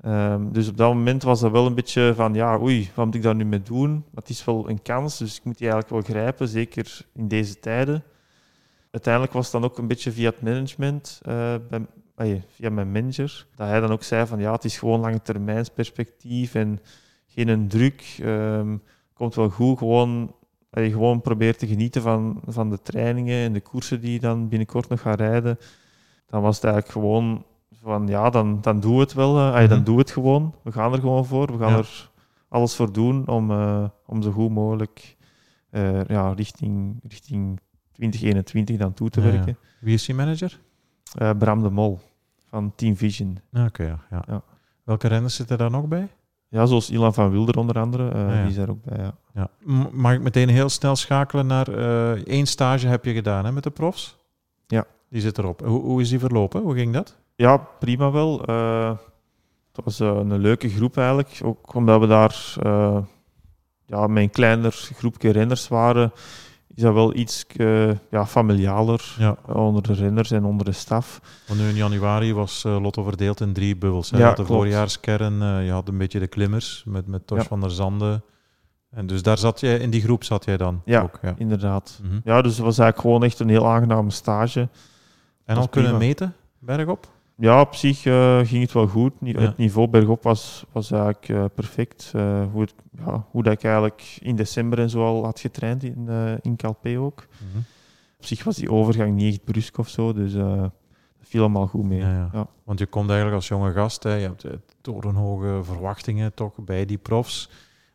Um, 0.05 0.53
dus 0.53 0.69
op 0.69 0.77
dat 0.77 0.95
moment 0.95 1.23
was 1.23 1.41
dat 1.41 1.51
wel 1.51 1.67
een 1.67 1.75
beetje 1.75 2.13
van, 2.15 2.35
ja, 2.35 2.59
oei, 2.61 2.91
wat 2.95 3.05
moet 3.05 3.15
ik 3.15 3.23
daar 3.23 3.35
nu 3.35 3.45
mee 3.45 3.63
doen? 3.63 3.91
Maar 3.91 4.23
het 4.23 4.29
is 4.29 4.45
wel 4.45 4.69
een 4.69 4.83
kans, 4.83 5.19
dus 5.19 5.37
ik 5.37 5.45
moet 5.45 5.59
die 5.59 5.71
eigenlijk 5.71 6.07
wel 6.07 6.15
grijpen, 6.15 6.49
zeker 6.49 7.07
in 7.15 7.29
deze 7.29 7.61
tijden. 7.61 8.05
Uiteindelijk 8.91 9.33
was 9.33 9.45
het 9.45 9.53
dan 9.53 9.71
ook 9.71 9.79
een 9.79 9.87
beetje 9.87 10.13
via 10.13 10.31
het 10.31 10.43
management, 10.43 11.21
uh, 11.29 11.55
bij, 11.69 11.87
ay, 12.15 12.45
via 12.49 12.71
mijn 12.71 12.93
manager, 12.93 13.47
dat 13.55 13.69
hij 13.69 13.81
dan 13.81 13.91
ook 13.91 14.03
zei 14.03 14.27
van, 14.27 14.39
ja, 14.39 14.53
het 14.53 14.65
is 14.65 14.79
gewoon 14.79 15.01
lange 15.01 15.23
termijnsperspectief 15.23 16.55
en 16.55 16.81
geen 17.27 17.69
druk. 17.69 18.19
Um, 18.23 18.83
komt 19.15 19.35
wel 19.35 19.51
goed, 19.51 19.79
gewoon 19.79 20.35
je 20.71 20.91
gewoon 20.91 21.21
probeert 21.21 21.59
te 21.59 21.67
genieten 21.67 22.03
van, 22.03 22.41
van 22.47 22.71
de 22.71 22.83
trainingen 22.83 23.45
en 23.45 23.53
de 23.53 23.61
koersen 23.61 24.01
die 24.01 24.13
je 24.13 24.21
dan 24.21 24.49
binnenkort 24.49 24.89
nog 24.89 25.01
gaat 25.01 25.21
rijden, 25.21 25.59
dan 26.27 26.43
was 26.43 26.57
het 26.57 26.65
eigenlijk 26.65 26.93
gewoon 26.93 27.45
van 27.83 28.07
ja, 28.07 28.31
dan, 28.31 28.61
dan 28.61 28.81
doe 28.81 29.01
het 29.01 29.13
wel. 29.13 29.39
Uh, 29.39 29.69
Dan 29.69 29.85
doe 29.85 29.99
het 29.99 30.11
gewoon. 30.11 30.55
We 30.63 30.73
gaan 30.73 30.93
er 30.93 31.01
gewoon 31.01 31.27
voor. 31.27 31.53
We 31.53 31.59
gaan 31.59 31.79
er 31.79 32.11
alles 32.49 32.75
voor 32.75 32.93
doen 32.93 33.27
om, 33.27 33.51
uh, 33.51 33.85
om 34.07 34.23
zo 34.23 34.31
goed 34.31 34.51
mogelijk 34.51 35.17
uh, 35.71 36.05
ja, 36.05 36.33
richting, 36.33 37.01
richting 37.09 37.61
2021 37.93 38.77
dan 38.77 38.95
toe 38.95 39.11
te 39.11 39.21
werken. 39.21 39.59
Wie 39.81 39.95
is 39.95 40.07
je 40.07 40.15
manager? 40.15 40.61
Bram 41.39 41.63
de 41.63 41.71
Mol 41.71 42.01
van 42.49 42.73
Team 42.75 42.97
Vision. 42.97 43.39
Oké, 43.53 43.85
ja, 44.11 44.25
ja. 44.27 44.43
Welke 44.85 45.09
renners 45.09 45.35
zitten 45.35 45.59
daar 45.59 45.71
nog 45.71 45.89
bij? 45.89 46.09
Ja, 46.49 46.67
zoals 46.67 46.91
Ilan 46.91 47.15
van 47.15 47.31
Wilder 47.31 47.59
onder 47.59 47.79
andere, 47.79 48.15
uh, 48.15 48.41
die 48.41 48.49
is 48.49 48.55
daar 48.55 48.69
ook 48.69 48.83
bij. 48.83 48.99
Ja. 48.99 49.15
Ja. 49.35 49.51
Mag 49.93 50.13
ik 50.13 50.21
meteen 50.21 50.49
heel 50.49 50.69
snel 50.69 50.97
schakelen 50.97 51.47
naar 51.47 51.69
uh, 51.69 52.11
één 52.11 52.47
stage 52.47 52.87
heb 52.87 53.05
je 53.05 53.13
gedaan 53.13 53.45
hè, 53.45 53.53
met 53.53 53.63
de 53.63 53.71
profs? 53.71 54.17
Ja. 54.67 54.85
Die 55.11 55.21
zit 55.21 55.39
erop. 55.39 55.61
Hoe, 55.65 55.81
hoe 55.83 56.01
is 56.01 56.09
die 56.09 56.19
verlopen? 56.19 56.63
Hoe 56.63 56.75
ging 56.75 56.93
dat? 56.93 57.17
Ja, 57.35 57.57
prima 57.57 58.11
wel. 58.11 58.51
Uh, 58.51 58.97
het 59.73 59.85
was 59.85 59.99
een 59.99 60.39
leuke 60.39 60.69
groep 60.69 60.97
eigenlijk. 60.97 61.41
Ook 61.45 61.75
omdat 61.75 62.01
we 62.01 62.07
daar 62.07 62.55
ja, 63.87 64.07
met 64.07 64.23
een 64.23 64.31
kleiner 64.31 64.73
groepje 64.73 65.31
renners 65.31 65.69
waren 65.69 66.13
is 66.79 66.85
dat 66.85 66.95
wel 66.95 67.15
iets 67.15 67.45
uh, 67.57 67.91
ja, 68.11 68.27
familialer 68.27 69.15
ja. 69.19 69.37
onder 69.47 69.83
de 69.83 69.93
renners 69.93 70.31
en 70.31 70.45
onder 70.45 70.67
de 70.67 70.73
staf. 70.73 71.21
Want 71.47 71.61
nu 71.61 71.69
in 71.69 71.75
januari 71.75 72.35
was 72.35 72.65
uh, 72.65 72.81
Lotto 72.81 73.03
verdeeld 73.03 73.41
in 73.41 73.53
drie 73.53 73.77
bubbels. 73.77 74.11
Ja, 74.11 74.33
de 74.33 74.45
voorjaarskern, 74.45 75.43
uh, 75.43 75.65
je 75.65 75.71
had 75.71 75.89
een 75.89 75.99
beetje 75.99 76.19
de 76.19 76.27
klimmers 76.27 76.83
met, 76.87 77.07
met 77.07 77.23
van 77.27 77.61
der 77.61 77.71
Zanden. 77.71 78.23
En 78.91 79.07
dus 79.07 79.23
daar 79.23 79.39
zat 79.39 79.61
jij, 79.61 79.79
in 79.79 79.91
die 79.91 80.01
groep 80.01 80.25
zat 80.25 80.45
jij 80.45 80.57
dan 80.57 80.83
ja, 80.85 81.03
ook? 81.03 81.19
Ja, 81.23 81.35
inderdaad. 81.39 82.01
Mm 82.03 82.11
-hmm. 82.11 82.21
Ja, 82.25 82.43
dus 82.43 82.57
het 82.57 82.65
was 82.65 82.79
eigenlijk 82.79 83.01
gewoon 83.01 83.25
echt 83.25 83.39
een 83.39 83.49
heel 83.49 83.67
aangename 83.67 84.11
stage. 84.11 84.69
En 85.45 85.57
al 85.57 85.69
kunnen 85.69 85.99
meten, 85.99 86.35
bergop? 86.59 87.07
Ja, 87.41 87.61
op 87.61 87.75
zich 87.75 88.05
uh, 88.05 88.39
ging 88.39 88.63
het 88.63 88.73
wel 88.73 88.87
goed. 88.87 89.13
Het 89.25 89.57
niveau 89.57 89.89
bergop 89.89 90.23
was, 90.23 90.65
was 90.73 90.91
eigenlijk 90.91 91.29
uh, 91.29 91.45
perfect. 91.55 92.13
Uh, 92.17 92.45
hoe, 92.53 92.61
het, 92.61 92.75
ja, 93.05 93.27
hoe 93.31 93.43
dat 93.43 93.53
ik 93.53 93.65
eigenlijk 93.65 94.19
in 94.21 94.37
december 94.37 94.79
en 94.79 94.91
zo 94.91 95.05
al 95.05 95.25
had 95.25 95.41
getraind 95.41 95.83
in, 95.83 96.09
in 96.43 96.57
Calpe 96.57 96.99
ook. 96.99 97.27
Mm 97.31 97.49
-hmm. 97.53 97.65
Op 98.19 98.25
zich 98.25 98.45
was 98.45 98.57
die 98.57 98.71
overgang 98.71 99.15
niet 99.15 99.33
echt 99.33 99.45
brusk 99.45 99.79
of 99.79 99.89
zo, 99.89 100.13
dus 100.13 100.33
dat 100.33 100.71
viel 101.21 101.41
allemaal 101.41 101.67
goed 101.67 101.85
mee. 101.85 101.99
Ja, 101.99 102.31
ja. 102.33 102.47
Want 102.65 102.79
je 102.79 102.87
komt 102.87 103.09
eigenlijk 103.09 103.37
als 103.37 103.49
jonge 103.49 103.73
gast, 103.73 104.03
hè, 104.03 104.15
je 104.15 104.27
hebt 104.27 104.47
torenhoge 104.81 105.61
verwachtingen 105.63 106.35
toch 106.35 106.53
bij 106.57 106.85
die 106.85 106.99
profs. 106.99 107.51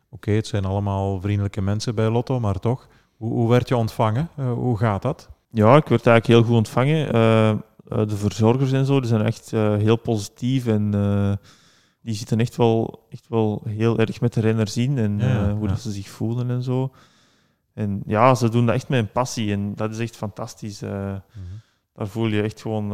Oké, 0.08 0.30
het 0.30 0.46
zijn 0.46 0.64
allemaal 0.64 1.20
vriendelijke 1.20 1.60
mensen 1.60 1.94
bij 1.94 2.10
Lotto, 2.10 2.40
maar 2.40 2.58
toch. 2.58 2.88
Hoe, 3.16 3.32
hoe 3.32 3.48
werd 3.48 3.68
je 3.68 3.76
ontvangen? 3.76 4.28
hoe 4.36 4.78
gaat 4.78 5.02
dat? 5.02 5.28
Ja, 5.50 5.76
ik 5.76 5.88
werd 5.88 6.06
eigenlijk 6.06 6.26
heel 6.26 6.42
goed 6.42 6.56
ontvangen 6.56 7.12
eh, 7.12 7.54
de 7.88 8.16
verzorgers 8.16 8.72
en 8.72 8.86
zo, 8.86 9.00
die 9.00 9.08
zijn 9.08 9.22
echt 9.22 9.52
uh, 9.52 9.76
heel 9.76 9.96
positief 9.96 10.66
en 10.66 10.94
uh, 10.94 11.32
die 12.00 12.14
zitten 12.14 12.40
echt 12.40 12.56
wel, 12.56 13.06
echt 13.10 13.28
wel 13.28 13.62
heel 13.68 13.98
erg 13.98 14.20
met 14.20 14.32
de 14.32 14.40
renners 14.40 14.76
in 14.76 14.98
en 14.98 15.18
ja, 15.18 15.52
hoe 15.52 15.68
Dat 15.68 15.80
ze 15.80 15.92
zich 15.92 16.08
voelen 16.08 16.50
en 16.50 16.62
zo. 16.62 16.92
En 17.74 18.02
ja, 18.06 18.34
ze 18.34 18.48
doen 18.48 18.66
dat 18.66 18.74
echt 18.74 18.88
met 18.88 18.98
een 18.98 19.12
passie 19.12 19.52
en 19.52 19.74
dat 19.74 19.90
is 19.90 19.98
echt 19.98 20.16
fantastisch. 20.16 20.80
Mm 20.80 20.88
-hmm. 20.88 21.22
Daar 21.94 22.08
voel 22.08 22.26
je 22.26 22.42
echt 22.42 22.60
gewoon, 22.60 22.92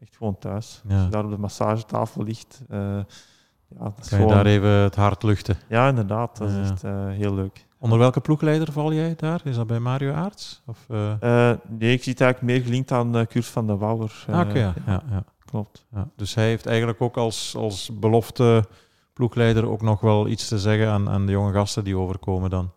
echt 0.00 0.16
gewoon 0.16 0.38
thuis. 0.38 0.82
Als 0.88 1.02
je 1.02 1.08
daar 1.08 1.24
op 1.24 1.30
de 1.30 1.38
massagetafel 1.38 2.22
ligt. 2.22 2.62
ja, 2.68 3.04
dat 3.68 3.98
is 4.00 4.08
kan 4.08 4.20
je 4.20 4.26
daar 4.26 4.46
even 4.46 4.68
het 4.68 4.94
hart 4.94 5.22
luchten? 5.22 5.56
Ja, 5.68 5.88
inderdaad. 5.88 6.36
Dat 6.36 6.50
is 6.50 6.70
echt 6.70 6.82
heel 7.16 7.34
leuk. 7.34 7.65
Onder 7.78 7.98
welke 7.98 8.20
ploegleider 8.20 8.72
val 8.72 8.92
jij 8.92 9.14
daar? 9.16 9.40
Is 9.44 9.56
dat 9.56 9.66
bij 9.66 9.78
Mario 9.78 10.12
Aarts? 10.12 10.62
Of, 10.66 10.86
uh... 10.90 11.12
Uh, 11.22 11.52
nee, 11.68 11.92
ik 11.92 12.02
zit 12.02 12.20
eigenlijk 12.20 12.52
meer 12.52 12.64
gelinkt 12.64 12.92
aan 12.92 13.16
uh, 13.16 13.26
Kurt 13.26 13.46
van 13.46 13.66
de 13.66 13.76
Wouwer. 13.76 14.24
Ah, 14.30 14.40
oké, 14.40 14.58
ja, 14.58 14.74
ja, 14.86 15.02
ja, 15.10 15.24
Klopt. 15.44 15.86
Ja. 15.94 16.08
Dus 16.16 16.34
hij 16.34 16.46
heeft 16.46 16.66
eigenlijk 16.66 17.00
ook 17.00 17.16
als, 17.16 17.54
als 17.56 17.90
belofte 17.92 18.64
ploegleider 19.12 19.68
ook 19.68 19.82
nog 19.82 20.00
wel 20.00 20.28
iets 20.28 20.48
te 20.48 20.58
zeggen 20.58 20.88
aan, 20.88 21.08
aan 21.08 21.26
de 21.26 21.32
jonge 21.32 21.52
gasten 21.52 21.84
die 21.84 21.96
overkomen 21.96 22.50
dan. 22.50 22.70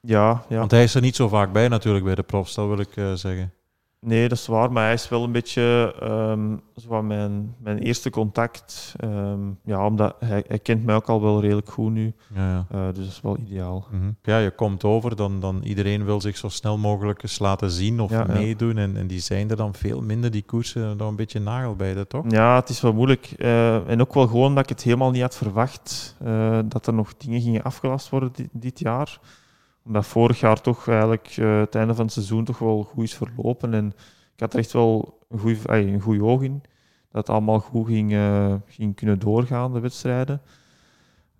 Ja, 0.00 0.44
ja. 0.48 0.58
Want 0.58 0.70
hij 0.70 0.82
is 0.82 0.94
er 0.94 1.00
niet 1.00 1.16
zo 1.16 1.28
vaak 1.28 1.52
bij 1.52 1.68
natuurlijk 1.68 2.04
bij 2.04 2.14
de 2.14 2.22
profs, 2.22 2.54
dat 2.54 2.68
wil 2.68 2.78
ik 2.78 2.92
zeggen. 3.14 3.52
Nee, 4.06 4.28
dat 4.28 4.38
is 4.38 4.46
waar, 4.46 4.72
maar 4.72 4.84
hij 4.84 4.92
is 4.92 5.08
wel 5.08 5.24
een 5.24 5.32
beetje 5.32 5.94
um, 6.02 6.60
zo 6.76 7.02
mijn, 7.02 7.54
mijn 7.58 7.78
eerste 7.78 8.10
contact. 8.10 8.94
Um, 9.04 9.58
ja, 9.64 9.86
omdat 9.86 10.16
hij, 10.18 10.44
hij, 10.46 10.58
kent 10.58 10.84
mij 10.84 10.94
ook 10.94 11.08
al 11.08 11.22
wel 11.22 11.40
redelijk 11.40 11.70
goed 11.70 11.92
nu. 11.92 12.14
Ja, 12.34 12.66
ja. 12.70 12.78
Uh, 12.78 12.86
dus 12.86 12.96
dat 12.96 13.06
is 13.06 13.20
wel 13.20 13.38
ideaal. 13.38 13.86
Mm 13.90 14.00
-hmm. 14.00 14.16
Ja, 14.22 14.38
je 14.38 14.50
komt 14.50 14.84
over, 14.84 15.16
dan, 15.16 15.40
dan 15.40 15.62
iedereen 15.62 16.04
wil 16.04 16.20
zich 16.20 16.36
zo 16.36 16.48
snel 16.48 16.78
mogelijk 16.78 17.22
eens 17.22 17.38
laten 17.38 17.70
zien 17.70 18.00
of 18.00 18.10
ja, 18.10 18.24
meedoen. 18.24 18.78
En, 18.78 18.96
en 18.96 19.06
die 19.06 19.20
zijn 19.20 19.50
er 19.50 19.56
dan 19.56 19.74
veel 19.74 20.00
minder, 20.00 20.30
die 20.30 20.42
koersen, 20.42 20.98
dan 20.98 21.08
een 21.08 21.16
beetje 21.16 21.40
nagelbijden, 21.40 22.08
toch? 22.08 22.24
Ja, 22.28 22.54
het 22.54 22.68
is 22.68 22.80
wel 22.80 22.92
moeilijk. 22.92 23.34
Uh, 23.36 23.88
en 23.88 24.00
ook 24.00 24.14
wel 24.14 24.26
gewoon 24.26 24.54
dat 24.54 24.62
ik 24.62 24.68
het 24.68 24.82
helemaal 24.82 25.10
niet 25.10 25.22
had 25.22 25.36
verwacht 25.36 26.16
uh, 26.22 26.58
dat 26.64 26.86
er 26.86 26.94
nog 26.94 27.16
dingen 27.16 27.40
gingen 27.40 27.62
afgelast 27.62 28.08
worden 28.08 28.30
dit, 28.32 28.48
dit 28.52 28.78
jaar 28.78 29.18
omdat 29.84 30.06
vorig 30.06 30.40
jaar 30.40 30.60
toch 30.60 30.88
eigenlijk 30.88 31.36
uh, 31.36 31.60
het 31.60 31.74
einde 31.74 31.94
van 31.94 32.04
het 32.04 32.14
seizoen 32.14 32.44
toch 32.44 32.58
wel 32.58 32.82
goed 32.82 33.04
is 33.04 33.14
verlopen. 33.14 33.74
En 33.74 33.86
ik 34.34 34.40
had 34.40 34.52
er 34.52 34.58
echt 34.58 34.72
wel 34.72 35.18
een 35.28 35.38
goede 35.38 35.58
een 35.64 36.00
goeie 36.00 36.24
oog 36.24 36.42
in. 36.42 36.62
Dat 37.10 37.26
het 37.26 37.36
allemaal 37.36 37.58
goed 37.58 37.86
ging, 37.86 38.12
uh, 38.12 38.54
ging 38.66 38.94
kunnen 38.94 39.18
doorgaan, 39.18 39.72
de 39.72 39.80
wedstrijden. 39.80 40.40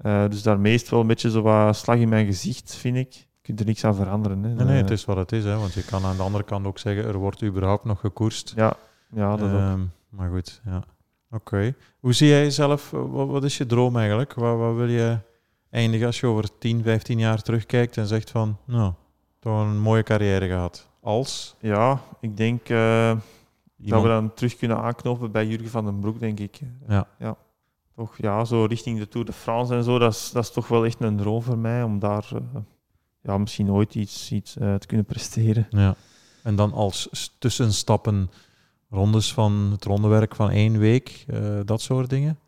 Uh, 0.02 0.28
dus 0.28 0.42
daarmee 0.42 0.74
is 0.74 0.80
het 0.80 0.90
wel 0.90 1.00
een 1.00 1.06
beetje 1.06 1.30
zo 1.30 1.42
wat 1.42 1.76
slag 1.76 1.96
in 1.96 2.08
mijn 2.08 2.26
gezicht, 2.26 2.74
vind 2.74 2.96
ik. 2.96 3.12
Je 3.12 3.42
kunt 3.42 3.60
er 3.60 3.66
niks 3.66 3.84
aan 3.84 3.94
veranderen. 3.94 4.42
Hè. 4.42 4.54
Nee, 4.54 4.66
nee, 4.66 4.76
het 4.76 4.90
is 4.90 5.04
wat 5.04 5.16
het 5.16 5.32
is. 5.32 5.44
Hè, 5.44 5.56
want 5.56 5.72
je 5.72 5.84
kan 5.84 6.04
aan 6.04 6.16
de 6.16 6.22
andere 6.22 6.44
kant 6.44 6.66
ook 6.66 6.78
zeggen, 6.78 7.04
er 7.04 7.16
wordt 7.16 7.42
überhaupt 7.42 7.84
nog 7.84 8.00
gekoerst. 8.00 8.52
Ja, 8.56 8.76
ja 9.10 9.36
dat 9.36 9.52
ook. 9.52 9.78
Maar 10.08 10.30
goed, 10.30 10.60
ja. 10.64 10.82
Oké. 11.30 11.74
Hoe 12.00 12.12
zie 12.12 12.28
jij 12.28 12.42
jezelf? 12.42 12.90
Wat, 12.90 13.28
wat, 13.28 13.44
is 13.44 13.56
je 13.56 13.66
droom 13.66 13.96
eigenlijk? 13.96 14.34
Wat, 14.34 14.58
wat 14.58 14.74
wil 14.74 14.88
je 14.88 15.18
eindigen 15.72 16.06
als 16.06 16.20
je 16.20 16.26
over 16.26 16.58
10, 16.58 16.82
15 16.82 17.18
jaar 17.18 17.42
terugkijkt 17.42 17.96
en 17.96 18.06
zegt 18.06 18.30
van, 18.30 18.58
nou, 18.64 18.92
toch 19.38 19.60
een 19.60 19.80
mooie 19.80 20.02
carrière 20.02 20.46
gehad? 20.46 20.88
Als? 21.00 21.54
Ja, 21.60 22.00
ik 22.20 22.36
denk 22.36 22.68
uh, 22.68 23.16
dat 23.76 24.02
we 24.02 24.08
dan 24.08 24.34
terug 24.34 24.56
kunnen 24.56 24.76
aanknopen 24.76 25.32
bij 25.32 25.46
Jurgen 25.46 25.70
van 25.70 25.84
den 25.84 25.98
Broek, 25.98 26.20
denk 26.20 26.40
ik. 26.40 26.60
Ja. 26.88 27.08
ja. 27.18 27.36
Toch, 27.94 28.16
ja, 28.16 28.44
zo 28.44 28.64
richting 28.64 28.98
de 28.98 29.08
Tour 29.08 29.26
de 29.26 29.32
France 29.32 29.74
en 29.74 29.84
zo, 29.84 29.98
dat 29.98 30.12
is, 30.12 30.30
dat 30.32 30.42
is 30.42 30.50
toch 30.50 30.68
wel 30.68 30.84
echt 30.84 31.00
een 31.00 31.16
droom 31.16 31.42
voor 31.42 31.58
mij 31.58 31.82
om 31.82 31.98
daar 31.98 32.28
uh, 32.34 32.40
ja, 33.22 33.38
misschien 33.38 33.70
ooit 33.70 33.94
iets, 33.94 34.32
iets 34.32 34.56
uh, 34.56 34.74
te 34.74 34.86
kunnen 34.86 35.06
presteren. 35.06 35.66
Ja. 35.70 35.94
En 36.42 36.56
dan 36.56 36.72
als 36.72 37.30
tussenstappen, 37.38 38.30
rondes 38.90 39.32
van 39.32 39.52
het 39.52 39.84
rondewerk 39.84 40.34
van 40.34 40.50
één 40.50 40.78
week, 40.78 41.26
dat 41.64 41.80
soort 41.80 42.10
dingen? 42.10 42.38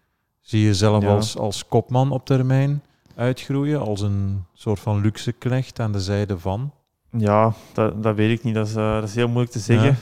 Zie 0.41 0.61
je 0.61 0.75
zelf 0.75 1.03
ja. 1.03 1.15
als, 1.15 1.37
als 1.37 1.67
kopman 1.67 2.11
op 2.11 2.27
termijn? 2.27 2.83
Uitgroeien 3.17 3.81
als 3.81 4.01
een 4.01 4.45
soort 4.53 4.81
van 4.81 5.01
luxe 5.01 5.33
knecht 5.33 5.81
aan 5.81 5.93
de 5.93 6.01
zijde 6.01 6.39
van? 6.39 6.73
Ja, 7.11 7.53
dat, 7.73 8.03
dat 8.03 8.17
weet 8.17 8.39
ik 8.39 8.45
niet. 8.45 8.55
Dat 8.55 8.67
is, 8.67 8.77
uh, 8.77 8.95
dat 8.95 9.09
is 9.09 9.15
heel 9.15 9.29
moeilijk 9.29 9.53
te 9.53 9.59
zeggen. 9.59 9.97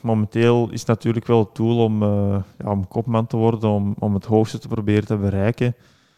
Momenteel 0.00 0.68
is 0.70 0.78
het 0.78 0.88
natuurlijk 0.88 1.26
wel 1.26 1.38
het 1.38 1.54
doel 1.54 1.84
om, 1.84 2.02
uh, 2.02 2.36
ja, 2.58 2.70
om 2.70 2.88
kopman 2.88 3.26
te 3.26 3.36
worden, 3.36 3.70
om, 3.70 3.94
om 3.98 4.14
het 4.14 4.24
hoogste 4.24 4.58
te 4.58 4.68
proberen 4.68 5.06
te 5.06 5.16
bereiken. 5.16 5.66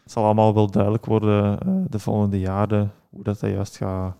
Het 0.03 0.11
zal 0.11 0.23
allemaal 0.23 0.53
wel 0.53 0.71
duidelijk 0.71 1.05
worden 1.05 1.59
uh, 1.67 1.73
de 1.89 1.99
volgende 1.99 2.39
jaren 2.39 2.91
hoe 3.09 3.23
dat, 3.23 3.39
dat 3.39 3.51
juist 3.51 3.77
gaat, 3.77 4.13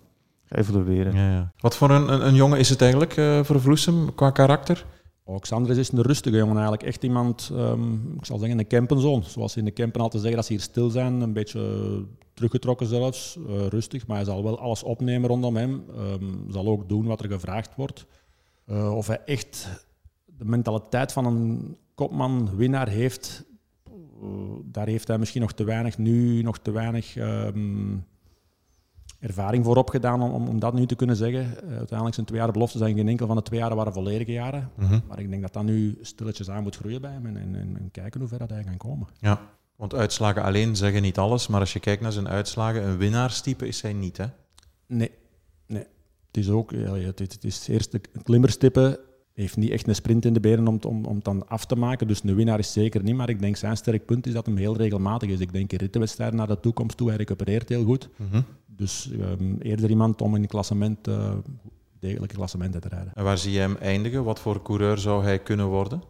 gaat 0.45 0.59
evolueren. 0.59 1.15
Ja, 1.15 1.31
ja. 1.31 1.51
Wat 1.59 1.75
voor 1.75 1.89
een, 1.89 2.13
een, 2.13 2.27
een, 2.27 2.35
jongen 2.35 2.59
is 2.59 2.69
het 2.69 2.81
eigenlijk 2.81 3.45
voor 3.45 3.61
Vloesem 3.61 4.15
qua 4.15 4.29
karakter? 4.29 4.85
Alexander 5.29 5.77
is 5.77 5.91
een 5.91 6.01
rustige 6.01 6.37
jongen 6.37 6.53
eigenlijk. 6.53 6.83
Echt 6.83 7.03
iemand, 7.03 7.49
um, 7.53 8.13
ik 8.17 8.25
zal 8.25 8.37
zeggen, 8.37 8.59
een 8.59 8.67
campenzoon. 8.67 9.23
Zoals 9.23 9.51
ze 9.51 9.59
in 9.59 9.65
de 9.65 9.73
campen 9.73 10.01
altijd 10.01 10.21
zeggen, 10.21 10.39
dat 10.39 10.47
ze 10.47 10.53
hier 10.53 10.61
stil 10.61 10.89
zijn, 10.89 11.21
een 11.21 11.33
beetje 11.33 12.05
teruggetrokken 12.33 12.87
zelfs, 12.87 13.37
uh, 13.47 13.67
rustig. 13.67 14.07
Maar 14.07 14.15
hij 14.15 14.25
zal 14.25 14.43
wel 14.43 14.59
alles 14.59 14.83
opnemen 14.83 15.29
rondom 15.29 15.55
hem. 15.55 15.83
Um, 15.97 16.45
zal 16.49 16.67
ook 16.67 16.89
doen 16.89 17.05
wat 17.05 17.21
er 17.21 17.29
gevraagd 17.29 17.75
wordt. 17.75 18.05
Uh, 18.67 18.95
of 18.95 19.07
hij 19.07 19.21
echt 19.25 19.85
de 20.25 20.45
mentaliteit 20.45 21.11
van 21.11 21.25
een 21.25 21.77
kopman, 21.95 22.49
winnaar 22.55 22.87
heeft, 22.87 23.45
uh, 24.23 24.29
daar 24.63 24.87
heeft 24.87 25.07
hij 25.07 25.17
misschien 25.17 25.41
nog 25.41 25.51
te 25.51 25.63
weinig 25.63 25.97
nu, 25.97 26.41
nog 26.41 26.59
te 26.59 26.71
weinig... 26.71 27.15
Um, 27.15 28.07
ervaring 29.19 29.65
voor 29.65 29.77
opgedaan 29.77 30.21
om, 30.21 30.47
om 30.47 30.59
dat 30.59 30.73
nu 30.73 30.85
te 30.85 30.95
kunnen 30.95 31.15
zeggen. 31.15 31.41
Uh, 31.41 31.77
uiteindelijk 31.77 32.13
zijn 32.13 32.25
twee 32.25 32.39
jaren 32.39 32.53
belofte 32.53 32.77
zijn 32.77 32.95
geen 32.95 33.07
enkel 33.07 33.27
van 33.27 33.35
de 33.35 33.41
twee 33.41 33.59
jaren 33.59 33.77
waren 33.77 33.93
volledige 33.93 34.31
jaren. 34.31 34.69
Mhm. 34.75 34.99
Maar 35.07 35.19
ik 35.19 35.29
denk 35.29 35.41
dat 35.41 35.53
dat 35.53 35.63
nu 35.63 35.97
stilletjes 36.01 36.49
aan 36.49 36.63
moet 36.63 36.75
groeien 36.75 37.01
bij 37.01 37.11
hem 37.11 37.25
en, 37.25 37.37
en, 37.37 37.55
en 37.55 37.89
kijken 37.91 38.19
hoe 38.19 38.29
ver 38.29 38.39
dat 38.39 38.49
hij 38.49 38.63
kan 38.63 38.77
komen. 38.77 39.07
Ja, 39.19 39.41
want 39.75 39.93
uitslagen 39.93 40.43
alleen 40.43 40.75
zeggen 40.75 41.01
niet 41.01 41.17
alles, 41.17 41.47
maar 41.47 41.59
als 41.59 41.73
je 41.73 41.79
kijkt 41.79 42.01
naar 42.01 42.11
zijn 42.11 42.27
uitslagen, 42.27 42.87
een 42.87 42.97
winnaarstype 42.97 43.67
is 43.67 43.81
hij 43.81 43.93
niet, 43.93 44.17
hè? 44.17 44.25
Nee, 44.85 45.11
nee. 45.65 45.85
Het 46.27 46.37
is 46.37 46.49
ook, 46.49 46.71
ja, 46.71 46.93
het, 46.93 47.19
het 47.19 47.43
is 47.43 47.67
eerst 47.67 47.93
een 47.93 48.23
klimmerstippen 48.23 48.99
heeft 49.39 49.57
niet 49.57 49.71
echt 49.71 49.87
een 49.87 49.95
sprint 49.95 50.25
in 50.25 50.33
de 50.33 50.39
benen 50.39 50.67
om, 50.67 50.79
om, 50.87 51.05
om 51.05 51.15
het 51.15 51.23
dan 51.23 51.47
af 51.47 51.65
te 51.65 51.75
maken. 51.75 52.07
Dus 52.07 52.23
een 52.23 52.35
winnaar 52.35 52.59
is 52.59 52.73
zeker 52.73 53.03
niet. 53.03 53.15
Maar 53.15 53.29
ik 53.29 53.39
denk 53.39 53.55
zijn 53.55 53.77
sterk 53.77 54.05
punt 54.05 54.27
is 54.27 54.33
dat 54.33 54.45
hem 54.45 54.57
heel 54.57 54.77
regelmatig 54.77 55.29
is. 55.29 55.39
Ik 55.39 55.53
denk 55.53 55.71
in 55.71 55.77
rittenwedstrijden 55.77 56.37
naar 56.37 56.47
de 56.47 56.59
toekomst 56.59 56.97
toe, 56.97 57.07
hij 57.07 57.17
recupereert 57.17 57.69
heel 57.69 57.83
goed. 57.83 58.09
Mm 58.15 58.45
dus 58.79 59.11
um, 59.39 59.57
eerder 59.61 59.89
iemand 59.89 60.21
om 60.21 60.35
in 60.35 60.41
het 60.41 60.49
klassement, 60.49 61.07
uh, 61.07 61.31
degelijke 61.99 62.35
klassementen 62.35 62.81
te 62.81 62.87
rijden. 62.87 63.11
En 63.15 63.23
waar 63.23 63.37
zie 63.37 63.51
je 63.51 63.59
hem 63.59 63.75
eindigen? 63.75 64.23
Wat 64.23 64.39
voor 64.39 64.61
coureur 64.61 64.97
zou 64.97 65.23
hij 65.23 65.39
kunnen 65.39 65.65
worden? 65.65 66.01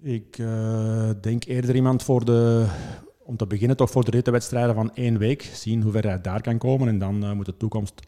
Ik 0.00 0.38
uh, 0.38 1.10
denk 1.20 1.44
eerder 1.44 1.74
iemand 1.74 2.02
voor 2.02 2.24
de, 2.24 2.66
om 3.18 3.36
te 3.36 3.46
beginnen 3.46 3.76
toch 3.76 3.90
voor 3.90 4.04
de 4.04 4.10
rittenwedstrijden 4.10 4.74
van 4.74 4.94
één 4.94 5.18
week. 5.18 5.42
Zien 5.42 5.82
hoe 5.82 5.92
ver 5.92 6.06
hij 6.06 6.20
daar 6.20 6.40
kan 6.40 6.58
komen 6.58 6.88
en 6.88 6.98
dan 6.98 7.24
uh, 7.24 7.32
moet 7.32 7.46
de 7.46 7.56
toekomst 7.56 8.00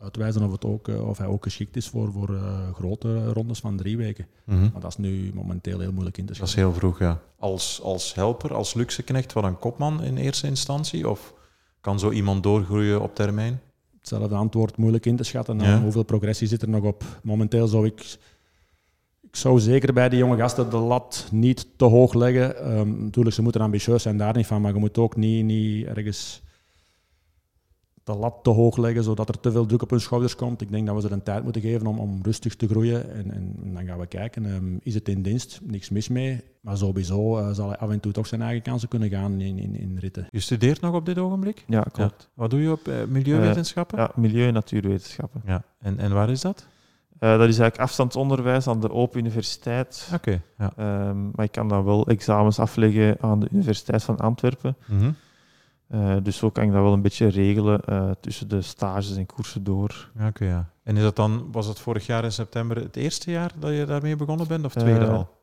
uitwijzen 0.00 0.42
of, 0.42 0.52
het 0.52 0.64
ook, 0.64 0.88
of 0.88 1.18
hij 1.18 1.26
ook 1.26 1.42
geschikt 1.42 1.76
is 1.76 1.88
voor, 1.88 2.12
voor 2.12 2.30
uh, 2.30 2.72
grote 2.74 3.32
rondes 3.32 3.60
van 3.60 3.76
drie 3.76 3.96
weken. 3.96 4.26
Mm 4.44 4.54
-hmm. 4.54 4.70
Maar 4.72 4.80
dat 4.80 4.90
is 4.90 4.96
nu 4.96 5.30
momenteel 5.34 5.80
heel 5.80 5.92
moeilijk 5.92 6.18
in 6.18 6.26
te 6.26 6.34
schatten. 6.34 6.56
Dat 6.56 6.64
is 6.64 6.70
heel 6.72 6.80
vroeg, 6.80 6.98
ja. 6.98 7.20
Als, 7.38 7.80
als 7.82 8.14
helper, 8.14 8.54
als 8.54 8.74
luxeknecht 8.74 9.32
van 9.32 9.44
een 9.44 9.58
kopman 9.58 10.02
in 10.02 10.16
eerste 10.16 10.46
instantie? 10.46 11.08
Of 11.08 11.34
kan 11.80 11.98
zo 11.98 12.10
iemand 12.10 12.42
doorgroeien 12.42 13.02
op 13.02 13.14
termijn? 13.14 13.60
Hetzelfde 13.98 14.34
antwoord, 14.34 14.76
moeilijk 14.76 15.06
in 15.06 15.16
te 15.16 15.24
schatten. 15.24 15.58
Ja. 15.58 15.80
Hoeveel 15.80 16.02
progressie 16.02 16.46
zit 16.46 16.62
er 16.62 16.68
nog 16.68 16.84
op? 16.84 17.04
Momenteel 17.22 17.66
zou 17.66 17.86
ik 17.86 18.18
Ik 19.22 19.36
zou 19.36 19.60
zeker 19.60 19.92
bij 19.92 20.08
die 20.08 20.18
jonge 20.18 20.36
gasten 20.36 20.70
de 20.70 20.76
lat 20.76 21.28
niet 21.30 21.66
te 21.76 21.84
hoog 21.84 22.14
leggen. 22.14 22.78
Um, 22.78 23.04
natuurlijk, 23.04 23.34
ze 23.34 23.42
moeten 23.42 23.60
ambitieus 23.60 24.02
zijn, 24.02 24.16
daar 24.16 24.36
niet 24.36 24.46
van. 24.46 24.60
Maar 24.60 24.72
je 24.72 24.78
moet 24.78 24.98
ook 24.98 25.16
niet, 25.16 25.44
niet 25.44 25.86
ergens 25.86 26.42
de 28.08 28.16
lat 28.16 28.34
te 28.42 28.50
hoog 28.50 28.76
leggen, 28.76 29.04
zodat 29.04 29.28
er 29.28 29.40
te 29.40 29.50
veel 29.50 29.66
druk 29.66 29.82
op 29.82 29.90
hun 29.90 30.00
schouders 30.00 30.36
komt. 30.36 30.60
Ik 30.60 30.70
denk 30.70 30.86
dat 30.86 30.94
we 30.94 31.00
ze 31.00 31.10
een 31.10 31.22
tijd 31.22 31.42
moeten 31.42 31.62
geven 31.62 31.86
om, 31.86 31.98
om 31.98 32.18
rustig 32.22 32.56
te 32.56 32.68
groeien. 32.68 33.14
En, 33.14 33.30
en, 33.32 33.72
dan 33.74 33.86
gaan 33.86 33.98
we 33.98 34.06
kijken, 34.06 34.46
ehm, 34.46 34.76
is 34.82 34.94
het 34.94 35.08
in 35.08 35.22
dienst? 35.22 35.60
Niks 35.62 35.90
mis 35.90 36.08
mee. 36.08 36.40
Maar 36.60 36.76
sowieso 36.76 37.38
uh, 37.38 37.50
zal 37.50 37.68
hij 37.68 37.76
af 37.76 37.90
en 37.90 38.00
toe 38.00 38.12
toch 38.12 38.26
zijn 38.26 38.42
eigen 38.42 38.62
kansen 38.62 38.88
kunnen 38.88 39.08
gaan 39.08 39.40
in, 39.40 39.58
in, 39.58 39.76
in 39.76 39.96
ritten. 40.00 40.26
Je 40.30 40.40
studeert 40.40 40.80
nog 40.80 40.94
op 40.94 41.06
dit 41.06 41.18
ogenblik? 41.18 41.64
Ja, 41.66 41.82
klopt. 41.92 42.28
Wat 42.34 42.50
doe 42.50 42.60
je 42.60 42.70
op 42.70 42.88
uh, 42.88 42.94
milieuwetenschappen? 43.08 43.98
Uh, 43.98 44.04
ja, 44.04 44.20
milieu- 44.20 44.46
en 44.46 44.52
natuurwetenschappen. 44.52 45.42
Ja. 45.46 45.62
En, 45.80 45.98
en 45.98 46.12
waar 46.12 46.30
is 46.30 46.40
dat? 46.40 46.66
dat 47.18 47.40
is 47.40 47.58
eigenlijk 47.58 47.78
afstandsonderwijs 47.78 48.66
aan 48.66 48.80
de 48.80 48.90
Open 48.90 49.18
Universiteit. 49.18 50.10
Oké. 50.14 50.42
ja. 50.58 50.72
Um, 51.08 51.30
maar 51.34 51.44
ik 51.44 51.52
kan 51.52 51.68
dan 51.68 51.84
wel 51.84 52.06
examens 52.06 52.58
afleggen 52.58 53.16
aan 53.20 53.40
de 53.40 53.48
Universiteit 53.52 54.02
van 54.02 54.18
Antwerpen. 54.18 54.76
Mm 54.86 54.98
-hmm. 54.98 55.14
Uh, 55.94 56.16
dus 56.22 56.36
zo 56.36 56.50
kan 56.50 56.64
ik 56.64 56.72
dat 56.72 56.82
wel 56.82 56.92
een 56.92 57.02
beetje 57.02 57.26
regelen 57.26 57.80
uh, 57.88 58.10
tussen 58.20 58.48
de 58.48 58.62
stages 58.62 59.16
en 59.16 59.26
koersen 59.26 59.64
door. 59.64 60.10
Oké, 60.16 60.26
okay, 60.26 60.48
ja. 60.48 60.70
En 60.82 60.96
is 60.96 61.02
dat 61.02 61.16
dan, 61.16 61.48
was 61.52 61.66
het 61.66 61.78
vorig 61.78 62.06
jaar 62.06 62.24
in 62.24 62.32
september 62.32 62.76
het 62.76 62.96
eerste 62.96 63.30
jaar 63.30 63.52
dat 63.58 63.70
je 63.70 63.84
daarmee 63.84 64.16
begonnen 64.16 64.46
bent, 64.46 64.64
of 64.64 64.74
tweede 64.74 65.04
uh, 65.04 65.12
al? 65.12 65.36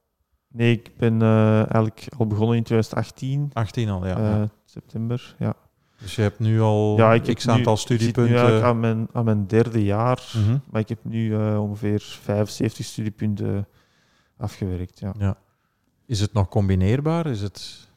Nee, 0.47 0.71
ik 0.71 0.97
ben 0.97 1.21
eigenlijk 1.21 2.07
al 2.17 2.27
begonnen 2.27 2.57
in 2.57 2.63
2018. 2.63 3.49
18 3.53 3.89
al, 3.89 4.07
ja. 4.07 4.19
ja. 4.19 4.49
September, 4.65 5.35
ja. 5.39 5.53
Dus 5.99 6.15
je 6.15 6.21
hebt 6.21 6.39
nu 6.39 6.61
al 6.61 6.97
ja, 6.97 7.13
ik 7.13 7.35
x 7.35 7.47
aantal 7.47 7.73
nu, 7.73 7.79
studiepunten. 7.79 8.33
Ik 8.33 8.39
zit 8.39 8.49
nu 8.49 8.61
aan 8.61 8.79
mijn, 8.79 9.07
aan 9.11 9.25
mijn 9.25 9.47
derde 9.47 9.83
jaar, 9.83 10.29
-hmm. 10.31 10.61
maar 10.71 10.81
ik 10.81 10.89
heb 10.89 10.99
nu 11.01 11.35
ongeveer 11.57 11.99
75 12.01 12.85
studiepunten 12.85 13.67
afgewerkt. 14.37 14.99
Ja. 14.99 15.13
ja. 15.17 15.37
Is 16.05 16.19
het 16.19 16.33
nog 16.33 16.49
combineerbaar? 16.49 17.25
Is 17.25 17.41
het... 17.41 17.89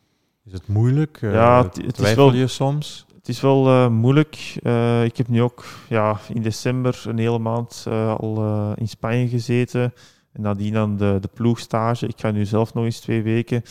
Is 0.49 0.55
het 0.55 0.69
moeilijk? 0.69 1.19
Ja, 1.21 1.63
het, 1.63 1.99
is 1.99 2.15
wel, 2.15 2.33
je 2.33 2.47
soms? 2.47 3.07
Het 3.15 3.29
is 3.29 3.41
wel 3.41 3.67
uh, 3.67 3.89
moeilijk. 3.89 4.59
Uh, 4.63 5.05
ik 5.05 5.17
heb 5.17 5.29
nu 5.29 5.43
ook 5.43 5.65
ja, 5.89 6.21
in 6.33 6.43
december 6.43 7.03
een 7.07 7.19
hele 7.19 7.39
maand 7.39 7.85
uh, 7.89 8.15
al 8.15 8.75
in 8.77 8.89
Spanje 8.89 9.29
gezeten. 9.29 9.95
En 10.33 10.43
nadien 10.43 10.73
dan 10.73 10.97
de, 10.97 11.19
de 11.21 11.29
ploegstage. 11.35 12.07
Ik 12.07 12.21
ga 12.21 12.31
nu 12.31 12.45
zelf 12.45 12.75
nog 12.75 12.85
eens 12.85 13.01
twee 13.01 13.23
weken. 13.23 13.63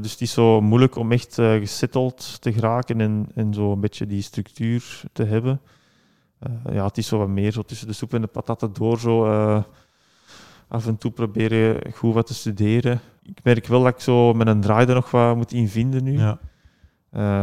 dus 0.00 0.10
het 0.10 0.20
is 0.20 0.32
zo 0.32 0.60
moeilijk 0.60 0.96
om 0.96 1.12
echt 1.12 1.34
gesetteld 1.34 2.40
te 2.40 2.52
geraken 2.52 3.00
en, 3.00 3.26
en 3.34 3.54
zo 3.54 3.72
een 3.72 3.80
beetje 3.80 4.06
die 4.06 4.22
structuur 4.22 5.02
te 5.12 5.24
hebben. 5.24 5.60
ja, 6.72 6.84
het 6.84 6.98
is 6.98 7.06
zo 7.06 7.18
wat 7.18 7.28
meer 7.28 7.52
zo 7.52 7.62
tussen 7.62 7.86
de 7.86 7.92
soep 7.92 8.14
en 8.14 8.20
de 8.20 8.26
patatten 8.26 8.72
door. 8.72 8.98
Zo, 8.98 9.24
af 10.68 10.86
en 10.86 10.98
toe 10.98 11.10
proberen 11.10 11.92
goed 11.92 12.14
wat 12.14 12.26
te 12.26 12.34
studeren. 12.34 13.00
Ik 13.26 13.38
merk 13.42 13.66
wel 13.66 13.82
dat 13.82 13.94
ik 13.94 14.00
zo 14.00 14.32
met 14.32 14.46
een 14.46 14.60
draai 14.60 14.86
er 14.86 14.94
nog 14.94 15.10
wat 15.10 15.36
moet 15.36 15.52
invinden 15.52 16.04
nu. 16.04 16.18
Ja. 16.18 16.38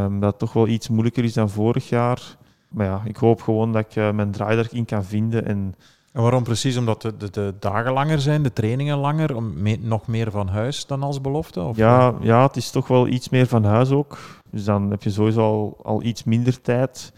Um, 0.05 0.19
dat 0.19 0.29
het 0.29 0.39
toch 0.39 0.53
wel 0.53 0.67
iets 0.67 0.89
moeilijker 0.89 1.23
is 1.23 1.33
dan 1.33 1.49
vorig 1.49 1.89
jaar. 1.89 2.37
Maar 2.69 2.85
ja, 2.85 3.01
ik 3.05 3.15
hoop 3.15 3.41
gewoon 3.41 3.71
dat 3.71 3.85
ik 3.85 3.95
uh, 3.95 4.11
mijn 4.11 4.31
draai 4.31 4.57
erin 4.57 4.85
kan 4.85 5.05
vinden. 5.05 5.45
En, 5.45 5.75
en 6.11 6.21
waarom 6.21 6.43
precies? 6.43 6.77
Omdat 6.77 7.01
de, 7.01 7.17
de, 7.17 7.29
de, 7.29 7.53
dagen 7.59 7.93
langer 7.93 8.21
zijn, 8.21 8.43
de 8.43 8.53
trainingen 8.53 8.97
langer, 8.97 9.35
om 9.35 9.53
nog 9.79 10.07
meer 10.07 10.31
van 10.31 10.47
huis 10.47 10.85
dan 10.85 11.03
als 11.03 11.21
belofte? 11.21 11.61
Of? 11.61 11.77
Ja, 11.77 12.13
ja, 12.21 12.47
het 12.47 12.55
is 12.55 12.69
toch 12.69 12.87
wel 12.87 13.07
iets 13.07 13.29
meer 13.29 13.47
van 13.47 13.63
huis 13.63 13.89
ook. 13.89 14.17
Dus 14.51 14.63
dan 14.63 14.91
heb 14.91 15.03
je 15.03 15.09
sowieso 15.09 15.41
al, 15.41 15.77
al 15.83 16.03
iets 16.03 16.23
minder 16.23 16.61
tijd. 16.61 17.13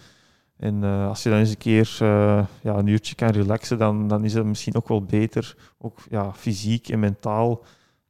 En 0.57 0.83
uh, 0.83 1.07
als 1.07 1.23
je 1.23 1.29
dan 1.29 1.39
eens 1.39 1.49
een 1.49 1.57
keer 1.57 1.97
uh, 2.01 2.43
ja, 2.61 2.75
een 2.75 2.87
uurtje 2.87 3.15
kan 3.15 3.29
relaxen, 3.29 3.77
dan, 3.77 4.07
dan 4.07 4.23
is 4.23 4.33
het 4.33 4.45
misschien 4.45 4.75
ook 4.75 4.87
wel 4.87 5.03
beter, 5.03 5.55
ook 5.77 5.99
ja, 6.09 6.33
fysiek 6.33 6.89
en 6.89 6.99
mentaal, 6.99 7.61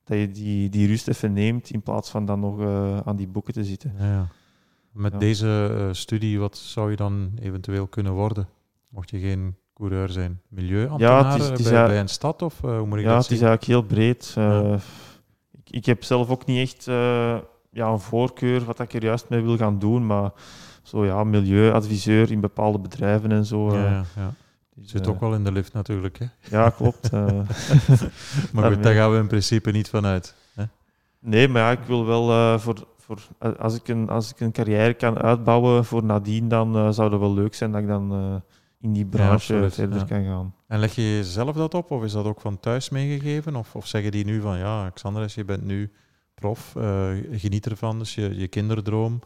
dat 0.05 0.17
je 0.17 0.31
die, 0.31 0.69
die 0.69 0.87
rust 0.87 1.07
even 1.07 1.33
neemt 1.33 1.69
in 1.69 1.81
plaats 1.81 2.09
van 2.09 2.25
dan 2.25 2.39
nog 2.39 2.59
uh, 2.59 2.97
aan 2.97 3.15
die 3.15 3.27
boeken 3.27 3.53
te 3.53 3.63
zitten. 3.63 3.93
Ja, 3.99 4.05
ja. 4.05 4.27
Met 4.91 5.11
ja. 5.11 5.17
deze 5.17 5.89
studie, 5.91 6.39
wat 6.39 6.57
zou 6.57 6.89
je 6.89 6.95
dan 6.95 7.31
eventueel 7.39 7.87
kunnen 7.87 8.13
worden? 8.13 8.47
Mocht 8.89 9.09
je 9.09 9.19
geen 9.19 9.55
coureur 9.73 10.09
zijn? 10.09 10.41
Milieuambtenaar 10.47 11.23
ja, 11.23 11.31
het 11.31 11.41
is, 11.41 11.49
het 11.49 11.59
is 11.59 11.69
bij, 11.69 11.87
bij, 11.87 11.99
een 11.99 12.07
stad? 12.07 12.41
Of 12.41 12.61
hoe 12.61 12.85
moet 12.85 12.97
ik 12.97 13.03
ja, 13.03 13.13
dat 13.13 13.23
het 13.23 13.31
is 13.31 13.41
eigenlijk 13.41 13.63
heel 13.63 13.81
breed. 13.81 14.35
Ik, 15.51 15.69
ik, 15.69 15.85
heb 15.85 16.03
zelf 16.03 16.29
ook 16.29 16.45
niet 16.45 16.59
echt 16.59 16.85
ja, 17.71 17.87
een 17.87 17.99
voorkeur 17.99 18.63
wat 18.63 18.79
ik 18.79 18.93
er 18.93 19.03
juist 19.03 19.29
mee 19.29 19.41
wil 19.41 19.57
gaan 19.57 19.79
doen, 19.79 20.05
maar 20.05 20.31
zo 20.83 21.05
ja, 21.05 21.23
milieuadviseur 21.23 22.31
in 22.31 22.39
bepaalde 22.39 22.79
bedrijven 22.79 23.31
en 23.31 23.45
zo. 23.45 23.77
Ja. 23.77 24.05
Dus, 24.75 24.91
Zit 24.91 25.07
ook 25.07 25.19
wel 25.19 25.33
in 25.33 25.43
de 25.43 25.51
lift 25.51 25.73
natuurlijk. 25.73 26.19
Hè? 26.19 26.25
Ja, 26.57 26.69
klopt. 26.69 27.13
uh, 27.13 27.25
maar 28.53 28.71
goed, 28.71 28.83
daar 28.83 28.93
gaan 28.93 29.11
we 29.11 29.17
in 29.17 29.27
principe 29.27 29.71
niet 29.71 29.89
van 29.89 30.05
uit. 30.05 30.35
Hè? 30.53 30.63
Nee, 31.19 31.47
maar 31.47 31.61
ja, 31.61 31.71
ik 31.71 31.87
wil 31.87 32.05
wel 32.05 32.29
uh, 32.29 32.59
voor, 32.59 32.87
voor 32.97 33.19
als, 33.59 33.75
ik 33.75 33.87
een, 33.87 34.09
als 34.09 34.31
ik 34.31 34.39
een 34.39 34.51
carrière 34.51 34.93
kan 34.93 35.17
uitbouwen 35.17 35.85
voor 35.85 36.03
nadien, 36.03 36.47
dan 36.47 36.93
zou 36.93 37.11
het 37.11 37.19
wel 37.19 37.33
leuk 37.33 37.53
zijn 37.53 37.71
dat 37.71 37.81
ik 37.81 37.87
dan 37.87 38.43
in 38.79 38.93
die 38.93 39.05
branche 39.05 39.55
ja, 39.55 39.69
verder 39.69 39.99
ja. 39.99 40.03
kan 40.03 40.25
gaan. 40.25 40.55
En 40.67 40.79
leg 40.79 40.95
je 40.95 41.19
zelf 41.23 41.55
dat 41.55 41.73
op, 41.73 41.91
of 41.91 42.03
is 42.03 42.11
dat 42.11 42.25
ook 42.25 42.41
van 42.41 42.59
thuis 42.59 42.89
meegegeven? 42.89 43.55
Of, 43.55 43.75
of 43.75 43.87
zeggen 43.87 44.11
die 44.11 44.25
nu 44.25 44.41
van 44.41 44.57
ja, 44.57 44.89
Xandres, 44.89 45.35
je 45.35 45.45
bent 45.45 45.63
nu 45.63 45.91
prof, 46.33 46.71
geniet 47.31 47.65
ervan, 47.65 47.99
dus 47.99 48.15
je, 48.15 48.35
je 48.35 48.47
kinderdroom. 48.47 49.19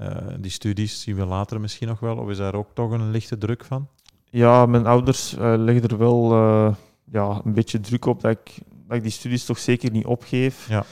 Uh, 0.00 0.16
die 0.38 0.50
studies 0.50 1.00
zien 1.00 1.16
we 1.16 1.24
later 1.24 1.60
misschien 1.60 1.88
nog 1.88 2.00
wel, 2.00 2.16
of 2.16 2.28
is 2.28 2.36
daar 2.36 2.54
ook 2.54 2.68
toch 2.74 2.90
een 2.90 3.10
lichte 3.10 3.38
druk 3.38 3.64
van? 3.64 3.88
Ja, 4.34 4.66
mijn 4.66 4.86
ouders 4.86 5.34
uh, 5.34 5.54
leggen 5.56 5.88
er 5.88 5.98
wel 5.98 6.32
uh, 6.32 6.74
ja, 7.04 7.40
een 7.44 7.52
beetje 7.52 7.80
druk 7.80 8.04
op 8.04 8.20
dat 8.20 8.30
ik, 8.30 8.58
dat 8.86 8.96
ik 8.96 9.02
die 9.02 9.10
studies 9.10 9.44
toch 9.44 9.58
zeker 9.58 9.90
niet 9.90 10.04
opgeef. 10.04 10.68
Ja. 10.68 10.84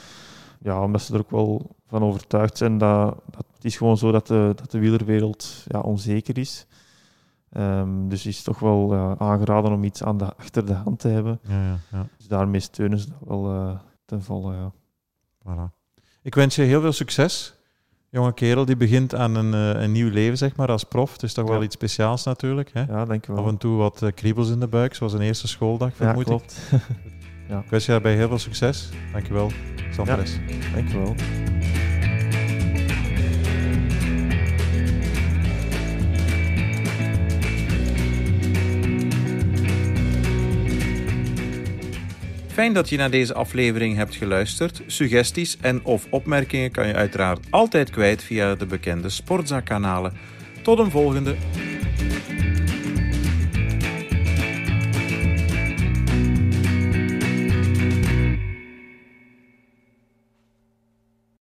Ja, 0.59 0.83
omdat 0.83 1.01
ze 1.01 1.13
er 1.13 1.19
ook 1.19 1.31
wel 1.31 1.75
van 1.87 2.03
overtuigd 2.03 2.57
zijn 2.57 2.77
dat, 2.77 3.15
dat 3.29 3.45
het 3.53 3.65
is 3.65 3.77
gewoon 3.77 3.97
zo 3.97 4.11
dat 4.11 4.27
de, 4.27 4.51
dat 4.55 4.71
de 4.71 4.79
wielerwereld 4.79 5.65
ja, 5.67 5.79
onzeker 5.79 6.37
is. 6.37 6.65
Um, 7.57 8.09
dus 8.09 8.25
is 8.25 8.43
toch 8.43 8.59
wel 8.59 8.95
aangeraden 9.17 9.71
om 9.71 9.83
iets 9.83 10.03
aan 10.03 10.17
de, 10.17 10.35
achter 10.35 10.65
de 10.65 10.73
hand 10.73 10.99
te 10.99 11.07
hebben. 11.07 11.39
Ja, 11.47 11.63
ja, 11.63 11.77
ja. 11.91 12.07
Dus 12.17 12.27
daarmee 12.27 12.59
steunen 12.59 12.99
ze 12.99 13.07
dat 13.09 13.27
wel 13.27 13.79
ten 14.05 14.23
volle. 14.23 14.53
Ja. 14.53 14.71
Voilà. 15.39 15.73
Ik 16.21 16.35
wens 16.35 16.55
je 16.55 16.61
heel 16.61 16.81
veel 16.81 16.91
succes 16.91 17.55
jonge 18.13 18.33
kerel 18.33 18.65
die 18.65 18.77
begint 18.77 19.15
aan 19.15 19.35
een, 19.35 19.75
uh, 19.75 19.81
een 19.81 19.91
nieuw 19.91 20.09
leven, 20.09 20.37
zeg 20.37 20.55
maar, 20.55 20.67
als 20.67 20.83
prof. 20.83 21.11
Het 21.11 21.23
is 21.23 21.33
toch 21.33 21.45
ja. 21.45 21.51
wel 21.51 21.63
iets 21.63 21.75
speciaals 21.75 22.23
natuurlijk. 22.23 22.69
Hè? 22.73 22.81
Ja, 22.81 23.05
denk 23.05 23.21
ik 23.21 23.27
wel. 23.27 23.37
Af 23.37 23.47
en 23.47 23.57
toe 23.57 23.77
wat 23.77 24.01
uh, 24.03 24.09
kriebels 24.15 24.49
in 24.49 24.59
de 24.59 24.67
buik, 24.67 24.93
zoals 24.95 25.13
een 25.13 25.21
eerste 25.21 25.47
schooldag, 25.47 25.95
vermoed 25.95 26.17
ja, 26.17 26.23
klopt. 26.23 26.61
ik. 26.71 26.79
ja. 27.49 27.59
Ik 27.59 27.69
wens 27.69 27.85
je 27.85 27.91
daarbij 27.91 28.15
heel 28.15 28.27
veel 28.27 28.39
succes. 28.39 28.89
Dankjewel, 29.11 29.51
Sandres. 29.91 30.33
Ja, 30.33 30.73
dankjewel. 30.73 31.15
Fijn 42.53 42.73
dat 42.73 42.89
je 42.89 42.97
naar 42.97 43.09
deze 43.09 43.33
aflevering 43.33 43.95
hebt 43.95 44.15
geluisterd. 44.15 44.81
Suggesties 44.87 45.57
en 45.61 45.83
of 45.83 46.07
opmerkingen 46.09 46.71
kan 46.71 46.87
je 46.87 46.93
uiteraard 46.93 47.39
altijd 47.49 47.89
kwijt 47.89 48.23
via 48.23 48.55
de 48.55 48.65
bekende 48.65 49.09
Sportza-kanalen. 49.09 50.13
Tot 50.61 50.79
een 50.79 50.91
volgende. 50.91 51.35